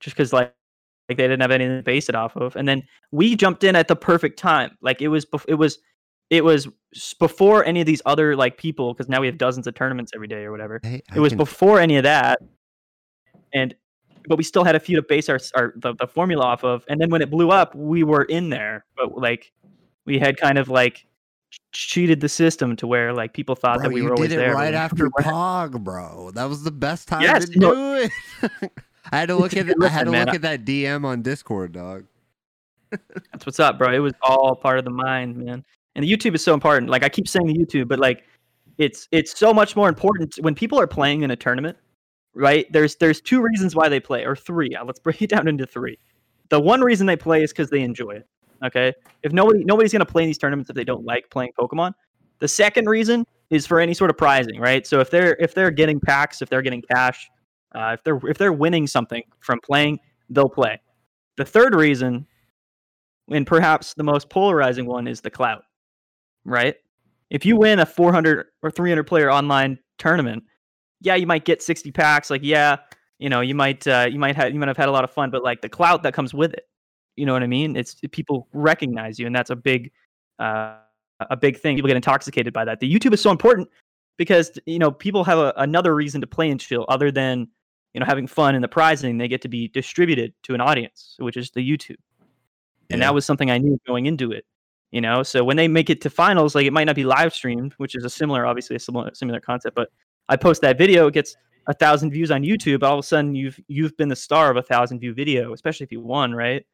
just 0.00 0.14
because 0.14 0.34
like 0.34 0.52
like 1.08 1.18
they 1.18 1.24
didn't 1.24 1.40
have 1.42 1.50
anything 1.50 1.76
to 1.78 1.82
base 1.82 2.08
it 2.08 2.14
off 2.14 2.36
of, 2.36 2.56
and 2.56 2.66
then 2.68 2.82
we 3.12 3.36
jumped 3.36 3.62
in 3.64 3.76
at 3.76 3.88
the 3.88 3.96
perfect 3.96 4.38
time. 4.38 4.76
Like 4.80 5.00
it 5.02 5.08
was 5.08 5.24
bef- 5.24 5.44
it 5.48 5.54
was 5.54 5.78
it 6.30 6.44
was 6.44 6.66
before 7.18 7.64
any 7.64 7.80
of 7.80 7.86
these 7.86 8.02
other 8.06 8.34
like 8.34 8.56
people 8.58 8.92
because 8.94 9.08
now 9.08 9.20
we 9.20 9.26
have 9.26 9.38
dozens 9.38 9.66
of 9.66 9.74
tournaments 9.74 10.12
every 10.14 10.26
day 10.28 10.44
or 10.44 10.50
whatever. 10.50 10.80
Hey, 10.82 11.02
It 11.14 11.20
was 11.20 11.30
can- 11.32 11.38
before 11.38 11.78
any 11.80 11.96
of 11.96 12.02
that, 12.04 12.40
and 13.54 13.74
but 14.28 14.36
we 14.38 14.42
still 14.44 14.64
had 14.64 14.74
a 14.74 14.80
few 14.80 14.96
to 14.96 15.02
base 15.02 15.28
our, 15.28 15.38
our 15.54 15.72
the, 15.76 15.94
the 15.94 16.06
formula 16.08 16.44
off 16.44 16.64
of. 16.64 16.84
And 16.88 17.00
then 17.00 17.10
when 17.10 17.22
it 17.22 17.30
blew 17.30 17.50
up, 17.50 17.74
we 17.76 18.02
were 18.02 18.24
in 18.24 18.50
there, 18.50 18.84
but 18.96 19.16
like 19.16 19.52
we 20.04 20.18
had 20.18 20.36
kind 20.36 20.58
of 20.58 20.68
like 20.68 21.06
cheated 21.72 22.20
the 22.20 22.28
system 22.28 22.74
to 22.74 22.88
where 22.88 23.12
like 23.12 23.32
people 23.32 23.54
thought 23.54 23.76
Bro, 23.78 23.84
that 23.90 23.94
we 23.94 24.02
were 24.02 24.14
always 24.14 24.30
did 24.30 24.36
it 24.36 24.38
there. 24.38 24.54
right 24.54 24.74
after 24.74 25.04
weren't. 25.04 25.26
Pog, 25.26 25.84
bro. 25.84 26.32
That 26.32 26.46
was 26.48 26.64
the 26.64 26.72
best 26.72 27.06
time 27.06 27.22
Yes, 27.22 27.48
to 27.48 27.58
do 27.58 27.94
it. 27.94 28.72
I 29.12 29.18
had 29.18 29.28
to 29.28 29.36
look 29.36 29.56
at 29.56 29.66
I 29.82 29.88
had 29.88 30.04
to 30.04 30.10
man, 30.10 30.26
look 30.26 30.34
at 30.34 30.42
that 30.42 30.64
DM 30.64 31.04
on 31.04 31.22
Discord, 31.22 31.72
dog. 31.72 32.04
That's 32.90 33.46
what's 33.46 33.60
up, 33.60 33.78
bro. 33.78 33.92
It 33.92 33.98
was 33.98 34.14
all 34.22 34.54
part 34.54 34.78
of 34.78 34.84
the 34.84 34.90
mind, 34.90 35.36
man. 35.36 35.64
And 35.94 36.04
the 36.04 36.12
YouTube 36.12 36.34
is 36.34 36.44
so 36.44 36.54
important. 36.54 36.90
Like 36.90 37.04
I 37.04 37.08
keep 37.08 37.28
saying 37.28 37.46
the 37.46 37.54
YouTube, 37.54 37.88
but 37.88 37.98
like 37.98 38.24
it's 38.78 39.08
it's 39.12 39.38
so 39.38 39.52
much 39.52 39.76
more 39.76 39.88
important 39.88 40.36
when 40.36 40.54
people 40.54 40.78
are 40.78 40.86
playing 40.86 41.22
in 41.22 41.30
a 41.30 41.36
tournament, 41.36 41.76
right? 42.34 42.70
There's 42.72 42.96
there's 42.96 43.20
two 43.20 43.40
reasons 43.40 43.74
why 43.74 43.88
they 43.88 44.00
play, 44.00 44.24
or 44.24 44.36
three. 44.36 44.74
Uh, 44.74 44.84
Let's 44.84 44.98
break 45.06 45.22
it 45.22 45.30
down 45.30 45.48
into 45.48 45.66
three. 45.66 45.98
The 46.48 46.60
one 46.60 46.80
reason 46.80 47.06
they 47.06 47.16
play 47.16 47.42
is 47.42 47.52
because 47.52 47.70
they 47.70 47.80
enjoy 47.80 48.10
it. 48.10 48.28
Okay. 48.64 48.92
If 49.22 49.32
nobody 49.32 49.64
nobody's 49.64 49.92
gonna 49.92 50.06
play 50.06 50.22
in 50.22 50.28
these 50.28 50.38
tournaments 50.38 50.70
if 50.70 50.76
they 50.76 50.84
don't 50.84 51.04
like 51.04 51.28
playing 51.30 51.52
Pokemon. 51.58 51.92
The 52.38 52.48
second 52.48 52.86
reason 52.86 53.26
is 53.48 53.66
for 53.66 53.80
any 53.80 53.94
sort 53.94 54.10
of 54.10 54.18
prizing, 54.18 54.60
right? 54.60 54.86
So 54.86 55.00
if 55.00 55.10
they're 55.10 55.36
if 55.40 55.54
they're 55.54 55.70
getting 55.70 55.98
packs, 56.00 56.42
if 56.42 56.50
they're 56.50 56.62
getting 56.62 56.82
cash, 56.82 57.30
uh, 57.76 57.92
if 57.92 58.02
they're 58.04 58.20
if 58.28 58.38
they're 58.38 58.52
winning 58.52 58.86
something 58.86 59.22
from 59.40 59.60
playing, 59.60 59.98
they'll 60.30 60.48
play. 60.48 60.80
The 61.36 61.44
third 61.44 61.74
reason 61.74 62.26
and 63.30 63.46
perhaps 63.46 63.94
the 63.94 64.04
most 64.04 64.30
polarizing 64.30 64.86
one 64.86 65.06
is 65.06 65.20
the 65.20 65.30
clout, 65.30 65.64
right? 66.44 66.76
If 67.30 67.44
you 67.44 67.56
win 67.56 67.80
a 67.80 67.86
400 67.86 68.46
or 68.62 68.70
300 68.70 69.04
player 69.04 69.30
online 69.30 69.78
tournament, 69.98 70.44
yeah, 71.00 71.16
you 71.16 71.26
might 71.26 71.44
get 71.44 71.62
60 71.62 71.90
packs. 71.92 72.30
Like, 72.30 72.42
yeah, 72.44 72.76
you 73.18 73.28
know, 73.28 73.40
you 73.40 73.54
might 73.54 73.86
uh, 73.86 74.06
you 74.10 74.18
might 74.18 74.36
have 74.36 74.52
you 74.52 74.58
might 74.58 74.68
have 74.68 74.76
had 74.76 74.88
a 74.88 74.92
lot 74.92 75.04
of 75.04 75.10
fun, 75.10 75.30
but 75.30 75.42
like 75.42 75.60
the 75.60 75.68
clout 75.68 76.02
that 76.04 76.14
comes 76.14 76.32
with 76.32 76.52
it, 76.52 76.68
you 77.16 77.26
know 77.26 77.32
what 77.32 77.42
I 77.42 77.46
mean? 77.46 77.76
It's 77.76 77.96
people 78.12 78.48
recognize 78.52 79.18
you, 79.18 79.26
and 79.26 79.34
that's 79.34 79.50
a 79.50 79.56
big 79.56 79.90
uh, 80.38 80.76
a 81.30 81.36
big 81.36 81.58
thing. 81.58 81.76
People 81.76 81.88
get 81.88 81.96
intoxicated 81.96 82.52
by 82.52 82.64
that. 82.64 82.80
The 82.80 82.92
YouTube 82.92 83.12
is 83.12 83.20
so 83.20 83.30
important 83.30 83.68
because 84.16 84.58
you 84.66 84.78
know 84.78 84.90
people 84.90 85.24
have 85.24 85.38
a, 85.38 85.52
another 85.56 85.94
reason 85.94 86.20
to 86.20 86.26
play 86.26 86.50
and 86.50 86.60
chill 86.60 86.84
other 86.88 87.10
than 87.10 87.48
you 87.96 88.00
know 88.00 88.06
having 88.06 88.26
fun 88.26 88.54
and 88.54 88.62
the 88.62 88.68
prizing. 88.68 89.16
They 89.16 89.26
get 89.26 89.40
to 89.42 89.48
be 89.48 89.68
distributed 89.68 90.34
to 90.42 90.52
an 90.54 90.60
audience, 90.60 91.16
which 91.18 91.38
is 91.38 91.50
the 91.50 91.60
YouTube 91.60 91.96
and 92.90 93.00
Yeah. 93.00 93.06
that 93.06 93.14
was 93.14 93.24
something 93.24 93.50
I 93.50 93.56
knew 93.58 93.80
going 93.86 94.04
into 94.04 94.32
it. 94.32 94.44
You 94.92 95.00
know, 95.00 95.22
so 95.22 95.42
when 95.42 95.56
they 95.56 95.66
make 95.66 95.88
it 95.90 96.00
to 96.02 96.10
finals, 96.10 96.54
like 96.54 96.66
it 96.66 96.72
might 96.72 96.84
not 96.84 96.94
be 96.94 97.04
live 97.04 97.32
streamed, 97.34 97.72
which 97.78 97.96
is 97.96 98.04
a 98.04 98.10
similar, 98.10 98.44
obviously 98.46 98.76
a 98.76 98.78
similar 98.78 99.10
similar 99.14 99.40
concept, 99.40 99.74
but 99.74 99.88
I 100.28 100.36
post 100.36 100.60
that 100.62 100.76
video, 100.78 101.06
it 101.08 101.14
gets 101.14 101.36
a 101.68 101.74
thousand 101.74 102.10
views 102.12 102.30
on 102.30 102.42
YouTube. 102.42 102.82
All 102.82 102.92
of 102.98 102.98
a 103.00 103.02
sudden, 103.02 103.34
you've 103.34 103.58
you've 103.66 103.96
been 103.96 104.08
the 104.10 104.16
star 104.16 104.50
of 104.50 104.56
a 104.58 104.62
thousand 104.62 105.00
view 105.00 105.14
video, 105.14 105.52
especially 105.54 105.84
if 105.84 105.90
you 105.92 106.00
won, 106.02 106.32
right? 106.34 106.64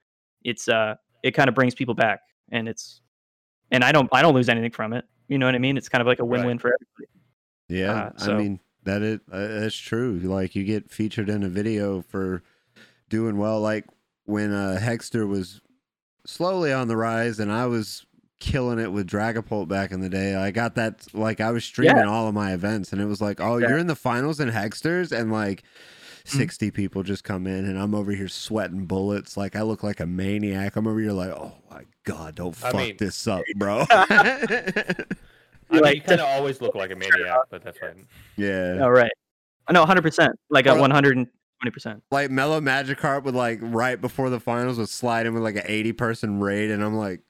It's 0.44 0.68
uh, 0.68 0.96
it 1.22 1.30
kind 1.32 1.48
of 1.48 1.54
brings 1.54 1.74
people 1.74 1.94
back, 1.94 2.20
and 2.50 2.68
it's, 2.68 3.00
and 3.70 3.82
I 3.84 3.92
don't 3.92 4.08
I 4.12 4.20
don't 4.22 4.34
lose 4.34 4.48
anything 4.48 4.72
from 4.72 4.92
it. 4.92 5.04
You 5.28 5.38
know 5.38 5.46
what 5.46 5.54
I 5.54 5.58
mean? 5.58 5.76
It's 5.78 5.88
kind 5.88 6.02
of 6.02 6.06
like 6.08 6.18
a 6.18 6.24
win-win 6.24 6.58
for 6.58 6.74
everybody. 6.74 7.08
Yeah, 7.68 7.92
Uh, 7.92 8.18
so- 8.18 8.34
I 8.34 8.38
mean 8.38 8.60
that 8.84 9.02
is 9.02 9.20
uh, 9.30 9.46
that's 9.60 9.76
true. 9.76 10.18
Like 10.22 10.54
you 10.54 10.64
get 10.64 10.90
featured 10.90 11.28
in 11.28 11.42
a 11.42 11.48
video 11.48 12.02
for 12.02 12.42
doing 13.08 13.38
well. 13.38 13.60
Like 13.60 13.86
when 14.24 14.52
uh, 14.52 14.78
Hexter 14.82 15.26
was 15.28 15.60
slowly 16.26 16.72
on 16.72 16.88
the 16.88 16.96
rise, 16.96 17.38
and 17.40 17.50
I 17.52 17.66
was 17.66 18.06
killing 18.40 18.78
it 18.78 18.90
with 18.92 19.08
Dragapult 19.08 19.68
back 19.68 19.92
in 19.92 20.00
the 20.00 20.08
day. 20.08 20.34
I 20.34 20.50
got 20.50 20.74
that 20.76 21.06
like 21.14 21.40
I 21.40 21.50
was 21.52 21.64
streaming 21.64 22.06
all 22.06 22.28
of 22.28 22.34
my 22.34 22.52
events, 22.52 22.92
and 22.92 23.00
it 23.00 23.06
was 23.06 23.20
like, 23.20 23.40
oh, 23.40 23.58
Yeah. 23.58 23.68
you're 23.68 23.78
in 23.78 23.86
the 23.86 23.94
finals 23.96 24.40
in 24.40 24.50
Hexters, 24.50 25.12
and 25.12 25.30
like. 25.32 25.62
Mm-hmm. 26.24 26.38
60 26.38 26.70
people 26.70 27.02
just 27.02 27.24
come 27.24 27.48
in 27.48 27.64
and 27.64 27.76
I'm 27.76 27.96
over 27.96 28.12
here 28.12 28.28
sweating 28.28 28.86
bullets 28.86 29.36
like 29.36 29.56
I 29.56 29.62
look 29.62 29.82
like 29.82 29.98
a 29.98 30.06
maniac. 30.06 30.76
I'm 30.76 30.86
over 30.86 31.00
here 31.00 31.10
like, 31.10 31.30
"Oh 31.30 31.50
my 31.68 31.82
god, 32.04 32.36
don't 32.36 32.56
I 32.62 32.70
fuck 32.70 32.74
mean- 32.76 32.96
this 32.96 33.26
up, 33.26 33.42
bro." 33.56 33.84
I 35.72 35.74
mean, 35.76 35.84
like- 35.84 35.94
you 35.96 36.00
kind 36.02 36.20
of 36.20 36.26
always 36.28 36.60
look 36.60 36.74
like 36.74 36.90
a 36.90 36.96
maniac, 36.96 37.38
but 37.50 37.62
that's 37.64 37.78
fine. 37.78 38.06
yeah. 38.36 38.78
Oh 38.80 38.88
right. 38.88 39.12
No, 39.70 39.84
hundred 39.86 40.02
percent. 40.02 40.38
Like 40.50 40.66
a 40.66 40.74
one 40.74 40.90
hundred 40.90 41.16
and 41.16 41.26
twenty 41.60 41.72
percent. 41.72 42.02
like 42.10 42.30
Mellow 42.30 42.60
Magikarp 42.60 43.22
would 43.24 43.34
like 43.34 43.58
right 43.62 44.00
before 44.00 44.28
the 44.30 44.40
finals 44.40 44.78
would 44.78 44.88
slide 44.88 45.26
in 45.26 45.34
with 45.34 45.42
like 45.42 45.56
an 45.56 45.62
80 45.64 45.92
person 45.92 46.40
raid 46.40 46.70
and 46.70 46.82
I'm 46.84 46.94
like 46.94 47.20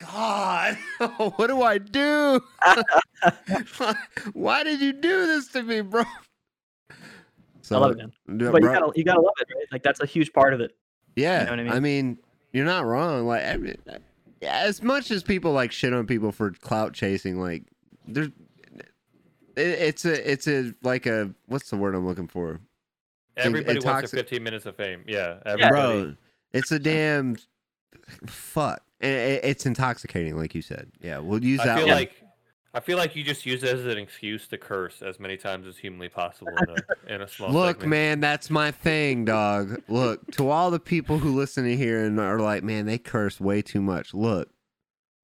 God, 0.00 0.76
what 1.36 1.48
do 1.48 1.60
I 1.62 1.78
do? 1.78 2.40
Why 4.32 4.62
did 4.64 4.80
you 4.80 4.92
do 4.92 5.26
this 5.26 5.48
to 5.48 5.62
me, 5.62 5.80
bro? 5.80 6.04
So, 7.62 7.76
I 7.76 7.80
love 7.80 7.90
it, 7.92 7.98
man. 7.98 8.12
yeah, 8.40 8.50
But 8.50 8.62
you 8.62 8.68
gotta 8.68 8.92
you 8.94 9.04
gotta 9.04 9.20
love 9.20 9.34
it, 9.40 9.48
right? 9.54 9.66
Like 9.72 9.82
that's 9.82 10.00
a 10.00 10.06
huge 10.06 10.32
part 10.32 10.54
of 10.54 10.60
it. 10.60 10.72
yeah, 11.16 11.40
you 11.40 11.56
know 11.56 11.62
what 11.64 11.72
I 11.72 11.76
I 11.76 11.80
mean? 11.80 12.06
mean? 12.06 12.18
you're 12.52 12.64
not 12.64 12.86
wrong. 12.86 13.26
Like, 13.26 13.44
I 13.44 13.56
mean, 13.56 13.76
yeah, 13.86 13.98
as 14.42 14.82
much 14.82 15.10
as 15.10 15.22
people 15.22 15.52
like 15.52 15.72
shit 15.72 15.92
on 15.92 16.06
people 16.06 16.32
for 16.32 16.50
clout 16.50 16.92
chasing, 16.92 17.40
like, 17.40 17.64
there's, 18.06 18.28
it, 18.28 18.80
it's 19.56 20.04
a, 20.04 20.30
it's 20.30 20.46
a 20.46 20.72
like 20.82 21.06
a, 21.06 21.30
what's 21.46 21.70
the 21.70 21.76
word 21.76 21.94
I'm 21.94 22.06
looking 22.06 22.28
for? 22.28 22.60
Everybody 23.36 23.78
wants 23.80 24.08
intoxic- 24.08 24.10
the 24.10 24.16
15 24.18 24.42
minutes 24.42 24.66
of 24.66 24.76
fame. 24.76 25.04
Yeah, 25.06 25.38
everybody. 25.44 25.70
bro 25.70 26.14
it's 26.52 26.72
a 26.72 26.78
damn 26.78 27.36
fuck 28.26 28.82
it's 29.00 29.66
intoxicating 29.66 30.36
like 30.36 30.54
you 30.54 30.62
said 30.62 30.90
yeah 31.00 31.18
we'll 31.18 31.44
use 31.44 31.60
I 31.60 31.66
that 31.66 31.78
feel 31.78 31.86
one 31.88 31.96
like 31.96 32.22
I 32.74 32.80
feel 32.80 32.98
like 32.98 33.16
you 33.16 33.24
just 33.24 33.46
use 33.46 33.62
it 33.62 33.74
as 33.74 33.86
an 33.86 33.96
excuse 33.98 34.46
to 34.48 34.58
curse 34.58 35.00
as 35.02 35.18
many 35.18 35.36
times 35.36 35.66
as 35.66 35.78
humanly 35.78 36.08
possible 36.10 36.52
in 36.56 36.68
a, 36.70 36.76
in 37.14 37.22
a 37.22 37.28
small. 37.28 37.50
look 37.50 37.76
segment. 37.76 37.90
man 37.90 38.20
that's 38.20 38.50
my 38.50 38.70
thing 38.70 39.24
dog 39.24 39.82
look 39.88 40.30
to 40.32 40.48
all 40.50 40.70
the 40.70 40.78
people 40.78 41.18
who 41.18 41.34
listen 41.34 41.64
to 41.64 41.76
here 41.76 42.04
and 42.04 42.20
are 42.20 42.38
like 42.40 42.62
man 42.62 42.84
they 42.86 42.98
curse 42.98 43.40
way 43.40 43.62
too 43.62 43.80
much 43.80 44.12
look 44.12 44.50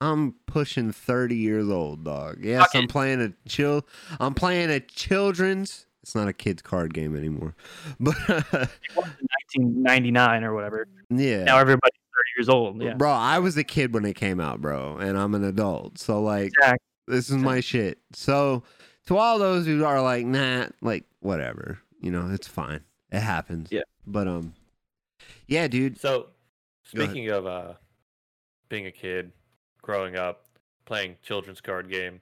i'm 0.01 0.35
pushing 0.47 0.91
30 0.91 1.37
years 1.37 1.69
old 1.69 2.03
dog 2.05 2.39
yes 2.43 2.61
Fuck 2.63 2.75
i'm 2.75 2.89
playing 2.89 3.21
a 3.21 3.49
chill 3.49 3.87
i'm 4.19 4.35
playing 4.35 4.71
a 4.71 4.81
children's 4.81 5.87
it's 6.03 6.15
not 6.15 6.29
a 6.29 6.33
kids 6.33 6.63
card 6.63 6.93
game 6.95 7.15
anymore 7.17 7.55
but 8.01 8.17
uh, 8.29 8.67
Nineteen 8.97 9.83
ninety 9.83 10.11
nine 10.11 10.45
or 10.45 10.55
whatever. 10.55 10.87
yeah 11.11 11.45
Now 11.45 11.59
everybody's 11.59 11.93
thirty 11.93 12.31
years 12.39 12.49
old. 12.49 12.83
Yeah. 12.83 12.95
bro 12.95 13.11
i 13.11 13.39
was 13.39 13.57
a 13.57 13.65
kid 13.65 13.93
when 13.95 14.05
it 14.05 14.15
came 14.15 14.41
out 14.41 14.61
bro 14.61 14.97
and 14.97 15.17
i'm 15.19 15.35
an 15.35 15.45
adult 15.45 15.99
so 15.99 16.21
like 16.23 16.47
Exactly. 16.59 16.79
This 17.07 17.31
is 17.31 17.37
my 17.37 17.61
shit. 17.61 17.99
So 18.13 18.63
to 19.07 19.17
all 19.17 19.39
those 19.39 19.67
who 19.67 19.85
are 19.85 20.01
like, 20.01 20.27
nah, 20.27 20.67
like 20.81 21.05
whatever, 21.21 21.79
you 22.01 22.11
know, 22.11 22.31
it's 22.31 22.47
fine. 22.47 22.81
It 23.11 23.21
happens. 23.21 23.69
Yeah. 23.71 23.83
But 24.07 24.29
um, 24.29 24.55
yeah, 25.47 25.69
dude. 25.69 26.01
So, 26.01 26.29
speaking 26.85 27.31
of 27.31 27.47
uh, 27.47 27.75
being 28.69 28.87
a 28.87 28.91
kid, 28.91 29.33
growing 29.83 30.17
up, 30.17 30.47
playing 30.85 31.17
children's 31.23 31.61
card 31.61 31.91
game, 31.91 32.21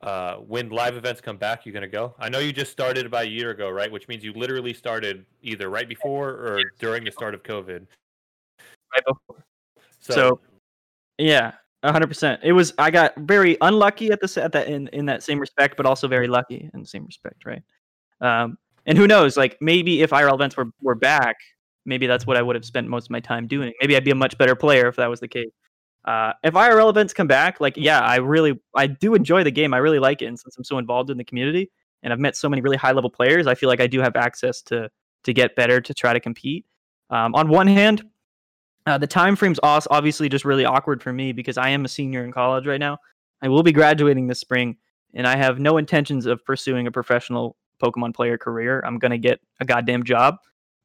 uh, 0.00 0.36
when 0.36 0.70
live 0.70 0.96
events 0.96 1.20
come 1.20 1.36
back, 1.36 1.64
you're 1.64 1.72
gonna 1.72 1.88
go? 1.88 2.14
I 2.18 2.28
know 2.28 2.38
you 2.38 2.52
just 2.52 2.72
started 2.72 3.06
about 3.06 3.24
a 3.24 3.28
year 3.28 3.50
ago, 3.50 3.68
right? 3.70 3.90
Which 3.90 4.08
means 4.08 4.24
you 4.24 4.32
literally 4.32 4.74
started 4.74 5.24
either 5.42 5.68
right 5.70 5.88
before 5.88 6.30
or 6.30 6.62
during 6.78 7.04
the 7.04 7.12
start 7.12 7.34
of 7.34 7.42
COVID. 7.42 7.86
Right 8.92 9.04
before. 9.06 9.44
So, 10.00 10.14
So, 10.14 10.40
yeah, 11.18 11.52
hundred 11.84 12.08
percent. 12.08 12.40
It 12.42 12.52
was 12.52 12.74
I 12.78 12.90
got 12.90 13.16
very 13.16 13.56
unlucky 13.60 14.10
at 14.10 14.20
the 14.20 14.42
at 14.42 14.52
that 14.52 14.68
in 14.68 14.88
in 14.88 15.06
that 15.06 15.22
same 15.22 15.38
respect, 15.38 15.76
but 15.76 15.86
also 15.86 16.08
very 16.08 16.28
lucky 16.28 16.70
in 16.72 16.80
the 16.80 16.86
same 16.86 17.04
respect, 17.04 17.44
right? 17.44 17.62
Um, 18.20 18.58
and 18.86 18.98
who 18.98 19.06
knows? 19.06 19.36
Like 19.36 19.58
maybe 19.60 20.02
if 20.02 20.10
IRL 20.10 20.34
events 20.34 20.56
were 20.56 20.70
were 20.80 20.94
back, 20.94 21.36
maybe 21.84 22.06
that's 22.06 22.26
what 22.26 22.36
I 22.36 22.42
would 22.42 22.56
have 22.56 22.64
spent 22.64 22.88
most 22.88 23.06
of 23.06 23.10
my 23.10 23.20
time 23.20 23.46
doing. 23.46 23.72
Maybe 23.80 23.96
I'd 23.96 24.04
be 24.04 24.10
a 24.10 24.16
much 24.16 24.36
better 24.38 24.56
player 24.56 24.88
if 24.88 24.96
that 24.96 25.08
was 25.08 25.20
the 25.20 25.28
case. 25.28 25.50
Uh, 26.04 26.32
if 26.42 26.54
IRL 26.54 26.88
events 26.88 27.12
come 27.12 27.26
back, 27.26 27.60
like 27.60 27.76
yeah, 27.76 28.00
I 28.00 28.16
really 28.16 28.58
I 28.74 28.86
do 28.86 29.14
enjoy 29.14 29.44
the 29.44 29.50
game. 29.50 29.74
I 29.74 29.78
really 29.78 29.98
like 29.98 30.22
it, 30.22 30.26
and 30.26 30.38
since 30.38 30.56
I'm 30.56 30.64
so 30.64 30.78
involved 30.78 31.10
in 31.10 31.18
the 31.18 31.24
community 31.24 31.70
and 32.02 32.12
I've 32.12 32.20
met 32.20 32.36
so 32.36 32.48
many 32.48 32.62
really 32.62 32.76
high 32.76 32.92
level 32.92 33.10
players, 33.10 33.46
I 33.46 33.54
feel 33.54 33.68
like 33.68 33.80
I 33.80 33.86
do 33.86 34.00
have 34.00 34.16
access 34.16 34.62
to 34.62 34.90
to 35.24 35.32
get 35.32 35.54
better 35.54 35.80
to 35.80 35.94
try 35.94 36.12
to 36.12 36.20
compete. 36.20 36.64
Um, 37.10 37.34
on 37.34 37.48
one 37.48 37.66
hand, 37.66 38.04
uh, 38.88 38.98
the 38.98 39.06
time 39.06 39.36
frame's 39.36 39.58
os- 39.62 39.86
obviously 39.90 40.28
just 40.28 40.44
really 40.44 40.64
awkward 40.64 41.02
for 41.02 41.12
me 41.12 41.32
because 41.32 41.58
I 41.58 41.68
am 41.70 41.84
a 41.84 41.88
senior 41.88 42.24
in 42.24 42.32
college 42.32 42.66
right 42.66 42.80
now. 42.80 42.98
I 43.42 43.48
will 43.48 43.62
be 43.62 43.72
graduating 43.72 44.26
this 44.26 44.40
spring, 44.40 44.76
and 45.14 45.26
I 45.26 45.36
have 45.36 45.58
no 45.60 45.76
intentions 45.76 46.26
of 46.26 46.44
pursuing 46.44 46.86
a 46.86 46.90
professional 46.90 47.56
Pokemon 47.82 48.14
player 48.14 48.36
career. 48.38 48.82
I'm 48.84 48.98
gonna 48.98 49.18
get 49.18 49.40
a 49.60 49.64
goddamn 49.64 50.02
job, 50.04 50.36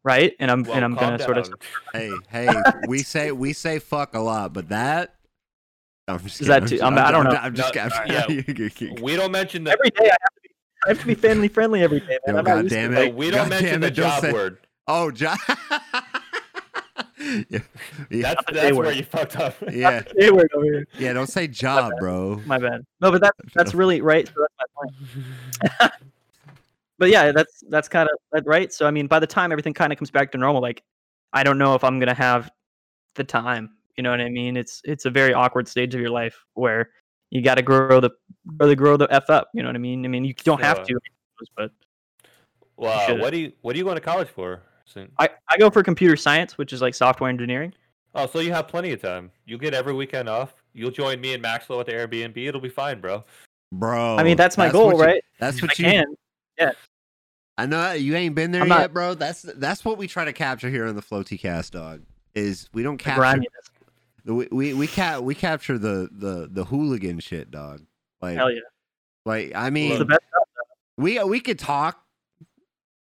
right? 0.04 0.34
And 0.39 0.51
I'm 0.51 0.64
well, 0.64 0.76
and 0.76 0.86
I'm 0.86 0.93
gonna 0.95 1.18
sort 1.20 1.38
of. 1.39 1.51
Hey, 1.93 2.12
hey, 2.30 2.49
we 2.88 2.99
say 3.04 3.32
we 3.32 3.54
say 3.54 3.80
fuck 3.80 4.14
a 4.16 4.20
lot, 4.20 4.54
but 4.54 4.70
that. 4.70 5.16
I'm 6.08 6.20
just 6.20 6.41
Is 6.41 6.47
that 6.47 6.68
too- 6.68 6.82
I'm- 6.82 6.97
I 6.97 7.12
don't 7.12 7.24
know. 7.24 7.32
I'm 7.32 7.56
just. 7.56 7.74
No, 7.74 7.82
I'm, 7.82 7.91
yeah. 8.08 8.26
yeah. 8.30 8.89
We 9.01 9.16
don't 9.16 9.32
mention 9.32 9.64
the 9.64 9.72
every 9.72 9.89
day 9.91 10.10
I 10.10 10.18
have 10.22 10.34
to 10.36 10.41
be 10.43 10.49
I 10.86 10.89
have 10.89 10.99
to 10.99 11.06
be 11.08 11.16
family 11.16 11.47
friendly 11.47 11.82
every 11.82 12.01
day. 12.01 12.20
Man. 12.28 12.36
Yo, 12.36 12.43
God 12.43 12.68
damn 12.70 12.91
it. 12.91 12.95
no, 12.95 13.01
it. 13.04 13.16
we 13.16 13.30
don't 13.32 13.43
God 13.43 13.49
mention 13.51 13.70
damn 13.70 13.82
the 13.82 13.91
job 13.91 14.22
say- 14.22 14.34
word. 14.34 14.58
Oh, 14.86 15.10
John. 15.12 15.38
Yeah, 17.24 17.43
yeah, 18.09 18.21
That's 18.21 18.43
that's 18.51 18.78
where 18.78 18.91
you 18.91 19.03
fucked 19.03 19.38
up. 19.38 19.55
yeah, 19.71 20.03
over 20.21 20.43
here. 20.63 20.88
yeah. 20.97 21.13
Don't 21.13 21.28
say 21.28 21.47
job, 21.47 21.93
bro. 21.99 22.41
My 22.45 22.57
bad. 22.57 22.86
No, 23.01 23.11
but 23.11 23.21
that 23.21 23.34
that's 23.53 23.74
really 23.76 24.01
right. 24.01 24.28
So 24.28 24.34
that's 24.59 24.71
my 24.76 25.80
point. 25.80 25.93
but 26.97 27.09
yeah, 27.09 27.32
that's 27.32 27.63
that's 27.69 27.88
kind 27.88 28.09
of 28.09 28.45
right. 28.45 28.74
So 28.74 28.86
I 28.88 28.91
mean, 28.91 29.07
by 29.07 29.19
the 29.19 29.28
time 29.28 29.51
everything 29.51 29.74
kind 29.74 29.93
of 29.93 29.99
comes 29.99 30.11
back 30.11 30.32
to 30.34 30.38
normal, 30.38 30.61
like 30.61 30.84
I 31.32 31.43
don't 31.43 31.57
know 31.57 31.76
if 31.76 31.84
I'm 31.84 31.99
gonna 31.99 32.13
have 32.13 32.51
the 33.15 33.24
time. 33.24 33.71
You 33.97 34.03
know 34.03 34.11
what 34.11 34.21
I 34.21 34.30
mean? 34.30 34.57
It's 34.57 34.82
it's 34.84 35.05
a 35.05 35.09
very 35.09 35.34
awkward 35.34 35.67
stage 35.67 35.93
of 35.95 36.01
your 36.01 36.09
life 36.09 36.43
where 36.53 36.89
you 37.30 37.41
got 37.41 37.55
to 37.55 37.61
grow 37.61 37.99
the 37.99 38.11
really 38.57 38.76
grow 38.76 38.97
the 38.97 39.07
f 39.11 39.30
up. 39.30 39.49
You 39.53 39.63
know 39.63 39.69
what 39.69 39.76
I 39.76 39.80
mean? 39.80 40.05
I 40.05 40.07
mean, 40.07 40.26
you 40.26 40.34
don't 40.34 40.61
have 40.61 40.84
to, 40.86 40.99
but 41.55 41.71
Well, 42.76 43.17
what 43.19 43.32
do 43.32 43.38
you 43.38 43.51
what 43.61 43.76
are 43.76 43.78
you 43.78 43.84
going 43.84 43.95
to 43.95 44.01
college 44.01 44.30
for? 44.30 44.61
Soon? 44.86 45.09
I 45.19 45.29
I 45.49 45.57
go 45.57 45.69
for 45.69 45.81
computer 45.84 46.15
science, 46.15 46.57
which 46.57 46.73
is 46.73 46.81
like 46.81 46.93
software 46.95 47.29
engineering. 47.29 47.73
Oh, 48.15 48.27
so 48.27 48.39
you 48.39 48.51
have 48.53 48.67
plenty 48.67 48.91
of 48.91 49.01
time. 49.01 49.31
You'll 49.45 49.59
get 49.59 49.73
every 49.73 49.93
weekend 49.93 50.29
off. 50.29 50.53
You'll 50.73 50.91
join 50.91 51.19
me 51.19 51.34
and 51.34 51.41
Maxwell 51.41 51.79
at 51.79 51.86
the 51.88 51.93
Airbnb. 51.93 52.38
It'll 52.38 52.61
be 52.61 52.69
fine, 52.69 52.99
bro. 53.01 53.23
Bro, 53.71 54.17
I 54.17 54.23
mean, 54.23 54.38
that's 54.38 54.55
my 54.57 54.69
goal, 54.69 54.88
what 54.88 54.97
you- 54.97 55.03
right? 55.03 55.23
That's 55.39 55.57
If 55.57 55.63
I 55.63 55.65
what 55.67 55.79
you. 55.79 55.86
can. 55.86 56.05
Yeah. 56.59 56.71
I 57.57 57.65
know 57.65 57.93
you 57.93 58.15
ain't 58.15 58.36
been 58.36 58.51
there 58.51 58.61
I'm 58.61 58.67
yet, 58.69 58.77
not- 58.77 58.93
bro. 58.93 59.13
That's 59.15 59.41
that's 59.43 59.84
what 59.86 59.97
we 59.97 60.07
try 60.07 60.25
to 60.25 60.34
capture 60.34 60.69
here 60.69 60.86
on 60.86 60.95
the 60.95 61.01
Floaty 61.01 61.39
Cast, 61.39 61.73
dog. 61.73 62.01
Is 62.36 62.69
we 62.73 62.84
don't 62.84 62.97
capture 62.97 63.21
griminess. 63.21 63.49
we 64.25 64.47
we 64.51 64.73
we, 64.73 64.88
ca- 64.88 65.19
we 65.19 65.34
capture 65.36 65.77
the 65.77 66.09
the 66.11 66.49
the 66.51 66.65
hooligan 66.65 67.19
shit, 67.19 67.51
dog. 67.51 67.81
Like 68.21 68.36
Hell 68.38 68.51
yeah. 68.51 68.59
like 69.25 69.53
I 69.55 69.69
mean, 69.69 69.97
the 69.99 70.05
best 70.05 70.21
we 70.97 71.21
we 71.23 71.39
could 71.39 71.59
talk 71.59 72.03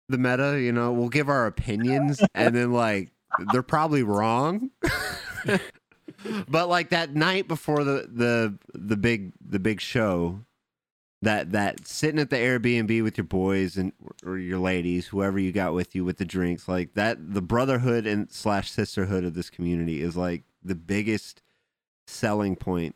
the 0.08 0.18
meta, 0.18 0.60
you 0.60 0.72
know, 0.72 0.92
we'll 0.92 1.08
give 1.08 1.28
our 1.28 1.46
opinions 1.46 2.20
and 2.34 2.54
then 2.54 2.72
like 2.72 3.10
they're 3.52 3.62
probably 3.62 4.02
wrong. 4.02 4.70
but 6.48 6.68
like 6.68 6.90
that 6.90 7.14
night 7.14 7.48
before 7.48 7.84
the 7.84 8.08
the 8.10 8.58
the 8.74 8.96
big 8.96 9.32
the 9.46 9.58
big 9.58 9.80
show 9.80 10.40
that 11.22 11.52
that 11.52 11.86
sitting 11.86 12.20
at 12.20 12.30
the 12.30 12.36
Airbnb 12.36 13.02
with 13.02 13.16
your 13.16 13.24
boys 13.24 13.76
and 13.76 13.92
or 14.24 14.38
your 14.38 14.58
ladies, 14.58 15.06
whoever 15.08 15.38
you 15.38 15.52
got 15.52 15.74
with 15.74 15.94
you 15.94 16.04
with 16.04 16.18
the 16.18 16.24
drinks, 16.24 16.68
like 16.68 16.94
that 16.94 17.34
the 17.34 17.42
brotherhood 17.42 18.06
and 18.06 18.30
slash 18.30 18.70
sisterhood 18.70 19.24
of 19.24 19.34
this 19.34 19.50
community 19.50 20.02
is 20.02 20.16
like 20.16 20.44
the 20.62 20.74
biggest 20.74 21.42
selling 22.06 22.56
point 22.56 22.94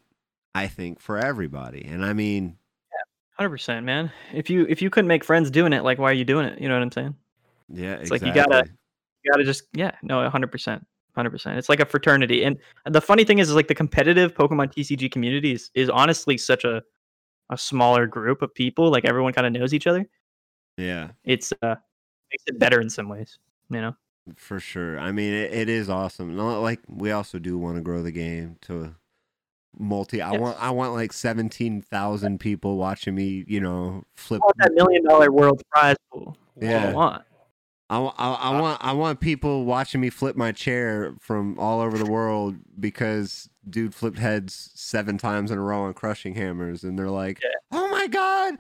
I 0.54 0.66
think 0.66 1.00
for 1.00 1.18
everybody. 1.18 1.84
And 1.84 2.04
I 2.04 2.12
mean, 2.12 2.58
Hundred 3.38 3.50
percent, 3.50 3.86
man. 3.86 4.10
If 4.32 4.50
you 4.50 4.66
if 4.68 4.82
you 4.82 4.90
couldn't 4.90 5.06
make 5.08 5.22
friends 5.24 5.50
doing 5.50 5.72
it, 5.72 5.84
like 5.84 5.98
why 5.98 6.10
are 6.10 6.14
you 6.14 6.24
doing 6.24 6.46
it? 6.46 6.60
You 6.60 6.68
know 6.68 6.74
what 6.74 6.82
I'm 6.82 6.90
saying? 6.92 7.14
yeah, 7.72 7.92
It's 7.94 8.10
like 8.10 8.22
you 8.22 8.32
gotta- 8.34 8.68
You 9.24 9.30
gotta 9.32 9.44
just 9.44 9.64
yeah, 9.74 9.92
no, 10.02 10.28
hundred 10.30 10.50
percent, 10.50 10.84
hundred 11.14 11.30
percent. 11.30 11.56
It's 11.58 11.68
like 11.68 11.80
a 11.80 11.86
fraternity, 11.86 12.42
and 12.44 12.56
the 12.86 13.00
funny 13.00 13.24
thing 13.24 13.38
is, 13.38 13.48
is 13.48 13.54
like 13.54 13.68
the 13.68 13.74
competitive 13.74 14.34
Pokemon 14.34 14.72
TCG 14.74 15.10
community 15.12 15.52
is, 15.52 15.70
is 15.74 15.88
honestly 15.90 16.36
such 16.38 16.64
a 16.64 16.82
a 17.50 17.56
smaller 17.58 18.06
group 18.06 18.42
of 18.42 18.52
people. 18.54 18.90
Like 18.90 19.04
everyone 19.04 19.32
kind 19.32 19.46
of 19.46 19.52
knows 19.52 19.72
each 19.74 19.86
other. 19.86 20.08
Yeah, 20.76 21.10
it's 21.24 21.52
uh 21.62 21.76
makes 22.32 22.44
it 22.46 22.58
better 22.58 22.80
in 22.80 22.90
some 22.90 23.08
ways. 23.08 23.38
You 23.70 23.80
know. 23.82 23.96
for 24.36 24.58
sure. 24.60 24.98
I 24.98 25.12
mean, 25.12 25.32
it, 25.32 25.52
it 25.52 25.68
is 25.68 25.88
awesome. 25.90 26.36
Like 26.36 26.80
we 26.88 27.10
also 27.12 27.38
do 27.38 27.56
want 27.58 27.76
to 27.76 27.82
grow 27.82 28.02
the 28.02 28.12
game 28.12 28.56
to 28.62 28.94
multi. 29.78 30.20
I 30.20 30.36
want 30.36 30.60
I 30.60 30.70
want 30.70 30.92
like 30.92 31.12
seventeen 31.12 31.80
thousand 31.82 32.40
people 32.40 32.76
watching 32.76 33.14
me. 33.14 33.44
You 33.46 33.60
know, 33.60 34.04
flip. 34.16 34.40
Want 34.40 34.56
that 34.58 34.74
million 34.74 35.04
dollar 35.04 35.30
world 35.30 35.62
prize 35.70 35.96
pool. 36.12 36.36
Yeah. 36.60 36.90
I 36.90 36.92
want. 36.92 37.22
I, 37.90 37.98
I, 37.98 38.32
I 38.32 38.60
want 38.60 38.84
I 38.84 38.92
want 38.92 39.20
people 39.20 39.64
watching 39.64 40.00
me 40.00 40.10
flip 40.10 40.36
my 40.36 40.52
chair 40.52 41.14
from 41.20 41.58
all 41.58 41.80
over 41.80 41.96
the 41.96 42.10
world 42.10 42.56
because 42.78 43.48
dude 43.68 43.94
flipped 43.94 44.18
heads 44.18 44.70
seven 44.74 45.16
times 45.16 45.50
in 45.50 45.58
a 45.58 45.62
row 45.62 45.82
on 45.82 45.94
crushing 45.94 46.34
hammers, 46.34 46.84
and 46.84 46.98
they're 46.98 47.08
like, 47.08 47.40
Yeah. 47.42 47.48
"Oh 47.72 47.88
my 47.88 48.06
god!" 48.06 48.58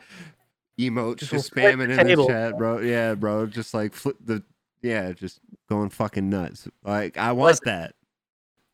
Emotes 0.78 1.18
Just 1.18 1.30
just, 1.32 1.54
spamming 1.54 1.94
the 1.94 2.00
in 2.00 2.18
the 2.18 2.26
chat, 2.26 2.56
bro. 2.56 2.78
Yeah, 2.78 3.14
bro, 3.16 3.46
just 3.46 3.74
like 3.74 3.92
flip 3.92 4.16
the 4.24 4.42
yeah, 4.80 5.12
just 5.12 5.40
going 5.68 5.90
fucking 5.90 6.30
nuts. 6.30 6.68
Like 6.82 7.18
I 7.18 7.32
want 7.32 7.50
Listen, 7.50 7.64
that. 7.66 7.94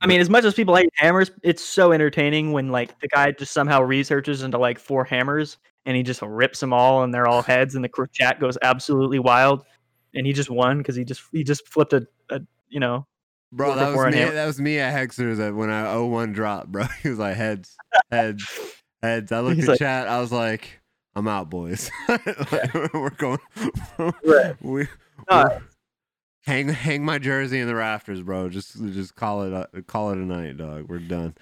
I 0.00 0.06
mean, 0.06 0.20
as 0.20 0.28
much 0.28 0.44
as 0.44 0.54
people 0.54 0.76
hate 0.76 0.90
hammers, 0.94 1.30
it's 1.42 1.62
so 1.64 1.92
entertaining 1.92 2.52
when 2.52 2.68
like 2.70 2.98
the 3.00 3.08
guy 3.08 3.30
just 3.32 3.52
somehow 3.52 3.80
researches 3.80 4.42
into 4.42 4.58
like 4.58 4.78
four 4.78 5.04
hammers 5.04 5.56
and 5.86 5.96
he 5.96 6.02
just 6.02 6.20
rips 6.22 6.60
them 6.60 6.72
all 6.72 7.02
and 7.04 7.12
they're 7.14 7.26
all 7.26 7.42
heads 7.42 7.74
and 7.74 7.84
the 7.84 8.06
chat 8.12 8.38
goes 8.40 8.58
absolutely 8.62 9.18
wild 9.18 9.64
and 10.14 10.26
he 10.26 10.32
just 10.32 10.50
won 10.50 10.78
because 10.78 10.94
he 10.96 11.04
just 11.04 11.22
he 11.32 11.42
just 11.42 11.66
flipped 11.68 11.92
a, 11.94 12.06
a 12.30 12.40
you 12.68 12.80
know 12.80 13.06
Bro, 13.52 13.76
that 13.76 13.94
was 13.96 14.12
me. 14.12 14.18
hammer. 14.20 14.32
That 14.34 14.46
was 14.46 14.60
me 14.60 14.78
at 14.80 14.92
Hexter's 14.92 15.38
at 15.38 15.54
when 15.54 15.70
I 15.70 15.84
0-1 15.94 16.34
dropped, 16.34 16.72
bro. 16.72 16.84
He 17.02 17.08
was 17.08 17.18
like 17.20 17.36
heads, 17.36 17.76
heads, 18.10 18.44
heads. 19.02 19.30
I 19.30 19.40
looked 19.40 19.56
He's 19.56 19.64
at 19.64 19.70
like- 19.72 19.78
chat. 19.78 20.08
I 20.08 20.20
was 20.20 20.32
like, 20.32 20.80
I'm 21.14 21.28
out, 21.28 21.50
boys. 21.50 21.88
Like, 22.08 22.74
we're 22.94 23.10
going. 23.10 23.38
Right. 24.24 24.56
We 24.60 24.88
No. 25.30 25.60
Hang 26.46 26.68
hang 26.68 27.04
my 27.04 27.18
jersey 27.18 27.58
in 27.60 27.66
the 27.66 27.74
rafters, 27.74 28.20
bro. 28.22 28.48
Just 28.50 28.74
just 28.92 29.14
call 29.16 29.42
it 29.44 29.68
a, 29.72 29.82
call 29.82 30.10
it 30.10 30.18
a 30.18 30.20
night, 30.20 30.56
dog. 30.58 30.86
We're 30.88 30.98
done, 30.98 31.34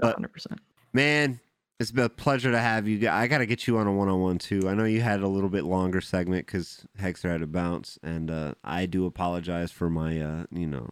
But- 0.00 0.18
100%. 0.20 0.58
man. 0.92 1.40
It's 1.78 1.92
been 1.92 2.04
a 2.04 2.08
pleasure 2.08 2.50
to 2.52 2.58
have 2.58 2.88
you. 2.88 3.06
I 3.06 3.26
got 3.26 3.38
to 3.38 3.46
get 3.46 3.66
you 3.66 3.76
on 3.76 3.86
a 3.86 3.92
one 3.92 4.08
on 4.08 4.18
one 4.22 4.38
too. 4.38 4.66
I 4.66 4.72
know 4.72 4.84
you 4.84 5.02
had 5.02 5.20
a 5.20 5.28
little 5.28 5.50
bit 5.50 5.64
longer 5.64 6.00
segment 6.00 6.46
because 6.46 6.86
Hexter 6.98 7.30
had 7.30 7.42
to 7.42 7.46
bounce, 7.46 7.98
and 8.02 8.30
uh, 8.30 8.54
I 8.64 8.86
do 8.86 9.04
apologize 9.04 9.72
for 9.72 9.90
my 9.90 10.18
uh, 10.18 10.44
you 10.50 10.66
know 10.66 10.88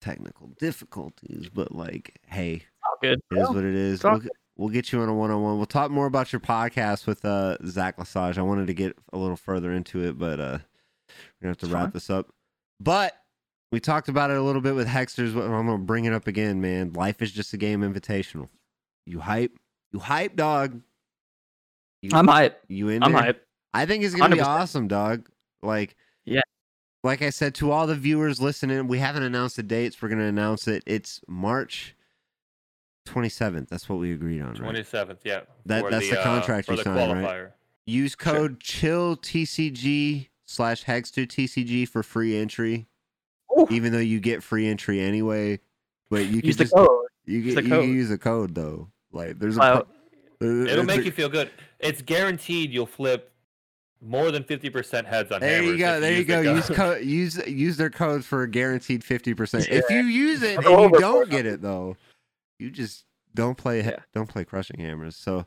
technical 0.00 0.48
difficulties. 0.58 1.48
But 1.54 1.70
like, 1.70 2.18
hey, 2.26 2.64
good. 3.00 3.20
it 3.30 3.38
is 3.38 3.48
what 3.48 3.62
it 3.64 3.76
is. 3.76 4.02
We'll, 4.02 4.18
get- 4.18 4.32
we'll 4.56 4.68
get 4.70 4.90
you 4.92 5.00
on 5.02 5.08
a 5.08 5.14
one 5.14 5.30
on 5.30 5.40
one. 5.40 5.56
We'll 5.56 5.66
talk 5.66 5.92
more 5.92 6.06
about 6.06 6.32
your 6.32 6.40
podcast 6.40 7.06
with 7.06 7.24
uh, 7.24 7.56
Zach 7.64 7.96
Lesage. 7.96 8.38
I 8.38 8.42
wanted 8.42 8.66
to 8.66 8.74
get 8.74 8.98
a 9.12 9.16
little 9.18 9.36
further 9.36 9.70
into 9.70 10.00
it, 10.02 10.18
but 10.18 10.40
uh, 10.40 10.58
we're 11.40 11.46
gonna 11.46 11.50
have 11.50 11.58
to 11.58 11.66
It's 11.66 11.72
wrap 11.72 11.82
fine. 11.84 11.90
this 11.92 12.10
up. 12.10 12.28
But 12.80 13.14
we 13.72 13.80
talked 13.80 14.08
about 14.08 14.30
it 14.30 14.36
a 14.36 14.42
little 14.42 14.60
bit 14.62 14.74
with 14.74 14.86
Hexter's. 14.88 15.32
but 15.34 15.42
I'm 15.44 15.66
gonna 15.66 15.78
bring 15.78 16.04
it 16.04 16.12
up 16.12 16.26
again, 16.26 16.60
man. 16.60 16.92
Life 16.92 17.22
is 17.22 17.32
just 17.32 17.52
a 17.52 17.56
game 17.56 17.80
invitational. 17.80 18.48
You 19.06 19.20
hype, 19.20 19.52
you 19.92 19.98
hype, 20.00 20.36
dog. 20.36 20.80
You, 22.02 22.10
I'm 22.12 22.28
hype. 22.28 22.60
you 22.68 22.88
in 22.90 23.02
I'm 23.02 23.12
there? 23.12 23.22
hype. 23.22 23.46
I 23.74 23.86
think 23.86 24.04
it's 24.04 24.14
gonna 24.14 24.34
be 24.36 24.40
100%. 24.42 24.46
awesome, 24.46 24.88
dog. 24.88 25.28
Like, 25.62 25.96
Yeah. 26.24 26.42
like 27.02 27.22
I 27.22 27.30
said 27.30 27.54
to 27.56 27.70
all 27.70 27.86
the 27.86 27.94
viewers 27.96 28.40
listening, 28.40 28.86
we 28.88 28.98
haven't 28.98 29.22
announced 29.22 29.56
the 29.56 29.62
dates. 29.62 30.00
We're 30.00 30.08
gonna 30.08 30.24
announce 30.24 30.68
it. 30.68 30.82
It's 30.86 31.20
March 31.28 31.94
twenty 33.04 33.28
seventh. 33.28 33.68
That's 33.68 33.88
what 33.88 33.98
we 33.98 34.12
agreed 34.12 34.40
on, 34.40 34.48
right? 34.50 34.56
Twenty 34.58 34.82
seventh, 34.84 35.20
yeah. 35.24 35.40
That- 35.66 35.90
that's 35.90 36.08
the 36.10 36.20
uh, 36.20 36.24
contract 36.24 36.66
for 36.66 36.72
you 36.72 36.78
the 36.78 36.84
signed, 36.84 37.12
right? 37.12 37.24
qualifier. 37.24 37.52
Use 37.86 38.16
code 38.16 38.58
chill 38.60 39.16
TCG 39.16 40.28
slash 40.46 40.84
Hexter 40.84 41.26
TCG 41.26 41.88
for 41.88 42.02
free 42.02 42.36
entry. 42.36 42.86
Ooh. 43.58 43.66
Even 43.70 43.92
though 43.92 43.98
you 43.98 44.20
get 44.20 44.42
free 44.42 44.66
entry 44.66 45.00
anyway, 45.00 45.60
but 46.10 46.26
you 46.26 46.40
can 46.40 46.46
Use 46.46 46.56
the 46.56 46.68
code. 46.68 46.88
you 47.24 47.38
use 47.38 47.54
get 47.54 47.56
the 47.56 47.62
you 47.62 47.68
can 47.68 47.78
code. 47.80 47.88
use 47.88 48.10
a 48.10 48.18
code 48.18 48.54
though. 48.54 48.88
Like 49.12 49.38
there's 49.38 49.56
a 49.56 49.60
Wow. 49.60 49.86
pro- 50.40 50.64
It'll 50.66 50.84
make 50.84 51.00
a- 51.00 51.04
you 51.04 51.10
feel 51.12 51.28
good. 51.28 51.50
It's 51.78 52.02
guaranteed 52.02 52.70
you'll 52.72 52.84
flip 52.86 53.32
more 54.02 54.30
than 54.30 54.44
fifty 54.44 54.68
percent 54.68 55.06
heads 55.06 55.32
on 55.32 55.40
There 55.40 55.62
you 55.62 55.78
go. 55.78 56.00
There 56.00 56.10
you 56.12 56.18
use 56.18 56.26
the 56.26 56.32
go. 56.42 56.54
Use 56.54 56.66
code. 56.66 56.76
code. 56.76 57.04
Use 57.04 57.46
use 57.46 57.76
their 57.78 57.88
code 57.90 58.24
for 58.24 58.42
a 58.42 58.48
guaranteed 58.50 59.02
fifty 59.02 59.32
percent. 59.32 59.68
If 59.70 59.88
you 59.88 60.00
use 60.02 60.42
it 60.42 60.56
and 60.56 60.64
you 60.64 60.90
don't 61.00 61.30
get 61.30 61.46
it 61.46 61.62
though, 61.62 61.96
you 62.58 62.70
just 62.70 63.04
don't 63.34 63.56
play. 63.56 63.82
Yeah. 63.82 64.00
Don't 64.14 64.28
play 64.28 64.44
crushing 64.44 64.78
hammers. 64.80 65.16
So, 65.16 65.46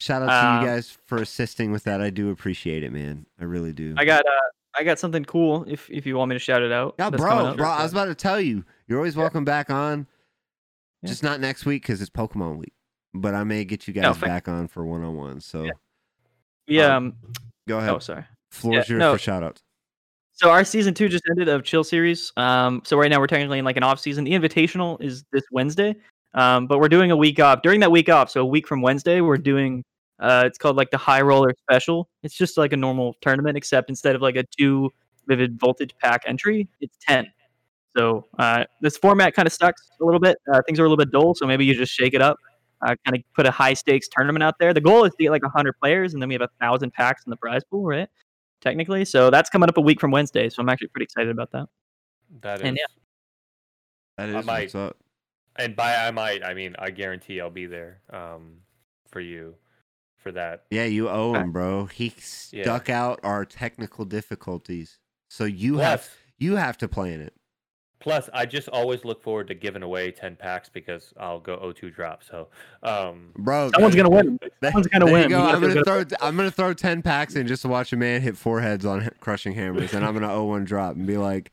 shout 0.00 0.22
out 0.22 0.26
to 0.26 0.48
Um, 0.48 0.62
you 0.62 0.68
guys 0.68 0.98
for 1.06 1.18
assisting 1.18 1.70
with 1.70 1.84
that. 1.84 2.00
I 2.00 2.10
do 2.10 2.30
appreciate 2.30 2.82
it, 2.82 2.92
man. 2.92 3.26
I 3.40 3.44
really 3.44 3.72
do. 3.72 3.94
I 3.96 4.04
got 4.04 4.26
uh 4.26 4.48
I 4.74 4.84
got 4.84 4.98
something 4.98 5.24
cool 5.24 5.64
if 5.68 5.88
if 5.90 6.06
you 6.06 6.16
want 6.16 6.30
me 6.30 6.34
to 6.34 6.40
shout 6.40 6.62
it 6.62 6.72
out. 6.72 6.94
Yeah, 6.98 7.10
bro, 7.10 7.54
bro. 7.54 7.68
I 7.68 7.82
was 7.82 7.92
about 7.92 8.06
to 8.06 8.14
tell 8.14 8.40
you. 8.40 8.64
You're 8.86 8.98
always 8.98 9.16
welcome 9.16 9.44
back 9.44 9.70
on. 9.70 10.06
Yeah. 11.02 11.08
Just 11.08 11.22
not 11.22 11.40
next 11.40 11.64
week 11.64 11.82
because 11.82 12.00
it's 12.00 12.10
Pokemon 12.10 12.58
week. 12.58 12.72
But 13.14 13.34
I 13.34 13.44
may 13.44 13.64
get 13.64 13.88
you 13.88 13.94
guys 13.94 14.16
fair. 14.16 14.28
back 14.28 14.48
on 14.48 14.68
for 14.68 14.84
one 14.84 15.02
on 15.02 15.16
one. 15.16 15.40
So 15.40 15.64
Yeah. 15.64 15.70
Yeah. 16.66 16.96
Um, 16.96 17.14
go 17.68 17.78
ahead. 17.78 17.90
oh, 17.90 17.98
sorry. 17.98 18.24
Floor's 18.50 18.88
yeah, 18.88 18.94
yours 18.94 19.00
no. 19.00 19.12
for 19.12 19.18
shout 19.18 19.42
outs. 19.42 19.62
So 20.32 20.48
our 20.48 20.64
season 20.64 20.94
two 20.94 21.08
just 21.08 21.24
ended 21.30 21.48
of 21.48 21.64
Chill 21.64 21.84
series. 21.84 22.32
Um, 22.36 22.80
so 22.84 22.96
right 22.96 23.10
now 23.10 23.20
we're 23.20 23.26
technically 23.26 23.58
in 23.58 23.64
like 23.64 23.76
an 23.76 23.82
off 23.82 24.00
season. 24.00 24.24
The 24.24 24.32
Invitational 24.32 25.00
is 25.02 25.24
this 25.32 25.42
Wednesday, 25.52 25.94
um, 26.34 26.66
but 26.66 26.78
we're 26.78 26.88
doing 26.88 27.10
a 27.10 27.16
week 27.16 27.40
off. 27.40 27.60
During 27.62 27.80
that 27.80 27.90
week 27.90 28.08
off, 28.08 28.30
so 28.30 28.40
a 28.40 28.46
week 28.46 28.66
from 28.66 28.80
Wednesday, 28.80 29.20
we're 29.20 29.36
doing. 29.36 29.84
Uh, 30.20 30.42
it's 30.46 30.58
called 30.58 30.76
like 30.76 30.90
the 30.90 30.98
High 30.98 31.22
Roller 31.22 31.54
Special. 31.62 32.08
It's 32.22 32.36
just 32.36 32.58
like 32.58 32.72
a 32.72 32.76
normal 32.76 33.14
tournament, 33.22 33.56
except 33.56 33.88
instead 33.88 34.14
of 34.14 34.20
like 34.22 34.36
a 34.36 34.44
two 34.56 34.90
Vivid 35.26 35.58
Voltage 35.58 35.94
pack 35.98 36.22
entry, 36.26 36.68
it's 36.80 36.96
ten. 37.00 37.26
So 37.96 38.26
uh, 38.38 38.64
this 38.80 38.96
format 38.96 39.34
kind 39.34 39.46
of 39.46 39.52
sucks 39.52 39.88
a 40.00 40.04
little 40.04 40.20
bit. 40.20 40.36
Uh, 40.52 40.60
things 40.66 40.78
are 40.78 40.84
a 40.84 40.88
little 40.88 41.02
bit 41.02 41.10
dull, 41.10 41.34
so 41.34 41.46
maybe 41.46 41.64
you 41.64 41.74
just 41.74 41.92
shake 41.92 42.14
it 42.14 42.22
up. 42.22 42.38
Uh, 42.82 42.94
kind 43.04 43.16
of 43.16 43.22
put 43.34 43.46
a 43.46 43.50
high 43.50 43.74
stakes 43.74 44.08
tournament 44.08 44.42
out 44.42 44.54
there. 44.58 44.72
The 44.72 44.80
goal 44.80 45.04
is 45.04 45.12
to 45.12 45.24
get 45.24 45.30
like 45.30 45.42
hundred 45.44 45.74
players, 45.80 46.12
and 46.12 46.22
then 46.22 46.28
we 46.28 46.34
have 46.34 46.42
a 46.42 46.50
thousand 46.60 46.92
packs 46.92 47.24
in 47.26 47.30
the 47.30 47.36
prize 47.36 47.62
pool, 47.64 47.84
right? 47.84 48.08
Technically, 48.60 49.04
so 49.06 49.30
that's 49.30 49.48
coming 49.48 49.68
up 49.68 49.78
a 49.78 49.80
week 49.80 50.00
from 50.00 50.10
Wednesday. 50.10 50.50
So 50.50 50.60
I'm 50.60 50.68
actually 50.68 50.88
pretty 50.88 51.04
excited 51.04 51.30
about 51.30 51.50
that. 51.52 51.66
That 52.42 52.60
is. 52.60 52.68
And 52.68 52.76
yeah. 52.76 54.26
That 54.26 54.36
I 54.36 54.42
might- 54.42 54.62
what's 54.64 54.74
up. 54.74 54.96
And 55.56 55.74
by 55.74 55.96
I 55.96 56.10
might, 56.10 56.44
I 56.44 56.54
mean 56.54 56.76
I 56.78 56.90
guarantee 56.90 57.40
I'll 57.40 57.50
be 57.50 57.66
there 57.66 58.00
um, 58.10 58.58
for 59.08 59.20
you 59.20 59.56
for 60.20 60.32
that. 60.32 60.64
Yeah, 60.70 60.84
you 60.84 61.08
owe 61.08 61.34
him, 61.34 61.52
bro. 61.52 61.86
He 61.86 62.12
Yeah. 62.52 62.62
stuck 62.62 62.88
out 62.90 63.20
our 63.22 63.44
technical 63.44 64.04
difficulties, 64.04 64.98
so 65.28 65.44
you 65.44 65.78
have 65.78 66.08
you 66.38 66.56
have 66.56 66.78
to 66.78 66.88
play 66.88 67.12
in 67.12 67.20
it. 67.20 67.34
plus, 67.98 68.30
I 68.32 68.46
just 68.46 68.66
always 68.70 69.04
look 69.04 69.22
forward 69.22 69.48
to 69.48 69.54
giving 69.54 69.82
away 69.82 70.10
ten 70.10 70.34
packs 70.34 70.70
because 70.70 71.12
I'll 71.20 71.38
go 71.40 71.58
O2 71.58 71.90
drop. 71.94 72.24
So, 72.24 72.48
um, 72.82 73.32
Bro, 73.36 73.72
Someone's 73.74 73.94
gonna 73.94 74.08
win. 74.08 74.38
Someone's 74.62 74.86
gonna 74.86 75.04
win. 75.12 75.28
Go. 75.28 75.42
I'm 75.42 75.60
gonna 75.60 75.74
feel 75.74 75.84
throw. 75.84 76.04
I'm 76.22 76.34
gonna 76.36 76.50
throw 76.50 76.72
ten 76.72 77.02
packs 77.02 77.34
in 77.36 77.46
just 77.46 77.60
to 77.62 77.68
watch 77.68 77.92
a 77.92 77.96
man 77.96 78.22
hit 78.22 78.38
four 78.38 78.62
heads 78.62 78.86
on 78.86 79.10
crushing 79.20 79.52
hammers, 79.52 79.92
and 79.92 80.04
I'm 80.04 80.14
gonna 80.14 80.28
0-1 80.28 80.64
drop 80.64 80.96
and 80.96 81.06
be 81.06 81.18
like, 81.18 81.52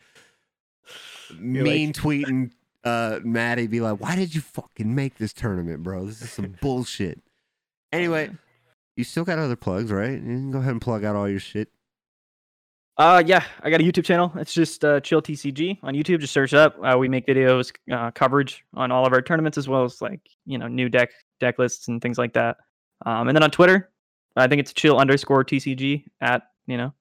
mean 1.37 1.91
tweeting 1.93 2.51
uh 2.83 3.19
Maddie, 3.23 3.67
be 3.67 3.81
like, 3.81 3.99
why 3.99 4.15
did 4.15 4.33
you 4.33 4.39
fucking 4.41 4.93
make 4.95 5.17
this 5.17 5.33
tournament, 5.33 5.83
bro? 5.83 6.05
This 6.05 6.21
is 6.21 6.31
some 6.31 6.55
bullshit. 6.61 7.19
Anyway, 7.91 8.29
you 8.97 9.03
still 9.03 9.23
got 9.23 9.39
other 9.39 9.55
plugs, 9.55 9.91
right? 9.91 10.13
You 10.13 10.19
can 10.19 10.51
go 10.51 10.59
ahead 10.59 10.71
and 10.71 10.81
plug 10.81 11.05
out 11.05 11.15
all 11.15 11.29
your 11.29 11.39
shit. 11.39 11.69
Uh, 12.97 13.21
yeah, 13.25 13.43
I 13.61 13.69
got 13.69 13.79
a 13.79 13.83
YouTube 13.83 14.05
channel. 14.05 14.33
It's 14.35 14.53
just 14.53 14.83
uh, 14.83 14.99
Chill 15.01 15.21
TCG 15.21 15.77
on 15.83 15.93
YouTube. 15.93 16.19
Just 16.19 16.33
search 16.33 16.51
it 16.51 16.57
up. 16.57 16.75
Uh, 16.83 16.97
we 16.97 17.07
make 17.07 17.27
videos, 17.27 17.71
uh, 17.91 18.09
coverage 18.09 18.65
on 18.73 18.91
all 18.91 19.05
of 19.05 19.13
our 19.13 19.21
tournaments 19.21 19.55
as 19.55 19.69
well 19.69 19.83
as 19.83 20.01
like 20.01 20.19
you 20.47 20.57
know 20.57 20.67
new 20.67 20.89
deck 20.89 21.11
deck 21.39 21.59
lists 21.59 21.87
and 21.89 22.01
things 22.01 22.17
like 22.17 22.33
that. 22.33 22.57
Um, 23.05 23.27
and 23.27 23.35
then 23.35 23.43
on 23.43 23.51
Twitter, 23.51 23.91
I 24.35 24.47
think 24.47 24.59
it's 24.59 24.73
Chill 24.73 24.97
underscore 24.97 25.45
TCG 25.45 26.05
at 26.21 26.41
you 26.65 26.77
know 26.77 26.91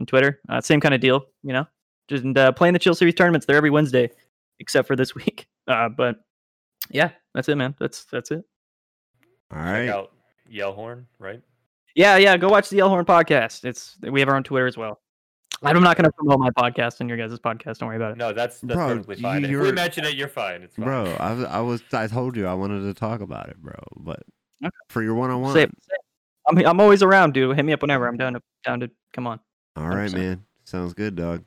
on 0.00 0.06
Twitter. 0.06 0.40
Uh, 0.48 0.60
same 0.60 0.80
kind 0.80 0.92
of 0.92 1.00
deal, 1.00 1.24
you 1.44 1.52
know. 1.52 1.66
Just 2.08 2.24
uh, 2.36 2.50
playing 2.50 2.72
the 2.72 2.80
Chill 2.80 2.96
Series 2.96 3.14
tournaments. 3.14 3.46
They're 3.46 3.56
every 3.56 3.70
Wednesday, 3.70 4.10
except 4.58 4.88
for 4.88 4.96
this 4.96 5.14
week. 5.14 5.46
Uh, 5.68 5.88
but 5.88 6.16
yeah, 6.90 7.12
that's 7.32 7.48
it, 7.48 7.54
man. 7.54 7.76
That's 7.78 8.06
that's 8.06 8.32
it. 8.32 8.44
All 9.52 9.60
right. 9.60 9.88
check 9.88 10.02
right. 10.02 10.08
Out 10.46 10.52
Yellhorn, 10.52 11.04
right? 11.18 11.40
Yeah, 11.94 12.16
yeah. 12.16 12.36
Go 12.36 12.48
watch 12.48 12.68
the 12.70 12.78
Yellhorn 12.78 13.04
podcast. 13.04 13.64
It's 13.64 13.96
we 14.02 14.20
have 14.20 14.28
our 14.28 14.36
own 14.36 14.42
Twitter 14.42 14.66
as 14.66 14.76
well. 14.76 15.00
I'm 15.62 15.82
not 15.82 15.96
going 15.96 16.04
to 16.04 16.12
promote 16.12 16.40
my 16.40 16.50
podcast 16.50 17.00
and 17.00 17.08
your 17.08 17.16
guys' 17.16 17.38
podcast. 17.38 17.78
Don't 17.78 17.86
worry 17.86 17.96
about 17.96 18.12
it. 18.12 18.18
No, 18.18 18.32
that's 18.32 18.60
that's 18.60 18.74
Bro, 18.76 18.88
perfectly 18.88 19.16
fine. 19.16 19.42
you- 19.42 19.46
If 19.46 19.50
we 19.50 19.56
you're- 19.66 19.72
mention 19.72 20.04
it, 20.04 20.14
you're 20.14 20.28
fine. 20.28 20.62
It's 20.62 20.74
fine. 20.76 20.84
Bro, 20.84 21.16
I 21.18 21.32
was, 21.32 21.44
I 21.46 21.60
was, 21.60 21.82
I 21.92 22.06
told 22.06 22.36
you 22.36 22.46
I 22.46 22.54
wanted 22.54 22.80
to 22.82 22.92
talk 22.98 23.20
about 23.20 23.48
it, 23.48 23.56
bro. 23.62 23.72
But 23.96 24.22
Okay. 24.62 24.70
for 24.88 25.02
your 25.02 25.14
one 25.14 25.30
on 25.30 25.40
one, 25.40 25.54
Say 25.54 25.62
it- 25.62 25.70
say 25.80 25.94
it. 25.94 26.00
I'm 26.46 26.58
I'm 26.66 26.80
always 26.80 27.02
around, 27.02 27.32
dude. 27.32 27.56
Hit 27.56 27.64
me 27.64 27.72
up 27.72 27.80
whenever. 27.80 28.06
I'm 28.06 28.18
down 28.18 28.34
to 28.34 28.42
down 28.64 28.80
to 28.80 28.90
come 29.14 29.26
on. 29.26 29.40
All 29.76 29.86
right, 29.88 30.10
100%. 30.10 30.14
man. 30.14 30.44
Sounds 30.64 30.92
good, 30.92 31.16
dog. 31.16 31.42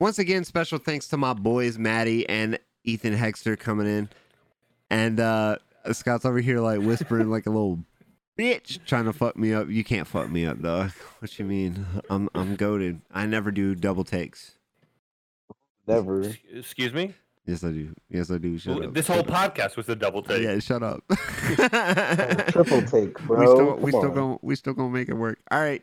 Once 0.00 0.18
again, 0.18 0.44
special 0.44 0.78
thanks 0.78 1.08
to 1.08 1.16
my 1.16 1.32
boys 1.34 1.76
Maddie 1.78 2.28
and 2.28 2.58
Ethan 2.84 3.14
Hexter 3.14 3.56
coming 3.58 3.86
in, 3.86 4.08
and 4.90 5.20
uh 5.20 5.56
Scott's 5.94 6.24
over 6.24 6.40
here 6.40 6.60
like 6.60 6.80
whispering 6.80 7.30
like 7.30 7.46
a 7.46 7.50
little 7.50 7.78
bitch 8.38 8.84
trying 8.86 9.04
to 9.06 9.12
fuck 9.12 9.36
me 9.36 9.52
up. 9.52 9.68
You 9.68 9.84
can't 9.84 10.06
fuck 10.06 10.30
me 10.30 10.46
up, 10.46 10.60
dog. 10.60 10.92
What 11.20 11.38
you 11.38 11.44
mean? 11.44 11.84
I'm 12.10 12.28
I'm 12.34 12.56
goaded. 12.56 13.00
I 13.12 13.26
never 13.26 13.50
do 13.50 13.74
double 13.74 14.04
takes. 14.04 14.56
Never. 15.86 16.32
Excuse 16.52 16.92
me. 16.92 17.14
Yes, 17.46 17.64
I 17.64 17.68
do. 17.70 17.94
Yes, 18.10 18.30
I 18.30 18.36
do. 18.36 18.58
Shut 18.58 18.76
Well, 18.78 18.88
up. 18.88 18.94
This 18.94 19.06
whole 19.06 19.22
podcast 19.22 19.76
was 19.76 19.88
a 19.88 19.96
double 19.96 20.22
take. 20.22 20.42
Yeah, 20.42 20.58
shut 20.58 20.82
up. 20.82 21.02
Triple 22.48 22.82
take, 22.82 23.18
bro. 23.20 23.38
we 23.40 23.46
still 23.46 23.76
we 23.76 23.90
still 23.90 24.10
gonna 24.10 24.38
we 24.42 24.54
still 24.54 24.74
gonna 24.74 24.90
make 24.90 25.08
it 25.08 25.14
work. 25.14 25.38
All 25.50 25.58
right. 25.58 25.82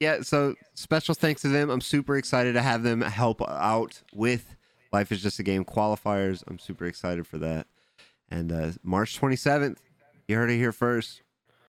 Yeah, 0.00 0.20
so 0.20 0.54
special 0.74 1.14
thanks 1.14 1.42
to 1.42 1.48
them. 1.48 1.70
I'm 1.70 1.80
super 1.80 2.16
excited 2.16 2.52
to 2.52 2.62
have 2.62 2.82
them 2.82 3.00
help 3.00 3.42
out 3.48 4.02
with 4.14 4.54
Life 4.92 5.10
is 5.10 5.22
Just 5.22 5.38
a 5.40 5.42
Game 5.42 5.64
qualifiers. 5.64 6.44
I'm 6.46 6.58
super 6.58 6.84
excited 6.84 7.26
for 7.26 7.38
that. 7.38 7.66
And 8.30 8.52
uh 8.52 8.72
March 8.82 9.20
27th, 9.20 9.78
you 10.26 10.36
heard 10.36 10.50
it 10.50 10.56
here 10.56 10.72
first. 10.72 11.22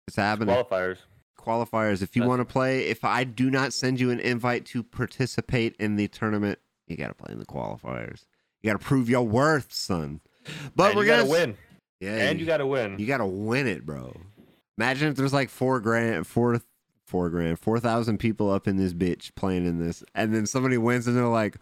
It's 0.07 0.17
happening. 0.17 0.55
Qualifiers. 0.55 0.99
qualifiers. 1.39 2.03
If 2.03 2.17
you 2.17 2.25
want 2.25 2.41
to 2.41 2.45
play, 2.45 2.87
if 2.89 3.05
I 3.05 3.25
do 3.25 3.51
not 3.51 3.73
send 3.73 4.01
you 4.01 4.11
an 4.11 4.21
invite 4.21 4.67
to 4.67 4.83
participate 4.83 5.77
in 5.79 5.97
the 5.97 6.09
tournament, 6.09 6.59
you 6.87 6.97
got 6.97 7.09
to 7.09 7.15
play 7.15 7.33
in 7.33 7.39
the 7.39 7.47
qualifiers. 7.47 8.25
You 8.63 8.71
got 8.71 8.81
to 8.81 8.85
prove 8.85 9.09
your 9.09 9.23
worth, 9.23 9.73
son. 9.73 10.21
But 10.75 10.91
and 10.91 10.97
we're 10.97 11.07
gonna 11.07 11.23
gotta 11.23 11.31
win. 11.31 11.57
Yeah, 12.01 12.17
and 12.17 12.41
you 12.41 12.47
gotta 12.47 12.67
win. 12.67 12.99
you 12.99 13.07
got 13.07 13.19
to 13.19 13.27
win 13.27 13.67
it, 13.69 13.87
bro. 13.87 14.15
Imagine 14.77 15.09
if 15.09 15.17
there's 15.17 15.33
like 15.33 15.49
four 15.49 15.79
grand, 15.81 16.27
four, 16.27 16.61
four 17.07 17.31
grand, 17.31 17.61
four 17.61 17.79
thousand 17.79 18.19
people 18.19 18.51
up 18.51 18.67
in 18.67 18.77
this 18.77 18.93
bitch 18.93 19.35
playing 19.37 19.67
in 19.67 19.79
this, 19.79 20.03
and 20.15 20.35
then 20.35 20.47
somebody 20.47 20.79
wins, 20.79 21.07
and 21.07 21.17
they're 21.17 21.27
like, 21.27 21.57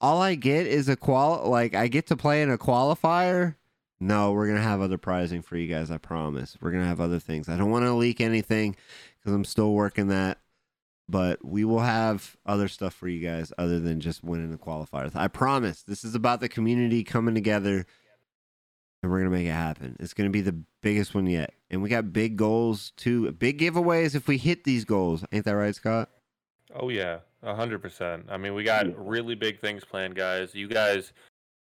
"All 0.00 0.20
I 0.20 0.34
get 0.34 0.66
is 0.66 0.88
a 0.90 0.96
qual, 0.96 1.48
like 1.48 1.74
I 1.74 1.88
get 1.88 2.06
to 2.08 2.16
play 2.16 2.42
in 2.42 2.50
a 2.50 2.58
qualifier." 2.58 3.54
No, 4.00 4.32
we're 4.32 4.46
gonna 4.46 4.62
have 4.62 4.80
other 4.80 4.98
prizing 4.98 5.42
for 5.42 5.56
you 5.56 5.66
guys. 5.66 5.90
I 5.90 5.98
promise. 5.98 6.56
We're 6.60 6.70
gonna 6.70 6.86
have 6.86 7.00
other 7.00 7.18
things. 7.18 7.48
I 7.48 7.56
don't 7.56 7.70
want 7.70 7.84
to 7.84 7.92
leak 7.92 8.20
anything 8.20 8.76
because 9.18 9.34
I'm 9.34 9.44
still 9.44 9.72
working 9.72 10.08
that, 10.08 10.38
but 11.08 11.44
we 11.44 11.64
will 11.64 11.80
have 11.80 12.36
other 12.46 12.68
stuff 12.68 12.94
for 12.94 13.08
you 13.08 13.20
guys 13.26 13.52
other 13.58 13.80
than 13.80 14.00
just 14.00 14.22
winning 14.22 14.50
the 14.50 14.58
qualifiers. 14.58 15.16
I 15.16 15.28
promise. 15.28 15.82
This 15.82 16.04
is 16.04 16.14
about 16.14 16.40
the 16.40 16.48
community 16.48 17.02
coming 17.02 17.34
together 17.34 17.86
and 19.02 19.12
we're 19.12 19.18
gonna 19.18 19.30
make 19.30 19.46
it 19.46 19.52
happen. 19.52 19.96
It's 20.00 20.14
gonna 20.14 20.30
be 20.30 20.40
the 20.40 20.60
biggest 20.82 21.14
one 21.14 21.26
yet, 21.26 21.54
and 21.70 21.82
we 21.82 21.88
got 21.88 22.12
big 22.12 22.36
goals 22.36 22.92
too. 22.96 23.30
Big 23.32 23.58
giveaways 23.58 24.14
if 24.14 24.28
we 24.28 24.38
hit 24.38 24.64
these 24.64 24.84
goals. 24.84 25.24
Ain't 25.32 25.44
that 25.44 25.52
right, 25.52 25.74
Scott? 25.74 26.10
Oh 26.74 26.88
yeah, 26.88 27.20
a 27.42 27.54
hundred 27.54 27.80
percent. 27.80 28.26
I 28.28 28.36
mean, 28.36 28.54
we 28.54 28.64
got 28.64 28.86
really 28.96 29.34
big 29.34 29.60
things 29.60 29.84
planned, 29.84 30.14
guys. 30.14 30.54
You 30.54 30.68
guys, 30.68 31.12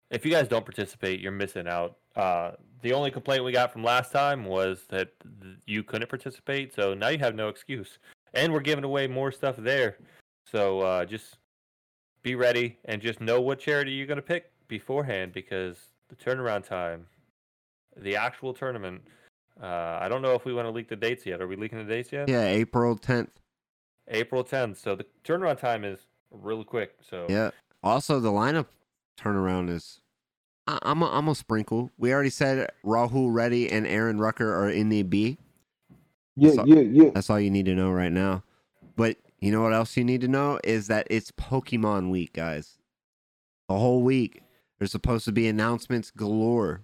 if 0.10 0.26
you 0.26 0.32
guys 0.32 0.48
don't 0.48 0.66
participate, 0.66 1.20
you're 1.20 1.32
missing 1.32 1.68
out. 1.68 1.98
Uh, 2.16 2.52
the 2.82 2.94
only 2.94 3.12
complaint 3.12 3.44
we 3.44 3.52
got 3.52 3.72
from 3.72 3.84
last 3.84 4.12
time 4.12 4.46
was 4.46 4.84
that 4.90 5.10
th- 5.42 5.56
you 5.66 5.84
couldn't 5.84 6.08
participate, 6.10 6.74
so 6.74 6.94
now 6.94 7.10
you 7.10 7.18
have 7.20 7.36
no 7.36 7.50
excuse. 7.50 7.98
And 8.34 8.54
we're 8.54 8.60
giving 8.60 8.84
away 8.84 9.08
more 9.08 9.32
stuff 9.32 9.56
there, 9.58 9.98
so 10.50 10.82
uh, 10.82 11.06
just 11.06 11.38
be 12.22 12.36
ready 12.36 12.78
and 12.86 13.02
just 13.02 13.22
know 13.22 13.42
what 13.42 13.60
charity 13.60 13.92
you're 13.92 14.08
gonna 14.08 14.22
pick 14.22 14.52
beforehand 14.68 15.32
because 15.34 15.78
the 16.10 16.16
turnaround 16.16 16.68
time, 16.68 17.06
the 17.98 18.16
actual 18.16 18.54
tournament. 18.54 19.02
Uh, 19.62 19.98
I 20.02 20.10
don't 20.10 20.22
know 20.22 20.34
if 20.34 20.44
we 20.44 20.54
want 20.54 20.68
to 20.68 20.72
leak 20.72 20.90
the 20.90 20.98
dates 20.98 21.26
yet. 21.26 21.42
Are 21.42 21.48
we 21.48 21.56
leaking 21.56 21.78
the 21.78 21.86
dates 21.86 22.12
yet? 22.12 22.28
Yeah, 22.28 22.44
April 22.44 22.98
tenth. 22.98 23.30
April 24.08 24.44
10th. 24.44 24.78
So 24.78 24.96
the 24.96 25.06
turnaround 25.24 25.60
time 25.60 25.84
is 25.84 26.00
really 26.32 26.64
quick. 26.64 26.96
So 27.02 27.26
Yeah. 27.30 27.52
Also, 27.84 28.20
the 28.20 28.32
lineup 28.32 28.68
turnaround 29.18 29.70
is. 29.70 30.00
I- 30.68 30.80
I'm 30.82 31.02
a, 31.02 31.10
I'm 31.12 31.28
a 31.28 31.36
sprinkle. 31.36 31.92
We 31.98 32.14
already 32.14 32.30
said 32.30 32.70
Rahul 32.84 33.34
Reddy 33.34 33.70
and 33.72 33.86
Aaron 33.86 34.20
Rucker 34.20 34.54
are 34.56 34.70
in 34.70 34.90
the 34.90 35.04
B. 35.04 35.38
Yeah, 36.36 36.52
So- 36.54 36.66
yeah, 36.66 36.80
yeah. 36.82 37.10
That's 37.14 37.30
all 37.30 37.40
you 37.40 37.52
need 37.52 37.66
to 37.66 37.76
know 37.76 37.92
right 37.92 38.12
now. 38.12 38.44
But 38.96 39.18
you 39.40 39.52
know 39.52 39.62
what 39.62 39.74
else 39.74 39.96
you 39.98 40.04
need 40.04 40.22
to 40.22 40.28
know 40.28 40.60
is 40.64 40.88
that 40.88 41.08
it's 41.10 41.32
Pokemon 41.32 42.10
week, 42.10 42.34
guys. 42.34 42.78
The 43.70 43.78
whole 43.78 44.02
week. 44.04 44.42
There's 44.80 44.92
supposed 44.92 45.24
to 45.26 45.32
be 45.32 45.48
announcements 45.48 46.12
galore. 46.12 46.84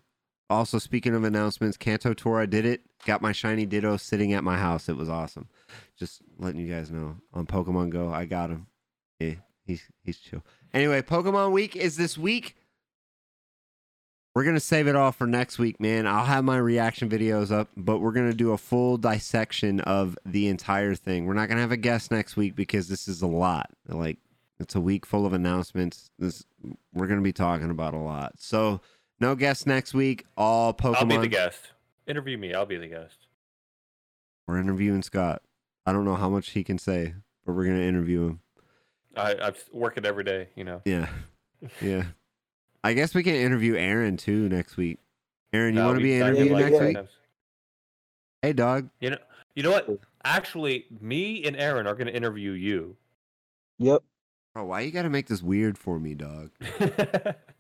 Also, 0.50 0.80
speaking 0.80 1.14
of 1.16 1.24
announcements, 1.24 1.76
Kanto 1.78 2.14
Tour, 2.14 2.40
I 2.40 2.46
did 2.46 2.66
it. 2.66 2.82
Got 3.06 3.22
my 3.22 3.32
shiny 3.32 3.66
Ditto 3.66 3.98
sitting 3.98 4.34
at 4.34 4.44
my 4.44 4.58
house. 4.58 4.88
It 4.90 4.96
was 4.98 5.10
awesome. 5.10 5.48
Just 5.98 6.22
letting 6.38 6.60
you 6.62 6.72
guys 6.74 6.92
know 6.92 7.18
on 7.34 7.46
Pokemon 7.46 7.90
Go, 7.90 8.12
I 8.14 8.26
got 8.26 8.50
him. 8.50 8.68
Yeah, 9.20 9.36
he's 9.66 9.84
he's 10.04 10.18
chill. 10.18 10.44
Anyway, 10.74 11.02
Pokemon 11.02 11.52
Week 11.52 11.76
is 11.76 11.98
this 11.98 12.18
week. 12.18 12.56
We're 14.34 14.46
gonna 14.46 14.62
save 14.62 14.88
it 14.88 14.96
all 14.96 15.12
for 15.12 15.28
next 15.28 15.60
week, 15.60 15.82
man. 15.82 16.08
I'll 16.08 16.26
have 16.26 16.46
my 16.46 16.58
reaction 16.58 17.10
videos 17.10 17.52
up, 17.52 17.68
but 17.76 18.00
we're 18.00 18.14
gonna 18.14 18.34
do 18.34 18.52
a 18.52 18.58
full 18.58 18.98
dissection 18.98 19.82
of 19.82 20.18
the 20.26 20.48
entire 20.48 20.96
thing. 20.96 21.26
We're 21.26 21.34
not 21.34 21.50
gonna 21.50 21.60
have 21.60 21.74
a 21.74 21.78
guest 21.78 22.12
next 22.12 22.38
week 22.38 22.56
because 22.56 22.88
this 22.88 23.10
is 23.10 23.22
a 23.22 23.28
lot. 23.28 23.72
Like 23.90 24.20
it's 24.58 24.76
a 24.76 24.80
week 24.80 25.06
full 25.06 25.26
of 25.26 25.34
announcements. 25.34 26.12
This 26.18 26.46
we're 26.94 27.08
gonna 27.08 27.22
be 27.22 27.34
talking 27.34 27.72
about 27.72 27.94
a 27.94 27.98
lot. 27.98 28.36
So 28.38 28.80
no 29.20 29.36
guests 29.36 29.66
next 29.66 29.94
week. 29.94 30.26
All 30.38 30.74
Pokemon. 30.74 30.96
I'll 30.96 31.06
be 31.06 31.18
the 31.18 31.28
guest. 31.28 31.74
Interview 32.08 32.38
me. 32.38 32.54
I'll 32.54 32.66
be 32.66 32.78
the 32.78 32.88
guest. 32.88 33.28
We're 34.48 34.60
interviewing 34.60 35.04
Scott. 35.04 35.42
I 35.86 35.92
don't 35.92 36.06
know 36.06 36.16
how 36.16 36.30
much 36.30 36.52
he 36.52 36.64
can 36.64 36.78
say, 36.78 37.16
but 37.46 37.52
we're 37.52 37.66
gonna 37.66 37.80
interview 37.82 38.28
him. 38.28 38.40
I, 39.16 39.34
I 39.34 39.52
work 39.72 39.98
it 39.98 40.06
every 40.06 40.24
day, 40.24 40.48
you 40.56 40.64
know. 40.64 40.82
Yeah, 40.86 41.10
yeah. 41.82 42.04
I 42.84 42.94
guess 42.94 43.14
we 43.14 43.24
can 43.24 43.36
interview 43.36 43.76
Aaron 43.76 44.18
too 44.18 44.50
next 44.50 44.78
week. 44.78 45.00
Aaron, 45.54 45.76
you 45.76 45.82
Uh, 45.82 45.86
want 45.88 45.98
to 46.00 46.04
be 46.04 46.16
interviewed 46.16 46.52
like 46.52 46.66
next 46.66 46.80
that. 46.80 46.88
week? 46.88 46.98
Hey, 48.42 48.54
dog. 48.54 48.90
You 49.00 49.12
know, 49.12 49.18
you 49.56 49.64
know 49.64 49.72
what? 49.72 49.90
Actually, 50.24 50.86
me 51.02 51.44
and 51.44 51.56
Aaron 51.58 51.86
are 51.88 51.94
going 51.94 52.08
to 52.08 52.14
interview 52.16 52.52
you. 52.52 52.96
Yep. 53.80 54.02
Bro, 54.54 54.66
why 54.66 54.82
you 54.82 54.92
gotta 54.92 55.10
make 55.10 55.28
this 55.28 55.42
weird 55.42 55.78
for 55.78 56.00
me, 56.00 56.14
dog? 56.14 56.52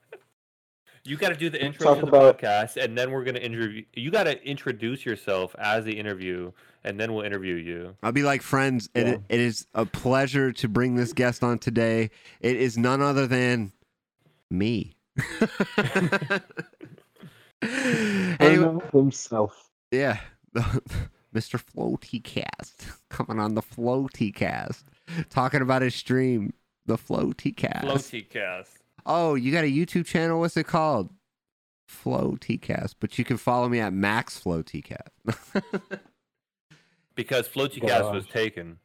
you 1.03 1.17
got 1.17 1.29
to 1.29 1.35
do 1.35 1.49
the 1.49 1.63
intro 1.63 1.85
Talk 1.87 1.99
to 1.99 2.05
the 2.05 2.07
about- 2.11 2.37
podcast, 2.39 2.77
and 2.83 2.97
then 2.97 3.11
we're 3.11 3.23
going 3.23 3.35
to 3.35 3.43
interview. 3.43 3.83
You 3.93 4.11
got 4.11 4.23
to 4.25 4.43
introduce 4.47 5.05
yourself 5.05 5.55
as 5.59 5.83
the 5.85 5.97
interview, 5.99 6.51
and 6.83 6.99
then 6.99 7.13
we'll 7.13 7.25
interview 7.25 7.55
you. 7.55 7.95
I'll 8.03 8.11
be 8.11 8.23
like, 8.23 8.41
friends, 8.41 8.89
it, 8.93 9.21
it 9.29 9.39
is 9.39 9.65
a 9.73 9.85
pleasure 9.85 10.51
to 10.53 10.67
bring 10.67 10.95
this 10.95 11.13
guest 11.13 11.43
on 11.43 11.59
today. 11.59 12.11
It 12.39 12.55
is 12.57 12.77
none 12.77 13.01
other 13.01 13.25
than 13.27 13.71
me. 14.49 14.95
anyway, 17.61 18.35
Anyway. 18.39 18.79
himself. 18.91 19.69
yeah, 19.91 20.19
Mr. 21.33 21.61
Floaty 21.61 22.23
Cast 22.23 22.85
coming 23.09 23.39
on 23.39 23.55
the 23.55 23.61
Floaty 23.61 24.33
Cast, 24.33 24.85
talking 25.29 25.61
about 25.61 25.81
his 25.81 25.95
stream, 25.95 26.53
the 26.85 26.97
Floaty 26.97 27.55
Cast. 27.55 27.85
Floaty 27.85 28.27
cast. 28.29 28.77
Oh, 29.05 29.35
you 29.35 29.51
got 29.51 29.63
a 29.63 29.71
YouTube 29.71 30.05
channel? 30.05 30.39
What's 30.39 30.57
it 30.57 30.67
called? 30.67 31.09
Flow 31.87 32.37
TCast, 32.39 32.95
but 32.99 33.17
you 33.17 33.25
can 33.25 33.37
follow 33.37 33.67
me 33.67 33.79
at 33.79 33.91
Max 33.93 34.37
Flow 34.37 34.63
TCast. 34.63 35.09
Because 37.15 37.47
Floaty 37.47 37.81
cast 37.81 38.11
was 38.11 38.25
taken. 38.25 38.79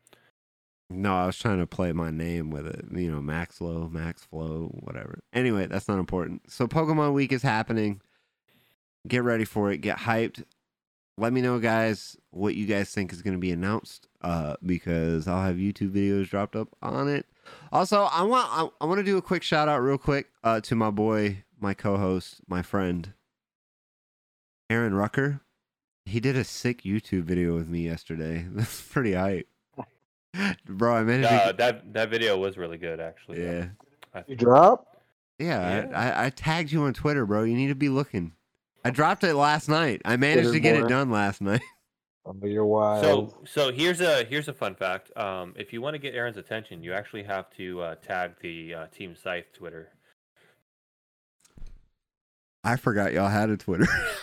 no, 0.90 1.14
I 1.14 1.26
was 1.26 1.38
trying 1.38 1.58
to 1.58 1.66
play 1.66 1.92
my 1.92 2.10
name 2.10 2.50
with 2.50 2.66
it. 2.66 2.84
You 2.92 3.10
know, 3.10 3.22
Max 3.22 3.58
Flow, 3.58 3.88
Max 3.88 4.24
Flow, 4.24 4.70
whatever. 4.80 5.20
Anyway, 5.32 5.66
that's 5.66 5.88
not 5.88 5.98
important. 5.98 6.50
So 6.50 6.66
Pokemon 6.66 7.12
Week 7.12 7.32
is 7.32 7.42
happening. 7.42 8.00
Get 9.06 9.22
ready 9.22 9.44
for 9.44 9.70
it. 9.70 9.78
Get 9.78 9.98
hyped. 9.98 10.42
Let 11.18 11.32
me 11.32 11.40
know, 11.40 11.58
guys, 11.58 12.16
what 12.30 12.54
you 12.56 12.66
guys 12.66 12.90
think 12.90 13.10
is 13.12 13.22
going 13.22 13.32
to 13.34 13.40
be 13.40 13.50
announced, 13.50 14.06
uh, 14.20 14.56
because 14.64 15.26
I'll 15.26 15.42
have 15.42 15.56
YouTube 15.56 15.92
videos 15.92 16.28
dropped 16.28 16.54
up 16.54 16.68
on 16.82 17.08
it. 17.08 17.24
Also, 17.72 18.02
I 18.02 18.22
want 18.22 18.48
I, 18.50 18.68
I 18.82 18.86
want 18.86 18.98
to 18.98 19.04
do 19.04 19.16
a 19.16 19.22
quick 19.22 19.42
shout 19.42 19.68
out, 19.68 19.78
real 19.78 19.96
quick, 19.98 20.26
uh, 20.44 20.60
to 20.62 20.74
my 20.74 20.90
boy, 20.90 21.44
my 21.58 21.72
co-host, 21.72 22.40
my 22.48 22.60
friend, 22.60 23.12
Aaron 24.68 24.94
Rucker. 24.94 25.40
He 26.04 26.20
did 26.20 26.36
a 26.36 26.44
sick 26.44 26.82
YouTube 26.82 27.22
video 27.22 27.54
with 27.54 27.68
me 27.68 27.80
yesterday. 27.80 28.46
That's 28.52 28.82
pretty 28.82 29.14
hype, 29.14 29.48
bro. 30.66 30.96
I 30.96 31.02
managed 31.02 31.32
Uh, 31.32 31.50
to, 31.52 31.56
that 31.56 31.92
that 31.94 32.10
video 32.10 32.36
was 32.36 32.58
really 32.58 32.78
good, 32.78 33.00
actually. 33.00 33.42
yeah, 33.42 33.68
You 34.26 34.36
drop? 34.36 34.98
yeah. 35.38 35.86
Yeah. 35.90 35.98
I, 35.98 36.26
I 36.26 36.30
tagged 36.30 36.72
you 36.72 36.82
on 36.82 36.92
Twitter, 36.94 37.24
bro. 37.24 37.44
You 37.44 37.56
need 37.56 37.68
to 37.68 37.74
be 37.74 37.88
looking. 37.88 38.32
I 38.86 38.90
dropped 38.90 39.24
it 39.24 39.34
last 39.34 39.68
night. 39.68 40.00
I 40.04 40.16
managed 40.16 40.52
to 40.52 40.60
get 40.60 40.76
it 40.76 40.86
done 40.86 41.10
last 41.10 41.40
night. 41.42 41.60
Oh, 42.24 42.36
you're 42.44 42.64
wild. 42.64 43.02
So 43.02 43.34
so 43.44 43.72
here's 43.72 44.00
a 44.00 44.22
here's 44.22 44.46
a 44.46 44.52
fun 44.52 44.76
fact. 44.76 45.10
Um, 45.16 45.54
if 45.56 45.72
you 45.72 45.80
want 45.80 45.94
to 45.94 45.98
get 45.98 46.14
Aaron's 46.14 46.36
attention, 46.36 46.84
you 46.84 46.92
actually 46.92 47.24
have 47.24 47.50
to 47.56 47.80
uh, 47.80 47.94
tag 47.96 48.34
the 48.40 48.74
uh, 48.74 48.86
Team 48.94 49.16
Scythe 49.16 49.52
Twitter. 49.52 49.88
I 52.62 52.76
forgot 52.76 53.12
y'all 53.12 53.28
had 53.28 53.50
a 53.50 53.56
Twitter. 53.56 53.88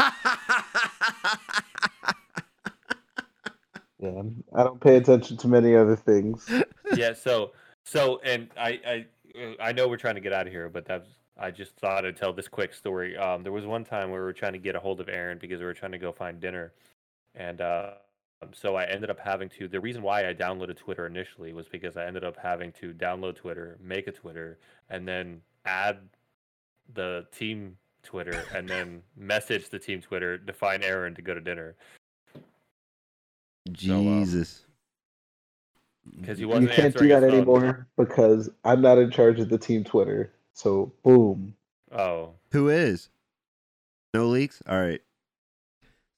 yeah, 4.00 4.22
I 4.56 4.64
don't 4.64 4.80
pay 4.80 4.96
attention 4.96 5.36
to 5.38 5.48
many 5.50 5.76
other 5.76 5.98
things. 5.98 6.50
yeah. 6.96 7.12
So 7.12 7.52
so 7.84 8.22
and 8.24 8.50
I 8.58 9.06
I 9.36 9.56
I 9.60 9.72
know 9.74 9.90
we're 9.90 9.98
trying 9.98 10.16
to 10.16 10.22
get 10.22 10.32
out 10.32 10.48
of 10.48 10.54
here, 10.54 10.70
but 10.70 10.86
that's 10.86 11.10
I 11.38 11.52
just 11.52 11.76
thought 11.76 12.06
I'd 12.06 12.18
tell 12.18 12.34
this 12.34 12.48
quick 12.48 12.74
story. 12.74 13.18
Um, 13.18 13.44
there 13.44 13.52
was 13.52 13.66
one 13.66 13.84
time 13.84 14.12
where 14.12 14.20
we 14.20 14.26
were 14.26 14.34
trying 14.34 14.54
to 14.54 14.60
get 14.60 14.76
a 14.76 14.80
hold 14.80 15.02
of 15.02 15.10
Aaron 15.10 15.38
because 15.40 15.60
we 15.60 15.66
were 15.66 15.74
trying 15.74 15.92
to 15.94 15.98
go 15.98 16.12
find 16.12 16.40
dinner, 16.40 16.74
and 17.36 17.62
uh, 17.62 17.92
so 18.54 18.76
I 18.76 18.86
ended 18.86 19.10
up 19.10 19.20
having 19.20 19.50
to. 19.50 19.68
The 19.68 19.80
reason 19.80 20.02
why 20.02 20.28
I 20.28 20.34
downloaded 20.34 20.78
Twitter 20.78 21.08
initially 21.08 21.54
was 21.54 21.68
because 21.68 21.98
I 21.98 22.06
ended 22.06 22.24
up 22.24 22.38
having 22.38 22.72
to 22.74 22.94
download 22.94 23.36
Twitter, 23.36 23.78
make 23.82 24.08
a 24.08 24.12
Twitter, 24.12 24.60
and 24.90 25.08
then 25.08 25.42
add 25.66 25.98
the 26.94 27.26
team 27.36 27.78
Twitter, 28.04 28.44
and 28.54 28.68
then 28.68 29.02
message 29.18 29.70
the 29.70 29.80
team 29.80 30.02
Twitter 30.02 30.38
to 30.38 30.54
find 30.54 30.84
Aaron 30.84 31.16
to 31.16 31.22
go 31.22 31.34
to 31.34 31.42
dinner 31.42 31.76
Jesus. 33.72 34.66
because 36.20 36.38
he 36.38 36.42
You 36.44 36.50
wasn't 36.50 36.72
can't 36.72 36.96
do 36.96 37.08
that 37.08 37.24
anymore 37.24 37.88
because 37.98 38.50
I'm 38.66 38.82
not 38.82 38.98
in 38.98 39.10
charge 39.10 39.40
of 39.40 39.50
the 39.50 39.58
team 39.58 39.84
Twitter. 39.84 40.34
So 40.54 40.94
boom. 41.04 41.56
Oh, 41.92 42.34
Who 42.52 42.70
is? 42.70 43.10
No 44.14 44.28
leaks? 44.28 44.62
All 44.68 44.80
right. 44.80 45.02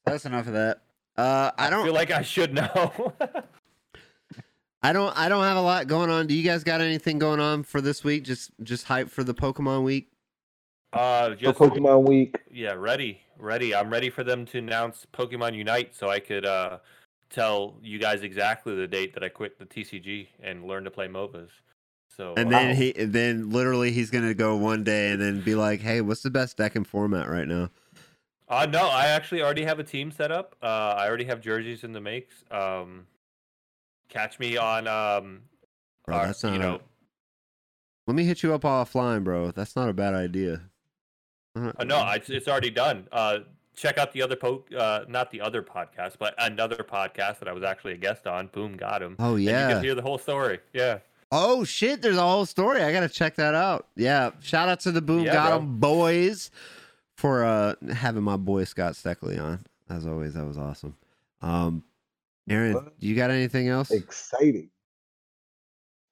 That's 0.06 0.26
enough 0.26 0.48
of 0.48 0.54
that. 0.54 0.82
Uh, 1.18 1.52
I 1.58 1.70
don't 1.70 1.86
feel 1.86 1.94
like 1.94 2.12
I 2.12 2.22
should 2.22 2.54
know. 2.54 3.14
I 4.84 4.94
don't 4.94 5.18
I 5.18 5.30
don't 5.30 5.44
have 5.44 5.58
a 5.58 5.62
lot 5.62 5.88
going 5.88 6.10
on. 6.10 6.28
Do 6.28 6.36
you 6.36 6.44
guys 6.44 6.64
got 6.64 6.82
anything 6.82 7.18
going 7.18 7.40
on 7.40 7.64
for 7.64 7.82
this 7.82 8.04
week? 8.04 8.24
Just 8.24 8.52
just 8.62 8.86
hype 8.86 9.10
for 9.10 9.24
the 9.24 9.34
Pokemon 9.34 9.84
week? 9.84 10.12
uh, 10.94 11.36
For 11.36 11.54
Pokemon 11.54 12.08
Week, 12.08 12.38
yeah, 12.52 12.74
ready, 12.74 13.22
ready. 13.40 13.74
I'm 13.74 13.90
ready 13.90 14.10
for 14.10 14.24
them 14.24 14.46
to 14.48 14.60
announce 14.60 15.06
Pokemon 15.14 15.56
Unite, 15.56 15.96
so 15.96 16.10
I 16.10 16.20
could 16.20 16.46
uh, 16.46 16.78
tell 17.30 17.78
you 17.82 17.98
guys 17.98 18.22
exactly 18.22 18.76
the 18.76 18.88
date 18.88 19.14
that 19.16 19.24
I 19.24 19.30
quit 19.30 19.58
the 19.58 19.66
TCG 19.66 20.28
and 20.40 20.66
learn 20.66 20.84
to 20.84 20.92
play 20.92 21.08
MOBAs. 21.08 21.50
So 22.16 22.34
And 22.38 22.48
uh, 22.48 22.58
then 22.58 22.76
he 22.76 22.92
then 22.94 23.50
literally 23.50 23.92
he's 23.92 24.10
gonna 24.10 24.34
go 24.34 24.56
one 24.56 24.84
day 24.84 25.12
and 25.12 25.22
then 25.22 25.42
be 25.42 25.56
like, 25.56 25.82
Hey, 25.82 26.02
what's 26.02 26.22
the 26.22 26.30
best 26.30 26.58
deck 26.58 26.76
and 26.76 26.88
format 26.88 27.30
right 27.30 27.48
now? 27.48 27.70
Uh, 28.48 28.66
no, 28.68 28.88
I 28.88 29.08
actually 29.08 29.42
already 29.42 29.66
have 29.66 29.80
a 29.80 29.84
team 29.84 30.12
set 30.12 30.32
up. 30.32 30.56
Uh, 30.62 30.96
I 30.98 31.08
already 31.08 31.26
have 31.26 31.42
jerseys 31.42 31.84
in 31.84 31.94
the 31.94 32.02
makes. 32.02 32.44
Um, 32.52 33.08
catch 34.08 34.40
me 34.40 34.56
on, 34.56 34.88
um, 34.88 35.42
Bro, 36.06 36.16
our- 36.16 36.26
that's 36.28 36.44
you 36.44 36.52
not 36.52 36.60
know, 36.60 36.82
Let 38.06 38.16
me 38.16 38.24
hit 38.24 38.44
you 38.44 38.54
up 38.54 38.62
offline, 38.62 39.24
bro. 39.24 39.50
That's 39.50 39.76
not 39.76 39.90
a 39.90 39.94
bad 39.94 40.14
idea. 40.14 40.62
Uh, 41.56 41.84
no, 41.86 42.08
it's, 42.12 42.30
it's 42.30 42.48
already 42.48 42.70
done. 42.70 43.08
Uh, 43.12 43.40
check 43.76 43.98
out 43.98 44.12
the 44.14 44.22
other 44.22 44.36
po, 44.36 44.64
uh, 44.78 45.06
not 45.08 45.32
the 45.32 45.42
other 45.42 45.64
podcast, 45.64 46.18
but 46.20 46.36
another 46.38 46.78
podcast 46.78 47.40
that 47.40 47.48
I 47.48 47.54
was 47.54 47.64
actually 47.64 47.94
a 47.94 47.98
guest 47.98 48.28
on. 48.28 48.48
Boom, 48.48 48.78
got 48.78 49.02
him. 49.02 49.16
Oh 49.18 49.36
And 49.36 49.44
you 49.44 49.50
can 49.50 49.84
hear 49.84 49.96
the 49.96 50.02
whole 50.02 50.18
story. 50.18 50.60
Yeah. 50.74 51.00
Oh 51.32 51.64
shit, 51.64 52.02
there's 52.02 52.18
a 52.18 52.22
whole 52.22 52.46
story. 52.46 52.82
I 52.82 52.92
gotta 52.92 53.10
check 53.10 53.36
that 53.36 53.56
out. 53.56 53.88
Yeah. 53.96 54.32
Shout 54.42 54.70
out 54.70 54.80
to 54.82 54.92
the 54.92 55.02
Boom 55.02 55.22
Yeah, 55.26 55.34
Got 55.34 55.48
bro. 55.50 55.58
'em 55.58 55.80
boys 55.80 56.52
for 57.16 57.44
uh 57.44 57.76
having 57.94 58.24
my 58.24 58.38
boy 58.38 58.64
Scott 58.66 58.94
Steckley 58.94 59.40
on. 59.42 59.66
As 59.90 60.06
always, 60.06 60.34
that 60.36 60.46
was 60.46 60.58
awesome. 60.58 60.96
Um 61.42 61.84
Aaron, 62.48 62.74
What? 62.76 62.94
you 63.00 63.16
got 63.16 63.32
anything 63.32 63.68
else? 63.70 63.90
exciting. 63.92 64.70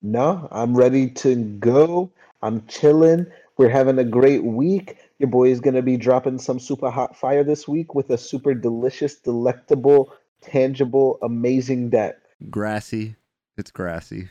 No, 0.01 0.47
I'm 0.51 0.75
ready 0.75 1.09
to 1.11 1.35
go. 1.35 2.11
I'm 2.41 2.65
chilling. 2.67 3.25
We're 3.57 3.69
having 3.69 3.99
a 3.99 4.03
great 4.03 4.43
week. 4.43 4.97
Your 5.19 5.29
boy 5.29 5.49
is 5.49 5.61
going 5.61 5.75
to 5.75 5.81
be 5.83 5.95
dropping 5.95 6.39
some 6.39 6.59
super 6.59 6.89
hot 6.89 7.15
fire 7.15 7.43
this 7.43 7.67
week 7.67 7.95
with 7.95 8.09
a 8.09 8.17
super 8.17 8.53
delicious, 8.53 9.15
delectable, 9.15 10.11
tangible, 10.41 11.19
amazing 11.21 11.89
deck. 11.91 12.17
Grassy. 12.49 13.15
It's 13.57 13.71
grassy. 13.71 14.27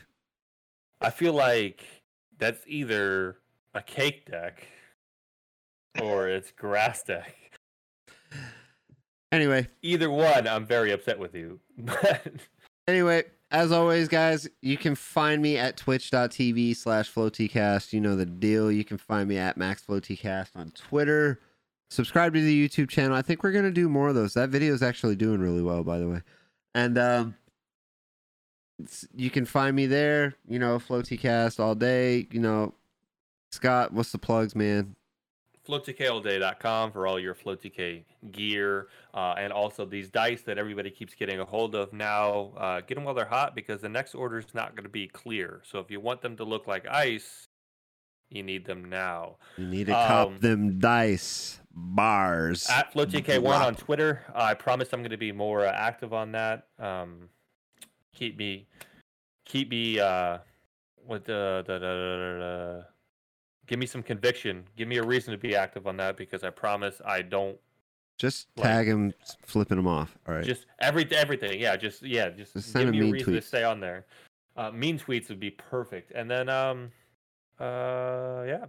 I 1.03 1.09
feel 1.09 1.33
like 1.33 1.83
that's 2.37 2.63
either 2.65 3.37
a 3.73 3.81
cake 3.81 4.29
deck 4.29 4.65
or 6.01 6.29
it's 6.29 6.51
grass 6.51 7.03
deck. 7.03 7.35
Anyway, 9.31 9.67
Either 9.81 10.09
one, 10.09 10.47
I'm 10.47 10.65
very 10.65 10.91
upset 10.91 11.17
with 11.17 11.35
you. 11.35 11.59
But 11.77 12.27
Anyway, 12.87 13.23
as 13.51 13.71
always, 13.71 14.07
guys, 14.07 14.47
you 14.61 14.77
can 14.77 14.95
find 14.95 15.41
me 15.41 15.57
at 15.57 15.77
twitch.tv 15.77 16.75
slash 16.75 17.11
flowtcast. 17.11 17.93
You 17.93 18.01
know 18.01 18.15
the 18.15 18.25
deal. 18.25 18.71
You 18.71 18.83
can 18.83 18.97
find 18.97 19.27
me 19.29 19.37
at 19.37 19.57
maxflowtcast 19.57 20.49
on 20.55 20.71
Twitter. 20.71 21.39
Subscribe 21.89 22.33
to 22.33 22.41
the 22.41 22.69
YouTube 22.69 22.89
channel. 22.89 23.15
I 23.15 23.21
think 23.21 23.43
we're 23.43 23.51
going 23.51 23.65
to 23.65 23.71
do 23.71 23.87
more 23.87 24.09
of 24.09 24.15
those. 24.15 24.33
That 24.33 24.49
video 24.49 24.73
is 24.73 24.83
actually 24.83 25.15
doing 25.15 25.39
really 25.39 25.61
well, 25.61 25.83
by 25.83 25.99
the 25.99 26.09
way. 26.09 26.21
And 26.75 26.97
um, 26.97 27.35
you 29.15 29.29
can 29.29 29.45
find 29.45 29.75
me 29.75 29.85
there, 29.85 30.35
you 30.47 30.59
know, 30.59 30.77
flowtcast 30.79 31.59
all 31.59 31.75
day. 31.75 32.27
You 32.31 32.39
know, 32.39 32.73
Scott, 33.51 33.93
what's 33.93 34.11
the 34.11 34.17
plugs, 34.17 34.55
man? 34.55 34.95
FloatTK 35.67 36.91
for 36.91 37.07
all 37.07 37.17
your 37.17 37.33
FloatTK 37.33 38.03
gear, 38.31 38.87
uh, 39.13 39.35
and 39.37 39.53
also 39.53 39.85
these 39.85 40.09
dice 40.09 40.41
that 40.41 40.57
everybody 40.57 40.89
keeps 40.89 41.15
getting 41.15 41.39
a 41.39 41.45
hold 41.45 41.73
of 41.73 41.93
now. 41.93 42.51
Uh, 42.57 42.81
get 42.81 42.95
them 42.95 43.05
while 43.05 43.13
they're 43.13 43.23
hot 43.23 43.55
because 43.55 43.79
the 43.79 43.87
next 43.89 44.13
order 44.13 44.37
is 44.37 44.53
not 44.53 44.75
going 44.75 44.83
to 44.83 44.89
be 44.89 45.07
clear. 45.07 45.61
So 45.63 45.79
if 45.79 45.89
you 45.89 46.01
want 46.01 46.21
them 46.21 46.35
to 46.37 46.43
look 46.43 46.67
like 46.67 46.85
ice, 46.87 47.47
you 48.29 48.43
need 48.43 48.65
them 48.65 48.89
now. 48.89 49.37
You 49.57 49.67
need 49.67 49.87
to 49.87 49.93
cop 49.93 50.27
Um, 50.27 50.37
them 50.39 50.79
dice 50.79 51.61
bars. 51.71 52.67
At 52.69 52.93
FloatTK1 52.93 53.45
on 53.61 53.75
Twitter. 53.75 54.23
I 54.35 54.55
promise 54.55 54.91
I'm 54.91 54.99
going 54.99 55.11
to 55.11 55.17
be 55.17 55.31
more 55.31 55.65
uh, 55.65 55.71
active 55.71 56.13
on 56.13 56.33
that. 56.33 56.67
Um, 56.77 57.29
keep 58.13 58.37
me, 58.37 58.67
keep 59.45 59.69
me 59.69 59.99
uh, 59.99 60.39
with 61.05 61.25
the, 61.25 61.63
the, 61.67 61.73
the, 61.73 61.79
the, 61.79 62.85
give 63.67 63.79
me 63.79 63.85
some 63.85 64.03
conviction. 64.03 64.63
Give 64.77 64.87
me 64.87 64.97
a 64.97 65.03
reason 65.03 65.31
to 65.31 65.37
be 65.37 65.55
active 65.55 65.87
on 65.87 65.97
that 65.97 66.17
because 66.17 66.43
I 66.43 66.49
promise 66.49 67.01
I 67.05 67.21
don't 67.21 67.57
Just 68.17 68.47
like- 68.57 68.67
tag 68.67 68.87
him, 68.87 69.13
flipping 69.45 69.77
him 69.77 69.87
off. 69.87 70.17
All 70.27 70.35
right. 70.35 70.45
just 70.45 70.65
every 70.79 71.05
everything. 71.11 71.59
Yeah, 71.59 71.75
just 71.75 72.01
yeah, 72.03 72.29
just, 72.29 72.53
Just 72.53 72.71
send 72.71 72.91
give 72.93 73.01
me 73.01 73.09
a 73.09 73.13
reason 73.13 73.33
to 73.33 73.41
stay 73.41 73.63
on 73.63 73.79
there. 73.79 74.05
Uh, 74.55 74.71
mean 74.71 74.99
tweets 74.99 75.29
would 75.29 75.39
be 75.39 75.49
perfect. 75.49 76.11
And 76.11 76.29
then 76.29 76.47
um, 76.49 76.91
uh, 77.59 78.43
yeah, 78.47 78.65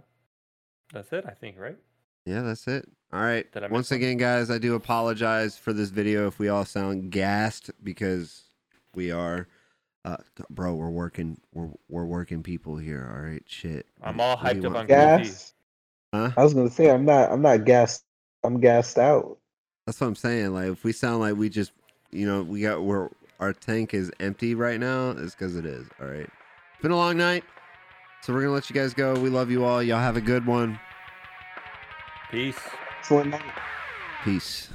that's 0.93 1.13
it. 1.13 1.25
I 1.27 1.31
think 1.31 1.59
right. 1.59 1.77
Yeah, 2.25 2.41
that's 2.41 2.67
it. 2.67 2.89
All 3.13 3.21
right. 3.21 3.45
Once 3.69 3.91
again, 3.91 4.17
guys, 4.17 4.49
I 4.49 4.57
do 4.57 4.73
apologize 4.73 5.57
for 5.57 5.73
this 5.73 5.89
video 5.89 6.27
if 6.27 6.39
we 6.39 6.49
all 6.49 6.65
sound 6.65 7.11
gassed 7.11 7.69
because 7.83 8.44
we 8.95 9.11
are. 9.11 9.47
Uh, 10.03 10.17
bro, 10.49 10.75
we're 10.75 10.89
working. 10.89 11.39
We're 11.53 11.69
we're 11.89 12.05
working 12.05 12.43
people 12.43 12.77
here. 12.77 13.11
All 13.11 13.21
right, 13.21 13.43
shit. 13.47 13.87
I'm 14.01 14.19
all 14.19 14.37
what 14.37 14.51
do 14.51 14.55
you 14.55 14.61
hyped 14.61 14.65
up 14.65 14.73
want? 14.73 14.77
on 14.77 14.87
Gas. 14.87 15.53
Huh? 16.13 16.31
I 16.37 16.43
was 16.43 16.53
going 16.53 16.69
to 16.69 16.73
say, 16.73 16.89
I'm 16.89 17.03
not, 17.03 17.31
I'm 17.31 17.41
not 17.41 17.65
gassed. 17.65 18.05
I'm 18.43 18.61
gassed 18.61 18.97
out. 18.97 19.37
That's 19.85 19.99
what 19.99 20.07
I'm 20.07 20.15
saying. 20.15 20.53
Like, 20.53 20.67
if 20.67 20.83
we 20.83 20.93
sound 20.93 21.19
like 21.19 21.35
we 21.35 21.49
just, 21.49 21.71
you 22.11 22.25
know, 22.25 22.43
we 22.43 22.61
got 22.61 22.83
we're 22.83 23.09
our 23.39 23.53
tank 23.53 23.93
is 23.93 24.11
empty 24.19 24.55
right 24.55 24.79
now, 24.79 25.11
it's 25.11 25.35
because 25.35 25.55
it 25.55 25.65
is. 25.65 25.87
All 25.99 26.07
right. 26.07 26.21
It's 26.21 26.81
been 26.81 26.91
a 26.91 26.95
long 26.95 27.17
night, 27.17 27.43
so 28.21 28.33
we're 28.33 28.41
gonna 28.41 28.53
let 28.53 28.69
you 28.69 28.73
guys 28.73 28.93
go. 28.93 29.13
We 29.13 29.29
love 29.29 29.51
you 29.51 29.65
all. 29.65 29.83
Y'all 29.83 29.99
have 29.99 30.17
a 30.17 30.21
good 30.21 30.45
one. 30.45 30.79
Peace. 32.31 32.59
Excellent 32.99 33.31
night. 33.31 33.41
Peace. 34.23 34.69